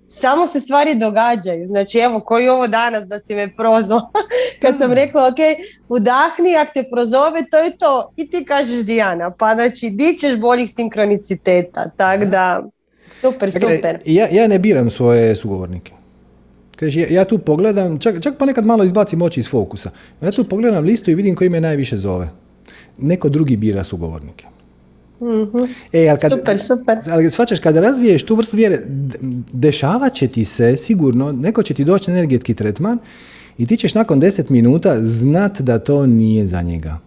samo 0.06 0.46
se 0.46 0.60
stvari 0.60 0.94
događaju. 0.94 1.66
Znači 1.66 1.98
evo 1.98 2.20
koji 2.20 2.48
ovo 2.48 2.68
danas 2.68 3.04
da 3.04 3.18
si 3.18 3.34
me 3.34 3.54
prozvao. 3.54 4.00
Kad 4.62 4.78
sam 4.78 4.92
rekla 4.92 5.26
ok, 5.26 5.38
udahni, 5.88 6.56
ako 6.56 6.70
te 6.74 6.84
prozove, 6.92 7.44
to 7.50 7.58
je 7.58 7.76
to. 7.76 8.12
I 8.16 8.30
ti 8.30 8.44
kažeš 8.44 8.84
Dijana, 8.84 9.30
pa 9.30 9.54
znači 9.54 9.90
di 9.90 10.18
ćeš 10.18 10.40
boljih 10.40 10.70
sinkroniciteta. 10.74 11.90
Tako 11.96 12.24
da, 12.24 12.62
super, 13.20 13.52
super. 13.52 14.00
Ja, 14.04 14.28
ja 14.30 14.46
ne 14.46 14.58
biram 14.58 14.90
svoje 14.90 15.36
sugovornike. 15.36 15.92
Kaže, 16.76 17.00
ja, 17.00 17.06
ja, 17.10 17.24
tu 17.24 17.38
pogledam, 17.38 17.98
čak, 17.98 18.22
čak 18.22 18.38
ponekad 18.38 18.66
malo 18.66 18.84
izbacim 18.84 19.22
oči 19.22 19.40
iz 19.40 19.50
fokusa. 19.50 19.90
Ja 20.22 20.30
tu 20.30 20.44
pogledam 20.44 20.84
listu 20.84 21.10
i 21.10 21.14
vidim 21.14 21.34
koji 21.34 21.50
me 21.50 21.60
najviše 21.60 21.96
zove. 21.96 22.28
Neko 22.98 23.28
drugi 23.28 23.56
bira 23.56 23.84
sugovornike. 23.84 24.46
Mm-hmm. 25.20 25.68
E, 25.92 26.08
ali 26.08 26.18
kad, 26.18 26.30
super, 26.30 26.58
super. 26.58 26.98
Ali 27.10 27.30
shvaćaš, 27.30 27.60
kada 27.60 27.80
razviješ 27.80 28.22
tu 28.22 28.34
vrstu 28.34 28.56
vjere, 28.56 28.80
dešavat 29.52 30.14
će 30.14 30.28
ti 30.28 30.44
se 30.44 30.76
sigurno, 30.76 31.32
neko 31.32 31.62
će 31.62 31.74
ti 31.74 31.84
doći 31.84 32.10
energetski 32.10 32.54
tretman 32.54 32.98
i 33.58 33.66
ti 33.66 33.76
ćeš 33.76 33.94
nakon 33.94 34.20
10 34.20 34.50
minuta 34.50 35.00
znat 35.00 35.60
da 35.60 35.78
to 35.78 36.06
nije 36.06 36.46
za 36.46 36.62
njega. 36.62 36.98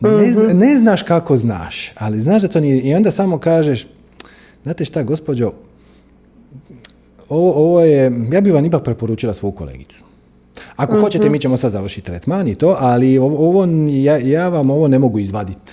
Ne, 0.00 0.10
mhm. 0.10 0.58
ne 0.58 0.78
znaš 0.78 1.02
kako 1.02 1.36
znaš, 1.36 1.92
ali 1.98 2.20
znaš 2.20 2.42
da 2.42 2.48
to 2.48 2.60
nije. 2.60 2.80
I 2.80 2.94
onda 2.94 3.10
samo 3.10 3.38
kažeš, 3.38 3.86
znate 4.62 4.84
šta, 4.84 5.02
gospođo, 5.02 5.52
ovo, 7.28 7.52
ovo 7.52 7.80
je, 7.80 8.12
ja 8.32 8.40
bih 8.40 8.52
vam 8.52 8.64
ipak 8.64 8.84
preporučila 8.84 9.34
svoju 9.34 9.52
kolegicu. 9.52 10.02
Ako 10.76 10.96
mm 10.96 11.00
hoćete, 11.00 11.30
mi 11.30 11.40
ćemo 11.40 11.56
sad 11.56 11.72
završiti 11.72 12.06
tretman 12.06 12.48
i 12.48 12.54
to, 12.54 12.76
ali 12.78 13.18
ovo, 13.18 13.64
ja, 13.88 14.18
ja 14.18 14.48
vam 14.48 14.70
ovo 14.70 14.88
ne 14.88 14.98
mogu 14.98 15.18
izvaditi 15.18 15.72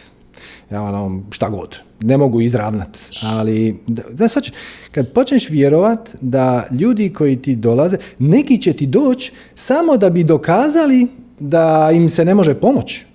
ja 0.72 0.81
ono, 0.81 1.22
šta 1.31 1.49
god. 1.49 1.76
Ne 2.02 2.18
mogu 2.18 2.41
izravnat. 2.41 2.98
Ali, 3.23 3.76
da, 3.88 4.27
sad 4.27 4.44
kad 4.91 5.14
počneš 5.14 5.49
vjerovat 5.49 6.10
da 6.22 6.68
ljudi 6.72 7.14
koji 7.14 7.35
ti 7.35 7.56
dolaze, 7.56 7.98
neki 8.19 8.61
će 8.61 8.73
ti 8.73 8.85
doći 8.85 9.31
samo 9.56 9.98
da 9.98 10.10
bi 10.10 10.23
dokazali 10.23 11.07
da 11.39 11.89
im 11.94 12.10
se 12.10 12.26
ne 12.26 12.35
može 12.35 12.53
pomoći. 12.53 13.06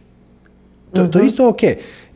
To, 0.92 1.06
to 1.06 1.18
je 1.18 1.22
mhm. 1.22 1.28
isto 1.28 1.48
ok. 1.48 1.60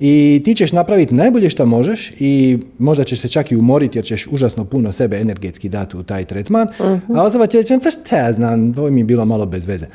I 0.00 0.42
ti 0.44 0.54
ćeš 0.54 0.72
napraviti 0.72 1.14
najbolje 1.14 1.50
što 1.50 1.66
možeš 1.66 2.12
i 2.18 2.58
možda 2.78 3.04
ćeš 3.04 3.20
se 3.20 3.28
čak 3.28 3.52
i 3.52 3.56
umoriti 3.56 3.98
jer 3.98 4.04
ćeš 4.04 4.26
užasno 4.30 4.64
puno 4.64 4.92
sebe 4.92 5.16
energetski 5.16 5.68
dati 5.68 5.96
u 5.96 6.02
taj 6.02 6.24
tretman, 6.24 6.68
uh-huh. 6.78 7.00
a 7.14 7.22
osoba 7.22 7.46
će 7.46 7.58
reći, 7.58 7.78
pa 7.82 7.90
šta 7.90 8.16
ja 8.16 8.32
znam, 8.32 8.74
ovo 8.78 8.90
mi 8.90 9.00
je 9.00 9.04
bilo 9.04 9.24
malo 9.24 9.46
bez 9.46 9.66
veze. 9.66 9.86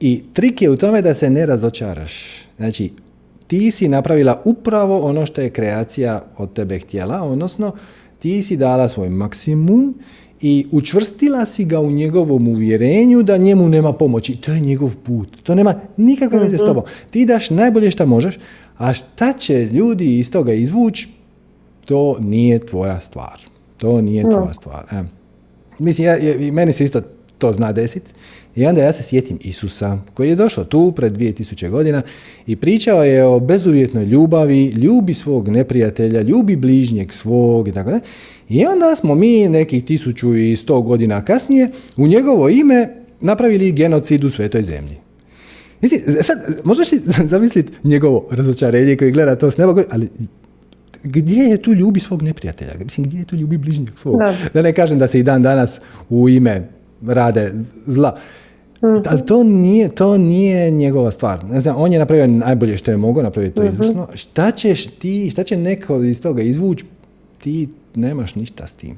I 0.00 0.22
trik 0.32 0.62
je 0.62 0.70
u 0.70 0.76
tome 0.76 1.02
da 1.02 1.14
se 1.14 1.30
ne 1.30 1.46
razočaraš. 1.46 2.44
Znači, 2.56 2.90
ti 3.46 3.70
si 3.70 3.88
napravila 3.88 4.42
upravo 4.44 5.00
ono 5.00 5.26
što 5.26 5.40
je 5.40 5.50
kreacija 5.50 6.24
od 6.36 6.52
tebe 6.52 6.78
htjela, 6.78 7.22
odnosno 7.22 7.72
ti 8.18 8.42
si 8.42 8.56
dala 8.56 8.88
svoj 8.88 9.08
maksimum 9.08 9.94
i 10.40 10.66
učvrstila 10.72 11.46
si 11.46 11.64
ga 11.64 11.80
u 11.80 11.90
njegovom 11.90 12.48
uvjerenju 12.48 13.22
da 13.22 13.36
njemu 13.36 13.68
nema 13.68 13.92
pomoći. 13.92 14.36
To 14.36 14.52
je 14.52 14.60
njegov 14.60 14.96
put. 14.96 15.42
To 15.42 15.54
nema 15.54 15.74
nikakve 15.96 16.38
veze 16.38 16.56
s 16.56 16.60
mhm. 16.60 16.66
tobom. 16.66 16.84
Ti 17.10 17.24
daš 17.24 17.50
najbolje 17.50 17.90
što 17.90 18.06
možeš, 18.06 18.38
a 18.78 18.94
šta 18.94 19.32
će 19.32 19.64
ljudi 19.64 20.18
iz 20.18 20.30
toga 20.30 20.52
izvući, 20.52 21.08
to 21.84 22.16
nije 22.20 22.58
tvoja 22.58 23.00
stvar. 23.00 23.40
To 23.76 24.00
nije 24.00 24.22
tvoja 24.30 24.54
stvar. 24.54 24.84
E. 24.92 25.02
Mislim, 25.78 26.06
ja, 26.06 26.16
meni 26.52 26.72
se 26.72 26.84
isto 26.84 27.00
to 27.38 27.52
zna 27.52 27.72
desiti. 27.72 28.10
I 28.56 28.66
onda 28.66 28.82
ja 28.82 28.92
se 28.92 29.02
sjetim 29.02 29.38
Isusa 29.40 29.98
koji 30.14 30.28
je 30.28 30.36
došao 30.36 30.64
tu 30.64 30.92
pred 30.96 31.12
2000 31.12 31.70
godina 31.70 32.02
i 32.46 32.56
pričao 32.56 33.04
je 33.04 33.24
o 33.24 33.40
bezuvjetnoj 33.40 34.04
ljubavi, 34.04 34.66
ljubi 34.66 35.14
svog 35.14 35.48
neprijatelja, 35.48 36.22
ljubi 36.22 36.56
bližnjeg 36.56 37.12
svog 37.12 37.68
i 37.68 37.72
tako 37.72 37.90
da. 37.90 38.00
I 38.48 38.66
onda 38.66 38.96
smo 38.96 39.14
mi 39.14 39.48
nekih 39.48 39.84
1100 39.84 40.82
godina 40.82 41.24
kasnije 41.24 41.70
u 41.96 42.06
njegovo 42.06 42.48
ime 42.48 42.88
napravili 43.20 43.72
genocid 43.72 44.24
u 44.24 44.30
svetoj 44.30 44.62
zemlji. 44.62 44.96
Mislim, 45.80 46.00
sad, 46.22 46.38
možeš 46.64 46.92
li 46.92 47.00
zamisliti 47.34 47.72
njegovo 47.84 48.28
razočarenje 48.30 48.96
koji 48.96 49.12
gleda 49.12 49.36
to 49.36 49.50
s 49.50 49.56
neba, 49.56 49.82
ali 49.90 50.08
gdje 51.02 51.42
je 51.42 51.62
tu 51.62 51.72
ljubi 51.72 52.00
svog 52.00 52.22
neprijatelja? 52.22 52.72
Mislim, 52.84 53.06
gdje 53.06 53.18
je 53.18 53.24
tu 53.24 53.36
ljubi 53.36 53.58
bližnjeg 53.58 53.98
svog? 53.98 54.18
Da. 54.18 54.34
da 54.54 54.62
ne 54.62 54.72
kažem 54.72 54.98
da 54.98 55.08
se 55.08 55.20
i 55.20 55.22
dan 55.22 55.42
danas 55.42 55.80
u 56.10 56.28
ime 56.28 56.68
rade 57.06 57.52
zla. 57.86 58.18
Mhm. 58.84 59.02
Ali 59.08 59.26
to 59.26 59.44
nije, 59.44 59.88
to 59.88 60.18
nije 60.18 60.70
njegova 60.70 61.10
stvar. 61.10 61.44
Ne 61.44 61.60
znam, 61.60 61.76
on 61.78 61.92
je 61.92 61.98
napravio 61.98 62.26
najbolje 62.26 62.78
što 62.78 62.90
je 62.90 62.96
mogao, 62.96 63.22
napraviti 63.22 63.54
to 63.54 63.62
uh 63.62 63.68
izvrsno. 63.68 64.08
Šta 64.14 64.50
ćeš 64.50 64.86
ti, 64.86 65.30
šta 65.30 65.44
će 65.44 65.56
neko 65.56 66.02
iz 66.02 66.22
toga 66.22 66.42
izvući, 66.42 66.84
ti 67.38 67.68
nemaš 67.94 68.34
ništa 68.34 68.66
s 68.66 68.74
tim. 68.74 68.96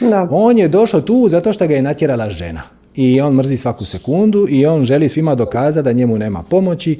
Da. 0.00 0.28
On 0.30 0.58
je 0.58 0.68
došao 0.68 1.00
tu 1.00 1.26
zato 1.30 1.52
što 1.52 1.66
ga 1.66 1.74
je 1.74 1.82
natjerala 1.82 2.30
žena. 2.30 2.62
I 2.94 3.20
on 3.20 3.34
mrzi 3.34 3.56
svaku 3.56 3.84
sekundu 3.84 4.46
i 4.50 4.66
on 4.66 4.82
želi 4.82 5.08
svima 5.08 5.34
dokazati 5.34 5.84
da 5.84 5.92
njemu 5.92 6.18
nema 6.18 6.42
pomoći. 6.42 6.98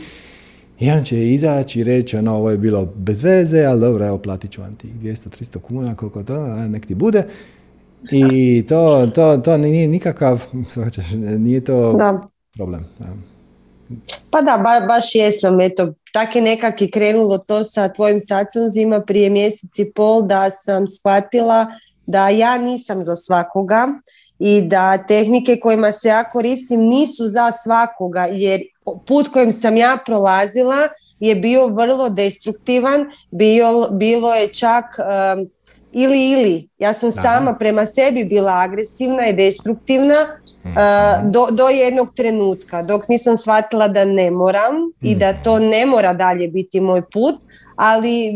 I 0.80 0.90
on 0.90 1.04
će 1.04 1.32
izaći 1.32 1.80
i 1.80 1.84
reći, 1.84 2.16
ono, 2.16 2.34
ovo 2.34 2.50
je 2.50 2.58
bilo 2.58 2.92
bez 2.96 3.22
veze, 3.22 3.64
ali 3.64 3.80
dobro, 3.80 4.06
evo, 4.06 4.18
platit 4.18 4.50
ću 4.50 4.60
vam 4.60 4.74
tih 4.74 4.90
200-300 5.02 5.58
kuna, 5.58 5.94
koliko 5.94 6.22
to, 6.22 6.46
nek 6.46 6.86
ti 6.86 6.94
bude. 6.94 7.24
I 8.12 8.64
to, 8.68 9.10
to, 9.14 9.36
to 9.36 9.56
nije 9.56 9.88
nikakav, 9.88 10.44
nije 11.38 11.64
to 11.64 11.92
da. 11.92 12.20
problem. 12.56 12.86
Pa 14.30 14.40
da, 14.40 14.56
ba, 14.56 14.86
baš 14.86 15.14
jesam, 15.14 15.60
eto, 15.60 15.92
tak 16.12 16.36
je 16.36 16.42
nekak 16.42 16.82
i 16.82 16.90
krenulo 16.90 17.38
to 17.38 17.64
sa 17.64 17.88
tvojim 17.88 18.20
sacanzima 18.20 19.00
prije 19.00 19.30
mjesec 19.30 19.78
i 19.78 19.92
pol 19.92 20.22
da 20.22 20.50
sam 20.50 20.86
shvatila 20.86 21.66
da 22.06 22.28
ja 22.28 22.58
nisam 22.58 23.04
za 23.04 23.16
svakoga 23.16 23.88
i 24.38 24.62
da 24.62 24.98
tehnike 25.06 25.60
kojima 25.60 25.92
se 25.92 26.08
ja 26.08 26.30
koristim 26.30 26.80
nisu 26.80 27.28
za 27.28 27.52
svakoga 27.52 28.26
jer 28.30 28.60
put 29.06 29.28
kojim 29.28 29.52
sam 29.52 29.76
ja 29.76 29.98
prolazila 30.06 30.88
je 31.20 31.34
bio 31.34 31.66
vrlo 31.66 32.08
destruktivan, 32.08 33.06
bio, 33.30 33.88
bilo 33.90 34.34
je 34.34 34.54
čak 34.54 34.84
um, 34.98 35.50
ili 35.92 36.30
ili. 36.30 36.68
Ja 36.78 36.92
sam 36.92 37.10
sama 37.10 37.54
prema 37.54 37.86
sebi 37.86 38.24
bila 38.24 38.52
agresivna 38.52 39.28
i 39.28 39.32
destruktivna 39.32 40.26
mhm. 40.64 40.74
do, 41.30 41.46
do 41.50 41.68
jednog 41.68 42.14
trenutka 42.14 42.82
dok 42.82 43.08
nisam 43.08 43.36
shvatila 43.36 43.88
da 43.88 44.04
ne 44.04 44.30
moram 44.30 44.74
i 45.02 45.14
da 45.14 45.32
to 45.32 45.56
mhm. 45.56 45.64
ne 45.68 45.86
mora 45.86 46.12
dalje 46.12 46.48
biti 46.48 46.80
moj 46.80 47.02
put, 47.02 47.34
ali 47.76 48.32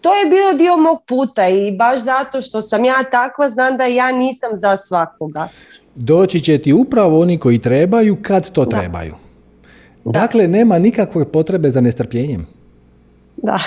to 0.00 0.14
je 0.14 0.26
bio 0.26 0.52
dio 0.58 0.76
mog 0.76 0.98
puta 1.08 1.48
i 1.48 1.72
baš 1.72 2.00
zato 2.00 2.40
što 2.40 2.62
sam 2.62 2.84
ja 2.84 3.04
takva 3.10 3.48
znam 3.48 3.76
da 3.76 3.84
ja 3.84 4.12
nisam 4.12 4.50
za 4.54 4.76
svakoga. 4.76 5.48
doći 5.94 6.40
će 6.40 6.58
ti 6.58 6.72
upravo 6.72 7.20
oni 7.20 7.38
koji 7.38 7.58
trebaju 7.58 8.16
kad 8.22 8.50
to 8.50 8.64
trebaju. 8.64 9.14
Dakle, 10.04 10.48
nema 10.48 10.78
nikakve 10.78 11.32
potrebe 11.32 11.70
za 11.70 11.80
nestrpljenjem. 11.80 12.46
Da. 13.46 13.58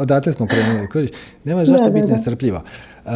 Odatle 0.00 0.32
smo 0.32 0.46
krenuli. 0.46 1.08
Nema 1.44 1.64
zašto 1.64 1.90
biti 1.90 2.06
nestrpljiva. 2.06 2.62
E, 3.06 3.10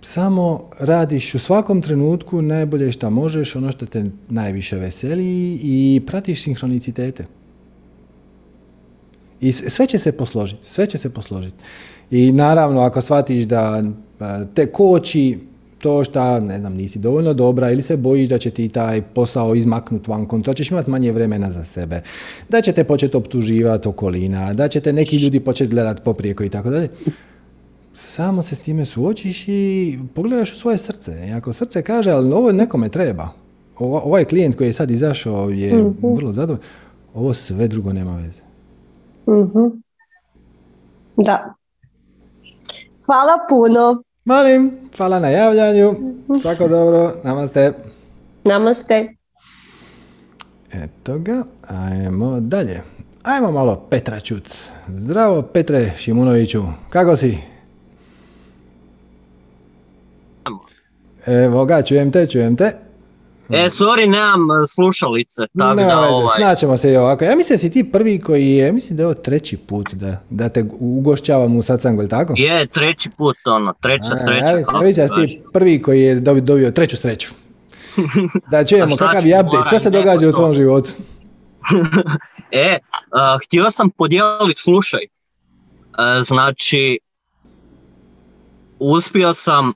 samo 0.00 0.70
radiš 0.80 1.34
u 1.34 1.38
svakom 1.38 1.82
trenutku 1.82 2.42
najbolje 2.42 2.92
što 2.92 3.10
možeš, 3.10 3.56
ono 3.56 3.72
što 3.72 3.86
te 3.86 4.04
najviše 4.28 4.76
veseli 4.76 5.58
i 5.62 6.02
pratiš 6.06 6.42
sinhronicitete. 6.42 7.24
I 9.40 9.52
sve 9.52 9.86
će 9.86 9.98
se 9.98 10.16
posložiti, 10.16 10.66
sve 10.66 10.86
će 10.86 10.98
se 10.98 11.10
posložiti. 11.10 11.56
I 12.10 12.32
naravno, 12.32 12.80
ako 12.80 13.00
shvatiš 13.00 13.44
da 13.44 13.82
e, 13.82 14.24
te 14.54 14.66
koči 14.72 15.38
to 15.84 16.04
što, 16.04 16.40
ne 16.40 16.58
znam, 16.58 16.74
nisi 16.74 16.98
dovoljno 16.98 17.34
dobra 17.34 17.70
ili 17.70 17.82
se 17.82 17.96
bojiš 17.96 18.28
da 18.28 18.38
će 18.38 18.50
ti 18.50 18.68
taj 18.68 19.02
posao 19.02 19.54
izmaknut 19.54 20.08
van 20.08 20.42
to 20.42 20.54
ćeš 20.54 20.70
imati 20.70 20.90
manje 20.90 21.12
vremena 21.12 21.50
za 21.52 21.64
sebe, 21.64 22.02
da 22.48 22.60
ćete 22.60 22.84
početi 22.84 23.16
optuživati 23.16 23.88
okolina, 23.88 24.54
da 24.54 24.68
ćete 24.68 24.92
neki 24.92 25.16
ljudi 25.16 25.40
početi 25.40 25.70
gledati 25.70 26.02
poprijeko 26.04 26.44
i 26.44 26.48
tako 26.48 26.70
dalje. 26.70 26.88
Samo 27.92 28.42
se 28.42 28.54
s 28.54 28.60
time 28.60 28.86
suočiš 28.86 29.44
i 29.48 29.98
pogledaš 30.14 30.52
u 30.52 30.56
svoje 30.56 30.78
srce. 30.78 31.26
I 31.28 31.32
ako 31.32 31.52
srce 31.52 31.82
kaže, 31.82 32.10
ali 32.10 32.32
ovo 32.32 32.52
nekome 32.52 32.88
treba, 32.88 33.28
ovaj 33.78 34.24
klijent 34.24 34.56
koji 34.56 34.68
je 34.68 34.72
sad 34.72 34.90
izašao 34.90 35.50
je 35.50 35.74
mhm. 35.74 36.14
vrlo 36.16 36.32
zadovoljan, 36.32 36.66
ovo 37.14 37.34
sve 37.34 37.68
drugo 37.68 37.92
nema 37.92 38.16
veze. 38.16 38.42
Mhm. 39.28 39.66
Da. 41.16 41.54
Hvala 43.06 43.38
puno. 43.48 44.02
Malim, 44.24 44.72
hvala 44.96 45.20
na 45.20 45.28
javljanju. 45.28 45.94
Tako 46.42 46.68
dobro, 46.68 47.14
namaste. 47.24 47.72
Namaste. 48.44 49.14
Eto 50.72 51.18
ga, 51.18 51.44
ajmo 51.68 52.40
dalje. 52.40 52.82
Ajmo 53.22 53.52
malo 53.52 53.86
Petra 53.90 54.20
čut. 54.20 54.54
Zdravo 54.88 55.42
Petre 55.42 55.92
Šimunoviću, 55.98 56.62
kako 56.90 57.16
si? 57.16 57.38
Evo 61.26 61.64
ga, 61.64 61.82
čujem 61.82 62.12
te, 62.12 62.26
čujem 62.26 62.56
te. 62.56 62.83
E, 63.50 63.70
sorry, 63.70 64.06
nemam 64.06 64.40
e, 64.50 64.66
slušalice, 64.68 65.42
tako 65.58 65.74
da 65.74 66.00
ovaj... 66.00 66.36
Snaćemo 66.36 66.76
se 66.76 66.92
i 66.92 66.96
ovako. 66.96 67.24
Ja 67.24 67.36
mislim 67.36 67.54
da 67.54 67.58
si 67.58 67.70
ti 67.70 67.90
prvi 67.92 68.20
koji 68.20 68.50
je, 68.50 68.72
mislim 68.72 68.96
da 68.96 69.02
je 69.02 69.06
ovo 69.06 69.14
treći 69.14 69.56
put 69.56 69.94
da, 69.94 70.20
da 70.30 70.48
te 70.48 70.64
ugošćavam 70.80 71.56
u 71.56 71.62
Sacangu, 71.62 72.02
ili 72.02 72.08
tako? 72.08 72.34
Je, 72.36 72.66
treći 72.66 73.10
put, 73.10 73.36
ono, 73.44 73.74
treća 73.80 74.12
A, 74.12 74.16
sreća. 74.16 74.46
Ja 74.46 74.56
mislim, 74.56 74.84
mislim 74.84 75.06
da 75.06 75.14
si 75.14 75.26
ti 75.26 75.42
prvi 75.52 75.82
koji 75.82 76.02
je 76.02 76.14
dobio, 76.20 76.70
treću 76.70 76.96
sreću. 76.96 77.34
Da 78.50 78.64
čujemo, 78.64 78.96
kakav 79.06 79.26
je 79.26 79.40
update, 79.40 79.66
šta 79.66 79.78
se 79.78 79.90
događa 79.90 80.28
u 80.28 80.32
tvom 80.32 80.54
životu? 80.54 80.90
e, 82.50 82.78
htio 83.44 83.70
sam 83.70 83.90
podijeliti, 83.90 84.60
slušaj, 84.60 85.02
e, 85.02 85.08
znači, 86.22 86.98
uspio 88.78 89.34
sam 89.34 89.72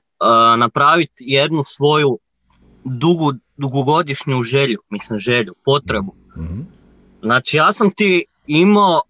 napraviti 0.57 1.23
jednu 1.27 1.63
svoju 1.63 2.19
dugu 2.83 3.33
dugogodišnju 3.59 4.43
želju, 4.43 4.79
mislim 4.89 5.19
želju, 5.19 5.53
potrebu. 5.65 6.15
mm 6.37 6.79
Znači 7.21 7.57
ja 7.57 7.73
sam 7.73 7.91
ti 7.91 8.25
imao 8.47 9.01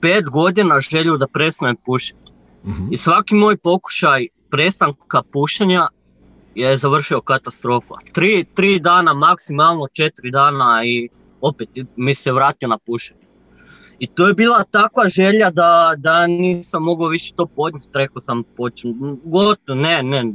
pet 0.00 0.24
godina 0.24 0.80
želju 0.80 1.16
da 1.16 1.26
prestanem 1.26 1.76
pušiti. 1.86 2.32
mm 2.64 2.92
I 2.92 2.96
svaki 2.96 3.34
moj 3.34 3.56
pokušaj 3.56 4.26
prestanka 4.50 5.22
pušenja 5.32 5.88
je 6.54 6.76
završio 6.76 7.20
katastrofa. 7.20 7.94
Tri, 8.12 8.44
tri 8.54 8.78
dana, 8.78 9.14
maksimalno 9.14 9.86
četiri 9.92 10.30
dana 10.30 10.82
i 10.84 11.08
opet 11.40 11.68
mi 11.96 12.14
se 12.14 12.32
vratio 12.32 12.68
na 12.68 12.78
pušenje. 12.78 13.20
I 13.98 14.06
to 14.06 14.28
je 14.28 14.34
bila 14.34 14.64
takva 14.64 15.08
želja 15.08 15.50
da, 15.50 15.94
da 15.96 16.26
nisam 16.26 16.82
mogao 16.82 17.08
više 17.08 17.34
to 17.36 17.46
podnijeti, 17.46 17.88
rekao 17.94 18.22
sam 18.22 18.42
počnem, 18.56 19.20
gotovo, 19.24 19.80
ne, 19.80 20.02
ne, 20.02 20.32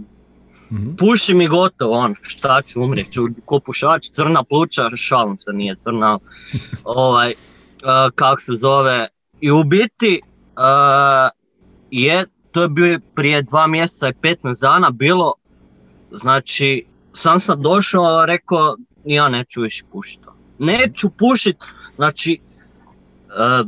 Mm-hmm. 0.72 0.96
Puši 0.98 1.34
mi 1.34 1.48
gotovo, 1.48 1.98
on, 1.98 2.16
šta 2.22 2.62
ću 2.62 2.82
umrijet 2.82 3.12
ću 3.12 3.28
ko 3.46 3.60
pušač, 3.60 4.10
crna 4.10 4.44
pluća, 4.44 4.90
šalim 4.96 5.38
se, 5.38 5.54
nije 5.54 5.76
crna, 5.76 6.20
ovaj, 6.84 7.30
uh, 7.30 8.12
kak 8.16 8.42
se 8.42 8.54
zove. 8.56 9.08
I 9.42 9.52
u 9.52 9.64
biti, 9.64 10.22
uh, 10.58 11.30
je, 11.92 12.26
to 12.52 12.62
je 12.62 12.70
bio 12.70 13.00
prije 13.16 13.42
dva 13.42 13.68
mjeseca 13.68 14.10
i 14.10 14.14
15 14.14 14.62
dana 14.62 14.90
bilo, 14.90 15.34
znači, 16.12 16.86
sam 17.14 17.40
sam 17.40 17.62
došao, 17.62 18.26
rekao, 18.26 18.78
ja 19.06 19.30
neću 19.30 19.62
više 19.62 19.84
pušiti. 19.92 20.26
Neću 20.60 21.10
pušit, 21.10 21.58
znači, 21.96 22.40
uh, 23.26 23.68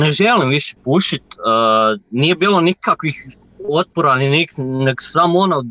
ne 0.00 0.12
želim 0.12 0.48
više 0.48 0.76
pušit, 0.84 1.22
uh, 1.22 2.00
nije 2.10 2.34
bilo 2.34 2.60
nikakvih 2.60 3.26
otpora, 3.68 4.16
ni 4.16 4.30
nik, 4.30 4.52
nek 4.58 5.02
samo 5.02 5.38
ono, 5.38 5.64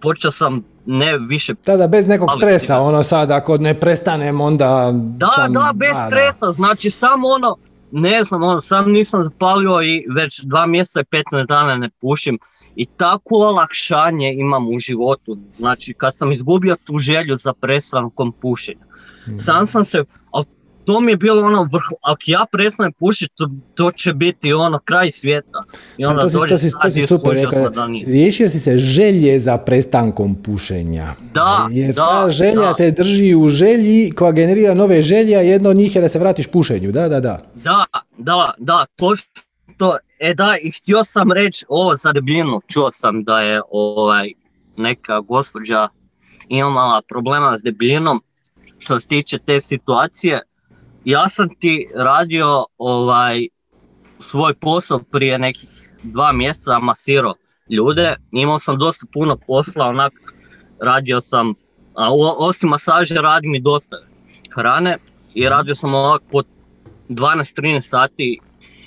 počeo 0.00 0.30
sam 0.30 0.62
ne 0.86 1.18
više... 1.18 1.54
Tada 1.54 1.86
bez 1.86 2.06
nekog 2.06 2.28
stresa, 2.36 2.80
ono 2.80 3.02
sad 3.02 3.30
ako 3.30 3.58
ne 3.58 3.80
prestanem 3.80 4.40
onda... 4.40 4.90
Da, 4.94 5.28
sam, 5.36 5.52
da, 5.52 5.72
bez 5.74 5.96
stresa, 6.06 6.52
znači 6.52 6.90
samo 6.90 7.28
ono, 7.28 7.56
ne 7.92 8.24
znam, 8.24 8.42
ono, 8.42 8.60
sam 8.60 8.92
nisam 8.92 9.24
zapalio 9.24 9.82
i 9.82 10.04
već 10.16 10.40
dva 10.44 10.66
mjeseca 10.66 11.00
i 11.00 11.04
15 11.04 11.46
dana 11.46 11.76
ne 11.76 11.90
pušim 12.00 12.38
i 12.76 12.86
tako 12.86 13.34
olakšanje 13.34 14.34
imam 14.34 14.68
u 14.68 14.78
životu, 14.78 15.36
znači 15.58 15.94
kad 15.94 16.16
sam 16.16 16.32
izgubio 16.32 16.76
tu 16.84 16.98
želju 16.98 17.36
za 17.36 17.52
prestankom 17.52 18.32
pušenja. 18.32 18.84
Mhm. 19.28 19.38
Sam 19.38 19.66
sam 19.66 19.84
se, 19.84 20.04
ali 20.30 20.44
to 20.88 21.00
mi 21.00 21.12
je 21.12 21.16
bilo 21.16 21.42
ono 21.42 21.62
vrh, 21.62 21.82
ako 22.02 22.22
ja 22.26 22.46
prestanem 22.52 22.92
pušiti, 22.92 23.34
to, 23.36 23.50
to, 23.74 23.92
će 23.92 24.12
biti 24.12 24.52
ono 24.52 24.78
kraj 24.78 25.10
svijeta. 25.10 25.64
I 25.98 26.04
onda 26.04 26.22
to, 26.22 26.28
dođe, 26.28 26.54
to, 26.54 26.58
si, 26.58 26.70
to 26.82 26.90
si 26.90 27.06
super 27.06 27.32
rekao, 27.32 27.72
riješio 28.06 28.50
si 28.50 28.60
se 28.60 28.78
želje 28.78 29.40
za 29.40 29.58
prestankom 29.58 30.42
pušenja. 30.42 31.14
Da, 31.34 31.68
Jer 31.70 31.94
da, 31.94 32.06
ta 32.06 32.30
želja 32.30 32.60
da. 32.60 32.74
te 32.74 32.90
drži 32.90 33.34
u 33.34 33.48
želji 33.48 34.12
koja 34.16 34.32
generira 34.32 34.74
nove 34.74 35.02
želje, 35.02 35.36
a 35.36 35.40
jedno 35.40 35.70
od 35.70 35.76
njih 35.76 35.96
je 35.96 36.02
da 36.02 36.08
se 36.08 36.18
vratiš 36.18 36.46
pušenju, 36.46 36.92
da, 36.92 37.08
da, 37.08 37.20
da. 37.20 37.42
Da, 37.54 37.84
da, 38.18 38.54
da, 38.58 38.86
to 38.96 39.16
što, 39.16 39.96
e 40.18 40.34
da, 40.34 40.54
i 40.62 40.70
htio 40.70 41.04
sam 41.04 41.32
reći 41.32 41.64
ovo 41.68 41.96
za 41.96 42.12
debljinu, 42.12 42.60
čuo 42.66 42.92
sam 42.92 43.24
da 43.24 43.40
je 43.40 43.60
ovaj, 43.70 44.32
neka 44.76 45.20
gospođa 45.20 45.88
imala 46.48 47.02
problema 47.08 47.58
s 47.58 47.62
debljinom, 47.62 48.22
što 48.78 49.00
se 49.00 49.08
tiče 49.08 49.38
te 49.38 49.60
situacije, 49.60 50.40
ja 51.04 51.28
sam 51.28 51.48
ti 51.58 51.88
radio 51.96 52.64
ovaj 52.78 53.48
svoj 54.20 54.54
posao 54.54 54.98
prije 54.98 55.38
nekih 55.38 55.92
dva 56.02 56.32
mjeseca 56.32 56.78
masirao 56.78 57.34
ljude, 57.70 58.16
imao 58.32 58.58
sam 58.58 58.78
dosta 58.78 59.06
puno 59.12 59.36
posla, 59.46 59.86
onak 59.86 60.12
radio 60.82 61.20
sam, 61.20 61.54
a 61.94 62.08
osim 62.38 62.68
masaže 62.68 63.14
radim 63.14 63.54
i 63.54 63.60
dosta 63.60 63.96
hrane 64.54 64.96
i 65.34 65.48
radio 65.48 65.74
sam 65.74 65.94
ovak 65.94 66.22
po 66.30 66.42
12-13 67.08 67.80
sati 67.80 68.40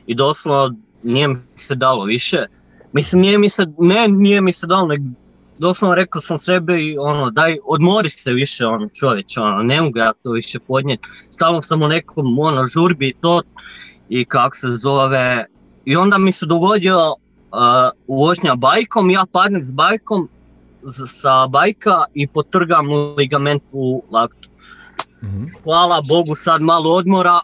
i 0.07 0.15
doslovno 0.15 0.77
nije 1.03 1.27
mi 1.27 1.37
se 1.55 1.75
dalo 1.75 2.05
više. 2.05 2.45
Mislim, 2.93 3.21
nije 3.21 3.37
mi 3.37 3.49
se, 3.49 3.65
ne, 3.77 4.07
nije 4.07 4.41
mi 4.41 4.53
se 4.53 4.67
dalo, 4.67 4.87
nego 4.87 5.03
doslovno 5.61 5.95
rekao 5.95 6.21
sam 6.21 6.39
sebe 6.39 6.81
i 6.81 6.97
ono, 6.97 7.29
daj, 7.29 7.57
odmori 7.63 8.09
se 8.09 8.31
više 8.31 8.65
ono 8.65 8.89
čovječ, 8.89 9.37
ono, 9.37 9.63
ne 9.63 9.81
mogu 9.81 9.97
ja 9.97 10.13
to 10.23 10.31
više 10.31 10.59
podnijeti. 10.59 11.07
Stalno 11.31 11.61
sam 11.61 11.81
u 11.81 11.87
nekom 11.87 12.39
ono, 12.39 12.67
žurbi 12.67 13.07
i 13.07 13.13
to, 13.21 13.41
i 14.09 14.25
kak 14.25 14.55
se 14.55 14.67
zove, 14.67 15.45
i 15.85 15.95
onda 15.95 16.17
mi 16.17 16.31
se 16.31 16.45
dogodio 16.45 16.97
uh, 17.09 18.17
vožnja 18.17 18.55
bajkom, 18.55 19.09
ja 19.09 19.25
padnem 19.31 19.65
s 19.65 19.71
bajkom, 19.71 20.29
sa 21.07 21.47
bajka 21.47 22.03
i 22.13 22.27
potrgam 22.27 22.87
ligament 23.17 23.63
u 23.73 24.03
laktu. 24.11 24.49
mm 25.23 25.45
Hvala 25.63 26.01
Bogu 26.07 26.35
sad 26.35 26.61
malo 26.61 26.91
odmora, 26.91 27.39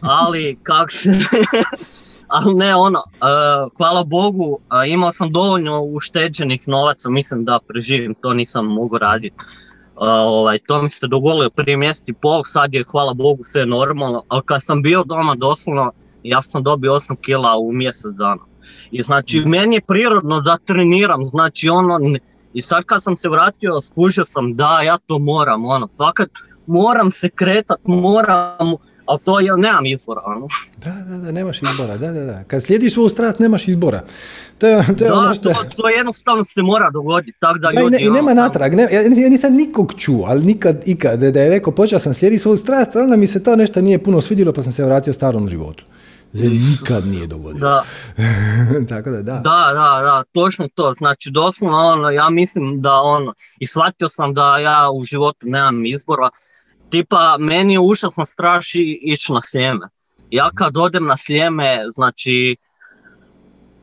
ali 0.00 0.58
kak 0.62 0.92
se, 0.92 1.10
ali 2.32 2.54
ne 2.54 2.74
ono, 2.74 2.98
uh, 2.98 3.72
hvala 3.76 4.04
Bogu, 4.04 4.52
uh, 4.52 4.58
imao 4.88 5.12
sam 5.12 5.32
dovoljno 5.32 5.82
ušteđenih 5.82 6.68
novaca, 6.68 7.10
mislim 7.10 7.44
da 7.44 7.58
preživim, 7.68 8.14
to 8.14 8.34
nisam 8.34 8.66
mogu 8.66 8.98
raditi. 8.98 9.36
Uh, 9.38 10.08
ovaj, 10.08 10.58
to 10.58 10.82
mi 10.82 10.90
se 10.90 11.06
dogodilo 11.06 11.50
prije 11.50 11.76
mjesec 11.76 12.08
i 12.08 12.12
pol, 12.12 12.44
sad 12.44 12.74
je 12.74 12.84
hvala 12.90 13.14
Bogu 13.14 13.44
sve 13.44 13.66
normalno, 13.66 14.22
ali 14.28 14.42
kad 14.44 14.64
sam 14.64 14.82
bio 14.82 15.04
doma 15.04 15.34
doslovno, 15.34 15.92
ja 16.22 16.42
sam 16.42 16.62
dobio 16.62 16.92
8 16.92 17.16
kila 17.20 17.56
u 17.58 17.72
mjesec 17.72 18.12
dana. 18.12 18.42
I 18.90 19.02
znači 19.02 19.40
mm. 19.40 19.48
meni 19.48 19.76
je 19.76 19.80
prirodno 19.80 20.40
da 20.40 20.56
treniram, 20.56 21.28
znači 21.28 21.68
ono, 21.68 21.98
i 22.54 22.62
sad 22.62 22.84
kad 22.84 23.02
sam 23.02 23.16
se 23.16 23.28
vratio, 23.28 23.80
skužio 23.80 24.24
sam 24.26 24.56
da 24.56 24.80
ja 24.80 24.98
to 24.98 25.18
moram, 25.18 25.64
ono, 25.64 25.88
fakat 25.98 26.30
moram 26.66 27.10
se 27.10 27.28
kretat, 27.28 27.80
moram, 27.84 28.76
ali 29.12 29.20
to 29.24 29.40
ja 29.40 29.56
nemam 29.56 29.86
izbora. 29.86 30.22
Ono. 30.24 30.46
Da, 30.84 30.90
da, 30.90 31.16
da, 31.16 31.32
nemaš 31.32 31.62
izbora, 31.62 31.96
da, 31.96 32.12
da, 32.12 32.24
da. 32.24 32.44
Kad 32.44 32.62
slijediš 32.62 32.92
svoju 32.92 33.08
strast, 33.08 33.38
nemaš 33.38 33.68
izbora. 33.68 34.00
To 34.58 34.66
je, 34.66 34.84
to 34.98 35.04
je 35.04 35.10
da, 35.10 35.14
ono 35.14 35.34
što... 35.34 35.48
to, 35.48 35.64
to 35.76 35.88
jednostavno 35.88 36.44
se 36.44 36.62
mora 36.62 36.90
dogoditi, 36.90 37.38
tako 37.40 37.58
da 37.58 37.70
i, 37.70 37.76
ljudi... 37.76 37.96
ne, 37.96 38.02
i 38.02 38.08
ono, 38.08 38.16
nema 38.16 38.30
samo- 38.30 38.40
natrag, 38.40 38.74
ne, 38.74 38.88
ja, 38.92 39.28
nisam 39.28 39.54
nikog 39.54 39.94
čuo, 39.98 40.24
ali 40.26 40.44
nikad, 40.44 40.82
ikad, 40.86 41.20
da 41.20 41.40
je 41.40 41.50
rekao 41.50 41.72
počeo 41.74 41.98
sam 41.98 42.14
slijediti 42.14 42.42
svoju 42.42 42.56
strast, 42.56 42.96
ali 42.96 43.16
mi 43.16 43.26
se 43.26 43.42
to 43.42 43.56
nešto 43.56 43.80
nije 43.80 44.02
puno 44.02 44.20
svidjelo 44.20 44.52
pa 44.52 44.62
sam 44.62 44.72
se 44.72 44.84
vratio 44.84 45.12
starom 45.12 45.48
životu. 45.48 45.84
Se 46.34 46.44
nikad 46.44 47.06
nije 47.06 47.26
dogodilo. 47.26 47.68
Da, 47.68 47.84
Tako 48.94 49.10
da, 49.10 49.16
da. 49.16 49.32
da, 49.32 49.70
da, 49.74 50.00
da, 50.02 50.22
točno 50.32 50.68
to. 50.74 50.94
Znači, 50.94 51.30
doslovno, 51.30 51.76
ono, 51.76 52.10
ja 52.10 52.30
mislim 52.30 52.82
da, 52.82 52.94
ono, 52.94 53.34
i 53.58 53.66
shvatio 53.66 54.08
sam 54.08 54.34
da 54.34 54.58
ja 54.58 54.90
u 54.94 55.04
životu 55.04 55.46
nemam 55.46 55.86
izbora. 55.86 56.28
Tipa, 56.92 57.36
meni 57.38 57.78
užasno 57.78 58.24
straši 58.26 58.98
ići 59.02 59.32
na 59.32 59.40
sljeme. 59.40 59.88
Ja 60.30 60.50
kad 60.54 60.76
odem 60.76 61.06
na 61.06 61.16
sljeme, 61.16 61.84
znači, 61.94 62.56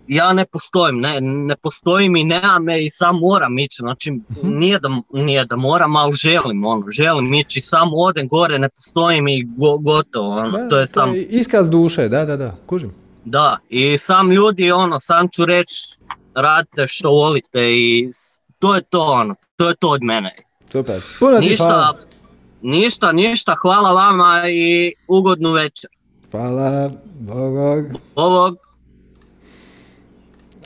ja 0.07 0.34
ne 0.34 0.45
postojim, 0.45 0.99
ne, 0.99 1.22
ne 1.22 1.56
postojim 1.56 2.15
i 2.15 2.23
nemam 2.23 2.64
me 2.64 2.86
i 2.86 2.90
sam 2.90 3.15
moram 3.19 3.60
ići, 3.60 3.76
znači 3.80 4.14
nije, 4.44 4.80
da, 4.80 4.90
nije 5.14 5.45
da 5.45 5.56
moram, 5.56 5.95
ali 5.95 6.14
želim, 6.14 6.65
ono, 6.65 6.86
želim 6.91 7.34
ići, 7.34 7.61
samo 7.61 7.91
odem 7.95 8.27
gore, 8.27 8.60
ne 8.60 8.69
postojim 8.69 9.27
i 9.27 9.44
go- 9.57 9.77
gotovo, 9.77 10.36
ono, 10.36 10.49
Da, 10.57 10.68
to 10.68 10.77
je 10.77 10.88
sam, 10.88 11.14
iskaz 11.15 11.69
duše, 11.69 12.07
da, 12.10 12.26
da, 12.26 12.38
da, 12.38 12.56
kužim. 12.65 12.91
da, 13.26 13.57
i 13.69 13.98
sam 13.98 14.31
ljudi, 14.31 14.72
ono, 14.72 14.99
sam 14.99 15.27
ću 15.27 15.45
reći, 15.45 15.98
radite 16.36 16.88
što 16.88 17.10
volite 17.10 17.72
i 17.73 18.10
to 18.60 18.76
je 18.76 18.81
to, 18.81 19.02
ono, 19.02 19.36
to 19.56 19.69
je 19.69 19.76
to 19.76 19.90
od 19.90 20.03
mene. 20.03 20.36
Super. 20.72 21.02
Puno 21.19 21.40
ti 21.40 21.49
Ništa, 21.49 21.64
hvala. 21.64 22.09
Ništa, 22.61 23.11
ništa, 23.11 23.56
hvala 23.56 23.91
vama 23.94 24.44
i 24.49 24.94
ugodnu 25.07 25.52
večer. 25.52 25.90
Hvala, 26.31 26.90
Bogog. 27.19 27.86
Ovog, 28.15 28.57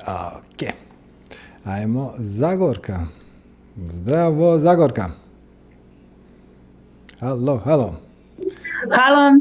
Ok. 0.03 0.70
Ajmo, 1.64 2.14
Zagorka. 2.18 2.99
Zdravo, 3.80 4.60
Zagorka. 4.60 5.10
Halo, 7.20 7.57
halo. 7.57 7.95
Halo, 8.91 9.32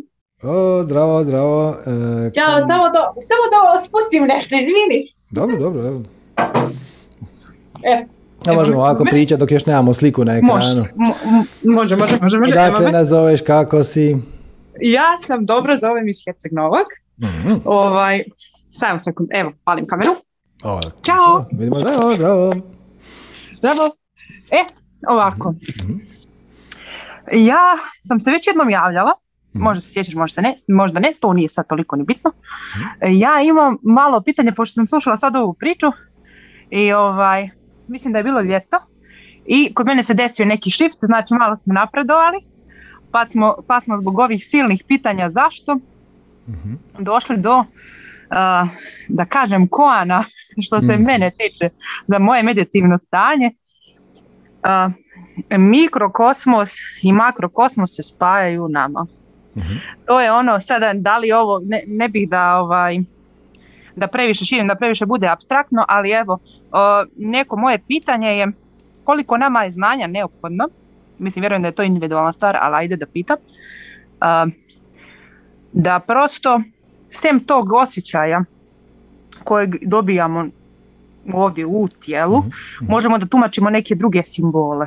O, 0.42 0.82
zdravo, 0.82 1.24
zdravo. 1.24 1.76
E, 1.86 1.90
ja 2.34 2.46
ko- 2.46 2.66
samo 2.66 2.88
da, 2.88 3.00
samo 3.20 3.44
da 3.50 3.80
spustim 3.80 4.24
nešto, 4.24 4.54
izvini. 4.54 5.12
Dobro, 5.30 5.56
dobro, 5.58 5.86
evo. 5.86 6.02
E, 7.84 8.06
A 8.46 8.54
možemo 8.54 8.78
ovako 8.78 9.04
pričati 9.04 9.38
dok 9.38 9.50
još 9.50 9.66
nemamo 9.66 9.94
sliku 9.94 10.24
na 10.24 10.32
ekranu. 10.32 10.60
mo- 10.96 11.14
mo- 11.24 11.44
može, 11.64 11.96
može, 11.96 12.16
može, 12.22 12.38
može. 12.38 12.54
Dakle, 12.54 12.90
nazoveš 12.90 13.40
kako 13.42 13.84
si. 13.84 14.16
Ja 14.80 15.18
sam 15.18 15.46
dobro, 15.46 15.76
zovem 15.76 16.08
iz 16.08 16.16
Herceg 16.26 16.52
Novog. 16.52 16.86
Mhm. 17.18 17.52
Ovaj, 17.64 18.22
samo 18.72 18.98
sekund, 18.98 19.28
evo, 19.32 19.52
palim 19.64 19.86
kameru. 19.86 20.10
O, 20.64 20.80
Ćao. 21.02 21.44
Vidimo, 21.52 21.80
zdravo, 21.80 22.14
zdravo. 22.14 22.54
Zdravo. 23.58 23.90
E, 24.50 24.64
ovako. 25.08 25.54
Ja 27.32 27.74
sam 28.00 28.18
se 28.18 28.30
već 28.30 28.46
jednom 28.46 28.70
javljala, 28.70 29.12
možda 29.52 29.80
se 29.80 29.92
sjećaš, 29.92 30.14
možda 30.14 30.42
ne, 30.42 30.58
možda 30.68 31.00
ne, 31.00 31.12
to 31.20 31.32
nije 31.32 31.48
sad 31.48 31.66
toliko 31.66 31.96
ni 31.96 32.04
bitno. 32.04 32.30
E, 33.00 33.08
Ja 33.10 33.42
imam 33.42 33.76
malo 33.82 34.20
pitanje, 34.20 34.52
pošto 34.52 34.72
sam 34.72 34.86
slušala 34.86 35.16
sad 35.16 35.36
ovu 35.36 35.54
priču 35.54 35.86
i 36.70 36.92
ovaj, 36.92 37.48
mislim 37.92 38.12
da 38.12 38.18
je 38.18 38.24
bilo 38.24 38.40
ljeto 38.40 38.76
i 39.46 39.74
kod 39.74 39.86
mene 39.86 40.02
se 40.02 40.14
desio 40.14 40.46
neki 40.46 40.70
shift, 40.70 40.98
znači 41.00 41.34
malo 41.34 41.56
smo 41.56 41.74
napredovali, 41.74 42.38
pa 43.10 43.28
smo, 43.28 43.54
pa 43.66 43.80
smo 43.80 43.96
zbog 43.96 44.18
ovih 44.18 44.44
silnih 44.44 44.84
pitanja 44.88 45.30
zašto 45.30 45.78
Mhm. 46.48 46.72
došli 46.98 47.36
do, 47.36 47.64
a, 48.30 48.66
da 49.08 49.24
kažem, 49.24 49.68
koana 49.68 50.24
što 50.64 50.80
se 50.80 50.92
Mhm. 50.94 51.02
mene 51.02 51.30
tiče 51.30 51.68
za 52.06 52.18
moje 52.18 52.42
meditativno 52.42 52.96
stanje. 52.96 53.50
A, 54.62 54.90
mikrokosmos 55.50 56.70
i 57.02 57.12
makrokosmos 57.12 57.90
se 57.90 58.02
spajaju 58.02 58.64
u 58.64 58.68
nama. 58.68 59.06
Mhm. 59.56 59.72
To 60.06 60.20
je 60.20 60.32
ono, 60.32 60.60
sada 60.60 60.92
da 60.94 61.18
li 61.18 61.32
ovo, 61.32 61.60
ne, 61.60 61.82
ne 61.86 62.08
bih 62.08 62.28
da 62.28 62.56
ovaj, 62.56 62.98
da 63.96 64.06
previše 64.06 64.44
širim, 64.44 64.68
da 64.68 64.74
previše 64.74 65.06
bude 65.06 65.28
abstraktno, 65.28 65.84
ali 65.88 66.10
evo, 66.10 66.38
neko 67.16 67.56
moje 67.56 67.78
pitanje 67.88 68.28
je 68.28 68.52
koliko 69.04 69.36
nama 69.36 69.62
je 69.62 69.70
znanja 69.70 70.06
neophodno, 70.06 70.68
mislim 71.18 71.40
vjerujem 71.40 71.62
da 71.62 71.68
je 71.68 71.74
to 71.74 71.82
individualna 71.82 72.32
stvar, 72.32 72.56
ali 72.60 72.76
ajde 72.76 72.96
da 72.96 73.06
pitam, 73.06 73.36
da 75.72 76.00
prosto 76.06 76.60
sem 77.08 77.44
tog 77.44 77.72
osjećaja 77.72 78.44
kojeg 79.44 79.76
dobijamo 79.86 80.46
ovdje 81.32 81.66
u 81.66 81.88
tijelu, 81.88 82.38
Mhm. 82.38 82.92
možemo 82.92 83.18
da 83.18 83.26
tumačimo 83.26 83.70
neke 83.70 83.94
druge 83.94 84.24
simbole. 84.24 84.86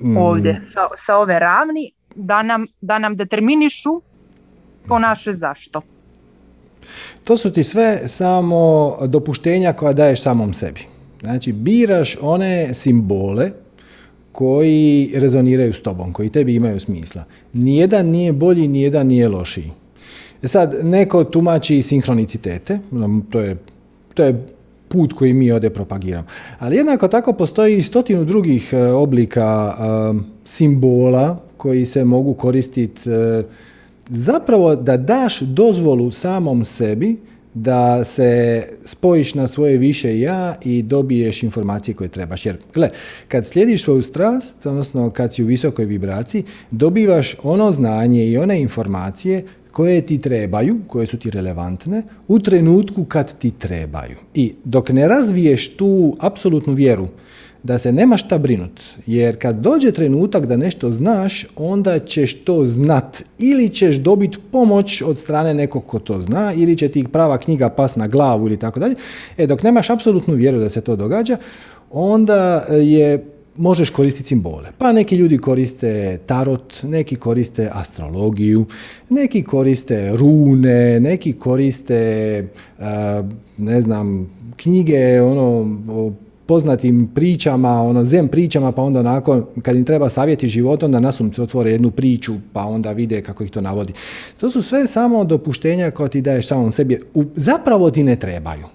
Mm, 0.00 0.16
ovdje 0.16 0.60
sa, 0.70 0.80
sa 0.96 1.16
ove 1.16 1.38
ravni 1.38 1.92
da 2.14 2.42
nam, 2.42 2.66
da 2.80 2.98
nam 2.98 3.16
determinišu 3.16 4.02
to 4.88 4.98
naše 4.98 5.32
zašto. 5.32 5.82
To 7.24 7.36
su 7.36 7.52
ti 7.52 7.64
sve 7.64 8.08
samo 8.08 8.96
dopuštenja 9.06 9.72
koja 9.72 9.92
daješ 9.92 10.22
samom 10.22 10.54
sebi. 10.54 10.80
Znači, 11.22 11.52
biraš 11.52 12.16
one 12.20 12.74
simbole 12.74 13.50
koji 14.32 15.12
rezoniraju 15.14 15.74
s 15.74 15.82
tobom, 15.82 16.12
koji 16.12 16.28
tebi 16.28 16.54
imaju 16.54 16.80
smisla. 16.80 17.24
Nijedan 17.52 18.06
nije 18.06 18.32
bolji, 18.32 18.68
nijedan 18.68 19.06
nije 19.06 19.28
lošiji. 19.28 19.70
E 20.42 20.48
sad, 20.48 20.74
neko 20.82 21.24
tumači 21.24 21.82
sinhronicitete, 21.82 22.78
to 23.30 23.40
je, 23.40 23.56
to 24.14 24.24
je 24.24 24.46
put 24.88 25.12
koji 25.12 25.32
mi 25.32 25.52
ovdje 25.52 25.70
propagiramo. 25.70 26.26
Ali 26.58 26.76
jednako 26.76 27.08
tako 27.08 27.32
postoji 27.32 27.82
stotinu 27.82 28.24
drugih 28.24 28.72
e, 28.72 28.82
oblika 28.86 29.76
e, 29.78 29.84
simbola 30.44 31.42
koji 31.56 31.86
se 31.86 32.04
mogu 32.04 32.34
koristiti 32.34 33.10
e, 33.10 33.42
zapravo 34.10 34.76
da 34.76 34.96
daš 34.96 35.40
dozvolu 35.40 36.10
samom 36.10 36.64
sebi 36.64 37.16
da 37.54 38.04
se 38.04 38.62
spojiš 38.84 39.34
na 39.34 39.48
svoje 39.48 39.78
više 39.78 40.20
ja 40.20 40.56
i 40.64 40.82
dobiješ 40.82 41.42
informacije 41.42 41.94
koje 41.94 42.08
trebaš. 42.08 42.46
Jer, 42.46 42.56
gle, 42.74 42.88
kad 43.28 43.46
slijediš 43.46 43.82
svoju 43.84 44.02
strast, 44.02 44.66
odnosno 44.66 45.10
kad 45.10 45.34
si 45.34 45.42
u 45.42 45.46
visokoj 45.46 45.84
vibraciji, 45.84 46.44
dobivaš 46.70 47.36
ono 47.42 47.72
znanje 47.72 48.26
i 48.26 48.38
one 48.38 48.60
informacije 48.60 49.44
koje 49.72 50.06
ti 50.06 50.18
trebaju, 50.18 50.78
koje 50.86 51.06
su 51.06 51.18
ti 51.18 51.30
relevantne, 51.30 52.02
u 52.28 52.38
trenutku 52.38 53.04
kad 53.04 53.38
ti 53.38 53.50
trebaju. 53.50 54.16
I 54.34 54.54
dok 54.64 54.88
ne 54.88 55.08
razviješ 55.08 55.76
tu 55.76 56.16
apsolutnu 56.20 56.72
vjeru 56.72 57.08
da 57.62 57.78
se 57.78 57.92
nema 57.92 58.16
šta 58.16 58.38
brinut, 58.38 58.80
jer 59.06 59.38
kad 59.38 59.56
dođe 59.56 59.92
trenutak 59.92 60.46
da 60.46 60.56
nešto 60.56 60.90
znaš, 60.90 61.46
onda 61.56 61.98
ćeš 61.98 62.44
to 62.44 62.64
znat 62.64 63.22
ili 63.38 63.68
ćeš 63.68 63.96
dobiti 63.96 64.38
pomoć 64.52 65.02
od 65.02 65.18
strane 65.18 65.54
nekog 65.54 65.86
ko 65.86 65.98
to 65.98 66.20
zna 66.20 66.52
ili 66.52 66.76
će 66.76 66.88
ti 66.88 67.04
prava 67.12 67.38
knjiga 67.38 67.68
pas 67.68 67.96
na 67.96 68.08
glavu 68.08 68.46
ili 68.46 68.58
tako 68.58 68.80
dalje. 68.80 68.94
E, 69.38 69.46
dok 69.46 69.62
nemaš 69.62 69.90
apsolutnu 69.90 70.34
vjeru 70.34 70.58
da 70.58 70.70
se 70.70 70.80
to 70.80 70.96
događa, 70.96 71.36
onda 71.90 72.66
je 72.70 73.24
možeš 73.56 73.90
koristiti 73.90 74.28
simbole. 74.28 74.68
Pa 74.78 74.92
neki 74.92 75.16
ljudi 75.16 75.38
koriste 75.38 76.18
tarot, 76.26 76.82
neki 76.82 77.16
koriste 77.16 77.70
astrologiju, 77.72 78.66
neki 79.08 79.42
koriste 79.42 80.16
rune, 80.16 81.00
neki 81.00 81.32
koriste, 81.32 82.44
a, 82.78 83.22
ne 83.58 83.80
znam, 83.80 84.30
knjige, 84.56 85.22
ono, 85.22 85.78
poznatim 86.50 87.08
pričama, 87.14 87.82
ono 87.82 88.04
zem 88.04 88.28
pričama, 88.28 88.72
pa 88.72 88.82
onda 88.82 89.00
onako 89.00 89.46
kad 89.62 89.76
im 89.76 89.84
treba 89.84 90.08
savjeti 90.08 90.48
života, 90.48 90.86
onda 90.86 91.00
nasumce 91.00 91.42
otvore 91.42 91.70
jednu 91.70 91.90
priču, 91.90 92.34
pa 92.52 92.64
onda 92.64 92.92
vide 92.92 93.22
kako 93.22 93.44
ih 93.44 93.50
to 93.50 93.60
navodi. 93.60 93.92
To 94.40 94.50
su 94.50 94.62
sve 94.62 94.86
samo 94.86 95.24
dopuštenja 95.24 95.90
koja 95.90 96.08
ti 96.08 96.20
daješ 96.20 96.46
samom 96.46 96.70
sebi. 96.70 96.98
Zapravo 97.36 97.90
ti 97.90 98.02
ne 98.02 98.16
trebaju. 98.16 98.66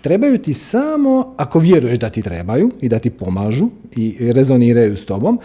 Trebaju 0.00 0.38
ti 0.38 0.54
samo 0.54 1.34
ako 1.36 1.58
vjeruješ 1.58 1.98
da 1.98 2.10
ti 2.10 2.22
trebaju 2.22 2.70
i 2.80 2.88
da 2.88 2.98
ti 2.98 3.10
pomažu 3.10 3.68
i 3.96 4.32
rezoniraju 4.32 4.96
s 4.96 5.04
tobom, 5.04 5.38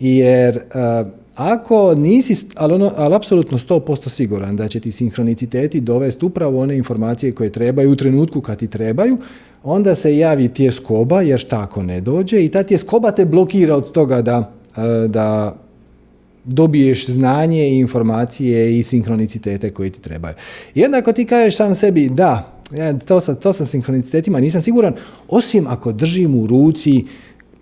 jer 0.00 0.56
uh, 0.56 1.12
ako 1.36 1.94
nisi, 1.94 2.46
ali, 2.56 2.74
ono, 2.74 2.92
ali 2.96 3.14
apsolutno 3.14 3.58
100% 3.58 4.08
siguran 4.08 4.56
da 4.56 4.68
će 4.68 4.80
ti 4.80 4.92
sinhroniciteti 4.92 5.80
dovesti 5.80 6.24
upravo 6.24 6.60
one 6.60 6.76
informacije 6.76 7.32
koje 7.32 7.52
trebaju 7.52 7.92
u 7.92 7.96
trenutku 7.96 8.40
kad 8.40 8.58
ti 8.58 8.66
trebaju, 8.66 9.18
onda 9.66 9.94
se 9.94 10.16
javi 10.16 10.48
tjeskoba 10.48 11.22
jer 11.22 11.38
šta 11.40 11.60
ako 11.60 11.82
ne 11.82 12.00
dođe 12.00 12.44
i 12.44 12.48
ta 12.48 12.62
tjeskoba 12.62 13.10
te 13.10 13.24
blokira 13.24 13.76
od 13.76 13.92
toga 13.92 14.22
da, 14.22 14.38
uh, 14.76 15.10
da 15.10 15.56
dobiješ 16.44 17.06
znanje 17.06 17.68
i 17.68 17.78
informacije 17.78 18.78
i 18.78 18.82
sinhronicitete 18.82 19.70
koje 19.70 19.90
ti 19.90 20.00
trebaju. 20.00 20.34
Jednako 20.74 21.12
ti 21.12 21.24
kažeš 21.24 21.56
sam 21.56 21.74
sebi 21.74 22.08
da, 22.08 22.52
ja, 22.76 22.98
to, 22.98 23.20
sa, 23.20 23.34
to 23.34 23.52
sa 23.52 23.64
sinhronicitetima 23.64 24.40
nisam 24.40 24.62
siguran, 24.62 24.94
osim 25.28 25.66
ako 25.66 25.92
držim 25.92 26.40
u 26.40 26.46
ruci 26.46 27.04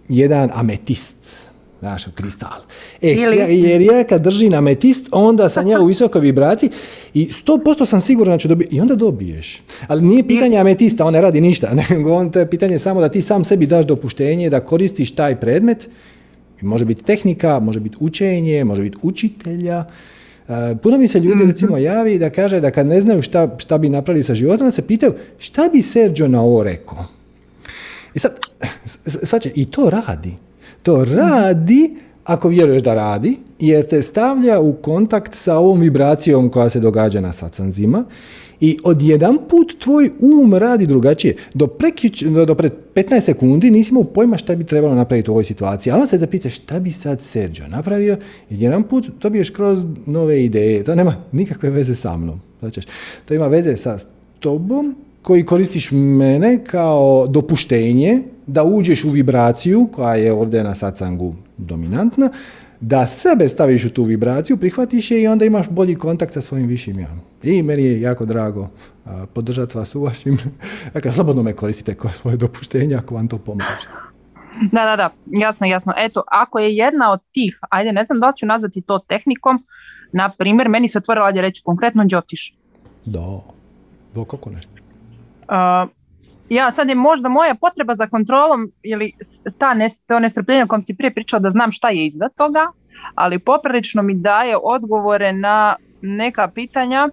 jedan 0.09 0.51
ametist. 0.53 1.44
Znaš, 1.85 2.05
kristal. 2.15 2.65
E, 3.02 3.09
jer 3.48 3.81
ja 3.81 4.05
kad 4.05 4.23
drži 4.23 4.48
na 4.51 4.61
metist, 4.61 5.09
onda 5.12 5.48
sam 5.48 5.69
ja 5.69 5.81
u 5.81 5.86
visokoj 5.86 6.20
vibraciji 6.20 6.70
i 7.15 7.28
100% 7.47 7.85
sam 7.85 8.01
siguran 8.01 8.35
da 8.35 8.39
ću 8.39 8.48
dobiti, 8.48 8.77
i 8.77 8.81
onda 8.81 8.94
dobiješ. 8.94 9.62
Ali 9.86 10.02
nije 10.02 10.28
pitanje 10.28 10.59
ametista, 10.59 11.05
on 11.05 11.12
ne 11.12 11.20
radi 11.20 11.40
ništa, 11.40 11.74
nego 11.90 12.12
on, 12.12 12.31
to 12.31 12.39
je 12.39 12.51
pitanje 12.51 12.78
samo 12.78 13.01
da 13.01 13.09
ti 13.09 13.23
sam 13.23 13.44
sebi 13.44 13.66
daš 13.66 13.86
dopuštenje 13.86 14.51
da 14.51 14.61
koristiš 14.61 15.12
taj 15.15 15.40
predmet, 15.40 15.89
može 16.61 16.85
biti 16.85 17.05
tehnika, 17.05 17.61
može 17.61 17.81
biti 17.81 17.97
učenje, 18.01 18.65
može 18.65 18.82
biti 18.82 18.97
učitelja, 19.02 19.85
e, 20.48 20.77
Puno 20.82 20.98
mi 20.98 21.09
se 21.09 21.20
ljudi 21.20 21.43
mhm. 21.43 21.48
recimo 21.48 21.77
javi 21.78 22.19
da 22.19 22.31
kaže 22.31 22.61
da 22.61 22.70
kad 22.70 22.86
ne 22.86 23.01
znaju 23.01 23.23
šta, 23.23 23.56
šta 23.59 23.78
bi 23.78 23.89
napravili 23.89 24.24
sa 24.24 24.35
životom, 24.35 24.66
da 24.66 24.70
se 24.70 24.86
pitaju 24.86 25.15
šta 25.39 25.69
bi 25.73 25.82
Sergio 25.82 26.28
na 26.28 26.43
ovo 26.43 26.62
rekao. 26.62 27.06
I 28.15 28.19
sad, 28.19 28.39
sad 29.05 29.43
će, 29.43 29.51
i 29.55 29.65
to 29.65 29.90
radi. 29.90 30.35
To 30.85 31.05
radi 31.05 31.97
ako 32.24 32.48
vjeruješ 32.48 32.82
da 32.82 32.94
radi, 32.94 33.36
jer 33.59 33.86
te 33.86 34.02
stavlja 34.02 34.61
u 34.61 34.73
kontakt 34.73 35.35
sa 35.35 35.56
ovom 35.56 35.81
vibracijom 35.81 36.51
koja 36.51 36.70
se 36.70 36.81
događa 36.81 37.20
na 37.20 37.32
sacanzima 37.32 38.05
i 38.61 38.78
odjedan 38.85 39.39
put 39.48 39.78
tvoj 39.78 40.11
um 40.20 40.55
radi 40.55 40.86
drugačije. 40.86 41.36
Do, 41.55 41.66
prekjuč, 41.66 42.23
do 42.23 42.55
pred 42.55 42.73
15 42.94 43.20
sekundi 43.20 43.70
nisi 43.70 43.90
imao 43.90 44.05
pojma 44.05 44.36
šta 44.36 44.56
bi 44.56 44.65
trebalo 44.65 44.94
napraviti 44.94 45.31
u 45.31 45.32
ovoj 45.32 45.44
situaciji. 45.44 45.93
Ali 45.93 46.06
se 46.06 46.19
da 46.19 46.27
pitaš 46.27 46.55
šta 46.55 46.81
bi 46.81 46.93
sad 46.93 47.20
Sergio 47.20 47.69
napravio 47.69 48.16
i 48.51 48.62
jedan 48.62 48.82
put 48.82 49.11
dobiješ 49.20 49.51
kroz 49.51 49.85
nove 50.06 50.44
ideje. 50.44 50.85
To 50.85 50.94
nema 50.94 51.16
nikakve 51.32 51.70
veze 51.70 51.94
sa 51.94 52.16
mnom. 52.16 52.40
Znači, 52.61 52.81
to 53.24 53.35
ima 53.35 53.47
veze 53.47 53.77
sa 53.77 53.98
tobom 54.40 54.94
koji 55.25 55.47
koristiš 55.47 55.91
mene 55.93 56.65
kao 56.65 57.27
dopuštenje 57.27 58.23
da 58.47 58.65
uđeš 58.65 59.05
u 59.05 59.11
vibraciju 59.11 59.89
koja 59.93 60.15
je 60.15 60.33
ovdje 60.33 60.65
na 60.65 60.75
satsangu 60.75 61.35
dominantna, 61.57 62.31
da 62.81 63.07
sebe 63.07 63.49
staviš 63.49 63.85
u 63.85 63.91
tu 63.91 64.05
vibraciju, 64.05 64.57
prihvatiš 64.57 65.11
je 65.11 65.23
i 65.23 65.27
onda 65.27 65.45
imaš 65.45 65.69
bolji 65.69 65.95
kontakt 65.95 66.33
sa 66.33 66.41
svojim 66.41 66.67
višim 66.67 66.99
ja. 66.99 67.09
I 67.43 67.63
meni 67.63 67.85
je 67.85 68.01
jako 68.01 68.27
drago 68.27 68.69
podržati 69.33 69.79
vas 69.79 69.95
u 69.95 70.03
vašim, 70.03 70.39
dakle 70.95 71.13
slobodno 71.13 71.43
me 71.43 71.53
koristite 71.53 71.95
kao 71.95 72.11
svoje 72.13 72.37
dopuštenje 72.37 72.97
ako 72.97 73.15
vam 73.15 73.29
to 73.29 73.39
pomaže. 73.39 73.89
Da, 74.73 74.85
da, 74.85 74.97
da, 74.97 75.11
jasno, 75.27 75.67
jasno. 75.67 75.93
Eto, 75.97 76.23
ako 76.31 76.59
je 76.59 76.77
jedna 76.77 77.13
od 77.13 77.21
tih, 77.33 77.59
ajde, 77.71 77.93
ne 77.93 78.05
znam 78.05 78.21
da 78.21 78.27
li 78.27 78.33
ću 78.37 78.47
nazvati 78.47 78.83
to 78.83 78.99
tehnikom, 78.99 79.65
na 80.13 80.29
primjer, 80.29 80.69
meni 80.69 80.89
se 80.89 80.99
otvorila, 80.99 81.27
ajde 81.27 81.43
reći 81.43 81.63
konkretno, 81.65 82.05
džotiš. 82.05 82.55
Da, 83.05 83.41
do 84.15 84.25
kako 84.25 84.51
ne 84.51 84.74
ja 86.49 86.71
sad 86.71 86.89
je 86.89 86.95
možda 86.95 87.29
moja 87.29 87.55
potreba 87.55 87.95
za 87.95 88.07
kontrolom 88.07 88.73
ili 88.83 89.12
ta 89.59 89.75
to 90.07 90.19
nestrpljenje 90.19 90.65
o 90.65 90.66
kojem 90.66 90.83
si 90.83 90.97
prije 90.97 91.15
pričao 91.15 91.41
da 91.41 91.51
znam 91.51 91.73
šta 91.73 91.89
je 91.91 92.07
iza 92.07 92.29
toga, 92.37 92.71
ali 93.15 93.39
poprilično 93.39 94.03
mi 94.03 94.15
daje 94.15 94.57
odgovore 94.62 95.33
na 95.33 95.77
neka 96.03 96.49
pitanja 96.49 97.09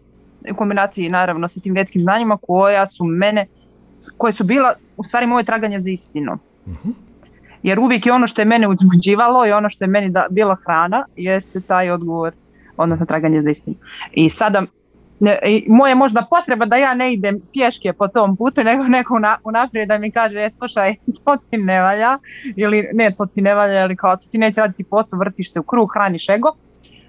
u 0.51 0.55
kombinaciji 0.55 1.09
naravno 1.09 1.47
sa 1.47 1.59
tim 1.59 1.73
vjetskim 1.73 2.01
znanjima 2.01 2.37
koja 2.37 2.87
su 2.87 3.05
mene, 3.05 3.47
koje 4.17 4.33
su 4.33 4.43
bila 4.43 4.73
u 4.97 5.03
stvari 5.03 5.27
moje 5.27 5.43
traganje 5.43 5.79
za 5.79 5.89
istinu. 5.89 6.37
Mhm. 6.67 6.89
Jer 7.63 7.79
uvijek 7.79 8.05
je 8.05 8.13
ono 8.13 8.27
što 8.27 8.41
je 8.41 8.45
mene 8.45 8.67
uzbuđivalo 8.67 9.45
i 9.45 9.51
ono 9.51 9.69
što 9.69 9.83
je 9.83 9.87
meni 9.87 10.09
da, 10.09 10.27
bilo 10.29 10.57
hrana 10.65 11.05
jeste 11.15 11.61
taj 11.61 11.91
odgovor, 11.91 12.33
odnosno 12.77 13.05
traganje 13.05 13.41
za 13.41 13.49
istinu. 13.49 13.75
I 14.11 14.29
sada 14.29 14.63
moje 15.67 15.95
možda 15.95 16.27
potreba 16.29 16.65
da 16.65 16.75
ja 16.75 16.93
ne 16.93 17.13
idem 17.13 17.41
pješke 17.53 17.93
po 17.93 18.07
tom 18.07 18.37
putu, 18.37 18.63
nego 18.63 18.83
neko 18.83 19.13
unaprijed 19.43 19.89
da 19.89 19.97
mi 19.97 20.11
kaže, 20.11 20.39
e, 20.39 20.49
slušaj, 20.49 20.95
to 21.25 21.37
ti 21.49 21.57
ne 21.57 21.81
valja, 21.81 22.17
ili 22.55 22.89
ne, 22.93 23.15
to 23.17 23.25
ti 23.25 23.41
ne 23.41 23.55
valja, 23.55 23.85
ili 23.85 23.95
kao, 23.95 24.15
to 24.15 24.25
ti 24.31 24.37
neće 24.37 24.61
raditi 24.61 24.83
posao, 24.83 25.19
vrtiš 25.19 25.53
se 25.53 25.59
u 25.59 25.63
krug, 25.63 25.89
hraniš 25.93 26.29
ego. 26.29 26.55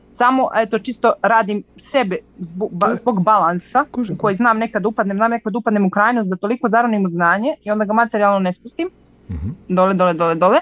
Samo, 0.06 0.50
eto, 0.56 0.78
čisto 0.78 1.12
radim 1.22 1.62
sebe 1.76 2.16
zbog, 2.38 2.70
zbog 2.94 3.22
balansa, 3.22 3.84
koji 4.18 4.36
znam 4.36 4.58
nekad 4.58 4.86
upadnem, 4.86 5.16
znam 5.16 5.30
nekad 5.30 5.56
upadnem 5.56 5.86
u 5.86 5.90
krajnost, 5.90 6.30
da 6.30 6.36
toliko 6.36 6.68
zaronim 6.68 7.04
u 7.04 7.08
znanje 7.08 7.54
i 7.64 7.70
onda 7.70 7.84
ga 7.84 7.92
materijalno 7.92 8.38
ne 8.38 8.52
spustim, 8.52 8.90
mhm. 9.30 9.48
dole, 9.68 9.94
dole, 9.94 10.14
dole, 10.14 10.34
dole. 10.34 10.58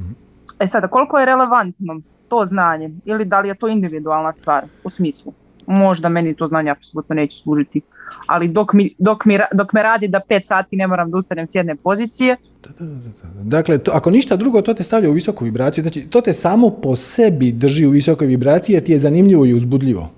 Mhm. 0.00 0.12
E 0.58 0.66
sada, 0.66 0.88
koliko 0.88 1.18
je 1.18 1.26
relevantno 1.26 2.00
to 2.28 2.46
znanje 2.46 2.90
ili 3.04 3.24
da 3.24 3.40
li 3.40 3.48
je 3.48 3.54
to 3.54 3.68
individualna 3.68 4.32
stvar 4.32 4.64
u 4.84 4.90
smislu? 4.90 5.32
Možda 5.66 6.08
meni 6.08 6.34
to 6.34 6.46
znanje 6.46 6.70
apsolutno 6.70 7.14
neće 7.14 7.36
služiti. 7.36 7.80
Ali 8.26 8.48
dok, 8.48 8.72
mi, 8.72 8.94
dok, 8.98 9.24
mi, 9.24 9.38
dok 9.52 9.72
me 9.72 9.82
radi 9.82 10.08
da 10.08 10.20
pet 10.20 10.46
sati 10.46 10.76
ne 10.76 10.86
moram 10.86 11.10
da 11.10 11.18
ustanem 11.18 11.46
s 11.46 11.54
jedne 11.54 11.76
pozicije. 11.76 12.36
Da, 12.62 12.84
da, 12.84 12.86
da, 12.86 13.42
dakle, 13.42 13.78
to, 13.78 13.90
ako 13.94 14.10
ništa 14.10 14.36
drugo, 14.36 14.62
to 14.62 14.74
te 14.74 14.82
stavlja 14.82 15.10
u 15.10 15.12
visoku 15.12 15.44
vibraciju. 15.44 15.82
Znači, 15.82 16.06
to 16.10 16.20
te 16.20 16.32
samo 16.32 16.70
po 16.70 16.96
sebi 16.96 17.52
drži 17.52 17.86
u 17.86 17.90
visokoj 17.90 18.26
vibraciji 18.26 18.74
jer 18.74 18.82
ti 18.82 18.92
je 18.92 18.98
zanimljivo 18.98 19.46
i 19.46 19.54
uzbudljivo. 19.54 20.10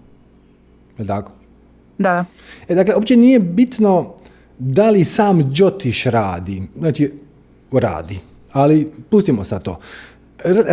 Je 0.98 1.06
tako? 1.06 1.32
Da. 1.98 2.24
E, 2.68 2.74
dakle, 2.74 2.94
uopće 2.94 3.16
nije 3.16 3.38
bitno 3.38 4.14
da 4.58 4.90
li 4.90 5.04
sam 5.04 5.52
Džotiš 5.52 6.04
radi. 6.04 6.62
Znači, 6.78 7.12
radi. 7.72 8.18
Ali 8.52 8.92
pustimo 9.10 9.44
sad 9.44 9.62
to. 9.62 9.78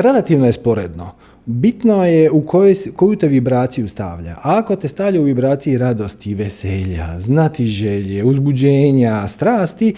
relativno 0.03 0.45
je 0.45 0.53
sporedno 0.53 1.11
bitno 1.51 2.05
je 2.05 2.31
u 2.31 2.41
kojoj, 2.41 2.75
koju 2.95 3.15
te 3.15 3.27
vibraciju 3.27 3.87
stavlja. 3.87 4.35
Ako 4.41 4.75
te 4.75 4.87
stavlja 4.87 5.21
u 5.21 5.23
vibraciji 5.23 5.77
radosti, 5.77 6.35
veselja, 6.35 7.19
znati 7.19 7.65
želje, 7.65 8.23
uzbuđenja, 8.23 9.27
strasti, 9.27 9.93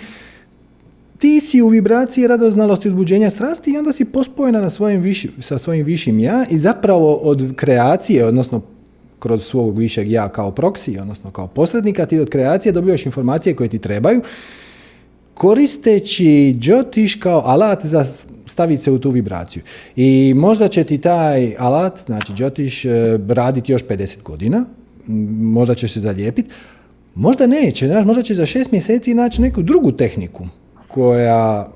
ti 1.17 1.39
si 1.39 1.61
u 1.61 1.67
vibraciji 1.67 2.27
radoznalosti, 2.27 2.87
uzbuđenja, 2.87 3.29
strasti 3.29 3.71
i 3.71 3.77
onda 3.77 3.93
si 3.93 4.05
pospojena 4.05 4.61
na 4.61 4.69
svojim 4.69 5.01
viši, 5.01 5.29
sa 5.39 5.57
svojim 5.57 5.85
višim 5.85 6.19
ja 6.19 6.45
i 6.49 6.57
zapravo 6.57 7.13
od 7.13 7.55
kreacije, 7.55 8.25
odnosno 8.25 8.61
kroz 9.19 9.43
svog 9.43 9.77
višeg 9.77 10.11
ja 10.11 10.29
kao 10.29 10.51
proksi, 10.51 10.97
odnosno 10.99 11.31
kao 11.31 11.47
posrednika, 11.47 12.05
ti 12.05 12.19
od 12.19 12.29
kreacije 12.29 12.71
dobivaš 12.71 13.05
informacije 13.05 13.55
koje 13.55 13.69
ti 13.69 13.79
trebaju 13.79 14.21
koristeći 15.33 16.55
Jyotish 16.59 17.19
kao 17.19 17.41
alat 17.45 17.85
za 17.85 18.05
staviti 18.45 18.83
se 18.83 18.91
u 18.91 18.99
tu 18.99 19.09
vibraciju. 19.09 19.63
I 19.95 20.33
možda 20.35 20.67
će 20.67 20.83
ti 20.83 20.97
taj 20.97 21.55
alat, 21.59 21.99
znači 22.05 22.33
Jyotish, 22.33 22.87
e, 22.89 23.19
raditi 23.33 23.71
još 23.71 23.83
50 23.83 24.23
godina, 24.23 24.65
možda 25.37 25.75
ćeš 25.75 25.93
se 25.93 25.99
zalijepiti, 25.99 26.49
možda 27.15 27.47
neće, 27.47 27.87
znaš, 27.87 28.05
možda 28.05 28.23
će 28.23 28.35
za 28.35 28.45
šest 28.45 28.71
mjeseci 28.71 29.13
naći 29.13 29.41
neku 29.41 29.61
drugu 29.61 29.91
tehniku 29.91 30.47
koja 30.87 31.67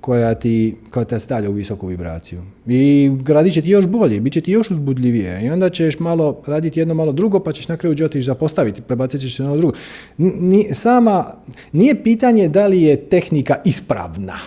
koja 0.00 0.34
ti, 0.34 0.76
koja 0.90 1.04
te 1.04 1.20
stavlja 1.20 1.50
u 1.50 1.52
visoku 1.52 1.86
vibraciju. 1.86 2.42
I 2.66 3.10
radit 3.26 3.54
će 3.54 3.62
ti 3.62 3.70
još 3.70 3.86
bolje, 3.86 4.20
bit 4.20 4.32
će 4.32 4.40
ti 4.40 4.52
još 4.52 4.70
uzbudljivije. 4.70 5.44
I 5.44 5.50
onda 5.50 5.70
ćeš 5.70 5.98
malo 5.98 6.42
raditi 6.46 6.80
jedno 6.80 6.94
malo 6.94 7.12
drugo, 7.12 7.40
pa 7.40 7.52
ćeš 7.52 7.68
na 7.68 7.76
kraju 7.76 7.94
džotiš 7.94 8.24
zapostaviti, 8.24 8.82
prebacit 8.82 9.20
ćeš 9.20 9.38
na 9.38 9.56
drugo. 9.56 9.74
Ni, 10.18 10.68
sama, 10.72 11.24
nije 11.72 12.02
pitanje 12.02 12.48
da 12.48 12.66
li 12.66 12.82
je 12.82 12.96
tehnika 12.96 13.56
ispravna. 13.64 14.38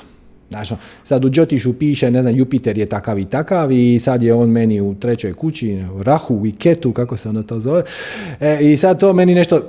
Znači, 0.54 0.74
sad 1.04 1.26
u 1.26 1.30
Džotišu 1.30 1.74
piše, 1.74 2.12
ne 2.12 2.22
znam, 2.22 2.36
Jupiter 2.36 2.78
je 2.78 2.86
takav 2.86 3.20
i 3.20 3.26
takav 3.26 3.72
i 3.72 4.00
sad 4.00 4.24
je 4.24 4.34
on 4.34 4.50
meni 4.50 4.82
u 4.82 4.96
trećoj 4.96 5.34
kući, 5.34 5.84
Rahu 6.02 6.46
i 6.46 6.52
Ketu, 6.52 6.92
kako 6.92 7.18
se 7.18 7.30
ono 7.30 7.44
to 7.44 7.60
zove. 7.60 7.84
E, 8.40 8.72
I 8.72 8.78
sad 8.78 9.00
to 9.00 9.14
meni 9.14 9.36
nešto, 9.36 9.62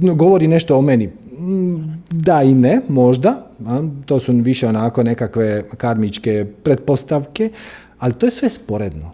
govori 0.00 0.48
nešto 0.48 0.76
o 0.76 0.82
meni. 0.82 1.10
Mm, 1.38 2.02
da 2.10 2.42
i 2.42 2.54
ne, 2.54 2.80
možda. 2.88 3.46
To 4.06 4.20
su 4.20 4.32
više 4.32 4.68
onako 4.68 5.02
nekakve 5.02 5.62
karmičke 5.76 6.46
pretpostavke, 6.62 7.50
ali 7.98 8.14
to 8.14 8.26
je 8.26 8.30
sve 8.30 8.50
sporedno. 8.50 9.12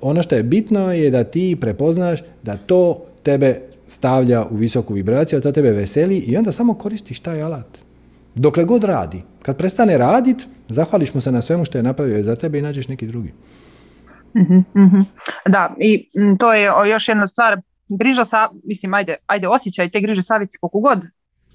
Ono 0.00 0.22
što 0.22 0.34
je 0.34 0.42
bitno 0.42 0.92
je 0.92 1.10
da 1.10 1.24
ti 1.24 1.56
prepoznaš 1.60 2.22
da 2.42 2.56
to 2.56 3.04
tebe 3.22 3.60
stavlja 3.88 4.44
u 4.50 4.56
visoku 4.56 4.94
vibraciju, 4.94 5.40
to 5.40 5.52
tebe 5.52 5.70
veseli 5.70 6.18
i 6.18 6.36
onda 6.36 6.52
samo 6.52 6.74
koristiš 6.74 7.20
taj 7.20 7.42
alat. 7.42 7.78
Dokle 8.34 8.64
god 8.64 8.84
radi. 8.84 9.22
Kad 9.42 9.56
prestane 9.56 9.98
radit, 9.98 10.46
zahvališ 10.68 11.14
mu 11.14 11.20
se 11.20 11.32
na 11.32 11.42
svemu 11.42 11.64
što 11.64 11.78
je 11.78 11.82
napravio 11.82 12.22
za 12.22 12.36
tebe 12.36 12.58
i 12.58 12.62
nađeš 12.62 12.88
neki 12.88 13.06
drugi. 13.06 13.32
Mhm, 14.36 14.58
mhm. 14.76 15.00
Da, 15.46 15.74
i 15.78 16.08
to 16.38 16.52
je 16.52 16.70
još 16.90 17.08
jedna 17.08 17.26
stvar, 17.26 17.60
griža 17.88 18.24
sa, 18.24 18.48
mislim, 18.64 18.94
ajde, 18.94 19.16
ajde 19.26 19.48
osjećaj 19.48 19.90
te 19.90 20.00
griže 20.00 20.22
savjeti 20.22 20.58
koliko 20.60 20.80
god, 20.80 20.98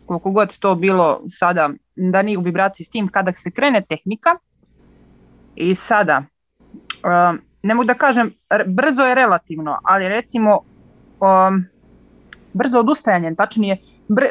koliko 0.10 0.31
god 0.31 0.57
to 0.57 0.76
bilo 0.76 1.22
sada 1.27 1.69
da 1.95 2.22
nije 2.22 2.38
u 2.38 2.41
vibraciji 2.41 2.86
s 2.86 2.90
tim 2.90 3.07
kada 3.07 3.31
se 3.31 3.52
krene 3.52 3.81
tehnika 3.90 4.30
i 5.56 5.76
sada 5.76 6.23
um, 7.03 7.41
ne 7.64 7.73
mogu 7.73 7.86
da 7.86 7.94
kažem 7.94 8.31
brzo 8.68 9.06
je 9.06 9.15
relativno, 9.15 9.77
ali 9.84 10.10
recimo 10.10 10.57
um, 10.57 11.65
brzo 12.53 12.80
odustajanje, 12.80 13.36
tačnije 13.36 13.77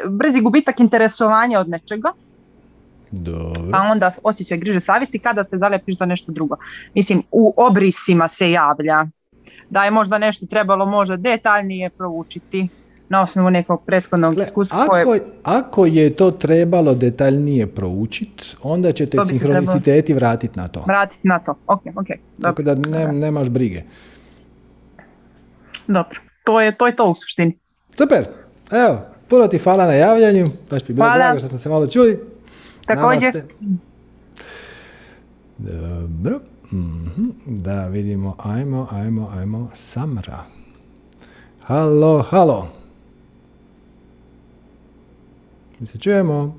brzi 0.09 0.41
gubitak 0.41 0.79
interesovanja 0.79 1.59
od 1.59 1.69
nečega 1.69 2.11
dobro. 3.11 3.71
Pa 3.71 3.81
onda 3.91 4.11
osjećaj 4.23 4.57
griže 4.57 4.79
savjesti 4.79 5.19
kada 5.19 5.43
se 5.43 5.57
zalepiš 5.57 5.97
za 5.97 6.05
nešto 6.05 6.31
drugo. 6.31 6.55
Mislim, 6.95 7.23
u 7.31 7.53
obrisima 7.57 8.27
se 8.27 8.51
javlja 8.51 9.05
da 9.69 9.83
je 9.83 9.91
možda 9.91 10.17
nešto 10.17 10.45
trebalo 10.45 10.85
možda 10.85 11.15
detaljnije 11.15 11.89
proučiti. 11.89 12.67
Na 13.09 13.21
osnovu 13.21 13.49
nekog 13.49 13.83
prethodnog 13.85 14.37
iskustva. 14.37 14.87
Ako, 15.01 15.17
ako 15.43 15.85
je 15.85 16.15
to 16.15 16.31
trebalo 16.31 16.93
detaljnije 16.93 17.67
proučiti, 17.67 18.55
onda 18.63 18.91
ćete 18.91 19.17
sinhroniciteti 19.25 20.13
vratiti 20.13 20.59
na 20.59 20.67
to. 20.67 20.83
Vratiti 20.87 21.27
na 21.27 21.39
to, 21.39 21.55
ok, 21.67 21.81
ok. 21.95 22.07
Tako 22.41 22.63
da 22.63 22.75
ne, 22.75 23.13
nemaš 23.13 23.49
brige. 23.49 23.81
Dobro, 25.87 26.19
to 26.43 26.61
je 26.61 26.77
to, 26.77 26.87
je 26.87 26.95
to 26.95 27.05
u 27.05 27.15
suštini. 27.15 27.57
Super, 27.91 28.25
evo, 28.71 29.01
puno 29.29 29.47
ti 29.47 29.57
hvala 29.57 29.85
na 29.85 29.93
javljanju, 29.93 30.45
baš 30.69 30.83
bi 30.83 30.93
bilo 30.93 31.09
drago 31.15 31.39
što 31.39 31.47
smo 31.47 31.57
se 31.57 31.69
malo 31.69 31.87
čuli. 31.87 32.19
Također. 32.85 33.43
Dobro, 35.57 36.39
mhm, 36.71 37.29
da 37.45 37.87
vidimo, 37.87 38.35
ajmo, 38.43 38.87
ajmo, 38.91 39.31
ajmo, 39.35 39.69
Samra. 39.73 40.43
Halo, 41.61 42.21
halo. 42.29 42.78
Mi 45.79 45.87
se 45.87 45.97
čujemo. 45.97 46.57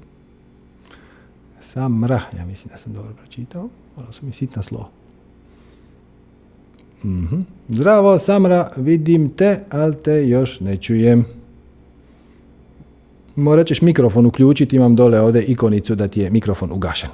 Samra, 1.61 2.21
ja 2.39 2.45
mislim 2.45 2.71
da 2.73 2.79
sam 2.79 2.93
dobro 2.93 3.13
pročitao. 3.15 3.69
Malo 3.97 4.13
su 4.13 4.27
mi 4.27 4.33
sitna 4.33 4.63
slo. 4.63 4.91
Mhm. 7.05 7.41
Zdravo, 7.69 8.19
Samra, 8.19 8.71
vidim 8.77 9.29
te, 9.29 9.65
ali 9.71 9.97
te 10.03 10.29
još 10.29 10.61
ne 10.61 10.77
čujem. 10.77 11.25
Morat 13.37 13.67
ćeš 13.67 13.83
mikrofon 13.83 14.27
uključiti, 14.27 14.77
imam 14.77 14.97
dole 14.97 15.21
ovdje 15.21 15.45
ikonicu 15.45 15.95
da 15.95 16.09
ti 16.09 16.21
je 16.21 16.31
mikrofon 16.31 16.73
ugašen. 16.73 17.11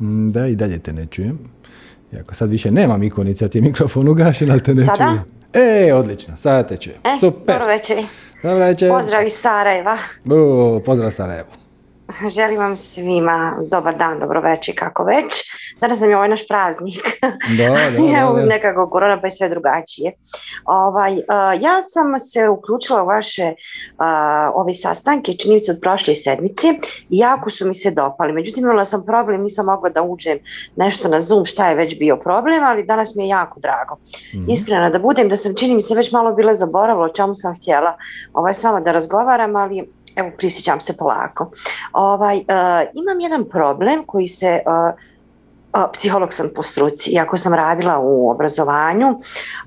Mm, 0.00 0.30
da, 0.30 0.46
i 0.46 0.56
dalje 0.56 0.78
te 0.78 0.92
ne 0.92 1.06
čujem. 1.06 1.38
Iako 2.12 2.34
sad 2.34 2.50
više 2.50 2.70
nemam 2.70 3.02
ikonice, 3.02 3.48
ti 3.48 3.58
je 3.58 3.62
mikrofon 3.62 4.08
ugašen, 4.08 4.50
ali 4.50 4.62
te 4.62 4.74
ne 4.74 4.84
Sada? 4.84 4.96
čujem. 4.96 5.35
E, 5.52 5.92
odlično, 5.94 6.36
sada 6.36 6.62
te 6.68 6.76
čujem. 6.76 6.98
E, 7.04 7.16
Super. 7.20 7.54
dobro 7.54 7.66
večer. 7.66 8.04
Dobro 8.42 8.58
večer. 8.58 8.90
Pozdrav 8.90 9.26
iz 9.26 9.32
Sarajeva. 9.32 9.98
O, 10.30 10.80
pozdrav 10.84 11.10
Sarajevo. 11.10 11.65
Želim 12.34 12.58
vam 12.58 12.76
svima 12.76 13.56
dobar 13.70 13.98
dan, 13.98 14.20
dobro 14.20 14.40
večer, 14.40 14.78
kako 14.78 15.04
već. 15.04 15.50
Danas 15.80 16.00
nam 16.00 16.10
je 16.10 16.16
ovaj 16.16 16.28
naš 16.28 16.46
praznik. 16.48 17.18
Da, 17.58 17.68
da, 17.68 17.90
da, 17.90 18.40
da. 18.40 18.44
nekako 18.44 18.90
korona 18.90 19.20
pa 19.20 19.26
je 19.26 19.30
sve 19.30 19.48
drugačije. 19.48 20.12
Ovaj, 20.64 21.12
uh, 21.12 21.20
ja 21.62 21.82
sam 21.82 22.18
se 22.18 22.48
uključila 22.48 23.02
u 23.02 23.06
vaše 23.06 23.52
uh, 23.52 24.06
ove 24.54 24.74
sastanke, 24.74 25.32
čini 25.32 25.54
mi 25.54 25.60
se 25.60 25.72
od 25.72 25.78
prošle 25.82 26.14
sedmice 26.14 26.68
jako 27.10 27.50
su 27.50 27.66
mi 27.66 27.74
se 27.74 27.90
dopali. 27.90 28.32
Međutim, 28.32 28.64
imala 28.64 28.84
sam 28.84 29.04
problem, 29.06 29.42
nisam 29.42 29.66
mogla 29.66 29.90
da 29.90 30.02
uđem 30.02 30.38
nešto 30.76 31.08
na 31.08 31.20
Zoom, 31.20 31.44
šta 31.44 31.68
je 31.68 31.76
već 31.76 31.98
bio 31.98 32.16
problem, 32.16 32.64
ali 32.64 32.86
danas 32.86 33.14
mi 33.14 33.22
je 33.22 33.28
jako 33.28 33.60
drago. 33.60 33.96
Mhm. 34.34 34.50
Iskreno 34.50 34.90
da 34.90 34.98
budem, 34.98 35.28
da 35.28 35.36
sam 35.36 35.54
čini 35.54 35.74
mi 35.74 35.82
se 35.82 35.94
već 35.94 36.12
malo 36.12 36.32
bila 36.32 36.54
zaboravila 36.54 37.06
o 37.06 37.12
čemu 37.12 37.34
sam 37.34 37.54
htjela 37.54 37.96
ovaj, 38.32 38.54
s 38.54 38.64
vama 38.64 38.80
da 38.80 38.92
razgovaram, 38.92 39.56
ali 39.56 39.95
evo 40.16 40.30
prisjećam 40.38 40.80
se 40.80 40.96
polako. 40.96 41.50
Ovaj, 41.92 42.36
uh, 42.36 42.42
imam 42.94 43.20
jedan 43.20 43.44
problem 43.50 44.02
koji 44.06 44.28
se, 44.28 44.60
uh, 44.66 45.00
uh, 45.76 45.90
psiholog 45.92 46.32
sam 46.32 46.50
po 46.54 46.62
struci, 46.62 47.10
iako 47.10 47.36
sam 47.36 47.54
radila 47.54 47.98
u 47.98 48.30
obrazovanju 48.30 49.06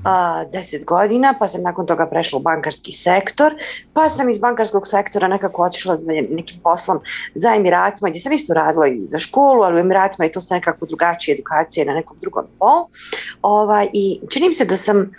10 0.03 0.85
godina, 0.85 1.34
pa 1.39 1.47
sam 1.47 1.61
nakon 1.61 1.85
toga 1.85 2.07
prešla 2.07 2.38
u 2.38 2.41
bankarski 2.41 2.91
sektor, 2.91 3.53
pa 3.93 4.09
sam 4.09 4.30
iz 4.30 4.39
bankarskog 4.39 4.88
sektora 4.88 5.27
nekako 5.27 5.63
otišla 5.63 5.97
za 5.97 6.13
nekim 6.30 6.59
poslom 6.63 6.99
za 7.35 7.55
Emiratima, 7.55 8.09
gdje 8.09 8.19
sam 8.19 8.31
isto 8.31 8.53
radila 8.53 8.88
i 8.88 9.05
za 9.07 9.19
školu, 9.19 9.61
ali 9.63 9.76
u 9.76 9.80
Emiratima 9.80 10.26
je 10.26 10.31
to 10.31 10.41
sve 10.41 10.57
nekako 10.57 10.85
drugačije 10.85 11.34
edukacije 11.34 11.85
na 11.85 11.93
nekom 11.93 12.17
drugom 12.21 12.45
nivou. 12.53 12.88
Ovaj, 13.41 13.88
I 13.93 14.21
čini 14.30 14.47
mi 14.47 14.53
se 14.53 14.65
da 14.65 14.77
sam 14.77 15.11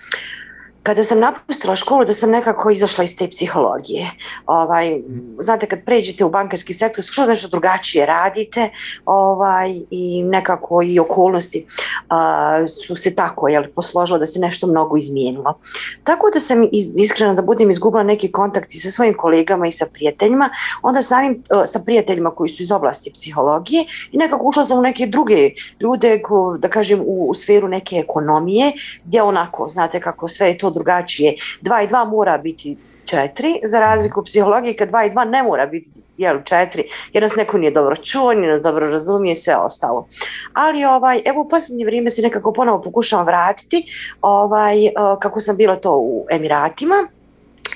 kada 0.82 1.04
sam 1.04 1.20
napustila 1.20 1.76
školu 1.76 2.04
da 2.04 2.12
sam 2.12 2.30
nekako 2.30 2.70
izašla 2.70 3.04
iz 3.04 3.16
te 3.16 3.28
psihologije. 3.28 4.10
Ovaj, 4.46 5.00
znate 5.38 5.66
kad 5.66 5.84
pređete 5.84 6.24
u 6.24 6.30
bankarski 6.30 6.72
sektor, 6.72 7.04
što 7.04 7.26
nešto 7.26 7.48
drugačije 7.48 8.06
radite 8.06 8.68
ovaj, 9.04 9.80
i 9.90 10.22
nekako 10.22 10.82
i 10.82 10.98
okolnosti 10.98 11.66
a, 12.08 12.68
su 12.68 12.96
se 12.96 13.14
tako 13.14 13.48
jel, 13.48 13.64
posložile 13.74 14.18
da 14.18 14.26
se 14.26 14.40
nešto 14.40 14.66
mnogo 14.66 14.96
izmijenilo. 14.96 15.58
Tako 16.04 16.30
da 16.34 16.40
sam 16.40 16.68
iz, 16.72 16.96
iskreno 16.96 17.34
da 17.34 17.42
budem 17.42 17.70
izgubila 17.70 18.02
neki 18.02 18.32
kontakt 18.32 18.74
i 18.74 18.78
sa 18.78 18.90
svojim 18.90 19.14
kolegama 19.16 19.66
i 19.66 19.72
sa 19.72 19.86
prijateljima, 19.92 20.50
onda 20.82 21.02
samim 21.02 21.42
a, 21.50 21.66
sa 21.66 21.80
prijateljima 21.80 22.30
koji 22.30 22.50
su 22.50 22.62
iz 22.62 22.72
oblasti 22.72 23.10
psihologije 23.14 23.84
i 24.12 24.16
nekako 24.16 24.46
ušla 24.46 24.64
sam 24.64 24.78
u 24.78 24.82
neke 24.82 25.06
druge 25.06 25.50
ljude, 25.80 26.22
ko, 26.22 26.56
da 26.58 26.68
kažem 26.68 27.00
u, 27.00 27.30
u 27.30 27.34
sferu 27.34 27.68
neke 27.68 27.96
ekonomije, 27.96 28.72
gdje 29.04 29.22
onako, 29.22 29.68
znate 29.68 30.00
kako 30.00 30.28
sve 30.28 30.58
to 30.58 30.69
drugačije. 30.70 31.34
Dva 31.60 31.82
i 31.82 31.86
dva 31.86 32.04
mora 32.04 32.38
biti 32.38 32.76
četiri, 33.04 33.60
za 33.64 33.80
razliku 33.80 34.20
u 34.20 34.24
psihologiji 34.24 34.74
kad 34.74 34.88
dva 34.88 35.04
i 35.04 35.10
dva 35.10 35.24
ne 35.24 35.42
mora 35.42 35.66
biti 35.66 35.90
jel, 36.18 36.42
četiri, 36.44 36.84
jer 37.12 37.22
nas 37.22 37.36
neko 37.36 37.58
nije 37.58 37.70
dobro 37.70 37.96
čuo, 37.96 38.32
nije 38.32 38.50
nas 38.50 38.62
dobro 38.62 38.90
razumije 38.90 39.32
i 39.32 39.36
sve 39.36 39.56
ostalo. 39.56 40.06
Ali 40.52 40.84
ovaj, 40.84 41.22
evo 41.24 41.42
u 41.42 41.48
posljednje 41.48 41.84
vrijeme 41.84 42.10
se 42.10 42.22
nekako 42.22 42.52
ponovo 42.52 42.82
pokušavam 42.82 43.26
vratiti, 43.26 43.84
ovaj, 44.20 44.76
kako 45.20 45.40
sam 45.40 45.56
bila 45.56 45.76
to 45.76 45.96
u 45.96 46.26
Emiratima, 46.30 46.94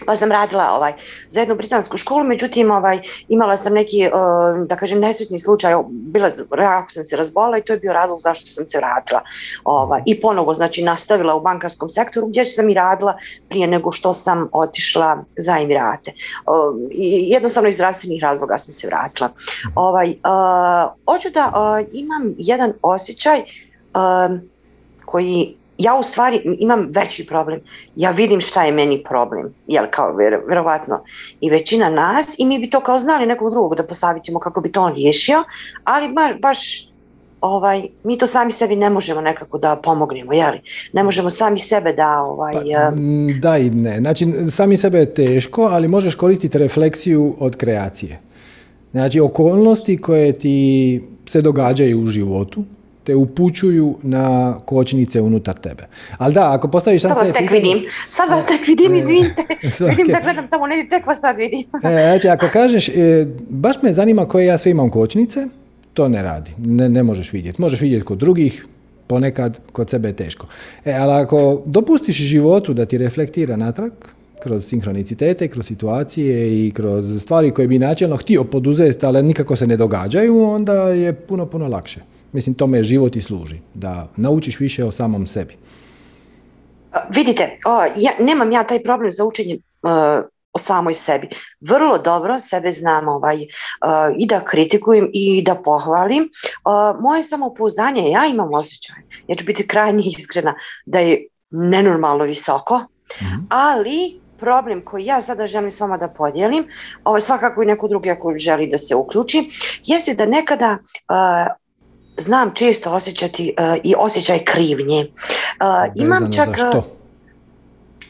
pa 0.07 0.17
sam 0.17 0.33
radila 0.33 0.73
ovaj 0.77 0.93
za 1.29 1.41
jednu 1.41 1.55
britansku 1.55 1.97
školu, 1.97 2.25
međutim 2.25 2.71
ovaj 2.71 2.99
imala 3.29 3.57
sam 3.57 3.75
neki 3.75 4.07
uh, 4.07 4.67
da 4.67 4.77
kažem 4.77 5.01
nesretni 5.01 5.39
slučaj, 5.39 5.75
bila 5.91 6.31
jako 6.63 6.91
sam 6.91 7.05
se 7.05 7.17
razbola 7.17 7.59
i 7.59 7.63
to 7.63 7.73
je 7.73 7.79
bio 7.79 7.93
razlog 7.93 8.21
zašto 8.21 8.47
sam 8.47 8.67
se 8.67 8.79
vratila. 8.79 9.21
Ovaj 9.65 10.03
i 10.07 10.21
ponovo 10.21 10.55
znači 10.55 10.83
nastavila 10.83 11.35
u 11.35 11.41
bankarskom 11.41 11.89
sektoru 11.89 12.27
gdje 12.27 12.45
sam 12.45 12.71
i 12.71 12.75
radila 12.75 13.19
prije 13.49 13.67
nego 13.67 13.93
što 13.93 14.13
sam 14.13 14.49
otišla 14.53 15.25
za 15.37 15.59
Emirate. 15.59 16.13
Uh, 16.47 16.91
i 16.91 17.29
jednostavno 17.31 17.69
iz 17.69 17.75
zdravstvenih 17.75 18.23
razloga 18.23 18.59
sam 18.59 18.75
se 18.75 18.87
vratila. 18.87 19.31
Ovaj 19.75 20.09
uh, 20.09 21.15
hoću 21.15 21.31
da 21.31 21.53
imam 21.93 22.35
jedan 22.39 22.73
osjećaj 22.83 23.43
koji 25.05 25.57
ja 25.79 25.95
u 25.95 26.03
stvari 26.03 26.41
imam 26.59 26.89
veći 26.91 27.27
problem. 27.27 27.61
Ja 27.97 28.11
vidim 28.11 28.41
šta 28.41 28.65
je 28.65 28.73
meni 28.73 29.05
problem, 29.09 29.55
jel 29.67 29.85
kao 29.91 30.17
vjer, 30.17 30.41
vjerovatno 30.49 31.05
i 31.41 31.51
većina 31.51 31.91
nas 31.91 32.35
i 32.39 32.47
mi 32.47 32.59
bi 32.59 32.71
to 32.71 32.81
kao 32.81 32.99
znali 32.99 33.27
nekog 33.27 33.51
drugog 33.51 33.77
da 33.77 33.83
posavitimo 33.83 34.39
kako 34.39 34.61
bi 34.61 34.73
to 34.73 34.83
on 34.83 34.95
riješio, 34.95 35.45
ali 35.85 36.09
baš, 36.09 36.33
baš 36.41 36.89
ovaj, 37.41 37.89
mi 38.05 38.19
to 38.19 38.27
sami 38.27 38.53
sebi 38.53 38.77
ne 38.77 38.91
možemo 38.91 39.21
nekako 39.21 39.59
da 39.59 39.77
pomognemo, 39.77 40.33
jeli? 40.33 40.61
Ne 40.93 41.03
možemo 41.03 41.31
sami 41.31 41.59
sebe 41.59 41.93
da... 41.93 42.23
Ovaj, 42.23 42.55
Pa, 42.55 42.91
mm, 42.91 43.41
da 43.41 43.59
i 43.59 43.71
ne. 43.71 43.99
Znači, 43.99 44.27
sami 44.51 44.77
sebe 44.77 44.99
je 44.99 45.15
teško, 45.15 45.63
ali 45.63 45.89
možeš 45.89 46.15
koristiti 46.15 46.59
refleksiju 46.59 47.35
od 47.39 47.57
kreacije. 47.57 48.21
Znači, 48.93 49.21
okolnosti 49.21 49.99
koje 49.99 50.33
ti 50.33 51.03
se 51.27 51.43
događaju 51.43 52.01
u 52.01 52.09
životu, 52.09 52.65
te 53.05 53.15
upućuju 53.15 53.99
na 54.03 54.59
kočnice 54.65 55.21
unutar 55.21 55.55
tebe. 55.55 55.87
Ali 56.19 56.35
da, 56.35 56.53
ako 56.53 56.69
postaviš 56.69 57.03
sam 57.03 57.09
Sad 57.09 57.19
vas 57.19 57.33
tek 57.33 57.51
vidim, 57.51 57.83
sad 58.09 58.31
vas 58.31 58.47
tek 58.47 58.67
vidim, 58.67 58.95
izvinite. 59.01 59.43
Vidim 59.63 60.07
da 60.07 60.21
gledam 60.23 60.49
tamo, 60.49 60.67
ne 60.67 60.87
tek 60.91 61.07
vas 61.07 61.21
sad 61.21 61.37
vidim. 61.37 61.65
E, 61.85 62.03
znači, 62.03 62.29
ako 62.29 62.47
kažeš, 62.53 62.89
e, 62.89 63.27
baš 63.51 63.83
me 63.83 63.93
zanima 63.93 64.29
koje 64.29 64.47
ja 64.47 64.59
sve 64.59 64.71
imam 64.71 64.91
kočnice, 64.91 65.47
to 65.95 66.09
ne 66.09 66.23
radi. 66.23 66.51
Ne, 66.59 66.89
ne 66.89 67.03
možeš 67.03 67.33
vidjeti. 67.33 67.63
Možeš 67.63 67.81
vidjeti 67.81 68.05
kod 68.05 68.19
drugih, 68.19 68.67
ponekad 69.07 69.61
kod 69.73 69.91
sebe 69.91 70.09
je 70.09 70.17
teško. 70.17 70.47
E, 70.85 70.93
ali 70.93 71.13
ako 71.13 71.63
dopustiš 71.67 72.17
životu 72.17 72.75
da 72.75 72.87
ti 72.87 72.99
reflektira 72.99 73.57
natrag, 73.57 73.93
kroz 74.43 74.65
sinhronicitete, 74.67 75.49
kroz 75.49 75.67
situacije 75.67 76.67
i 76.67 76.71
kroz 76.71 77.23
stvari 77.23 77.51
koje 77.51 77.69
bi 77.69 77.79
načelno 77.79 78.17
htio 78.17 78.45
poduzeti, 78.45 79.07
ali 79.07 79.23
nikako 79.23 79.57
se 79.57 79.67
ne 79.67 79.77
događaju, 79.77 80.43
onda 80.43 80.89
je 80.89 81.13
puno, 81.13 81.47
puno 81.47 81.69
lakše. 81.69 82.01
Mislim, 82.35 82.55
tome 82.55 82.83
život 82.83 83.17
i 83.17 83.23
služi, 83.23 83.61
da 83.75 84.09
naučiš 84.17 84.61
više 84.61 84.85
o 84.85 84.93
samom 84.93 85.27
sebi. 85.27 85.57
Vidite, 87.15 87.59
o, 87.65 87.85
ja, 87.97 88.13
nemam 88.21 88.53
ja 88.53 88.65
taj 88.65 88.83
problem 88.83 89.13
za 89.13 89.25
učenje 89.25 89.55
uh, 89.55 90.25
o 90.53 90.59
samoj 90.59 90.95
sebi. 90.95 91.29
Vrlo 91.61 91.99
dobro 91.99 92.39
sebe 92.39 92.73
znam 92.73 93.09
ovaj, 93.09 93.37
uh, 93.37 93.43
i 94.19 94.27
da 94.27 94.41
kritikujem 94.45 95.11
i 95.13 95.43
da 95.43 95.55
pohvalim. 95.55 96.23
Uh, 96.25 97.01
moje 97.03 97.23
samopouzdanje, 97.23 98.11
ja 98.11 98.27
imam 98.27 98.55
osjećaj, 98.55 98.97
ja 99.27 99.37
ću 99.37 99.45
biti 99.45 99.67
krajnje 99.67 100.05
iskrena, 100.19 100.55
da 100.87 100.99
je 100.99 101.27
nenormalno 101.51 102.25
visoko, 102.25 102.81
ali 103.49 104.21
problem 104.39 104.85
koji 104.85 105.05
ja 105.05 105.21
sada 105.21 105.47
želim 105.47 105.71
s 105.71 105.81
vama 105.81 105.97
da 105.97 106.09
podijelim, 106.09 106.65
ovaj, 107.05 107.21
svakako 107.21 107.63
i 107.63 107.67
neko 107.67 107.89
drugi 107.89 108.11
ako 108.11 108.35
želi 108.37 108.67
da 108.67 108.79
se 108.79 108.95
uključi, 108.95 109.51
jeste 109.85 110.15
da 110.15 110.27
nekada 110.27 110.79
uh, 111.09 111.64
znam 112.17 112.55
često 112.55 112.93
osjećati 112.93 113.55
uh, 113.59 113.77
i 113.85 113.95
osjećaj 113.99 114.45
krivnje. 114.45 115.07
Uh, 115.07 115.93
imam 115.95 116.33
čak... 116.33 116.49
za 116.49 116.71
što? 116.71 116.95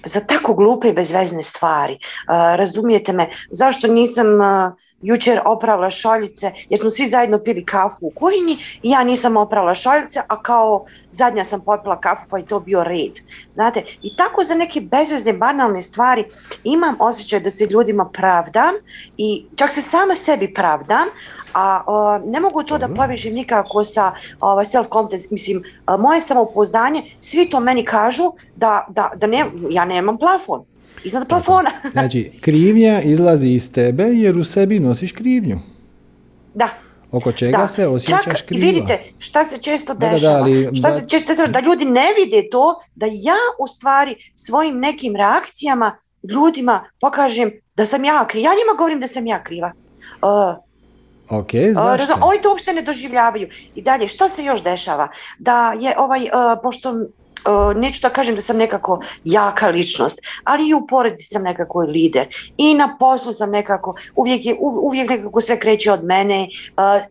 za 0.06 0.20
tako 0.20 0.54
glupe 0.54 0.88
i 0.88 0.92
bezvezne 0.92 1.42
stvari. 1.42 1.98
Razumijete 2.56 3.12
me, 3.12 3.30
zašto 3.50 3.88
nisam 3.88 4.26
jučer 5.02 5.40
oprala 5.44 5.90
šoljice 5.90 6.52
jer 6.68 6.80
smo 6.80 6.90
svi 6.90 7.06
zajedno 7.06 7.38
pili 7.38 7.64
kafu 7.66 8.06
u 8.06 8.10
kuhinji 8.10 8.56
i 8.82 8.90
ja 8.90 9.04
nisam 9.04 9.36
oprala 9.36 9.74
šoljice, 9.74 10.20
a 10.28 10.42
kao 10.42 10.84
zadnja 11.12 11.44
sam 11.44 11.60
popila 11.60 12.00
kafu 12.00 12.22
pa 12.30 12.38
je 12.38 12.46
to 12.46 12.60
bio 12.60 12.84
red. 12.84 13.20
Znate, 13.50 13.82
i 14.02 14.16
tako 14.16 14.44
za 14.44 14.54
neke 14.54 14.80
bezvezne 14.80 15.32
banalne 15.32 15.82
stvari 15.82 16.24
imam 16.64 16.96
osjećaj 16.98 17.40
da 17.40 17.50
se 17.50 17.66
ljudima 17.66 18.10
pravdam 18.12 18.74
i 19.16 19.46
čak 19.56 19.72
se 19.72 19.82
sama 19.82 20.14
sebi 20.14 20.54
pravdam, 20.54 21.06
a 21.54 21.82
o, 21.86 22.18
ne 22.18 22.40
mogu 22.40 22.62
to 22.62 22.78
da 22.78 22.88
povežem 22.88 23.34
nikako 23.34 23.84
sa 23.84 24.12
ovaj, 24.40 24.64
self-confidence, 24.64 25.26
mislim, 25.30 25.62
a, 25.86 25.96
moje 25.96 26.20
samopouzdanje, 26.20 27.02
svi 27.18 27.50
to 27.50 27.60
meni 27.60 27.84
kažu 27.84 28.32
da, 28.56 28.86
da, 28.88 29.10
da 29.16 29.26
ne, 29.26 29.44
ja 29.70 29.84
nemam 29.84 30.18
plafon, 30.18 30.64
iznad 31.04 31.28
plafona. 31.28 31.70
Znači, 31.92 32.30
krivnja 32.40 33.00
izlazi 33.02 33.48
iz 33.48 33.72
tebe 33.72 34.04
jer 34.04 34.38
u 34.38 34.44
sebi 34.44 34.80
nosiš 34.80 35.12
krivnju. 35.12 35.58
da, 36.54 36.68
Oko 37.12 37.32
čega 37.32 37.58
da. 37.58 37.68
se 37.68 37.86
osjećaš 37.88 38.24
Čak 38.24 38.40
i 38.40 38.46
kriva. 38.46 38.60
vidite 38.62 38.98
šta 39.18 39.44
se 39.44 39.58
često 39.58 39.94
Da, 39.94 39.98
da, 40.00 40.06
da, 40.06 40.14
dešava. 40.14 40.36
ali- 40.36 40.70
šta 40.74 40.90
se 40.90 41.08
često 41.08 41.32
dešava, 41.32 41.48
da 41.48 41.60
ljudi 41.60 41.84
ne 41.84 42.06
vide 42.14 42.48
to, 42.50 42.80
da 42.94 43.06
ja 43.08 43.36
u 43.58 43.66
stvari 43.66 44.14
svojim 44.34 44.78
nekim 44.78 45.16
reakcijama 45.16 45.96
ljudima 46.24 46.84
pokažem 47.00 47.50
da 47.76 47.84
sam 47.86 48.04
ja 48.04 48.26
kriva. 48.26 48.44
Ja 48.44 48.50
njima 48.50 48.76
govorim 48.78 49.00
da 49.00 49.08
sam 49.08 49.26
ja 49.26 49.44
kriva. 49.44 49.72
Uh, 50.22 50.64
Ok, 51.30 51.50
zašto? 51.74 52.14
oni 52.22 52.42
to 52.42 52.50
uopšte 52.50 52.72
ne 52.72 52.82
doživljavaju. 52.82 53.48
I 53.74 53.82
dalje, 53.82 54.08
šta 54.08 54.28
se 54.28 54.44
još 54.44 54.62
dešava? 54.62 55.08
Da 55.38 55.74
je 55.80 55.94
ovaj, 55.98 56.20
pošto 56.62 56.94
neću 57.76 58.00
da 58.02 58.08
kažem 58.08 58.34
da 58.34 58.40
sam 58.42 58.56
nekako 58.56 59.00
jaka 59.24 59.68
ličnost, 59.68 60.18
ali 60.44 60.68
i 60.68 60.74
u 60.74 60.86
porodici 60.86 61.24
sam 61.24 61.42
nekako 61.42 61.78
lider. 61.80 62.26
I 62.56 62.74
na 62.74 62.96
poslu 63.00 63.32
sam 63.32 63.50
nekako, 63.50 63.94
uvijek, 64.16 64.46
je, 64.46 64.54
uv- 64.54 64.80
uvijek 64.80 65.10
nekako 65.10 65.40
sve 65.40 65.58
kreće 65.60 65.92
od 65.92 66.04
mene, 66.04 66.48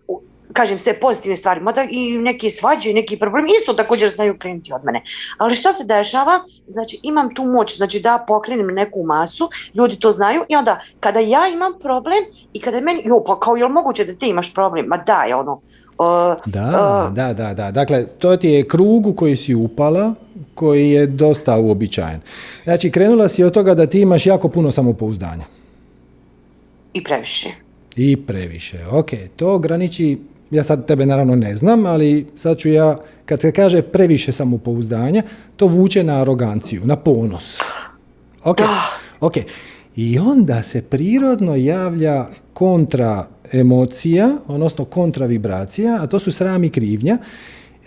u- 0.08 0.22
kažem 0.54 0.80
sve 0.80 1.00
pozitivne 1.00 1.36
stvari, 1.36 1.62
mada 1.62 1.86
i 1.90 2.18
neke 2.18 2.52
svađe 2.52 2.90
i 2.90 2.94
neki 2.94 3.20
problemi 3.20 3.50
isto 3.60 3.74
također 3.74 4.10
znaju 4.10 4.38
krenuti 4.40 4.74
od 4.74 4.82
mene. 4.84 5.02
Ali 5.38 5.56
šta 5.56 5.74
se 5.74 5.84
dešava? 5.84 6.40
Znači 6.68 7.00
imam 7.04 7.36
tu 7.36 7.44
moć, 7.44 7.78
znači 7.78 8.00
da 8.00 8.26
pokrenem 8.28 8.68
neku 8.68 9.04
masu, 9.04 9.50
ljudi 9.74 10.00
to 10.00 10.12
znaju 10.12 10.44
i 10.50 10.56
onda 10.56 10.80
kada 11.00 11.20
ja 11.20 11.48
imam 11.48 11.74
problem 11.82 12.24
i 12.54 12.62
kada 12.62 12.82
meni, 12.82 13.02
jo 13.06 13.24
pa 13.28 13.40
kao 13.40 13.56
jel 13.56 13.70
moguće 13.70 14.06
da 14.06 14.14
ti 14.16 14.28
imaš 14.28 14.54
problem? 14.54 14.86
Ma 14.88 14.98
da 14.98 15.24
je 15.24 15.36
ono, 15.36 15.62
Da, 16.46 17.12
da, 17.16 17.34
da, 17.34 17.54
da. 17.54 17.72
Dakle, 17.72 18.06
to 18.06 18.38
ti 18.38 18.50
je 18.50 18.68
krug 18.68 19.08
u 19.08 19.14
koji 19.14 19.36
si 19.36 19.56
upala, 19.56 20.14
koji 20.56 20.90
je 20.90 21.08
dosta 21.08 21.58
uobičajen. 21.58 22.20
Znači, 22.64 22.92
krenula 22.92 23.30
si 23.30 23.44
od 23.44 23.54
toga 23.54 23.76
da 23.76 23.86
ti 23.86 24.02
imaš 24.02 24.26
jako 24.26 24.50
puno 24.50 24.72
samopouzdanja. 24.72 25.46
i 26.94 27.04
previše. 27.04 27.50
I 27.96 28.18
previše. 28.18 28.78
Ok, 28.92 29.10
to 29.36 29.60
graniči, 29.60 30.18
ja 30.52 30.64
sad 30.64 30.86
tebe 30.86 31.06
naravno 31.06 31.36
ne 31.36 31.56
znam, 31.56 31.86
ali 31.86 32.26
sad 32.36 32.58
ću 32.58 32.70
ja, 32.70 32.98
kad 33.26 33.42
se 33.42 33.52
kaže 33.52 33.82
previše 33.82 34.32
samopouzdanja, 34.32 35.24
to 35.56 35.68
vuče 35.68 36.04
na 36.04 36.22
aroganciju, 36.22 36.82
na 36.86 36.96
ponos. 36.96 37.60
Ok, 38.44 38.58
ok. 39.20 39.34
I 39.96 40.20
onda 40.20 40.64
se 40.64 40.82
prirodno 40.82 41.56
javlja 41.56 42.26
kontra 42.54 43.28
emocija, 43.54 44.30
odnosno 44.48 44.86
kontra 44.86 45.26
vibracija, 45.26 45.98
a 46.02 46.08
to 46.08 46.20
su 46.20 46.32
sram 46.32 46.64
i 46.64 46.70
krivnja, 46.70 47.18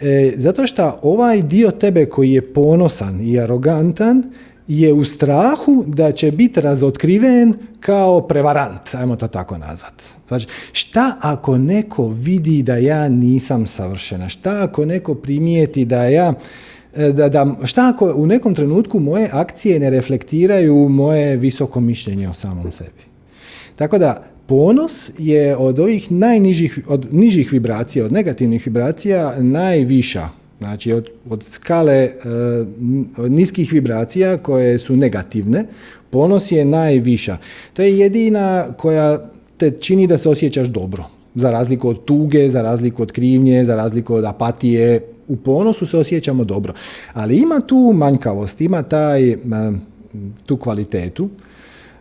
E, 0.01 0.33
zato 0.37 0.67
što 0.67 0.99
ovaj 1.03 1.43
dio 1.43 1.71
tebe 1.71 2.07
koji 2.07 2.33
je 2.33 2.53
ponosan 2.55 3.21
i 3.21 3.41
arogantan 3.41 4.23
je 4.69 4.93
u 4.93 5.05
strahu 5.05 5.85
da 5.87 6.13
će 6.13 6.31
biti 6.31 6.61
razotkriven 6.61 7.55
kao 7.81 8.21
prevarant, 8.21 8.95
ajmo 8.95 9.17
to 9.17 9.29
tako 9.29 9.59
nazvat. 9.59 10.03
Znači, 10.29 10.47
šta 10.73 11.17
ako 11.21 11.59
neko 11.59 12.09
vidi 12.09 12.63
da 12.63 12.77
ja 12.77 13.09
nisam 13.09 13.67
savršena? 13.67 14.29
Šta 14.29 14.63
ako 14.63 14.85
neko 14.85 15.15
primijeti 15.15 15.85
da 15.85 16.05
ja 16.05 16.35
e, 16.95 17.13
da, 17.13 17.29
da, 17.29 17.57
šta 17.65 17.93
ako 17.95 18.13
u 18.17 18.27
nekom 18.27 18.55
trenutku 18.55 19.01
moje 19.01 19.29
akcije 19.33 19.81
ne 19.81 19.91
reflektiraju 19.91 20.89
moje 20.89 21.37
visoko 21.37 21.81
mišljenje 21.81 22.29
o 22.29 22.35
samom 22.35 22.73
sebi? 22.73 23.03
Tako 23.77 23.99
da 23.99 24.36
ponos 24.47 25.11
je 25.19 25.57
od 25.57 25.79
ovih 25.79 26.13
najnižih, 26.13 26.79
od 26.89 27.07
nižih 27.13 27.53
vibracija, 27.53 28.05
od 28.05 28.13
negativnih 28.13 28.67
vibracija 28.67 29.35
najviša. 29.39 30.29
Znači 30.59 30.93
od, 30.93 31.09
od 31.31 31.45
skale 31.45 31.95
e, 31.95 32.11
niskih 33.29 33.73
vibracija 33.73 34.39
koje 34.39 34.79
su 34.79 34.97
negativne, 34.97 35.67
ponos 36.11 36.53
je 36.53 36.65
najviša. 36.65 37.37
To 37.73 37.83
je 37.83 37.99
jedina 37.99 38.67
koja 38.77 39.31
te 39.57 39.71
čini 39.71 40.07
da 40.07 40.19
se 40.19 40.29
osjećaš 40.29 40.69
dobro. 40.69 41.05
Za 41.35 41.51
razliku 41.51 41.89
od 41.89 42.05
tuge, 42.05 42.51
za 42.51 42.63
razliku 42.63 43.03
od 43.03 43.13
krivnje, 43.13 43.65
za 43.65 43.77
razliku 43.77 44.15
od 44.15 44.25
apatije. 44.25 45.01
U 45.29 45.37
ponosu 45.37 45.87
se 45.87 45.99
osjećamo 45.99 46.45
dobro. 46.45 46.75
Ali 47.13 47.37
ima 47.37 47.61
tu 47.61 47.93
manjkavost, 47.95 48.61
ima 48.61 48.83
taj, 48.83 49.31
e, 49.31 49.37
tu 50.47 50.57
kvalitetu 50.57 51.29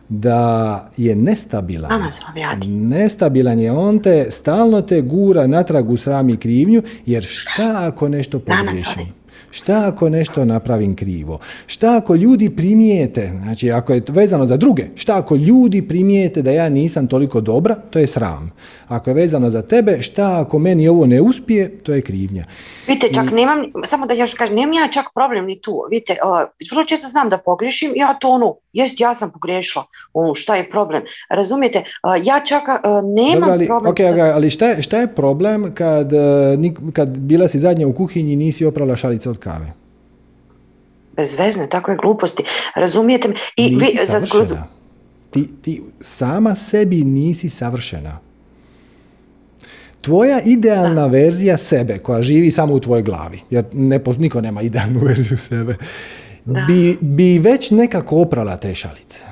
da 0.10 0.90
je 0.98 1.15
nestabilan. 1.15 2.11
Nestabilan 2.65 3.60
je 3.60 3.72
on 3.72 3.99
te, 3.99 4.27
stalno 4.30 4.82
te 4.82 5.02
gura 5.02 5.48
natrag 5.48 5.90
u 5.90 5.98
sram 5.98 6.30
i 6.30 6.38
krivnju, 6.38 6.84
jer 7.06 7.23
šta 7.23 7.88
ako 7.88 8.10
nešto 8.10 8.40
pogriješim? 8.40 9.24
Šta 9.56 9.88
ako 9.88 10.10
nešto 10.10 10.45
napravim 10.45 10.95
krivo? 10.95 11.40
Šta 11.68 11.98
ako 11.98 12.15
ljudi 12.15 12.49
primijete, 12.49 13.32
znači 13.44 13.72
ako 13.72 13.94
je 13.94 14.03
vezano 14.07 14.45
za 14.45 14.57
druge, 14.57 14.84
šta 14.95 15.18
ako 15.18 15.36
ljudi 15.36 15.88
primijete 15.88 16.41
da 16.41 16.52
ja 16.52 16.69
nisam 16.69 17.07
toliko 17.07 17.41
dobra, 17.41 17.76
to 17.90 17.99
je 17.99 18.07
sram. 18.07 18.52
Ako 18.88 19.10
je 19.10 19.14
vezano 19.14 19.49
za 19.49 19.61
tebe, 19.61 20.02
šta 20.02 20.40
ako 20.41 20.60
meni 20.60 20.88
ovo 20.88 21.06
ne 21.06 21.22
uspije, 21.22 21.77
to 21.77 21.94
je 21.94 22.02
krivnja. 22.02 22.45
Vidite, 22.88 23.14
čak 23.14 23.32
nemam, 23.32 23.57
samo 23.86 24.06
da 24.06 24.14
još 24.14 24.34
kažem, 24.34 24.56
nemam 24.56 24.73
ja 24.73 24.88
čak 24.88 25.06
problem 25.15 25.45
ni 25.45 25.61
tu. 25.61 25.88
Vidite, 25.91 26.18
uh, 26.23 26.69
vrlo 26.72 26.84
često 26.84 27.07
znam 27.07 27.30
da 27.30 27.38
pogriješim, 27.38 27.91
ja 27.95 28.14
to 28.14 28.30
ono, 28.30 28.56
jest, 28.73 28.99
ja 28.99 29.15
sam 29.15 29.32
pogrešila, 29.32 29.86
ono, 30.14 30.36
šta 30.36 30.56
je 30.56 30.69
problem? 30.69 31.03
Razumijete, 31.30 31.80
uh, 31.80 32.27
ja 32.27 32.40
čak 32.45 32.64
uh, 32.64 32.76
nemam 33.15 33.40
Dobro, 33.40 33.53
ali, 33.53 33.65
problem 33.65 33.91
ok, 33.91 34.18
sa... 34.18 34.32
ali 34.36 34.49
šta 34.49 34.68
je, 34.68 34.82
šta 34.82 34.98
je 34.98 35.07
problem 35.07 35.72
kad, 35.73 36.11
nik- 36.57 36.91
kad 36.94 37.19
bila 37.19 37.48
si 37.48 37.60
zadnja 37.60 37.88
u 37.88 37.94
kuhinji 37.94 38.34
i 38.34 38.36
nisi 38.36 38.65
oprala 38.65 38.95
šalice 38.95 39.30
od 39.30 39.38
kave? 39.45 39.72
Bezvezne, 41.15 41.69
takve 41.69 41.95
gluposti. 41.95 42.43
Razumijete 42.76 43.27
me? 43.27 43.35
I 43.55 43.76
nisi 43.76 43.91
vi, 43.91 43.97
sad, 43.97 44.27
savršena. 44.30 44.67
Ti, 45.31 45.47
ti 45.61 45.81
sama 46.01 46.55
sebi 46.55 47.03
nisi 47.03 47.49
savršena. 47.49 48.19
Tvoja 50.01 50.41
idealna 50.45 51.07
verzija 51.07 51.57
sebe, 51.57 51.97
koja 51.97 52.22
živi 52.22 52.51
samo 52.51 52.73
u 52.73 52.80
tvojoj 52.80 53.03
glavi, 53.03 53.39
jer 53.49 53.65
ne, 53.73 53.99
niko 54.17 54.41
nema 54.41 54.61
idealnu 54.61 54.99
verziju 55.09 55.38
sebe, 55.38 55.77
bi, 56.45 56.97
bi 57.01 57.39
već 57.39 57.72
nekako 57.72 58.22
oprala 58.22 58.57
te 58.57 58.76
šalice. 58.76 59.26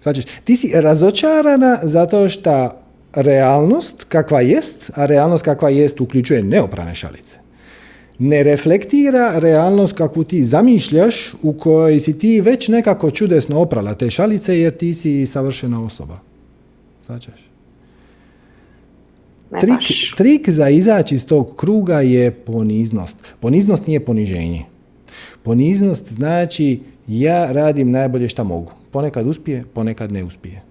Shvaćaš? 0.00 0.24
Ti 0.44 0.56
si 0.56 0.70
razočarana 0.74 1.78
zato 1.82 2.28
što 2.28 2.70
realnost 3.14 4.04
kakva 4.04 4.40
jest, 4.40 4.90
a 4.94 5.06
realnost 5.06 5.44
kakva 5.44 5.70
jest 5.70 6.00
uključuje 6.00 6.42
neoprane 6.42 6.94
šalice, 6.94 7.38
ne 8.18 8.42
reflektira 8.42 9.38
realnost 9.38 9.92
kakvu 9.92 10.24
ti 10.24 10.44
zamišljaš 10.44 11.34
u 11.42 11.52
kojoj 11.52 12.00
si 12.00 12.18
ti 12.18 12.40
već 12.40 12.68
nekako 12.68 13.10
čudesno 13.10 13.60
oprala 13.60 13.94
te 13.94 14.10
šalice 14.10 14.58
jer 14.60 14.76
ti 14.76 14.94
si 14.94 15.26
savršena 15.26 15.84
osoba. 15.84 16.18
Ne 19.50 19.60
Trik, 19.60 19.80
trik 20.16 20.48
za 20.48 20.68
izaći 20.68 21.14
iz 21.14 21.26
tog 21.26 21.56
kruga 21.56 22.00
je 22.00 22.30
poniznost. 22.30 23.16
Poniznost 23.40 23.86
nije 23.86 24.04
poniženje. 24.04 24.64
Poniznost 25.42 26.12
znači 26.12 26.80
ja 27.08 27.52
radim 27.52 27.90
najbolje 27.90 28.28
šta 28.28 28.42
mogu. 28.42 28.72
Ponekad 28.90 29.26
uspije, 29.26 29.64
ponekad 29.74 30.12
ne 30.12 30.24
uspije. 30.24 30.62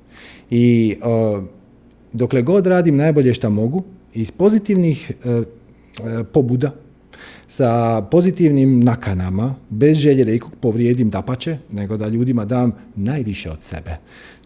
I 0.50 0.96
o, 1.04 1.42
dokle 2.14 2.42
god 2.42 2.68
radim 2.68 2.98
najbolje 2.98 3.34
šta 3.34 3.50
mogu, 3.50 3.84
iz 4.14 4.32
pozitivnih 4.32 5.12
e, 5.12 5.44
pobuda, 6.24 6.72
sa 7.54 8.02
pozitivnim 8.02 8.80
nakanama, 8.80 9.56
bez 9.70 9.98
želje 9.98 10.24
da 10.26 10.32
ikog 10.32 10.52
povrijedim 10.60 11.10
dapače, 11.10 11.58
nego 11.72 11.98
da 11.98 12.08
ljudima 12.08 12.46
dam 12.46 12.72
najviše 12.96 13.52
od 13.52 13.64
sebe. 13.64 13.98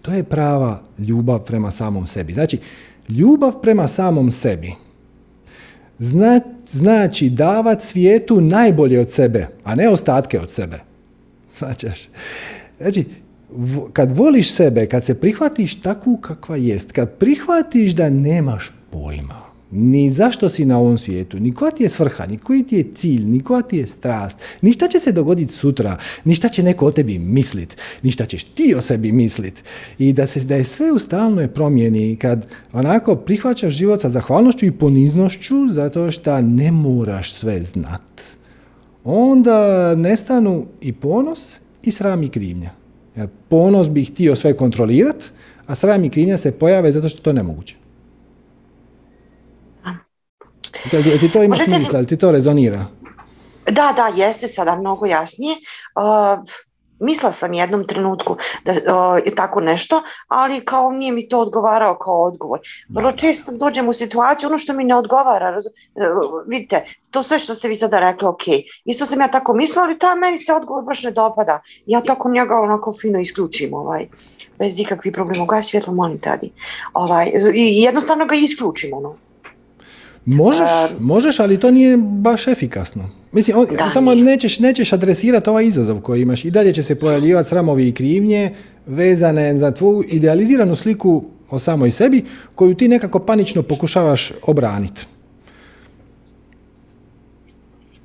To 0.01 0.11
je 0.11 0.23
prava 0.23 0.81
ljubav 0.99 1.39
prema 1.39 1.71
samom 1.71 2.07
sebi. 2.07 2.33
Znači, 2.33 2.57
ljubav 3.09 3.61
prema 3.61 3.87
samom 3.87 4.31
sebi 4.31 4.73
zna, 5.99 6.41
znači 6.69 7.29
davat 7.29 7.81
svijetu 7.81 8.41
najbolje 8.41 8.99
od 8.99 9.11
sebe, 9.11 9.47
a 9.63 9.75
ne 9.75 9.89
ostatke 9.89 10.39
od 10.39 10.51
sebe. 10.51 10.79
Svaćaš? 11.57 12.07
Znači, 12.77 13.05
kad 13.93 14.17
voliš 14.17 14.51
sebe, 14.51 14.85
kad 14.85 15.05
se 15.05 15.19
prihvatiš 15.19 15.81
takvu 15.81 16.17
kakva 16.17 16.55
jest, 16.55 16.91
kad 16.91 17.17
prihvatiš 17.17 17.91
da 17.91 18.09
nemaš 18.09 18.71
pojma, 18.91 19.46
ni 19.71 20.09
zašto 20.09 20.49
si 20.49 20.65
na 20.65 20.77
ovom 20.77 20.97
svijetu, 20.97 21.39
ni 21.39 21.51
koja 21.51 21.71
ti 21.71 21.83
je 21.83 21.89
svrha, 21.89 22.25
ni 22.25 22.37
koji 22.37 22.63
ti 22.63 22.75
je 22.75 22.91
cilj, 22.93 23.25
ni 23.25 23.39
koja 23.39 23.61
ti 23.61 23.77
je 23.77 23.87
strast, 23.87 24.37
ni 24.61 24.73
šta 24.73 24.87
će 24.87 24.99
se 24.99 25.11
dogoditi 25.11 25.53
sutra, 25.53 25.97
ni 26.23 26.35
šta 26.35 26.49
će 26.49 26.63
neko 26.63 26.85
o 26.85 26.91
tebi 26.91 27.19
mislit, 27.19 27.77
ni 28.03 28.11
šta 28.11 28.25
ćeš 28.25 28.43
ti 28.43 28.73
o 28.77 28.81
sebi 28.81 29.11
mislit. 29.11 29.63
I 29.99 30.13
da, 30.13 30.27
se, 30.27 30.39
da 30.39 30.55
je 30.55 30.65
sve 30.65 30.91
u 30.91 30.99
stalnoj 30.99 31.47
promjeni 31.47 32.15
kad 32.15 32.47
onako 32.73 33.15
prihvaćaš 33.15 33.73
život 33.73 34.01
sa 34.01 34.09
zahvalnošću 34.09 34.65
i 34.65 34.71
poniznošću 34.71 35.55
zato 35.69 36.11
što 36.11 36.41
ne 36.41 36.71
moraš 36.71 37.33
sve 37.33 37.63
znat. 37.63 38.21
Onda 39.03 39.95
nestanu 39.95 40.65
i 40.81 40.93
ponos 40.93 41.59
i 41.83 41.91
sram 41.91 42.23
i 42.23 42.29
krivnja. 42.29 42.69
Jer 43.15 43.27
ponos 43.49 43.89
bi 43.89 44.05
htio 44.05 44.35
sve 44.35 44.57
kontrolirat, 44.57 45.23
a 45.65 45.75
sram 45.75 46.03
i 46.03 46.09
krivnja 46.09 46.37
se 46.37 46.51
pojave 46.51 46.91
zato 46.91 47.09
što 47.09 47.19
je 47.19 47.23
to 47.23 47.33
nemoguće. 47.33 47.75
Da, 50.91 51.17
ti 51.19 51.31
to 51.31 51.43
ima 51.43 51.55
Možete... 51.55 51.75
smisla, 51.75 52.03
ti 52.03 52.17
to 52.17 52.31
rezonira? 52.31 52.85
Da, 53.65 53.93
da, 53.95 54.11
jeste 54.15 54.47
sada 54.47 54.75
mnogo 54.75 55.05
jasnije. 55.05 55.55
Uh, 55.95 56.43
mislila 56.99 57.31
sam 57.31 57.53
jednom 57.53 57.87
trenutku 57.87 58.37
da 58.65 58.71
uh, 58.71 59.35
tako 59.35 59.59
nešto, 59.61 60.01
ali 60.27 60.65
kao 60.65 60.91
nije 60.91 61.11
mi 61.11 61.29
to 61.29 61.39
odgovarao 61.39 61.97
kao 61.97 62.23
odgovor. 62.23 62.59
Vrlo 62.89 63.11
često 63.11 63.51
dođem 63.51 63.89
u 63.89 63.93
situaciju, 63.93 64.49
ono 64.49 64.57
što 64.57 64.73
mi 64.73 64.83
ne 64.83 64.95
odgovara, 64.95 65.49
raz, 65.49 65.65
uh, 65.65 65.71
vidite, 66.47 66.85
to 67.11 67.23
sve 67.23 67.39
što 67.39 67.55
ste 67.55 67.67
vi 67.67 67.75
sada 67.75 67.99
rekli, 67.99 68.27
ok, 68.27 68.43
isto 68.85 69.05
sam 69.05 69.21
ja 69.21 69.27
tako 69.27 69.53
mislila, 69.53 69.85
ali 69.85 69.99
ta 69.99 70.15
meni 70.15 70.39
se 70.39 70.53
odgovor 70.53 70.83
baš 70.83 71.03
ne 71.03 71.11
dopada. 71.11 71.61
Ja 71.85 72.01
tako 72.01 72.31
njega 72.31 72.55
onako 72.55 72.93
fino 73.01 73.19
isključim, 73.19 73.73
ovaj, 73.73 74.07
bez 74.59 74.79
ikakvih 74.79 75.13
problema. 75.13 75.45
Gas 75.45 75.65
svjetlo, 75.65 75.93
molim 75.93 76.19
tadi. 76.19 76.51
Ovaj, 76.93 77.31
I 77.53 77.81
jednostavno 77.81 78.25
ga 78.25 78.35
isključim, 78.35 78.93
ono. 78.93 79.26
Možeš, 80.29 80.69
možeš, 80.99 81.39
ali 81.39 81.59
to 81.59 81.71
nije 81.71 81.97
baš 81.97 82.47
efikasno. 82.47 83.09
Mislim, 83.31 83.57
on, 83.57 83.67
samo 83.93 84.15
nećeš, 84.15 84.59
nećeš 84.59 84.93
adresirati 84.93 85.49
ovaj 85.49 85.65
izazov 85.65 86.01
koji 86.01 86.21
imaš. 86.21 86.45
I 86.45 86.51
dalje 86.51 86.73
će 86.73 86.83
se 86.83 86.99
pojavljivati 86.99 87.49
sramovi 87.49 87.87
i 87.87 87.93
krivnje 87.93 88.55
vezane 88.85 89.57
za 89.57 89.71
tvoju 89.71 90.03
idealiziranu 90.07 90.75
sliku 90.75 91.23
o 91.49 91.59
samoj 91.59 91.91
sebi 91.91 92.25
koju 92.55 92.75
ti 92.75 92.87
nekako 92.87 93.19
panično 93.19 93.63
pokušavaš 93.63 94.31
obraniti. 94.43 95.05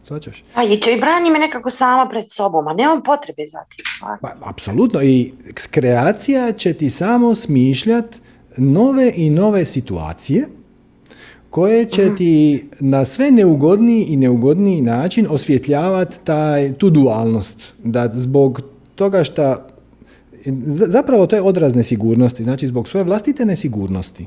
Svačaš? 0.04 0.44
A 0.54 0.64
i, 0.64 0.72
i 0.72 1.00
brani 1.00 1.30
me 1.30 1.38
nekako 1.38 1.70
sama 1.70 2.08
pred 2.08 2.30
sobom, 2.30 2.68
a 2.68 2.72
nemam 2.72 3.02
potrebe 3.02 3.42
za 3.46 3.58
tim. 3.58 3.84
Pa, 4.20 4.28
apsolutno. 4.40 5.02
I 5.02 5.32
kreacija 5.70 6.52
će 6.52 6.74
ti 6.74 6.90
samo 6.90 7.34
smišljati 7.34 8.18
nove 8.56 9.12
i 9.16 9.30
nove 9.30 9.64
situacije 9.64 10.48
koje 11.52 11.84
će 11.86 12.14
ti 12.16 12.64
na 12.80 13.04
sve 13.04 13.30
neugodniji 13.30 14.04
i 14.04 14.16
neugodniji 14.16 14.82
način 14.82 15.26
osvjetljavati 15.30 16.16
taj, 16.24 16.72
tu 16.72 16.90
dualnost. 16.90 17.74
Da 17.84 18.10
zbog 18.14 18.60
toga 18.94 19.24
što 19.24 19.56
zapravo 20.66 21.26
to 21.26 21.36
je 21.36 21.42
odraz 21.42 21.74
nesigurnosti, 21.74 22.44
znači 22.44 22.66
zbog 22.68 22.88
svoje 22.88 23.04
vlastite 23.04 23.44
nesigurnosti, 23.44 24.26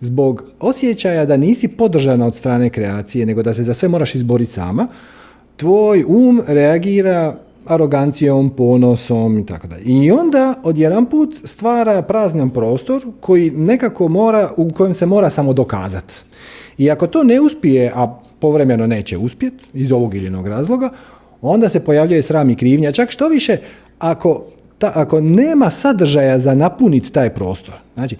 zbog 0.00 0.44
osjećaja 0.60 1.26
da 1.26 1.36
nisi 1.36 1.68
podržana 1.68 2.26
od 2.26 2.34
strane 2.34 2.70
kreacije, 2.70 3.26
nego 3.26 3.42
da 3.42 3.54
se 3.54 3.64
za 3.64 3.74
sve 3.74 3.88
moraš 3.88 4.14
izboriti 4.14 4.52
sama, 4.52 4.88
tvoj 5.56 6.04
um 6.08 6.40
reagira 6.46 7.36
arogancijom, 7.70 8.50
ponosom 8.50 9.38
i 9.38 9.46
tako 9.46 9.66
dalje. 9.66 9.82
I 9.84 10.10
onda 10.10 10.54
odjedan 10.62 11.06
put 11.06 11.36
stvara 11.44 12.02
praznan 12.02 12.50
prostor 12.50 13.06
koji 13.20 13.50
nekako 13.50 14.08
mora, 14.08 14.50
u 14.56 14.70
kojem 14.70 14.94
se 14.94 15.06
mora 15.06 15.30
samo 15.30 15.52
dokazati. 15.52 16.14
I 16.78 16.90
ako 16.90 17.06
to 17.06 17.24
ne 17.24 17.40
uspije, 17.40 17.92
a 17.94 18.20
povremeno 18.38 18.86
neće 18.86 19.18
uspjet 19.18 19.54
iz 19.74 19.92
ovog 19.92 20.14
ili 20.14 20.24
jednog 20.24 20.48
razloga, 20.48 20.90
onda 21.42 21.68
se 21.68 21.84
pojavljuje 21.84 22.22
sram 22.22 22.50
i 22.50 22.56
krivnja. 22.56 22.92
Čak 22.92 23.10
što 23.10 23.28
više, 23.28 23.56
ako, 23.98 24.44
ta, 24.78 24.92
ako 24.94 25.20
nema 25.20 25.70
sadržaja 25.70 26.38
za 26.38 26.54
napuniti 26.54 27.12
taj 27.12 27.30
prostor, 27.30 27.74
znači, 27.94 28.16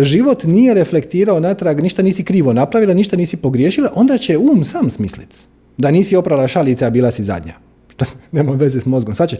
život 0.00 0.44
nije 0.44 0.74
reflektirao 0.74 1.40
natrag, 1.40 1.80
ništa 1.80 2.02
nisi 2.02 2.24
krivo 2.24 2.52
napravila, 2.52 2.94
ništa 2.94 3.16
nisi 3.16 3.36
pogriješila, 3.36 3.92
onda 3.94 4.18
će 4.18 4.38
um 4.38 4.64
sam 4.64 4.90
smislit 4.90 5.28
da 5.76 5.90
nisi 5.90 6.16
oprala 6.16 6.48
šalice, 6.48 6.86
a 6.86 6.90
bila 6.90 7.10
si 7.10 7.24
zadnja. 7.24 7.54
Što 7.96 8.04
nema 8.32 8.52
veze 8.52 8.80
s 8.80 8.86
mozgom. 8.86 9.14
Znači, 9.14 9.36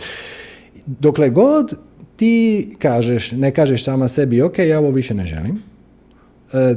dokle 0.86 1.30
god 1.30 1.74
ti 2.16 2.68
kažeš, 2.78 3.32
ne 3.32 3.50
kažeš 3.50 3.84
sama 3.84 4.08
sebi, 4.08 4.42
ok, 4.42 4.58
ja 4.58 4.78
ovo 4.78 4.90
više 4.90 5.14
ne 5.14 5.26
želim, 5.26 5.62
e, 6.52 6.74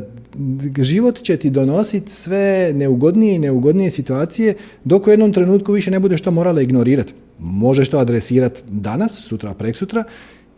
život 0.82 1.22
će 1.22 1.38
ti 1.38 1.50
donositi 1.50 2.12
sve 2.12 2.72
neugodnije 2.76 3.36
i 3.36 3.40
neugodnije 3.40 3.90
situacije 3.90 4.56
dok 4.84 5.08
u 5.08 5.10
jednom 5.10 5.34
trenutku 5.34 5.72
više 5.72 5.92
ne 5.92 6.00
budeš 6.00 6.22
to 6.22 6.32
morala 6.32 6.62
ignorirati. 6.62 7.14
Možeš 7.40 7.90
to 7.90 7.98
adresirati 7.98 8.62
danas, 8.68 9.20
sutra, 9.20 9.54
preksutra, 9.54 10.04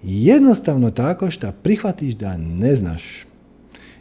jednostavno 0.04 0.92
tako 0.92 1.32
što 1.32 1.52
prihvatiš 1.64 2.16
da 2.16 2.38
ne 2.38 2.76
znaš. 2.76 3.26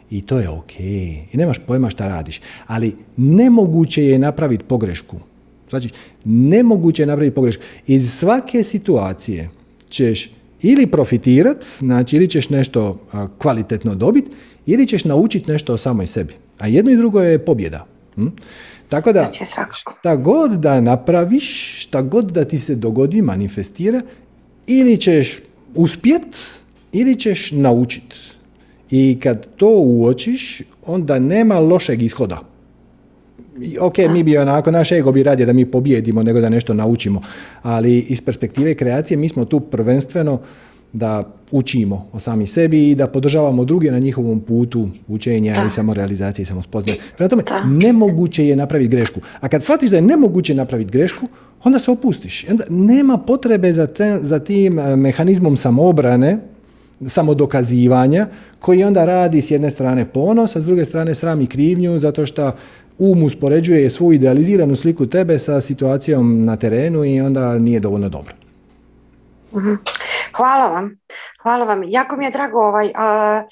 I 0.09 0.21
to 0.21 0.39
je 0.39 0.49
ok. 0.49 0.79
I 0.79 1.37
nemaš 1.37 1.59
pojma 1.67 1.89
šta 1.89 2.07
radiš. 2.07 2.41
Ali 2.67 2.95
nemoguće 3.17 4.05
je 4.05 4.19
napraviti 4.19 4.63
pogrešku. 4.63 5.19
Znači, 5.71 5.89
nemoguće 6.25 7.01
je 7.01 7.07
napraviti 7.07 7.35
pogrešku. 7.35 7.63
Iz 7.87 8.13
svake 8.13 8.63
situacije 8.63 9.49
ćeš 9.89 10.31
ili 10.61 10.87
profitirat, 10.87 11.65
znači 11.79 12.15
ili 12.15 12.27
ćeš 12.27 12.49
nešto 12.49 12.99
kvalitetno 13.37 13.95
dobiti, 13.95 14.31
ili 14.65 14.87
ćeš 14.87 15.05
naučiti 15.05 15.51
nešto 15.51 15.73
o 15.73 15.77
samoj 15.77 16.07
sebi. 16.07 16.33
A 16.59 16.67
jedno 16.67 16.91
i 16.91 16.97
drugo 16.97 17.21
je 17.21 17.45
pobjeda. 17.45 17.85
Hm? 18.15 18.27
Tako 18.89 19.13
da, 19.13 19.31
šta 19.99 20.15
god 20.15 20.51
da 20.51 20.81
napraviš, 20.81 21.77
šta 21.81 22.01
god 22.01 22.31
da 22.31 22.45
ti 22.45 22.59
se 22.59 22.75
dogodi, 22.75 23.21
manifestira, 23.21 24.01
ili 24.67 24.97
ćeš 24.97 25.39
uspjet, 25.75 26.37
ili 26.91 27.15
ćeš 27.15 27.51
naučiti. 27.51 28.15
I 28.91 29.17
kad 29.23 29.47
to 29.55 29.69
uočiš, 29.69 30.61
onda 30.85 31.19
nema 31.19 31.59
lošeg 31.59 32.01
ishoda. 32.03 32.50
Ok, 33.79 33.97
mi 34.09 34.23
bi 34.23 34.37
onako, 34.37 34.71
naš 34.71 34.91
ego 34.91 35.11
bi 35.11 35.23
radije 35.23 35.45
da 35.45 35.53
mi 35.53 35.65
pobjedimo 35.65 36.23
nego 36.23 36.41
da 36.41 36.49
nešto 36.49 36.73
naučimo, 36.73 37.21
ali 37.61 37.99
iz 37.99 38.21
perspektive 38.21 38.73
kreacije 38.73 39.17
mi 39.17 39.29
smo 39.29 39.45
tu 39.45 39.59
prvenstveno 39.59 40.39
da 40.93 41.33
učimo 41.51 42.07
o 42.13 42.19
sami 42.19 42.47
sebi 42.47 42.89
i 42.89 42.95
da 42.95 43.07
podržavamo 43.07 43.65
druge 43.65 43.91
na 43.91 43.99
njihovom 43.99 44.39
putu 44.39 44.89
učenja 45.07 45.53
i 45.67 45.69
samorealizacije 45.69 46.43
i 46.43 46.45
samospoznaje. 46.45 46.99
Prema 47.17 47.29
tome, 47.29 47.43
nemoguće 47.65 48.47
je 48.47 48.55
napraviti 48.55 48.89
grešku. 48.89 49.19
A 49.39 49.47
kad 49.47 49.63
shvatiš 49.63 49.89
da 49.89 49.95
je 49.95 50.01
nemoguće 50.01 50.55
napraviti 50.55 50.91
grešku, 50.91 51.27
onda 51.63 51.79
se 51.79 51.91
opustiš. 51.91 52.45
Onda 52.49 52.63
nema 52.69 53.17
potrebe 53.17 53.73
za, 53.73 53.87
te, 53.87 54.19
za 54.21 54.39
tim 54.39 54.79
e, 54.79 54.95
mehanizmom 54.95 55.57
samoobrane, 55.57 56.37
samodokazivanja, 57.05 58.27
koji 58.59 58.83
onda 58.83 59.05
radi 59.05 59.41
s 59.41 59.51
jedne 59.51 59.69
strane 59.69 60.05
ponos, 60.05 60.55
a 60.55 60.61
s 60.61 60.65
druge 60.65 60.85
strane 60.85 61.15
sram 61.15 61.41
i 61.41 61.47
krivnju, 61.47 61.99
zato 61.99 62.25
što 62.25 62.51
um 63.01 63.23
uspoređuje 63.23 63.89
svu 63.89 64.13
idealiziranu 64.13 64.75
sliku 64.75 65.05
tebe 65.07 65.39
sa 65.39 65.61
situacijom 65.61 66.45
na 66.45 66.55
terenu 66.55 67.05
i 67.05 67.21
onda 67.21 67.57
nije 67.57 67.79
dovoljno 67.79 68.09
dobro. 68.09 68.33
Mhm. 69.55 69.73
Hvala 70.37 70.67
vam. 70.67 70.97
Hvala 71.41 71.65
vam. 71.65 71.81
Jako 71.87 72.15
mi 72.15 72.25
je 72.25 72.31
drago 72.31 72.59
ovaj, 72.59 72.91
a, 72.95 73.43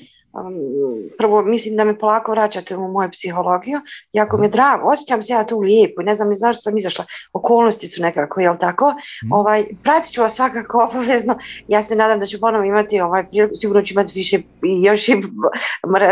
prvo 1.18 1.42
mislim 1.42 1.76
da 1.76 1.84
me 1.84 2.00
polako 2.00 2.32
vraćate 2.32 2.78
u 2.78 2.92
moju 2.92 3.10
psihologiju. 3.12 3.80
Jako 4.14 4.38
mi 4.38 4.46
je 4.46 4.50
drago, 4.50 4.90
osjećam 4.90 5.24
se 5.24 5.34
ja 5.34 5.44
tu 5.44 5.60
lijepo, 5.60 6.02
ne 6.02 6.16
znam 6.16 6.30
ni 6.30 6.36
zašto 6.36 6.62
sam 6.62 6.78
izašla, 6.78 7.06
okolnosti 7.34 7.88
su 7.88 8.02
nekako, 8.02 8.42
jel 8.42 8.58
tako? 8.60 8.94
Mm. 9.26 9.34
Ovaj, 9.34 9.66
pratit 9.84 10.14
ću 10.14 10.22
vas 10.22 10.36
svakako 10.36 10.78
obavezno, 10.92 11.38
ja 11.68 11.84
se 11.84 11.96
nadam 11.96 12.20
da 12.20 12.26
ću 12.26 12.40
ponovno 12.40 12.68
imati, 12.68 13.02
ovaj, 13.02 13.26
sigurno 13.56 13.82
ću 13.82 13.94
imati 13.94 14.12
više 14.16 14.40
još 14.82 15.10
i 15.10 15.16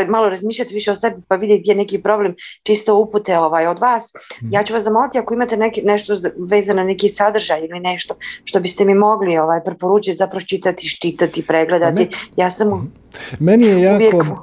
malo 0.07 0.29
razmišljati 0.29 0.73
više 0.73 0.91
o 0.91 0.95
sebi 0.95 1.21
pa 1.27 1.35
vidjeti 1.35 1.61
gdje 1.61 1.71
je 1.71 1.75
neki 1.75 2.01
problem, 2.01 2.35
čisto 2.63 2.95
upute 2.95 3.37
ovaj, 3.37 3.67
od 3.67 3.79
vas. 3.79 4.13
Mm. 4.41 4.53
Ja 4.53 4.63
ću 4.63 4.73
vas 4.73 4.83
zamoliti 4.83 5.17
ako 5.17 5.33
imate 5.33 5.57
neki, 5.57 5.81
nešto 5.81 6.13
vezano 6.49 6.77
na 6.77 6.83
neki 6.83 7.09
sadržaj 7.09 7.59
ili 7.59 7.79
nešto 7.79 8.15
što 8.43 8.59
biste 8.59 8.85
mi 8.85 8.95
mogli 8.95 9.37
ovaj, 9.37 9.59
preporučiti, 9.65 10.17
zapravo 10.17 10.41
čitati, 10.41 11.01
čitati, 11.01 11.47
pregledati. 11.47 12.09
Ja 12.37 12.49
sam... 12.49 12.67
Mm 12.67 13.07
meni 13.39 13.67
je 13.67 13.81
jako, 13.81 13.97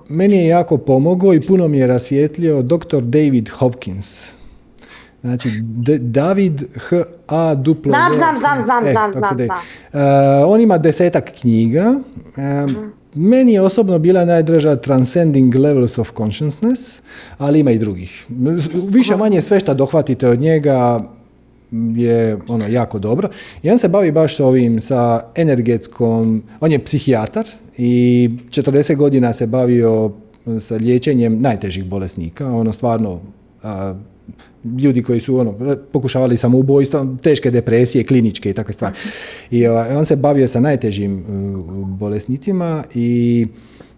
meni 0.09 0.37
je 0.37 0.47
jako 0.47 0.79
pomogao 0.79 1.35
i 1.35 1.47
puno 1.47 1.69
mi 1.69 1.79
je 1.79 1.87
rasvijetlio 1.87 2.63
dr. 2.63 3.01
David 3.01 3.49
Hopkins. 3.49 4.33
Znači, 5.21 5.49
David 6.01 6.65
H. 6.79 7.03
A. 7.29 7.55
Duplo. 7.55 7.91
Znam, 7.91 8.15
znam, 8.15 8.39
znam, 8.39 8.61
znam, 8.61 8.87
e, 8.87 8.91
znam, 8.91 9.13
znam, 9.13 9.37
znam. 9.37 9.59
Uh, 9.93 10.53
on 10.53 10.61
ima 10.61 10.79
desetak 10.79 11.31
knjiga. 11.41 11.95
Uh, 12.37 12.95
Meni 13.15 13.53
je 13.53 13.61
osobno 13.61 13.99
bila 13.99 14.25
najdraža 14.25 14.77
Transcending 14.77 15.55
Levels 15.55 15.99
of 15.99 16.13
Consciousness, 16.17 17.03
ali 17.39 17.61
ima 17.61 17.71
i 17.71 17.79
drugih. 17.79 18.27
Više 18.89 19.17
manje 19.17 19.43
sve 19.43 19.61
što 19.61 19.75
dohvatite 19.75 20.29
od 20.29 20.41
njega 20.41 21.05
je 21.95 22.39
ono 22.49 22.69
jako 22.69 22.99
dobro. 22.99 23.29
I 23.63 23.71
on 23.71 23.79
se 23.79 23.89
bavi 23.89 24.13
baš 24.13 24.41
ovim 24.41 24.81
sa 24.81 25.21
energetskom, 25.35 26.43
on 26.61 26.73
je 26.73 26.85
psihijatar 26.85 27.45
i 27.79 28.31
40 28.51 28.97
godina 28.97 29.33
se 29.33 29.47
bavio 29.47 30.11
sa 30.61 30.77
liječenjem 30.77 31.41
najtežih 31.41 31.85
bolesnika, 31.85 32.55
ono 32.55 32.73
stvarno 32.73 33.21
ljudi 34.79 35.03
koji 35.03 35.21
su 35.21 35.37
ono, 35.37 35.77
pokušavali 35.93 36.37
samoubojstva, 36.37 37.07
teške 37.23 37.51
depresije, 37.51 38.05
kliničke 38.05 38.51
i 38.51 38.53
takve 38.53 38.73
stvari. 38.73 38.95
I 39.51 39.67
ovaj, 39.67 39.97
on 39.97 40.07
se 40.07 40.17
bavio 40.17 40.49
sa 40.49 40.61
najtežim 40.61 41.19
uh, 41.19 41.89
bolesnicima 41.89 42.85
i 42.95 43.47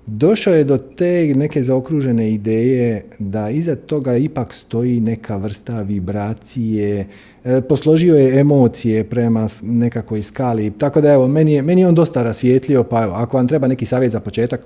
došao 0.07 0.55
je 0.55 0.65
do 0.65 0.79
te 0.79 1.33
neke 1.37 1.63
zaokružene 1.63 2.33
ideje 2.33 3.05
da 3.19 3.51
iza 3.51 3.77
toga 3.77 4.17
ipak 4.17 4.55
stoji 4.55 5.01
neka 5.01 5.37
vrsta 5.37 5.83
vibracije, 5.83 7.07
e, 7.45 7.61
posložio 7.61 8.15
je 8.15 8.41
emocije 8.41 9.05
prema 9.05 9.49
nekakvoj 9.63 10.23
skali, 10.23 10.71
tako 10.79 11.01
da 11.01 11.13
evo, 11.13 11.29
meni 11.29 11.53
je, 11.53 11.63
meni 11.63 11.85
on 11.85 11.95
dosta 11.95 12.23
rasvijetlio, 12.23 12.83
pa 12.83 13.03
evo, 13.03 13.13
ako 13.15 13.37
vam 13.37 13.49
treba 13.49 13.67
neki 13.67 13.87
savjet 13.87 14.13
za 14.13 14.21
početak, 14.21 14.61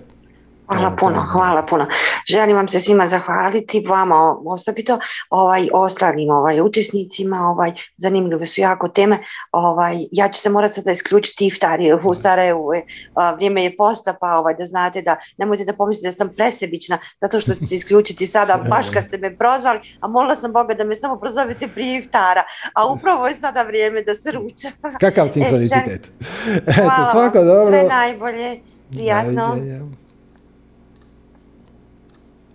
Hvala 0.70 0.96
puno, 0.96 1.26
hvala 1.32 1.62
puno. 1.62 1.86
Želim 2.26 2.56
vam 2.56 2.68
se 2.68 2.80
svima 2.80 3.06
zahvaliti, 3.06 3.84
vama 3.88 4.36
osobito, 4.46 4.98
ovaj, 5.30 5.68
ostalim 5.72 6.30
ovaj, 6.30 6.60
učesnicima, 6.60 7.48
ovaj, 7.48 7.72
zanimljive 7.96 8.46
su 8.46 8.60
jako 8.60 8.88
teme. 8.88 9.18
Ovaj, 9.52 9.96
ja 10.12 10.28
ću 10.28 10.40
se 10.40 10.48
morati 10.48 10.74
sada 10.74 10.90
isključiti 10.90 11.46
iftar 11.46 11.80
u 12.04 12.14
Sarajevu, 12.14 12.74
e, 12.74 12.82
vrijeme 13.34 13.64
je 13.64 13.76
posta, 13.76 14.14
pa 14.20 14.36
ovaj, 14.36 14.54
da 14.54 14.64
znate 14.64 15.02
da 15.02 15.16
nemojte 15.38 15.64
da 15.64 15.72
pomislite 15.72 16.08
da 16.08 16.12
sam 16.12 16.28
presebična, 16.36 16.98
zato 17.20 17.40
što 17.40 17.54
ću 17.54 17.66
se 17.66 17.74
isključiti 17.74 18.26
sada, 18.26 18.56
baš 18.68 18.90
kad 18.90 19.04
ste 19.04 19.18
me 19.18 19.36
prozvali, 19.36 19.80
a 20.00 20.08
molila 20.08 20.36
sam 20.36 20.52
Boga 20.52 20.74
da 20.74 20.84
me 20.84 20.96
samo 20.96 21.16
prozovete 21.16 21.68
prije 21.68 21.98
iftara, 21.98 22.44
a 22.74 22.86
upravo 22.86 23.26
je 23.26 23.34
sada 23.34 23.62
vrijeme 23.62 24.02
da 24.02 24.14
se 24.14 24.32
ruča. 24.32 24.68
Kakav 25.00 25.26
e, 25.26 25.28
sinkronicitet. 25.28 26.12
Hvala, 26.76 27.10
svako 27.12 27.38
dobro. 27.38 27.66
sve 27.66 27.82
najbolje, 27.82 28.60
prijatno. 28.90 29.56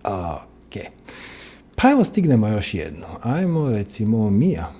Ok. 0.07 0.81
Pa 1.75 1.91
evo 1.91 2.03
stignemo 2.03 2.47
još 2.47 2.73
jedno. 2.73 3.05
Ajmo 3.23 3.69
recimo 3.71 4.29
Mija. 4.29 4.71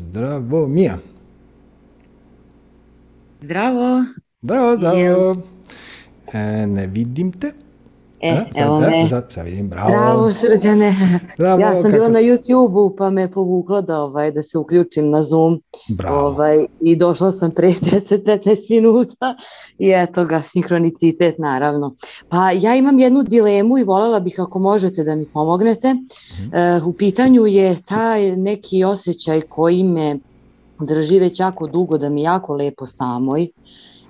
Zdravo 0.00 0.66
Mija. 0.66 0.98
Zdravo. 3.40 4.04
Zdravo, 4.42 4.76
zdravo. 4.76 5.36
E, 6.32 6.66
ne 6.66 6.86
vidim 6.86 7.32
te. 7.32 7.52
E, 8.20 8.36
sad, 8.36 8.66
evo 8.66 8.80
me. 8.80 9.08
Sad, 9.08 9.32
sad 9.32 9.46
vidim, 9.46 9.68
bravo. 9.68 9.88
Bravo, 9.88 10.32
srđane. 10.32 10.94
Bravo, 11.38 11.60
ja 11.60 11.74
sam 11.74 11.92
bila 11.92 12.08
na 12.08 12.18
YouTube-u 12.18 12.96
pa 12.96 13.10
me 13.10 13.32
povuklo 13.32 13.82
da, 13.82 14.00
ovaj, 14.00 14.32
da 14.32 14.42
se 14.42 14.58
uključim 14.58 15.10
na 15.10 15.22
Zoom. 15.22 15.62
Bravo. 15.88 16.26
Ovaj, 16.26 16.66
I 16.80 16.96
došla 16.96 17.32
sam 17.32 17.50
pre 17.50 17.68
10-15 17.92 18.70
minuta 18.70 19.36
i 19.78 19.92
eto 19.96 20.24
ga, 20.24 20.42
sinhronicitet 20.42 21.38
naravno. 21.38 21.94
Pa 22.28 22.50
ja 22.50 22.74
imam 22.74 22.98
jednu 22.98 23.22
dilemu 23.22 23.78
i 23.78 23.84
voljela 23.84 24.20
bih 24.20 24.34
ako 24.38 24.58
možete 24.58 25.04
da 25.04 25.14
mi 25.14 25.26
pomognete. 25.26 25.94
Mhm. 25.94 26.54
E, 26.54 26.80
u 26.84 26.92
pitanju 26.92 27.46
je 27.46 27.76
taj 27.82 28.36
neki 28.36 28.84
osjećaj 28.84 29.40
koji 29.40 29.84
me 29.84 30.18
drži 30.80 31.18
već 31.18 31.40
jako 31.40 31.66
dugo 31.66 31.98
da 31.98 32.08
mi 32.08 32.22
jako 32.22 32.54
lepo 32.54 32.86
samoj 32.86 33.48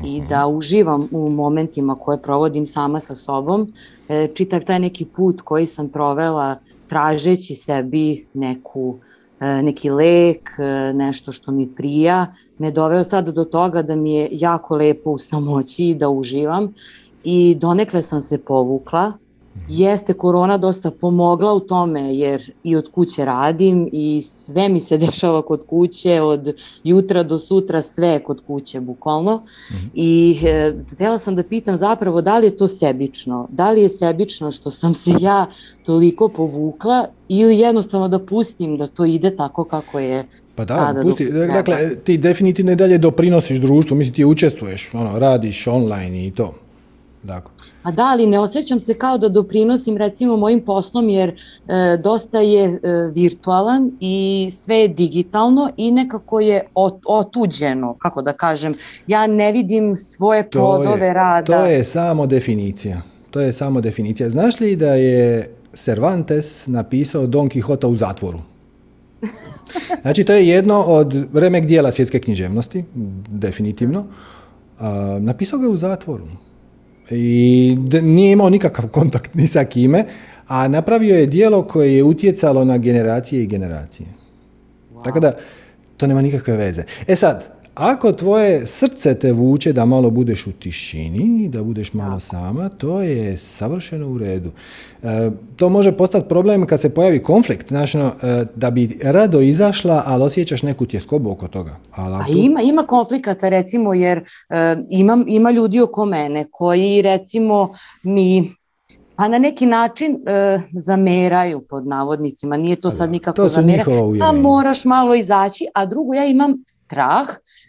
i 0.04 0.22
da 0.28 0.46
uživam 0.46 1.08
u 1.12 1.30
momentima 1.30 1.94
koje 1.94 2.22
provodim 2.22 2.66
sama 2.66 3.00
sa 3.00 3.14
sobom. 3.14 3.72
E, 4.08 4.26
čitav 4.34 4.64
taj 4.64 4.78
neki 4.78 5.04
put 5.04 5.40
koji 5.42 5.66
sam 5.66 5.88
provela 5.88 6.56
tražeći 6.88 7.54
sebi 7.54 8.26
neku 8.34 8.98
e, 9.40 9.62
neki 9.62 9.90
lek, 9.90 10.50
e, 10.58 10.92
nešto 10.94 11.32
što 11.32 11.52
mi 11.52 11.74
prija, 11.74 12.26
me 12.58 12.70
doveo 12.70 13.04
sad 13.04 13.28
do 13.28 13.44
toga 13.44 13.82
da 13.82 13.96
mi 13.96 14.14
je 14.14 14.28
jako 14.30 14.76
lepo 14.76 15.10
u 15.10 15.18
samoći 15.18 15.94
da 15.94 16.08
uživam 16.08 16.74
i 17.24 17.54
donekle 17.54 18.02
sam 18.02 18.20
se 18.20 18.38
povukla 18.38 19.12
Jeste 19.68 20.12
korona 20.12 20.58
dosta 20.58 20.90
pomogla 20.90 21.52
u 21.52 21.60
tome 21.60 22.14
jer 22.14 22.52
i 22.64 22.76
od 22.76 22.90
kuće 22.94 23.24
radim 23.24 23.88
i 23.92 24.20
sve 24.20 24.68
mi 24.68 24.80
se 24.80 24.98
dešava 25.06 25.42
kod 25.42 25.66
kuće, 25.66 26.20
od 26.20 26.54
jutra 26.84 27.22
do 27.22 27.38
sutra 27.38 27.82
sve 27.82 28.22
kod 28.22 28.42
kuće 28.46 28.80
bukvalno. 28.80 29.36
Mm 29.36 29.74
-hmm. 29.74 29.88
I 29.94 30.38
e, 30.46 30.74
htjela 30.92 31.18
sam 31.18 31.34
da 31.34 31.42
pitam 31.42 31.76
zapravo 31.76 32.22
da 32.22 32.38
li 32.38 32.46
je 32.46 32.56
to 32.56 32.66
sebično, 32.66 33.48
da 33.50 33.70
li 33.70 33.82
je 33.82 33.88
sebično 33.88 34.50
što 34.50 34.70
sam 34.70 34.94
se 34.94 35.10
ja 35.20 35.46
toliko 35.84 36.28
povukla 36.28 37.08
ili 37.28 37.58
jednostavno 37.58 38.08
da 38.08 38.18
pustim 38.18 38.78
da 38.78 38.86
to 38.86 39.04
ide 39.04 39.36
tako 39.36 39.64
kako 39.64 39.98
je 39.98 40.24
pa 40.54 40.64
da, 40.64 40.74
sada 40.74 41.02
pusti, 41.02 41.30
dakle, 41.32 41.96
ti 42.04 42.18
definitivno 42.18 42.72
i 42.72 42.76
dalje 42.76 42.98
doprinosiš 42.98 43.58
društvu, 43.58 43.96
mislim 43.96 44.14
ti 44.14 44.24
učestvuješ, 44.24 44.90
ono, 44.92 45.18
radiš 45.18 45.66
online 45.66 46.26
i 46.26 46.30
to. 46.30 46.54
Dakle. 47.22 47.50
A 47.82 47.90
da, 47.90 48.02
ali 48.02 48.26
ne 48.26 48.38
osjećam 48.38 48.80
se 48.80 48.94
kao 48.94 49.18
da 49.18 49.28
doprinosim 49.28 49.96
recimo 49.96 50.36
mojim 50.36 50.60
poslom 50.60 51.08
jer 51.08 51.28
e, 51.28 51.96
dosta 51.96 52.40
je 52.40 52.64
e, 52.64 52.78
virtualan 53.14 53.90
i 54.00 54.48
sve 54.52 54.76
je 54.76 54.88
digitalno 54.88 55.70
i 55.76 55.90
nekako 55.90 56.40
je 56.40 56.62
ot, 56.74 57.00
otuđeno, 57.06 57.94
kako 57.98 58.22
da 58.22 58.32
kažem. 58.32 58.74
Ja 59.06 59.26
ne 59.26 59.52
vidim 59.52 59.96
svoje 59.96 60.50
plodove 60.50 60.98
to 60.98 61.04
je, 61.04 61.12
rada. 61.12 61.46
To 61.46 61.66
je 61.66 61.84
samo 61.84 62.26
definicija. 62.26 63.02
To 63.30 63.40
je 63.40 63.52
samo 63.52 63.80
definicija. 63.80 64.30
Znaš 64.30 64.60
li 64.60 64.76
da 64.76 64.94
je 64.94 65.50
Cervantes 65.72 66.66
napisao 66.66 67.26
Don 67.26 67.48
Quixota 67.48 67.86
u 67.86 67.96
zatvoru? 67.96 68.38
Znači, 70.02 70.24
to 70.24 70.32
je 70.32 70.48
jedno 70.48 70.80
od 70.80 71.26
remek 71.34 71.66
dijela 71.66 71.92
svjetske 71.92 72.18
književnosti, 72.18 72.84
definitivno. 73.28 74.00
Uh, 74.00 74.86
napisao 75.20 75.58
ga 75.58 75.64
je 75.64 75.70
u 75.70 75.76
zatvoru 75.76 76.24
i 77.10 77.76
nije 78.02 78.32
imao 78.32 78.50
nikakav 78.50 78.88
kontakt 78.98 79.34
ni 79.34 79.46
sa 79.46 79.64
kime, 79.64 80.04
a 80.46 80.68
napravio 80.68 81.16
je 81.16 81.26
dijelo 81.26 81.62
koje 81.62 81.96
je 81.96 82.04
utjecalo 82.04 82.64
na 82.64 82.78
generacije 82.78 83.42
i 83.42 83.46
generacije. 83.46 84.06
Tako 85.04 85.20
da, 85.20 85.32
to 85.96 86.06
nema 86.06 86.22
nikakve 86.22 86.56
veze. 86.56 86.82
E 87.06 87.16
sad, 87.16 87.57
ako 87.78 88.12
tvoje 88.12 88.66
srce 88.66 89.18
te 89.18 89.32
vuče 89.32 89.72
da 89.72 89.84
malo 89.84 90.10
budeš 90.10 90.46
u 90.46 90.52
tišini, 90.52 91.48
da 91.48 91.62
budeš 91.62 91.92
malo 91.92 92.20
sama, 92.20 92.68
to 92.68 93.00
je 93.00 93.38
savršeno 93.38 94.08
u 94.08 94.18
redu. 94.18 94.50
E, 95.02 95.30
to 95.56 95.68
može 95.68 95.92
postati 95.92 96.28
problem 96.28 96.66
kad 96.66 96.80
se 96.80 96.94
pojavi 96.94 97.22
konflikt, 97.22 97.68
znači 97.68 97.98
da 98.54 98.70
bi 98.70 98.98
rado 99.02 99.40
izašla, 99.40 100.02
ali 100.06 100.24
osjećaš 100.24 100.62
neku 100.62 100.86
tjeskobu 100.86 101.30
oko 101.30 101.48
toga. 101.48 101.76
Ali 101.94 102.14
A 102.14 102.24
ima, 102.36 102.62
ima 102.62 102.82
konflikata 102.82 103.48
recimo 103.48 103.94
jer 103.94 104.18
e, 104.18 104.76
ima, 104.90 105.24
ima 105.26 105.50
ljudi 105.50 105.80
oko 105.80 106.04
mene 106.04 106.46
koji 106.50 107.02
recimo 107.02 107.72
mi 108.02 108.50
pa 109.18 109.28
na 109.28 109.38
neki 109.38 109.66
način 109.66 110.14
e, 110.26 110.60
zameraju 110.72 111.60
pod 111.60 111.86
navodnicima, 111.86 112.56
nije 112.56 112.76
to 112.76 112.90
sad 112.90 113.10
nikako 113.10 113.48
zamera, 113.48 113.84
a 114.22 114.32
moraš 114.32 114.84
malo 114.84 115.14
izaći, 115.14 115.66
a 115.74 115.86
drugo 115.86 116.14
ja 116.14 116.26
imam 116.26 116.54
strah 116.66 117.26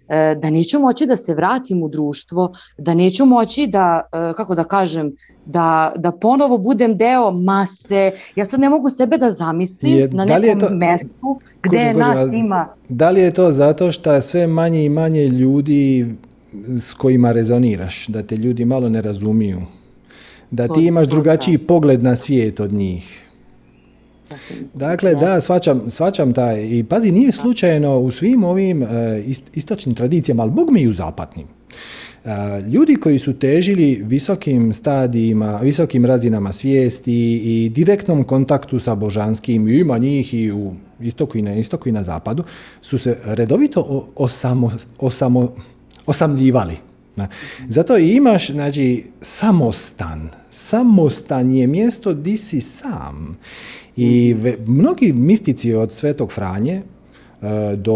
e, 0.09 0.35
da 0.35 0.49
neću 0.49 0.79
moći 0.79 1.05
da 1.05 1.15
se 1.15 1.35
vratim 1.35 1.83
u 1.83 1.89
društvo, 1.89 2.53
da 2.77 2.93
neću 2.93 3.25
moći 3.25 3.67
da, 3.67 4.01
e, 4.13 4.33
kako 4.37 4.55
da 4.55 4.63
kažem, 4.63 5.11
da, 5.45 5.93
da 5.95 6.11
ponovo 6.11 6.57
budem 6.57 6.97
deo 6.97 7.31
mase, 7.31 8.11
ja 8.35 8.45
sad 8.45 8.59
ne 8.59 8.69
mogu 8.69 8.89
sebe 8.89 9.17
da 9.17 9.31
zamislim 9.31 9.97
je, 9.97 10.07
na 10.07 10.25
nekom 10.25 10.59
to, 10.59 10.75
mestu 10.75 11.39
gde 11.63 11.93
nas 11.93 12.33
ima. 12.33 12.67
Da 12.89 13.09
li 13.09 13.21
je 13.21 13.31
to 13.31 13.51
zato 13.51 13.91
što 13.91 14.13
je 14.13 14.21
sve 14.21 14.47
manje 14.47 14.85
i 14.85 14.89
manje 14.89 15.27
ljudi 15.27 16.15
s 16.79 16.93
kojima 16.93 17.31
rezoniraš, 17.31 18.07
da 18.07 18.23
te 18.23 18.37
ljudi 18.37 18.65
malo 18.65 18.89
ne 18.89 19.01
razumiju? 19.01 19.78
Da 20.51 20.67
ti 20.67 20.85
imaš 20.85 21.07
drugačiji 21.07 21.57
pogled 21.57 22.03
na 22.03 22.15
svijet 22.15 22.59
od 22.59 22.73
njih. 22.73 23.19
Dakle, 24.73 25.15
da, 25.15 25.41
svačam, 25.41 25.89
svačam 25.89 26.33
taj. 26.33 26.67
I 26.67 26.83
pazi, 26.83 27.11
nije 27.11 27.31
slučajno 27.31 27.99
u 27.99 28.11
svim 28.11 28.43
ovim 28.43 28.81
uh, 28.81 28.89
istočnim 29.53 29.95
tradicijama, 29.95 30.43
ali 30.43 30.51
bog 30.51 30.71
mi 30.71 30.81
i 30.81 30.87
u 30.87 30.93
zapadnim. 30.93 31.47
Uh, 32.23 32.31
ljudi 32.73 32.95
koji 32.95 33.19
su 33.19 33.33
težili 33.33 34.01
visokim 34.05 34.73
stadijima, 34.73 35.59
visokim 35.63 36.05
razinama 36.05 36.53
svijesti 36.53 37.41
i 37.43 37.69
direktnom 37.69 38.23
kontaktu 38.23 38.79
sa 38.79 38.95
božanskim, 38.95 39.67
ima 39.67 39.97
njih 39.97 40.33
i 40.33 40.51
u 40.51 40.73
istoku 40.99 41.37
i 41.37 41.41
na 41.41 41.55
istoku 41.55 41.89
i 41.89 41.91
na 41.91 42.03
zapadu, 42.03 42.43
su 42.81 42.97
se 42.97 43.17
redovito 43.25 44.07
osamo, 44.15 44.71
osamo, 44.99 45.53
osamljivali. 46.05 46.88
Zato 47.69 47.97
i 47.97 48.09
imaš 48.09 48.51
znači, 48.51 49.03
samostan. 49.21 50.29
Samostan 50.49 51.51
je 51.51 51.67
mjesto 51.67 52.13
di 52.13 52.37
si 52.37 52.61
sam. 52.61 53.37
I 53.97 54.33
ve, 54.33 54.57
mnogi 54.65 55.13
mistici 55.13 55.73
od 55.73 55.91
Svetog 55.91 56.31
Franje 56.31 56.73
e, 57.41 57.75
do, 57.75 57.95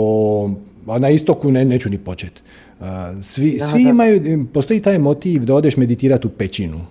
na 1.00 1.10
istoku 1.10 1.52
ne, 1.52 1.66
neću 1.66 1.90
ni 1.90 1.98
početi. 1.98 2.42
E, 2.82 2.86
svi, 3.22 3.56
da, 3.60 3.66
svi 3.66 3.84
da. 3.84 3.90
imaju, 3.90 4.46
postoji 4.54 4.82
taj 4.82 5.00
motiv 5.00 5.46
da 5.46 5.56
odeš 5.56 5.78
meditirati 5.78 6.28
u 6.28 6.30
pećinu 6.30 6.82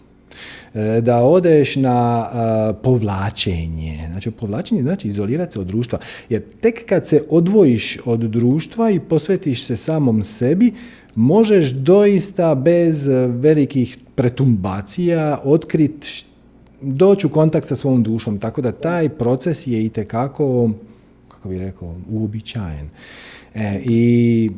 e, 0.74 1.00
da 1.00 1.18
odeš 1.18 1.76
na 1.76 2.26
uh, 2.26 2.76
povlačenje. 2.82 4.08
Znači, 4.10 4.30
povlačenje 4.30 4.82
znači 4.82 5.08
izolirati 5.08 5.52
se 5.52 5.60
od 5.60 5.66
društva. 5.66 5.98
Jer 6.28 6.42
tek 6.60 6.86
kad 6.86 7.08
se 7.08 7.22
odvojiš 7.30 7.98
od 8.04 8.20
društva 8.20 8.90
i 8.90 9.00
posvetiš 9.00 9.64
se 9.64 9.76
samom 9.76 10.22
sebi, 10.24 10.72
možeš 11.14 11.70
doista 11.70 12.54
bez 12.54 13.06
velikih 13.28 13.98
pretumbacija 14.14 15.40
otkriti 15.44 16.24
doći 16.80 17.26
u 17.26 17.30
kontakt 17.30 17.66
sa 17.66 17.76
svom 17.76 18.02
dušom. 18.02 18.38
Tako 18.38 18.60
da 18.60 18.72
taj 18.72 19.08
proces 19.08 19.66
je 19.66 19.84
i 19.84 19.88
tekako, 19.88 20.70
kako 21.28 21.48
bih 21.48 21.60
rekao, 21.60 21.94
uobičajen. 22.10 22.88
E, 23.54 23.80
I 23.84 24.50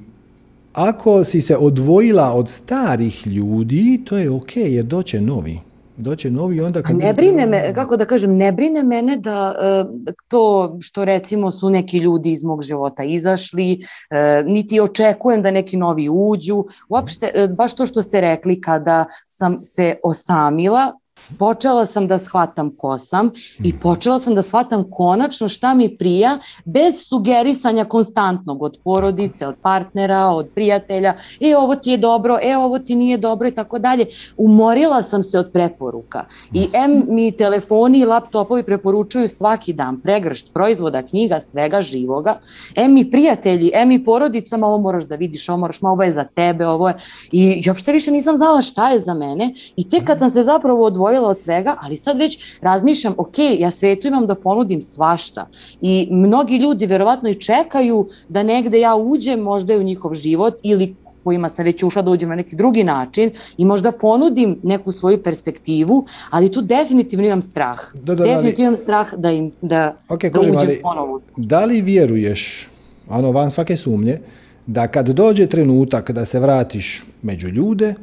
ako 0.73 1.25
si 1.25 1.41
se 1.41 1.57
odvojila 1.57 2.33
od 2.33 2.49
starih 2.49 3.27
ljudi, 3.27 4.01
to 4.05 4.19
je 4.19 4.31
ok, 4.31 4.57
jer 4.57 4.85
doće 4.85 5.21
novi 5.21 5.59
doće 5.97 6.31
novi 6.31 6.61
onda 6.61 6.83
kad... 6.83 6.97
ne 6.97 7.15
brine 7.15 7.47
me, 7.47 7.75
kako 7.75 7.97
da 7.97 8.05
kažem, 8.05 8.37
ne 8.37 8.53
brine 8.53 8.83
mene 8.83 9.17
da 9.17 9.55
e, 9.61 9.85
to 10.29 10.77
što 10.83 11.05
recimo 11.05 11.51
su 11.51 11.71
neki 11.71 11.99
ljudi 11.99 12.33
iz 12.33 12.45
mog 12.45 12.63
života 12.63 13.05
izašli, 13.05 13.73
e, 14.11 14.43
niti 14.47 14.81
očekujem 14.81 15.43
da 15.43 15.51
neki 15.51 15.77
novi 15.77 16.09
uđu. 16.09 16.65
Uopšte, 16.89 17.31
e, 17.35 17.49
baš 17.49 17.75
to 17.75 17.87
što 17.87 18.03
ste 18.03 18.21
rekli 18.21 18.61
kada 18.61 19.05
sam 19.29 19.59
se 19.63 19.95
osamila, 20.03 20.93
počela 21.39 21.87
sam 21.87 22.07
da 22.07 22.19
shvatam 22.19 22.71
ko 22.77 22.99
sam 22.99 23.31
i 23.59 23.69
mhm. 23.69 23.79
počela 23.79 24.19
sam 24.19 24.35
da 24.35 24.43
shvatam 24.43 24.85
konačno 24.91 25.49
šta 25.49 25.75
mi 25.75 25.97
prija 25.97 26.39
bez 26.65 26.95
sugerisanja 27.09 27.85
konstantnog 27.85 28.63
od 28.63 28.79
porodice, 28.85 29.47
od 29.47 29.55
partnera, 29.63 30.27
od 30.27 30.49
prijatelja, 30.55 31.15
e 31.41 31.57
ovo 31.57 31.75
ti 31.75 31.91
je 31.91 31.97
dobro, 31.97 32.39
e 32.43 32.57
ovo 32.57 32.79
ti 32.79 32.95
nije 32.95 33.19
dobro 33.19 33.49
i 33.49 33.55
tako 33.55 33.79
dalje. 33.79 34.07
Umorila 34.37 35.03
sam 35.03 35.23
se 35.23 35.39
od 35.39 35.51
preporuka 35.53 36.25
i 36.53 36.69
mhm. 36.75 37.15
mi 37.15 37.33
telefoni 37.33 37.99
i 37.99 38.05
laptopovi 38.05 38.63
preporučuju 38.63 39.29
svaki 39.29 39.73
dan 39.73 40.01
pregršt 40.01 40.53
proizvoda, 40.53 41.03
knjiga, 41.03 41.41
svega 41.41 41.83
živoga. 41.83 42.39
M 42.75 42.93
mi 42.93 43.11
prijatelji, 43.11 43.71
M 43.75 43.89
mi 43.89 44.05
porodicama, 44.05 44.67
ovo 44.67 44.79
moraš 44.79 45.05
da 45.05 45.17
vidiš, 45.17 45.49
ovo 45.49 45.59
moraš, 45.59 45.83
ovo 45.83 46.03
je 46.03 46.11
za 46.11 46.25
tebe, 46.25 46.67
ovo 46.67 46.89
je. 46.89 46.95
I 47.33 47.63
uopšte 47.69 47.93
više 47.93 48.11
nisam 48.11 48.37
znala 48.37 48.61
šta 48.61 48.91
je 48.91 49.01
za 49.01 49.15
mene 49.15 49.55
i 49.77 49.89
tek 49.89 50.05
kad 50.05 50.19
sam 50.19 50.31
se 50.31 50.43
zapravo 50.43 50.85
odvojila 50.85 51.14
odvojila 51.15 51.31
od 51.31 51.41
svega, 51.41 51.77
ali 51.81 51.97
sad 51.97 52.19
već 52.19 52.39
razmišljam, 52.61 53.15
ok, 53.17 53.39
ja 53.59 53.71
svetu 53.71 54.09
imam 54.09 54.27
da 54.27 54.35
ponudim 54.35 54.83
svašta 54.83 55.47
i 55.81 56.09
mnogi 56.11 56.57
ljudi 56.57 56.87
verovatno 56.87 57.29
i 57.29 57.35
čekaju 57.35 58.09
da 58.29 58.43
negde 58.43 58.81
ja 58.81 58.97
uđem 58.97 59.41
možda 59.41 59.77
u 59.77 59.83
njihov 59.83 60.15
život 60.15 60.55
ili 60.63 60.95
kojima 61.25 61.49
sam 61.49 61.65
već 61.65 61.83
ušla 61.83 62.03
da 62.03 62.11
uđem 62.11 62.29
na 62.29 62.35
neki 62.37 62.57
drugi 62.57 62.85
način 62.85 63.31
i 63.59 63.65
možda 63.65 63.93
ponudim 63.93 64.59
neku 64.63 64.93
svoju 64.93 65.23
perspektivu, 65.23 66.05
ali 66.31 66.53
tu 66.53 66.63
definitivno 66.63 67.27
imam 67.27 67.43
strah. 67.43 67.79
Da, 67.95 68.15
da, 68.15 68.25
definitivno 68.25 68.65
imam 68.65 68.77
strah 68.77 69.15
da 69.15 69.31
im 69.31 69.51
da, 69.63 69.97
okay, 70.09 70.31
da 70.31 70.41
uđem 70.41 70.57
ali, 70.59 70.81
ponovo. 70.83 71.21
Da 71.37 71.65
li 71.65 71.81
vjeruješ, 71.81 72.69
ono 73.09 73.33
van 73.33 73.51
svake 73.51 73.77
sumnje, 73.77 74.19
da 74.67 74.89
kad 74.89 75.09
dođe 75.09 75.47
trenutak 75.47 76.11
da 76.11 76.25
se 76.25 76.41
vratiš 76.41 77.05
među 77.23 77.49
ljude, 77.49 77.95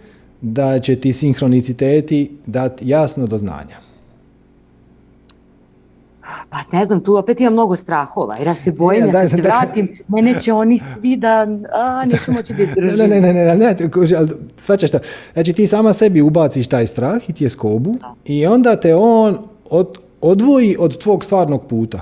da 0.41 0.79
će 0.79 0.95
ti 0.95 1.13
sinhroniciteti 1.13 2.31
dati 2.45 2.89
jasno 2.89 3.27
do 3.27 3.37
znanja? 3.37 3.77
Pa 6.49 6.77
ne 6.77 6.85
znam, 6.85 7.03
tu 7.03 7.15
opet 7.15 7.39
imam 7.39 7.53
mnogo 7.53 7.75
strahova, 7.75 8.35
jer 8.37 8.47
ja 8.47 8.55
se 8.55 8.71
bojim, 8.71 9.05
ja, 9.05 9.11
kad 9.11 9.31
se 9.31 9.41
vratim, 9.41 9.97
mene 10.07 10.39
će 10.39 10.53
oni 10.53 10.79
svi 10.79 11.17
da, 11.17 11.47
a, 11.73 12.05
neću 12.05 12.31
moći 12.31 12.53
da 12.53 12.65
držim. 12.81 13.09
Ne, 13.09 13.21
ne, 13.21 13.33
ne, 13.33 13.55
ne, 13.55 13.55
ne, 13.55 14.87
šta, 14.87 14.99
znači 15.33 15.53
ti 15.53 15.67
sama 15.67 15.93
sebi 15.93 16.21
ubaciš 16.21 16.67
taj 16.67 16.87
strah 16.87 17.29
i 17.29 17.33
ti 17.33 17.43
je 17.43 17.49
skobu 17.49 17.95
i 18.25 18.45
onda 18.45 18.75
te 18.75 18.95
on 18.95 19.37
od, 19.69 19.97
odvoji 20.21 20.75
od 20.79 20.97
tvog 20.97 21.23
stvarnog 21.23 21.67
puta. 21.67 22.01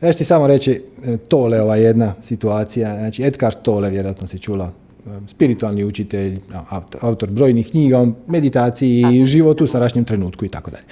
Ja 0.00 0.12
ću 0.12 0.18
ti 0.18 0.24
samo 0.24 0.46
reći, 0.46 0.82
e, 1.04 1.16
Tole 1.16 1.62
ova 1.62 1.76
jedna 1.76 2.14
situacija, 2.22 2.98
znači 2.98 3.22
Edgar 3.26 3.54
Tole, 3.54 3.90
vjerojatno 3.90 4.26
si 4.26 4.38
čula 4.38 4.70
spiritualni 5.26 5.84
učitelj, 5.84 6.38
autor 7.00 7.30
brojnih 7.30 7.70
knjiga 7.70 7.98
o 7.98 8.08
meditaciji 8.26 9.04
i 9.12 9.26
životu 9.26 9.64
u 9.64 9.66
sadašnjem 9.66 10.04
trenutku 10.04 10.44
i 10.44 10.48
tako 10.48 10.70
dalje. 10.70 10.84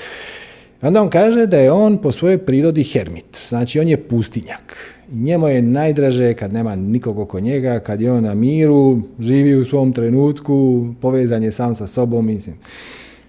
Onda 0.83 1.03
on 1.03 1.11
kaže 1.11 1.47
da 1.47 1.57
je 1.57 1.73
on 1.73 1.99
po 1.99 2.13
svojoj 2.13 2.39
prirodi 2.39 2.85
hermit, 2.85 3.39
znači 3.49 3.81
on 3.81 3.89
je 3.89 3.97
pustinjak. 3.97 4.77
Njemu 5.13 5.49
je 5.49 5.63
najdraže 5.63 6.35
kad 6.35 6.53
nema 6.53 6.77
nikog 6.77 7.19
oko 7.19 7.41
njega, 7.41 7.79
kad 7.79 8.01
je 8.01 8.13
on 8.13 8.25
na 8.25 8.35
miru, 8.35 9.01
živi 9.21 9.55
u 9.55 9.65
svom 9.65 9.93
trenutku, 9.93 10.87
povezan 11.01 11.43
je 11.43 11.53
sam 11.53 11.75
sa 11.75 11.87
sobom. 11.87 12.27
Mislim. 12.27 12.57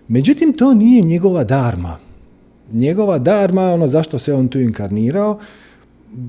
Međutim, 0.07 0.53
to 0.53 0.73
nije 0.73 1.01
njegova 1.01 1.43
darma. 1.43 1.97
Njegova 2.71 3.17
darma, 3.17 3.73
ono 3.73 3.87
zašto 3.87 4.19
se 4.19 4.33
on 4.33 4.47
tu 4.47 4.59
inkarnirao, 4.59 5.39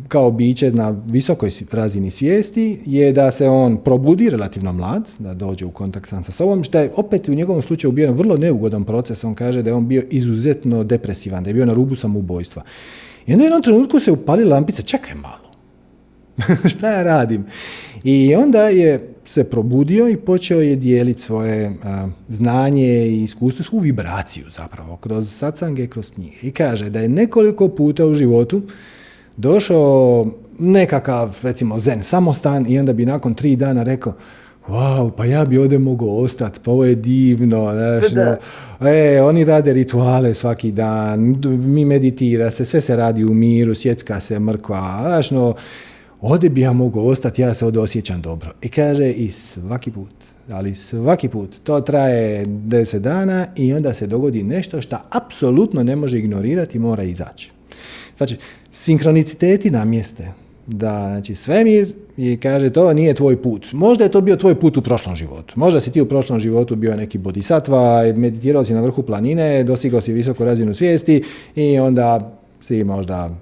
kao 0.08 0.30
biće 0.30 0.70
na 0.70 0.96
visokoj 1.06 1.50
razini 1.72 2.10
svijesti 2.10 2.78
je 2.86 3.12
da 3.12 3.30
se 3.30 3.48
on 3.48 3.76
probudi 3.76 4.30
relativno 4.30 4.72
mlad, 4.72 5.08
da 5.18 5.34
dođe 5.34 5.64
u 5.64 5.70
kontakt 5.70 6.08
sam 6.08 6.24
sa 6.24 6.32
sobom, 6.32 6.64
što 6.64 6.78
je 6.78 6.92
opet 6.96 7.28
u 7.28 7.34
njegovom 7.34 7.62
slučaju 7.62 7.92
bio 7.92 8.12
vrlo 8.12 8.36
neugodan 8.36 8.84
proces. 8.84 9.24
On 9.24 9.34
kaže 9.34 9.62
da 9.62 9.70
je 9.70 9.74
on 9.74 9.88
bio 9.88 10.02
izuzetno 10.10 10.84
depresivan, 10.84 11.44
da 11.44 11.50
je 11.50 11.54
bio 11.54 11.66
na 11.66 11.74
rubu 11.74 11.96
samoubojstva. 11.96 12.62
I 13.26 13.32
onda 13.32 13.42
u 13.42 13.46
jednom 13.46 13.62
trenutku 13.62 14.00
se 14.00 14.12
upali 14.12 14.44
lampica, 14.44 14.82
čekaj 14.82 15.14
malo, 15.14 15.52
šta 16.74 16.90
ja 16.90 17.02
radim? 17.02 17.46
I 18.04 18.34
onda 18.34 18.68
je 18.68 19.08
se 19.26 19.44
probudio 19.44 20.08
i 20.08 20.16
počeo 20.16 20.60
je 20.60 20.76
dijeliti 20.76 21.20
svoje 21.20 21.72
znanje 22.28 23.06
i 23.06 23.22
iskustvo, 23.22 23.64
svu 23.64 23.78
vibraciju 23.78 24.44
zapravo, 24.50 24.96
kroz 24.96 25.32
satsange, 25.32 25.86
kroz 25.86 26.10
knjige. 26.10 26.36
I 26.42 26.50
kaže 26.50 26.90
da 26.90 27.00
je 27.00 27.08
nekoliko 27.08 27.68
puta 27.68 28.06
u 28.06 28.14
životu 28.14 28.62
došao 29.36 30.26
nekakav, 30.58 31.38
recimo, 31.42 31.78
zen 31.78 32.02
samostan 32.02 32.66
i 32.68 32.78
onda 32.78 32.92
bi 32.92 33.06
nakon 33.06 33.34
tri 33.34 33.56
dana 33.56 33.82
rekao, 33.82 34.12
wow, 34.68 35.10
pa 35.10 35.24
ja 35.24 35.44
bi 35.44 35.58
ovdje 35.58 35.78
mogao 35.78 36.08
ostati, 36.08 36.60
pa 36.64 36.70
ovo 36.70 36.84
je 36.84 36.94
divno, 36.94 37.72
znaš, 37.72 38.12
no, 38.12 38.36
e, 38.88 39.22
oni 39.22 39.44
rade 39.44 39.72
rituale 39.72 40.34
svaki 40.34 40.72
dan, 40.72 41.36
mi 41.44 41.84
meditira 41.84 42.50
se, 42.50 42.64
sve 42.64 42.80
se 42.80 42.96
radi 42.96 43.24
u 43.24 43.34
miru, 43.34 43.74
sjecka 43.74 44.20
se 44.20 44.38
mrkva, 44.38 44.98
znaš, 45.02 45.30
no, 45.30 45.54
ovdje 46.20 46.50
bi 46.50 46.60
ja 46.60 46.72
mogao 46.72 47.04
ostati, 47.04 47.42
ja 47.42 47.54
se 47.54 47.64
ovdje 47.64 47.80
osjećam 47.80 48.22
dobro. 48.22 48.50
I 48.62 48.68
kaže, 48.68 49.10
i 49.10 49.30
svaki 49.30 49.90
put, 49.90 50.14
ali 50.50 50.74
svaki 50.74 51.28
put, 51.28 51.56
to 51.62 51.80
traje 51.80 52.44
deset 52.46 53.02
dana 53.02 53.46
i 53.56 53.74
onda 53.74 53.94
se 53.94 54.06
dogodi 54.06 54.42
nešto 54.42 54.82
što 54.82 54.96
apsolutno 55.10 55.82
ne 55.82 55.96
može 55.96 56.18
ignorirati 56.18 56.78
i 56.78 56.80
mora 56.80 57.02
izaći. 57.02 57.52
Znači, 58.26 58.36
sinkroniciteti 58.70 59.70
namjeste 59.70 60.32
da 60.66 61.08
znači, 61.08 61.34
svemir 61.34 61.92
i 62.16 62.36
kaže 62.36 62.70
to 62.70 62.94
nije 62.94 63.14
tvoj 63.14 63.42
put. 63.42 63.72
Možda 63.72 64.04
je 64.04 64.10
to 64.10 64.20
bio 64.20 64.36
tvoj 64.36 64.54
put 64.54 64.76
u 64.76 64.82
prošlom 64.82 65.16
životu. 65.16 65.54
Možda 65.56 65.80
si 65.80 65.92
ti 65.92 66.00
u 66.00 66.08
prošlom 66.08 66.38
životu 66.38 66.76
bio 66.76 66.96
neki 66.96 67.18
bodhisattva, 67.18 68.12
meditirao 68.16 68.64
si 68.64 68.74
na 68.74 68.80
vrhu 68.80 69.02
planine, 69.02 69.64
dosigao 69.64 70.00
si 70.00 70.12
visoku 70.12 70.44
razinu 70.44 70.74
svijesti 70.74 71.22
i 71.56 71.78
onda 71.78 72.38
si 72.60 72.84
možda 72.84 73.36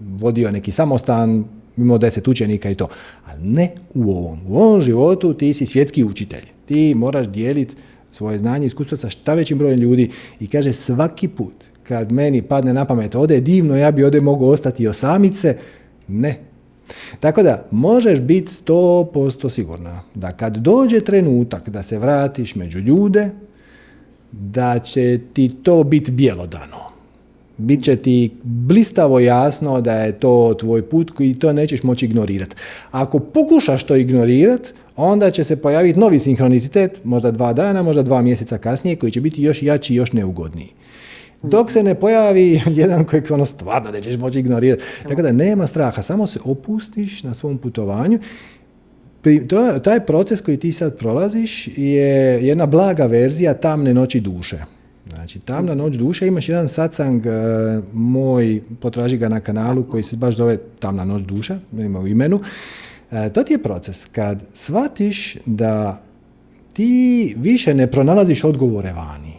vodio 0.00 0.50
neki 0.50 0.72
samostan, 0.72 1.44
imao 1.76 1.98
deset 1.98 2.28
učenika 2.28 2.70
i 2.70 2.74
to. 2.74 2.88
Ali 3.26 3.42
ne 3.42 3.70
u 3.94 4.10
ovom. 4.10 4.40
U 4.48 4.58
ovom 4.58 4.80
životu 4.80 5.34
ti 5.34 5.54
si 5.54 5.66
svjetski 5.66 6.04
učitelj. 6.04 6.44
Ti 6.66 6.94
moraš 6.94 7.26
dijeliti 7.26 7.74
svoje 8.10 8.38
znanje 8.38 8.64
i 8.64 8.66
iskustvo 8.66 8.96
sa 8.96 9.10
šta 9.10 9.34
većim 9.34 9.58
brojem 9.58 9.80
ljudi 9.80 10.10
i 10.40 10.46
kaže 10.46 10.72
svaki 10.72 11.28
put 11.28 11.54
kad 11.88 12.12
meni 12.12 12.42
padne 12.42 12.72
na 12.72 12.84
pamet, 12.84 13.14
ode 13.14 13.34
je 13.34 13.40
divno, 13.40 13.76
ja 13.76 13.90
bi 13.90 14.04
ovdje 14.04 14.20
mogao 14.20 14.48
ostati 14.48 14.88
osamice, 14.88 15.56
ne. 16.08 16.38
Tako 17.20 17.42
da, 17.42 17.66
možeš 17.70 18.20
biti 18.20 18.50
100% 18.66 19.50
sigurna 19.50 20.00
da 20.14 20.30
kad 20.30 20.56
dođe 20.56 21.00
trenutak 21.00 21.68
da 21.68 21.82
se 21.82 21.98
vratiš 21.98 22.54
među 22.54 22.78
ljude, 22.78 23.30
da 24.32 24.78
će 24.78 25.20
ti 25.32 25.56
to 25.62 25.84
biti 25.84 26.10
bjelodano. 26.12 26.88
Biće 27.56 27.96
ti 27.96 28.30
blistavo 28.42 29.20
jasno 29.20 29.80
da 29.80 29.92
je 29.92 30.12
to 30.12 30.54
tvoj 30.60 30.82
put 30.82 31.12
i 31.18 31.38
to 31.38 31.52
nećeš 31.52 31.82
moći 31.82 32.04
ignorirati. 32.04 32.56
Ako 32.90 33.18
pokušaš 33.18 33.84
to 33.84 33.96
ignorirati, 33.96 34.72
onda 34.96 35.30
će 35.30 35.44
se 35.44 35.62
pojaviti 35.62 35.98
novi 35.98 36.18
sinhronicitet, 36.18 37.04
možda 37.04 37.30
dva 37.30 37.52
dana, 37.52 37.82
možda 37.82 38.02
dva 38.02 38.22
mjeseca 38.22 38.58
kasnije, 38.58 38.96
koji 38.96 39.12
će 39.12 39.20
biti 39.20 39.42
još 39.42 39.62
jači 39.62 39.94
i 39.94 39.96
još 39.96 40.12
neugodniji. 40.12 40.68
Dok 41.42 41.72
se 41.72 41.82
ne 41.82 41.94
pojavi 41.94 42.60
jedan 42.80 43.04
kojeg 43.04 43.24
ono 43.30 43.46
stvarno 43.46 43.90
nećeš 43.90 44.16
moći 44.16 44.38
ignorirati. 44.38 44.84
Tako 45.02 45.22
da 45.22 45.32
nema 45.32 45.66
straha, 45.66 46.02
samo 46.02 46.26
se 46.26 46.38
opustiš 46.44 47.22
na 47.22 47.34
svom 47.34 47.58
putovanju. 47.58 48.18
To, 49.48 49.78
taj 49.78 50.06
proces 50.06 50.40
koji 50.40 50.56
ti 50.56 50.72
sad 50.72 50.98
prolaziš 50.98 51.68
je 51.76 52.46
jedna 52.46 52.66
blaga 52.66 53.06
verzija 53.06 53.54
tamne 53.54 53.94
noći 53.94 54.20
duše. 54.20 54.58
Znači, 55.14 55.38
tamna 55.38 55.74
noć 55.74 55.96
duše, 55.96 56.26
imaš 56.26 56.48
jedan 56.48 56.68
satsang 56.68 57.26
uh, 57.26 57.84
moj, 57.92 58.62
potraži 58.80 59.16
ga 59.16 59.28
na 59.28 59.40
kanalu 59.40 59.82
koji 59.82 60.02
se 60.02 60.16
baš 60.16 60.34
zove 60.34 60.56
tamna 60.78 61.04
noć 61.04 61.22
duša, 61.22 61.58
ima 61.72 62.00
u 62.00 62.06
imenu. 62.06 62.36
Uh, 62.36 63.18
to 63.32 63.42
ti 63.42 63.52
je 63.52 63.62
proces 63.62 64.04
kad 64.04 64.42
shvatiš 64.54 65.36
da 65.46 66.02
ti 66.72 67.34
više 67.38 67.74
ne 67.74 67.90
pronalaziš 67.90 68.44
odgovore 68.44 68.92
vani 68.92 69.37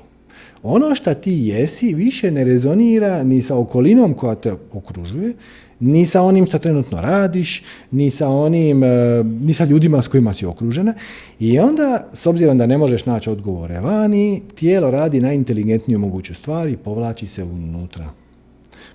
ono 0.64 0.95
što 0.95 1.14
ti 1.14 1.31
jesi 1.31 1.94
više 1.94 2.31
ne 2.31 2.44
rezonira 2.44 3.23
ni 3.23 3.41
sa 3.41 3.57
okolinom 3.57 4.14
koja 4.14 4.36
te 4.36 4.53
okružuje 4.73 5.34
ni 5.80 6.06
sa 6.06 6.22
onim 6.22 6.45
što 6.45 6.57
trenutno 6.57 7.02
radiš, 7.02 7.64
ni 7.91 8.11
sa 8.11 8.30
onim, 8.30 8.84
e, 8.84 9.23
ni 9.23 9.53
sa 9.53 9.65
ljudima 9.65 10.02
s 10.02 10.07
kojima 10.07 10.34
si 10.34 10.45
okružena. 10.45 10.94
I 11.40 11.60
onda, 11.60 12.07
s 12.14 12.26
obzirom 12.26 12.57
da 12.57 12.65
ne 12.65 12.77
možeš 12.77 13.06
naći 13.06 13.30
odgovore 13.30 13.80
vani, 13.80 14.41
tijelo 14.56 14.91
radi 14.91 15.22
najinteligentniju 15.22 15.99
moguću 15.99 16.36
stvar 16.36 16.69
i 16.69 16.77
povlači 16.77 17.27
se 17.27 17.44
unutra. 17.44 18.10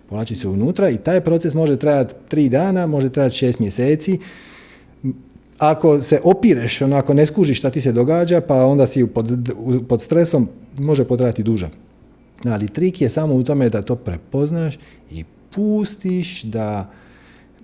Povlači 0.09 0.37
se 0.37 0.49
unutra 0.49 0.91
i 0.91 0.97
taj 0.97 1.21
proces 1.21 1.55
može 1.55 1.77
trajati 1.77 2.15
tri 2.29 2.49
dana, 2.49 2.87
može 2.87 3.13
trajati 3.13 3.37
šest 3.37 3.59
mjeseci. 3.59 4.19
Ako 5.59 6.01
se 6.01 6.21
opireš, 6.25 6.83
onako 6.83 7.15
ne 7.15 7.27
skužiš 7.27 7.59
šta 7.59 7.71
ti 7.71 7.81
se 7.81 7.93
događa, 7.93 8.41
pa 8.41 8.65
onda 8.65 8.87
si 8.87 9.07
pod, 9.07 9.33
pod 9.89 10.03
stresom, 10.03 10.49
može 10.79 11.05
potrajati 11.05 11.43
duže. 11.43 11.69
Ali 12.45 12.69
trik 12.69 13.01
je 13.01 13.11
samo 13.11 13.35
u 13.35 13.45
tome 13.45 13.69
da 13.69 13.83
to 13.83 13.97
prepoznaš 13.97 14.79
i 15.11 15.25
pustiš 15.55 16.43
da 16.43 16.91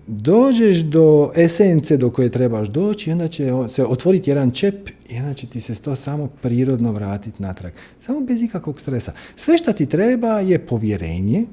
dođeš 0.07 0.79
do 0.79 1.31
esence 1.37 1.97
do 1.97 2.11
koje 2.11 2.31
trebaš 2.31 2.69
doći 2.69 3.11
i 3.11 3.13
onda 3.13 3.29
će 3.29 3.53
se 3.69 3.85
otvoriti 3.85 4.31
jedan 4.31 4.51
čep 4.51 4.89
i 5.09 5.19
onda 5.19 5.35
će 5.35 5.47
ti 5.47 5.61
se 5.61 5.75
to 5.75 5.97
samo 5.97 6.29
prirodno 6.43 6.93
vratiti 6.93 7.43
natrag. 7.43 7.73
Samo 8.01 8.21
bez 8.21 8.43
ikakvog 8.43 8.81
stresa. 8.81 9.13
Sve 9.37 9.59
što 9.59 9.73
ti 9.73 9.87
treba 9.87 10.41
je 10.41 10.59
povjerenje 10.67 11.45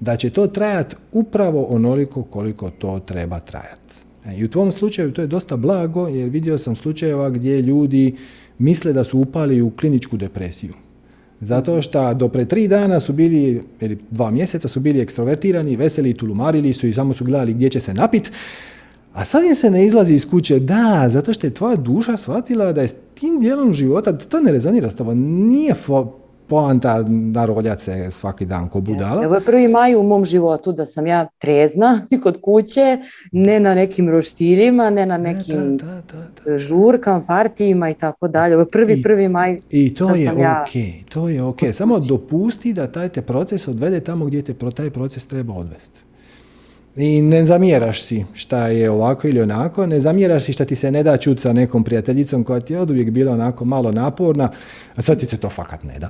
da 0.00 0.16
će 0.16 0.30
to 0.30 0.46
trajati 0.46 0.96
upravo 1.12 1.62
onoliko 1.62 2.22
koliko 2.22 2.70
to 2.70 2.98
treba 2.98 3.40
trajati. 3.40 3.79
E, 4.26 4.36
I 4.36 4.44
u 4.44 4.48
tvom 4.48 4.72
slučaju 4.72 5.12
to 5.12 5.20
je 5.20 5.26
dosta 5.26 5.56
blago 5.56 6.08
jer 6.08 6.28
vidio 6.28 6.58
sam 6.58 6.76
slučajeva 6.76 7.30
gdje 7.30 7.62
ljudi 7.62 8.14
misle 8.58 8.92
da 8.92 9.04
su 9.04 9.18
upali 9.18 9.62
u 9.62 9.70
kliničku 9.70 10.16
depresiju. 10.16 10.74
Zato 11.40 11.82
što 11.82 12.14
do 12.14 12.28
pre 12.28 12.44
tri 12.44 12.68
dana 12.68 13.00
su 13.00 13.12
bili, 13.12 13.62
ili 13.80 13.98
dva 14.10 14.30
mjeseca 14.30 14.68
su 14.68 14.80
bili 14.80 15.00
ekstrovertirani, 15.00 15.76
veseli, 15.76 16.14
tulumarili 16.14 16.72
su 16.72 16.86
i 16.86 16.92
samo 16.92 17.14
su 17.14 17.24
gledali 17.24 17.54
gdje 17.54 17.68
će 17.68 17.80
se 17.80 17.94
napit, 17.94 18.32
a 19.12 19.24
sad 19.24 19.44
im 19.44 19.54
se 19.54 19.70
ne 19.70 19.86
izlazi 19.86 20.14
iz 20.14 20.30
kuće, 20.30 20.58
da, 20.58 21.06
zato 21.08 21.32
što 21.32 21.46
je 21.46 21.54
tvoja 21.54 21.76
duša 21.76 22.16
shvatila 22.16 22.72
da 22.72 22.80
je 22.80 22.88
s 22.88 22.94
tim 23.14 23.40
dijelom 23.40 23.72
života, 23.72 24.18
to 24.18 24.40
ne 24.40 24.52
rezonira 24.52 24.90
s 24.90 24.94
tobom, 24.94 25.18
nije 25.48 25.74
poanta 26.50 27.04
naroljati 27.08 27.84
se 27.84 28.10
svaki 28.10 28.46
dan 28.46 28.68
ko 28.68 28.80
budala. 28.80 29.24
Evo 29.24 29.34
je 29.34 29.40
prvi 29.40 29.68
maj 29.68 29.94
u 29.96 30.02
mom 30.02 30.24
životu 30.24 30.72
da 30.72 30.86
sam 30.86 31.06
ja 31.06 31.28
trezna 31.38 32.00
kod 32.22 32.40
kuće, 32.40 32.98
ne 33.32 33.60
na 33.60 33.74
nekim 33.74 34.08
roštiljima, 34.08 34.90
ne 34.90 35.06
na 35.06 35.18
nekim 35.18 35.78
žurkama, 36.56 37.24
partijima 37.26 37.90
i 37.90 37.94
tako 37.94 38.28
dalje. 38.28 38.54
Ovo 38.54 38.62
je 38.62 38.70
prvi, 38.70 39.02
prvi 39.02 39.28
maj. 39.28 39.58
I 39.70 39.94
to 39.94 40.14
je 40.14 40.32
ok, 40.32 41.06
to 41.08 41.28
je 41.28 41.42
ok. 41.42 41.60
Samo 41.72 41.98
dopusti 41.98 42.72
da 42.72 42.92
taj 42.92 43.08
te 43.08 43.22
proces 43.22 43.68
odvede 43.68 44.00
tamo 44.00 44.24
gdje 44.24 44.42
te 44.42 44.54
taj 44.74 44.90
proces 44.90 45.26
treba 45.26 45.54
odvesti. 45.54 46.09
I 47.00 47.22
ne 47.22 47.46
zamjeraš 47.46 48.02
si 48.02 48.24
šta 48.34 48.66
je 48.68 48.90
ovako 48.90 49.28
ili 49.28 49.40
onako, 49.40 49.86
ne 49.86 50.00
zamjeraš 50.00 50.44
si 50.44 50.52
šta 50.52 50.64
ti 50.64 50.76
se 50.76 50.90
ne 50.90 51.02
da 51.02 51.16
čuti 51.16 51.42
sa 51.42 51.52
nekom 51.52 51.84
prijateljicom 51.84 52.44
koja 52.44 52.60
ti 52.60 52.72
je 52.72 52.80
od 52.80 52.90
uvijek 52.90 53.10
bila 53.10 53.32
onako 53.32 53.64
malo 53.64 53.92
naporna, 53.92 54.50
a 54.96 55.02
sad 55.02 55.18
ti 55.18 55.26
se 55.26 55.36
to 55.36 55.48
fakat 55.48 55.84
ne 55.84 55.98
da. 55.98 56.08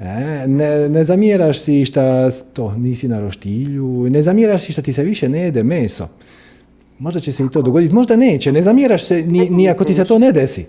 E, 0.00 0.48
ne, 0.48 0.88
ne 0.88 1.04
zamjeraš 1.04 1.60
si 1.60 1.84
šta 1.84 2.30
to 2.30 2.74
nisi 2.76 3.08
na 3.08 3.20
roštilju, 3.20 4.10
ne 4.10 4.22
zamjeraš 4.22 4.62
si 4.62 4.72
šta 4.72 4.82
ti 4.82 4.92
se 4.92 5.04
više 5.04 5.28
ne 5.28 5.40
jede 5.40 5.62
meso. 5.62 6.08
Možda 7.00 7.20
će 7.20 7.32
se 7.32 7.44
i 7.44 7.48
to 7.48 7.62
dogoditi, 7.62 7.94
možda 7.94 8.16
neće, 8.16 8.52
ne 8.52 8.62
zamjeraš 8.62 9.04
se 9.04 9.22
ni, 9.22 9.50
ni 9.50 9.68
ako 9.68 9.84
ti 9.84 9.94
se 9.94 10.04
to 10.04 10.18
ne 10.18 10.32
desi. 10.32 10.66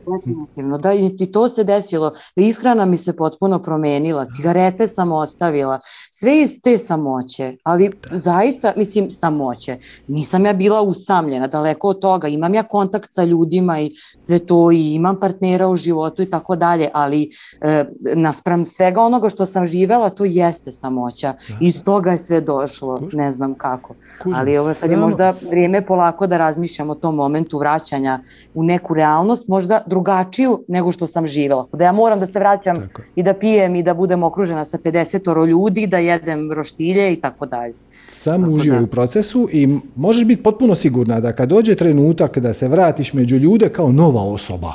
Da, 0.80 0.94
i 0.94 1.32
to 1.32 1.50
se 1.50 1.64
desilo. 1.64 2.14
Ishrana 2.36 2.86
mi 2.86 2.98
se 2.98 3.14
potpuno 3.14 3.60
promenila, 3.60 4.26
cigarete 4.36 4.88
sam 4.88 5.12
ostavila, 5.12 5.80
sve 6.12 6.42
iz 6.42 6.62
te 6.64 6.78
samoće, 6.78 7.58
ali 7.64 7.90
zaista, 8.12 8.74
mislim, 8.78 9.10
samoće. 9.10 9.78
Nisam 10.08 10.46
ja 10.46 10.54
bila 10.54 10.82
usamljena, 10.82 11.48
daleko 11.48 11.88
od 11.88 12.00
toga, 12.00 12.28
imam 12.28 12.54
ja 12.54 12.64
kontakt 12.64 13.14
sa 13.14 13.24
ljudima 13.24 13.80
i 13.80 13.92
sve 14.18 14.40
to 14.40 14.72
i 14.72 14.94
imam 14.94 15.20
partnera 15.20 15.68
u 15.68 15.76
životu 15.76 16.22
i 16.22 16.30
tako 16.30 16.56
dalje, 16.56 16.90
ali 16.94 17.30
e, 17.62 17.86
naspram 18.16 18.66
svega 18.66 19.02
onoga 19.02 19.30
što 19.30 19.46
sam 19.46 19.66
živela, 19.66 20.10
to 20.10 20.26
jeste 20.26 20.72
samoća. 20.72 21.34
Iz 21.62 21.84
toga 21.84 22.12
je 22.12 22.18
sve 22.18 22.42
došlo, 22.42 23.02
ne 23.14 23.32
znam 23.32 23.54
kako. 23.54 23.96
Ali 24.36 24.58
ovo 24.58 24.74
sad 24.74 24.92
je 24.92 24.98
možda 24.98 25.34
vrijeme 25.52 25.86
polako 25.86 26.21
da 26.28 26.38
razmišljam 26.38 26.90
o 26.90 26.96
tom 26.96 27.16
momentu 27.16 27.58
vraćanja 27.58 28.20
u 28.54 28.64
neku 28.64 28.94
realnost, 28.94 29.48
možda 29.48 29.84
drugačiju 29.88 30.64
nego 30.68 30.92
što 30.92 31.08
sam 31.08 31.28
živjela. 31.28 31.68
Da 31.74 31.84
ja 31.84 31.92
moram 31.92 32.20
da 32.20 32.28
se 32.28 32.40
vraćam 32.40 32.76
i 33.16 33.24
da 33.24 33.34
pijem 33.34 33.76
i 33.76 33.84
da 33.84 33.94
budem 33.94 34.24
okružena 34.24 34.66
sa 34.66 34.78
50 34.78 35.48
ljudi, 35.48 35.88
da 35.88 35.98
jedem 35.98 36.52
roštilje 36.52 37.14
i 37.14 37.16
tako 37.16 37.46
dalje. 37.46 37.74
Samo 38.10 38.52
uživaj 38.52 38.84
u 38.84 38.88
procesu 38.88 39.48
i 39.52 39.78
možeš 39.96 40.26
biti 40.26 40.44
potpuno 40.44 40.76
sigurna 40.76 41.20
da 41.20 41.34
kad 41.34 41.50
dođe 41.50 41.76
trenutak 41.76 42.38
da 42.38 42.54
se 42.54 42.68
vratiš 42.68 43.14
među 43.14 43.36
ljude 43.36 43.70
kao 43.70 43.92
nova 43.92 44.22
osoba, 44.22 44.74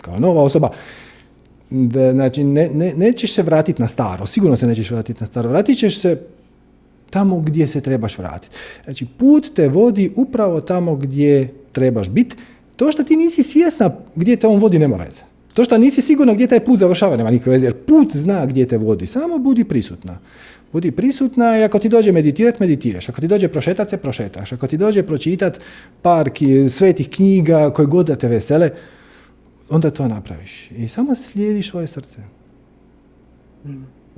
kao 0.00 0.18
nova 0.18 0.42
osoba, 0.42 0.70
da, 1.70 2.12
znači 2.12 2.44
ne, 2.44 2.70
ne, 2.74 2.94
nećeš 2.96 3.34
se 3.34 3.42
vratiti 3.42 3.82
na 3.82 3.88
staro, 3.88 4.26
sigurno 4.26 4.56
se 4.56 4.66
nećeš 4.66 4.90
vratiti 4.90 5.20
na 5.20 5.26
staro, 5.26 5.48
vratit 5.48 5.78
ćeš 5.78 6.00
se 6.00 6.20
tamo 7.10 7.40
gdje 7.40 7.66
se 7.66 7.80
trebaš 7.80 8.18
vratiti. 8.18 8.56
Znači, 8.84 9.06
put 9.18 9.54
te 9.54 9.68
vodi 9.68 10.12
upravo 10.16 10.60
tamo 10.60 10.96
gdje 10.96 11.54
trebaš 11.72 12.10
biti. 12.10 12.36
To 12.76 12.92
što 12.92 13.04
ti 13.04 13.16
nisi 13.16 13.42
svjesna 13.42 13.90
gdje 14.14 14.36
te 14.36 14.46
on 14.46 14.58
vodi 14.58 14.78
nema 14.78 14.96
veze. 14.96 15.22
To 15.54 15.64
što 15.64 15.78
nisi 15.78 16.00
sigurna 16.00 16.34
gdje 16.34 16.46
taj 16.46 16.64
put 16.64 16.78
završava 16.78 17.16
nema 17.16 17.30
nikakve 17.30 17.52
veze, 17.52 17.66
jer 17.66 17.74
put 17.74 18.16
zna 18.16 18.46
gdje 18.46 18.68
te 18.68 18.78
vodi. 18.78 19.06
Samo 19.06 19.38
budi 19.38 19.64
prisutna. 19.64 20.18
Budi 20.72 20.90
prisutna 20.90 21.58
i 21.58 21.64
ako 21.64 21.78
ti 21.78 21.88
dođe 21.88 22.12
meditirat, 22.12 22.60
meditiraš. 22.60 23.08
Ako 23.08 23.20
ti 23.20 23.28
dođe 23.28 23.48
prošetat 23.48 23.90
se, 23.90 23.96
prošetaš. 23.96 24.52
Ako 24.52 24.66
ti 24.66 24.76
dođe 24.76 25.02
pročitat 25.02 25.60
par 26.02 26.30
svetih 26.68 27.10
knjiga 27.10 27.70
koje 27.70 27.86
god 27.86 28.06
da 28.06 28.16
te 28.16 28.28
vesele, 28.28 28.70
onda 29.68 29.90
to 29.90 30.08
napraviš. 30.08 30.70
I 30.70 30.88
samo 30.88 31.14
slijediš 31.14 31.70
svoje 31.70 31.86
srce. 31.86 32.20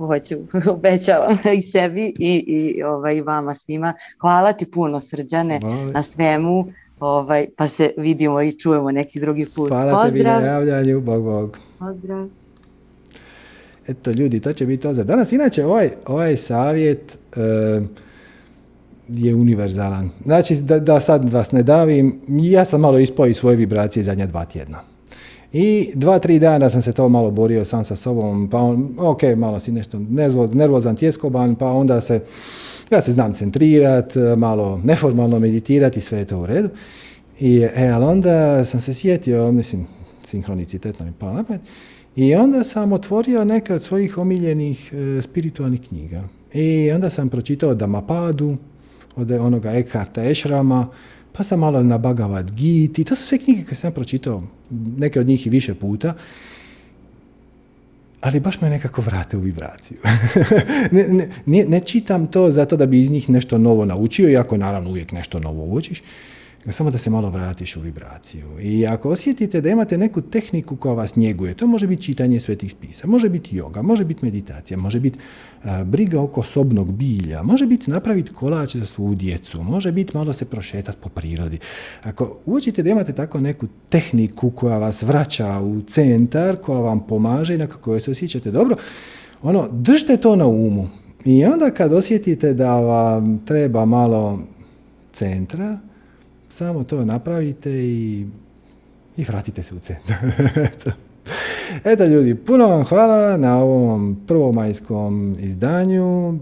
Hoću, 0.07 0.35
obećavam 0.75 1.37
i 1.57 1.61
sebi 1.61 2.13
i, 2.19 2.43
i 2.47 2.83
ovaj, 2.83 3.21
vama 3.21 3.53
svima. 3.53 3.93
Hvala 4.19 4.53
ti 4.53 4.71
puno 4.71 4.99
srđane 4.99 5.59
na 5.93 6.01
svemu, 6.01 6.65
ovaj, 6.99 7.47
pa 7.57 7.67
se 7.67 7.91
vidimo 7.97 8.41
i 8.41 8.51
čujemo 8.51 8.91
neki 8.91 9.19
drugi 9.19 9.47
put. 9.55 9.69
Hvala 9.69 10.05
tebi 10.05 10.23
na 10.23 10.31
javljanju, 10.31 11.01
bog 11.01 11.23
bog. 11.23 11.57
Pozdrav. 11.79 12.27
Eto 13.87 14.11
ljudi, 14.11 14.39
to 14.39 14.53
će 14.53 14.65
biti 14.65 14.83
to 14.83 14.93
za 14.93 15.03
danas. 15.03 15.31
Inače, 15.31 15.65
ovaj, 15.65 15.89
ovaj 16.05 16.37
savjet 16.37 17.17
je 19.07 19.35
univerzalan. 19.35 20.09
Znači, 20.25 20.55
da, 20.55 20.79
da 20.79 20.99
sad 20.99 21.29
vas 21.29 21.51
ne 21.51 21.63
davim, 21.63 22.21
ja 22.27 22.65
sam 22.65 22.81
malo 22.81 22.99
ispao 22.99 23.27
iz 23.27 23.37
svoje 23.37 23.55
vibracije 23.55 24.03
zadnja 24.03 24.25
dva 24.25 24.45
tjedna. 24.45 24.92
I 25.53 25.91
dva, 25.95 26.19
tri 26.19 26.39
dana 26.39 26.69
sam 26.69 26.81
se 26.81 26.93
to 26.93 27.09
malo 27.09 27.31
borio 27.31 27.65
sam 27.65 27.85
sa 27.85 27.95
sobom, 27.95 28.49
pa 28.49 28.57
on, 28.57 28.95
ok, 28.97 29.21
malo 29.37 29.59
si 29.59 29.71
nešto 29.71 29.99
nervozan, 30.53 30.95
tjeskoban, 30.95 31.55
pa 31.55 31.71
onda 31.71 32.01
se, 32.01 32.19
ja 32.91 33.01
se 33.01 33.11
znam 33.11 33.33
centrirat, 33.33 34.13
malo 34.37 34.81
neformalno 34.83 35.39
meditirati, 35.39 36.01
sve 36.01 36.19
je 36.19 36.25
to 36.25 36.39
u 36.39 36.45
redu. 36.45 36.69
I, 37.39 37.67
e, 37.75 37.87
ali 37.87 38.05
onda 38.05 38.65
sam 38.65 38.81
se 38.81 38.93
sjetio, 38.93 39.51
mislim, 39.51 39.87
sinhronicitetno 40.23 41.05
mi 41.05 41.11
palo 41.19 41.33
napad, 41.33 41.59
i 42.15 42.35
onda 42.35 42.63
sam 42.63 42.93
otvorio 42.93 43.45
neke 43.45 43.73
od 43.73 43.83
svojih 43.83 44.17
omiljenih 44.17 44.93
e, 44.93 45.21
spiritualnih 45.21 45.81
knjiga. 45.87 46.23
I 46.53 46.91
onda 46.91 47.09
sam 47.09 47.29
pročitao 47.29 47.73
Damapadu, 47.73 48.57
od 49.15 49.31
onoga 49.31 49.71
Eckharta 49.71 50.29
Ešrama, 50.29 50.87
pa 51.33 51.43
sam 51.43 51.59
malo 51.59 51.83
na 51.83 51.97
Bhagavad 51.97 52.51
Gita, 52.51 53.03
to 53.03 53.15
su 53.15 53.23
sve 53.23 53.37
knjige 53.37 53.63
koje 53.63 53.75
sam 53.75 53.91
pročitao, 53.91 54.43
neke 54.97 55.19
od 55.19 55.27
njih 55.27 55.47
i 55.47 55.49
više 55.49 55.73
puta, 55.73 56.13
ali 58.21 58.39
baš 58.39 58.61
me 58.61 58.69
nekako 58.69 59.01
vrate 59.01 59.37
u 59.37 59.39
vibraciju. 59.39 59.97
ne, 60.91 61.29
ne, 61.45 61.65
ne, 61.65 61.79
čitam 61.79 62.27
to 62.27 62.51
zato 62.51 62.77
da 62.77 62.85
bi 62.85 63.01
iz 63.01 63.09
njih 63.09 63.29
nešto 63.29 63.57
novo 63.57 63.85
naučio, 63.85 64.29
iako 64.29 64.57
naravno 64.57 64.89
uvijek 64.89 65.11
nešto 65.11 65.39
novo 65.39 65.65
učiš, 65.65 66.01
samo 66.71 66.91
da 66.91 66.97
se 66.97 67.09
malo 67.09 67.29
vratiš 67.29 67.75
u 67.75 67.79
vibraciju. 67.79 68.45
I 68.61 68.87
ako 68.87 69.09
osjetite 69.09 69.61
da 69.61 69.69
imate 69.69 69.97
neku 69.97 70.21
tehniku 70.21 70.75
koja 70.75 70.93
vas 70.93 71.15
njeguje, 71.15 71.53
to 71.53 71.67
može 71.67 71.87
biti 71.87 72.03
čitanje 72.03 72.39
svetih 72.39 72.71
spisa, 72.71 73.07
može 73.07 73.29
biti 73.29 73.59
yoga, 73.59 73.81
može 73.81 74.05
biti 74.05 74.25
meditacija, 74.25 74.77
može 74.77 74.99
biti 74.99 75.19
briga 75.85 76.21
oko 76.21 76.43
sobnog 76.43 76.93
bilja, 76.93 77.43
može 77.43 77.65
biti 77.65 77.91
napraviti 77.91 78.33
kolač 78.33 78.75
za 78.75 78.85
svu 78.85 79.15
djecu, 79.15 79.63
može 79.63 79.91
biti 79.91 80.17
malo 80.17 80.33
se 80.33 80.45
prošetati 80.45 80.97
po 81.01 81.09
prirodi. 81.09 81.59
Ako 82.03 82.37
uočite 82.45 82.83
da 82.83 82.89
imate 82.89 83.13
tako 83.13 83.39
neku 83.39 83.67
tehniku 83.89 84.49
koja 84.49 84.77
vas 84.77 85.03
vraća 85.03 85.59
u 85.61 85.81
centar, 85.81 86.55
koja 86.55 86.79
vam 86.79 87.07
pomaže 87.07 87.55
i 87.55 87.57
na 87.57 87.67
kojoj 87.67 88.01
se 88.01 88.11
osjećate 88.11 88.51
dobro, 88.51 88.75
ono, 89.41 89.69
držite 89.71 90.17
to 90.17 90.35
na 90.35 90.47
umu. 90.47 90.87
I 91.25 91.45
onda 91.45 91.71
kad 91.71 91.93
osjetite 91.93 92.53
da 92.53 92.75
vam 92.75 93.45
treba 93.45 93.85
malo 93.85 94.39
centra, 95.11 95.79
samo 96.53 96.83
to 96.83 97.05
napravite 97.05 97.71
i, 97.71 98.25
i 99.17 99.23
vratite 99.23 99.63
se 99.63 99.75
u 99.75 99.79
centar. 99.79 100.17
Eto 101.91 102.05
ljudi, 102.05 102.35
puno 102.35 102.67
vam 102.67 102.83
hvala 102.83 103.37
na 103.37 103.57
ovom 103.57 104.17
prvomajskom 104.27 105.35
izdanju. 105.39 106.39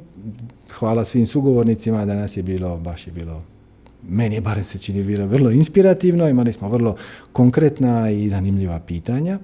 Hvala 0.80 1.06
svim 1.06 1.28
sugovornicima, 1.28 2.06
danas 2.06 2.38
je 2.38 2.44
bilo, 2.44 2.78
baš 2.78 3.08
je 3.08 3.14
bilo 3.14 3.44
meni 4.10 4.36
je 4.36 4.42
barem 4.42 4.64
se 4.64 4.78
čini 4.78 5.04
bilo 5.04 5.26
vrlo 5.28 5.52
inspirativno, 5.52 6.30
imali 6.30 6.54
smo 6.54 6.70
vrlo 6.70 6.96
konkretna 7.34 8.12
i 8.12 8.30
zanimljiva 8.30 8.80
pitanja. 8.80 9.40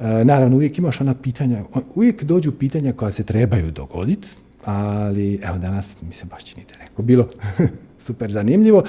E, 0.00 0.24
naravno, 0.24 0.56
uvijek 0.56 0.78
imaš 0.78 1.00
ona 1.00 1.14
pitanja, 1.14 1.64
uvijek 1.94 2.24
dođu 2.24 2.52
pitanja 2.52 2.92
koja 2.92 3.12
se 3.12 3.24
trebaju 3.24 3.70
dogoditi, 3.70 4.28
ali 4.64 5.40
evo 5.42 5.58
danas 5.58 5.96
mi 6.02 6.12
se 6.12 6.24
baš 6.24 6.44
čini 6.44 6.64
da 6.68 6.74
je 6.74 6.84
neko 6.84 7.02
bilo 7.02 7.28
super 8.00 8.32
zanimljivo. 8.32 8.82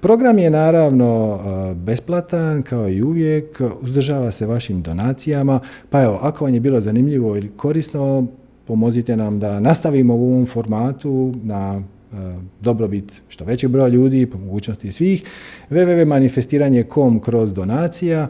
Program 0.00 0.38
je 0.38 0.50
naravno 0.50 1.38
e, 1.40 1.74
besplatan 1.74 2.62
kao 2.62 2.88
i 2.88 3.02
uvijek, 3.02 3.60
uzdržava 3.82 4.32
se 4.32 4.46
vašim 4.46 4.82
donacijama, 4.82 5.60
pa 5.90 6.02
evo, 6.02 6.18
ako 6.22 6.44
vam 6.44 6.54
je 6.54 6.60
bilo 6.60 6.80
zanimljivo 6.80 7.36
ili 7.36 7.48
korisno, 7.48 8.26
pomozite 8.66 9.16
nam 9.16 9.40
da 9.40 9.60
nastavimo 9.60 10.14
u 10.14 10.32
ovom 10.32 10.46
formatu 10.46 11.34
na 11.42 11.82
e, 12.12 12.16
dobrobit 12.60 13.12
što 13.28 13.44
većeg 13.44 13.70
broja 13.70 13.88
ljudi, 13.88 14.26
po 14.26 14.38
mogućnosti 14.38 14.92
svih, 14.92 15.24
www.manifestiranje.com 15.70 17.20
kroz 17.20 17.52
donacija, 17.52 18.28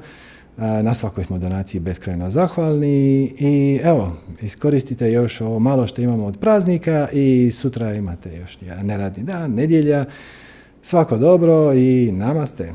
na 0.59 0.95
svakoj 0.95 1.25
smo 1.25 1.39
donaciji 1.39 1.81
beskrajno 1.81 2.31
zahvalni 2.31 3.33
i 3.39 3.81
evo, 3.85 4.17
iskoristite 4.43 5.13
još 5.13 5.41
ovo 5.41 5.59
malo 5.59 5.87
što 5.87 6.03
imamo 6.03 6.27
od 6.27 6.39
praznika 6.39 7.09
i 7.13 7.51
sutra 7.51 7.95
imate 7.95 8.37
još 8.37 8.59
neradni 8.83 9.23
dan, 9.25 9.51
nedjelja. 9.55 10.05
Svako 10.83 11.17
dobro 11.17 11.75
i 11.75 12.13
namaste. 12.13 12.73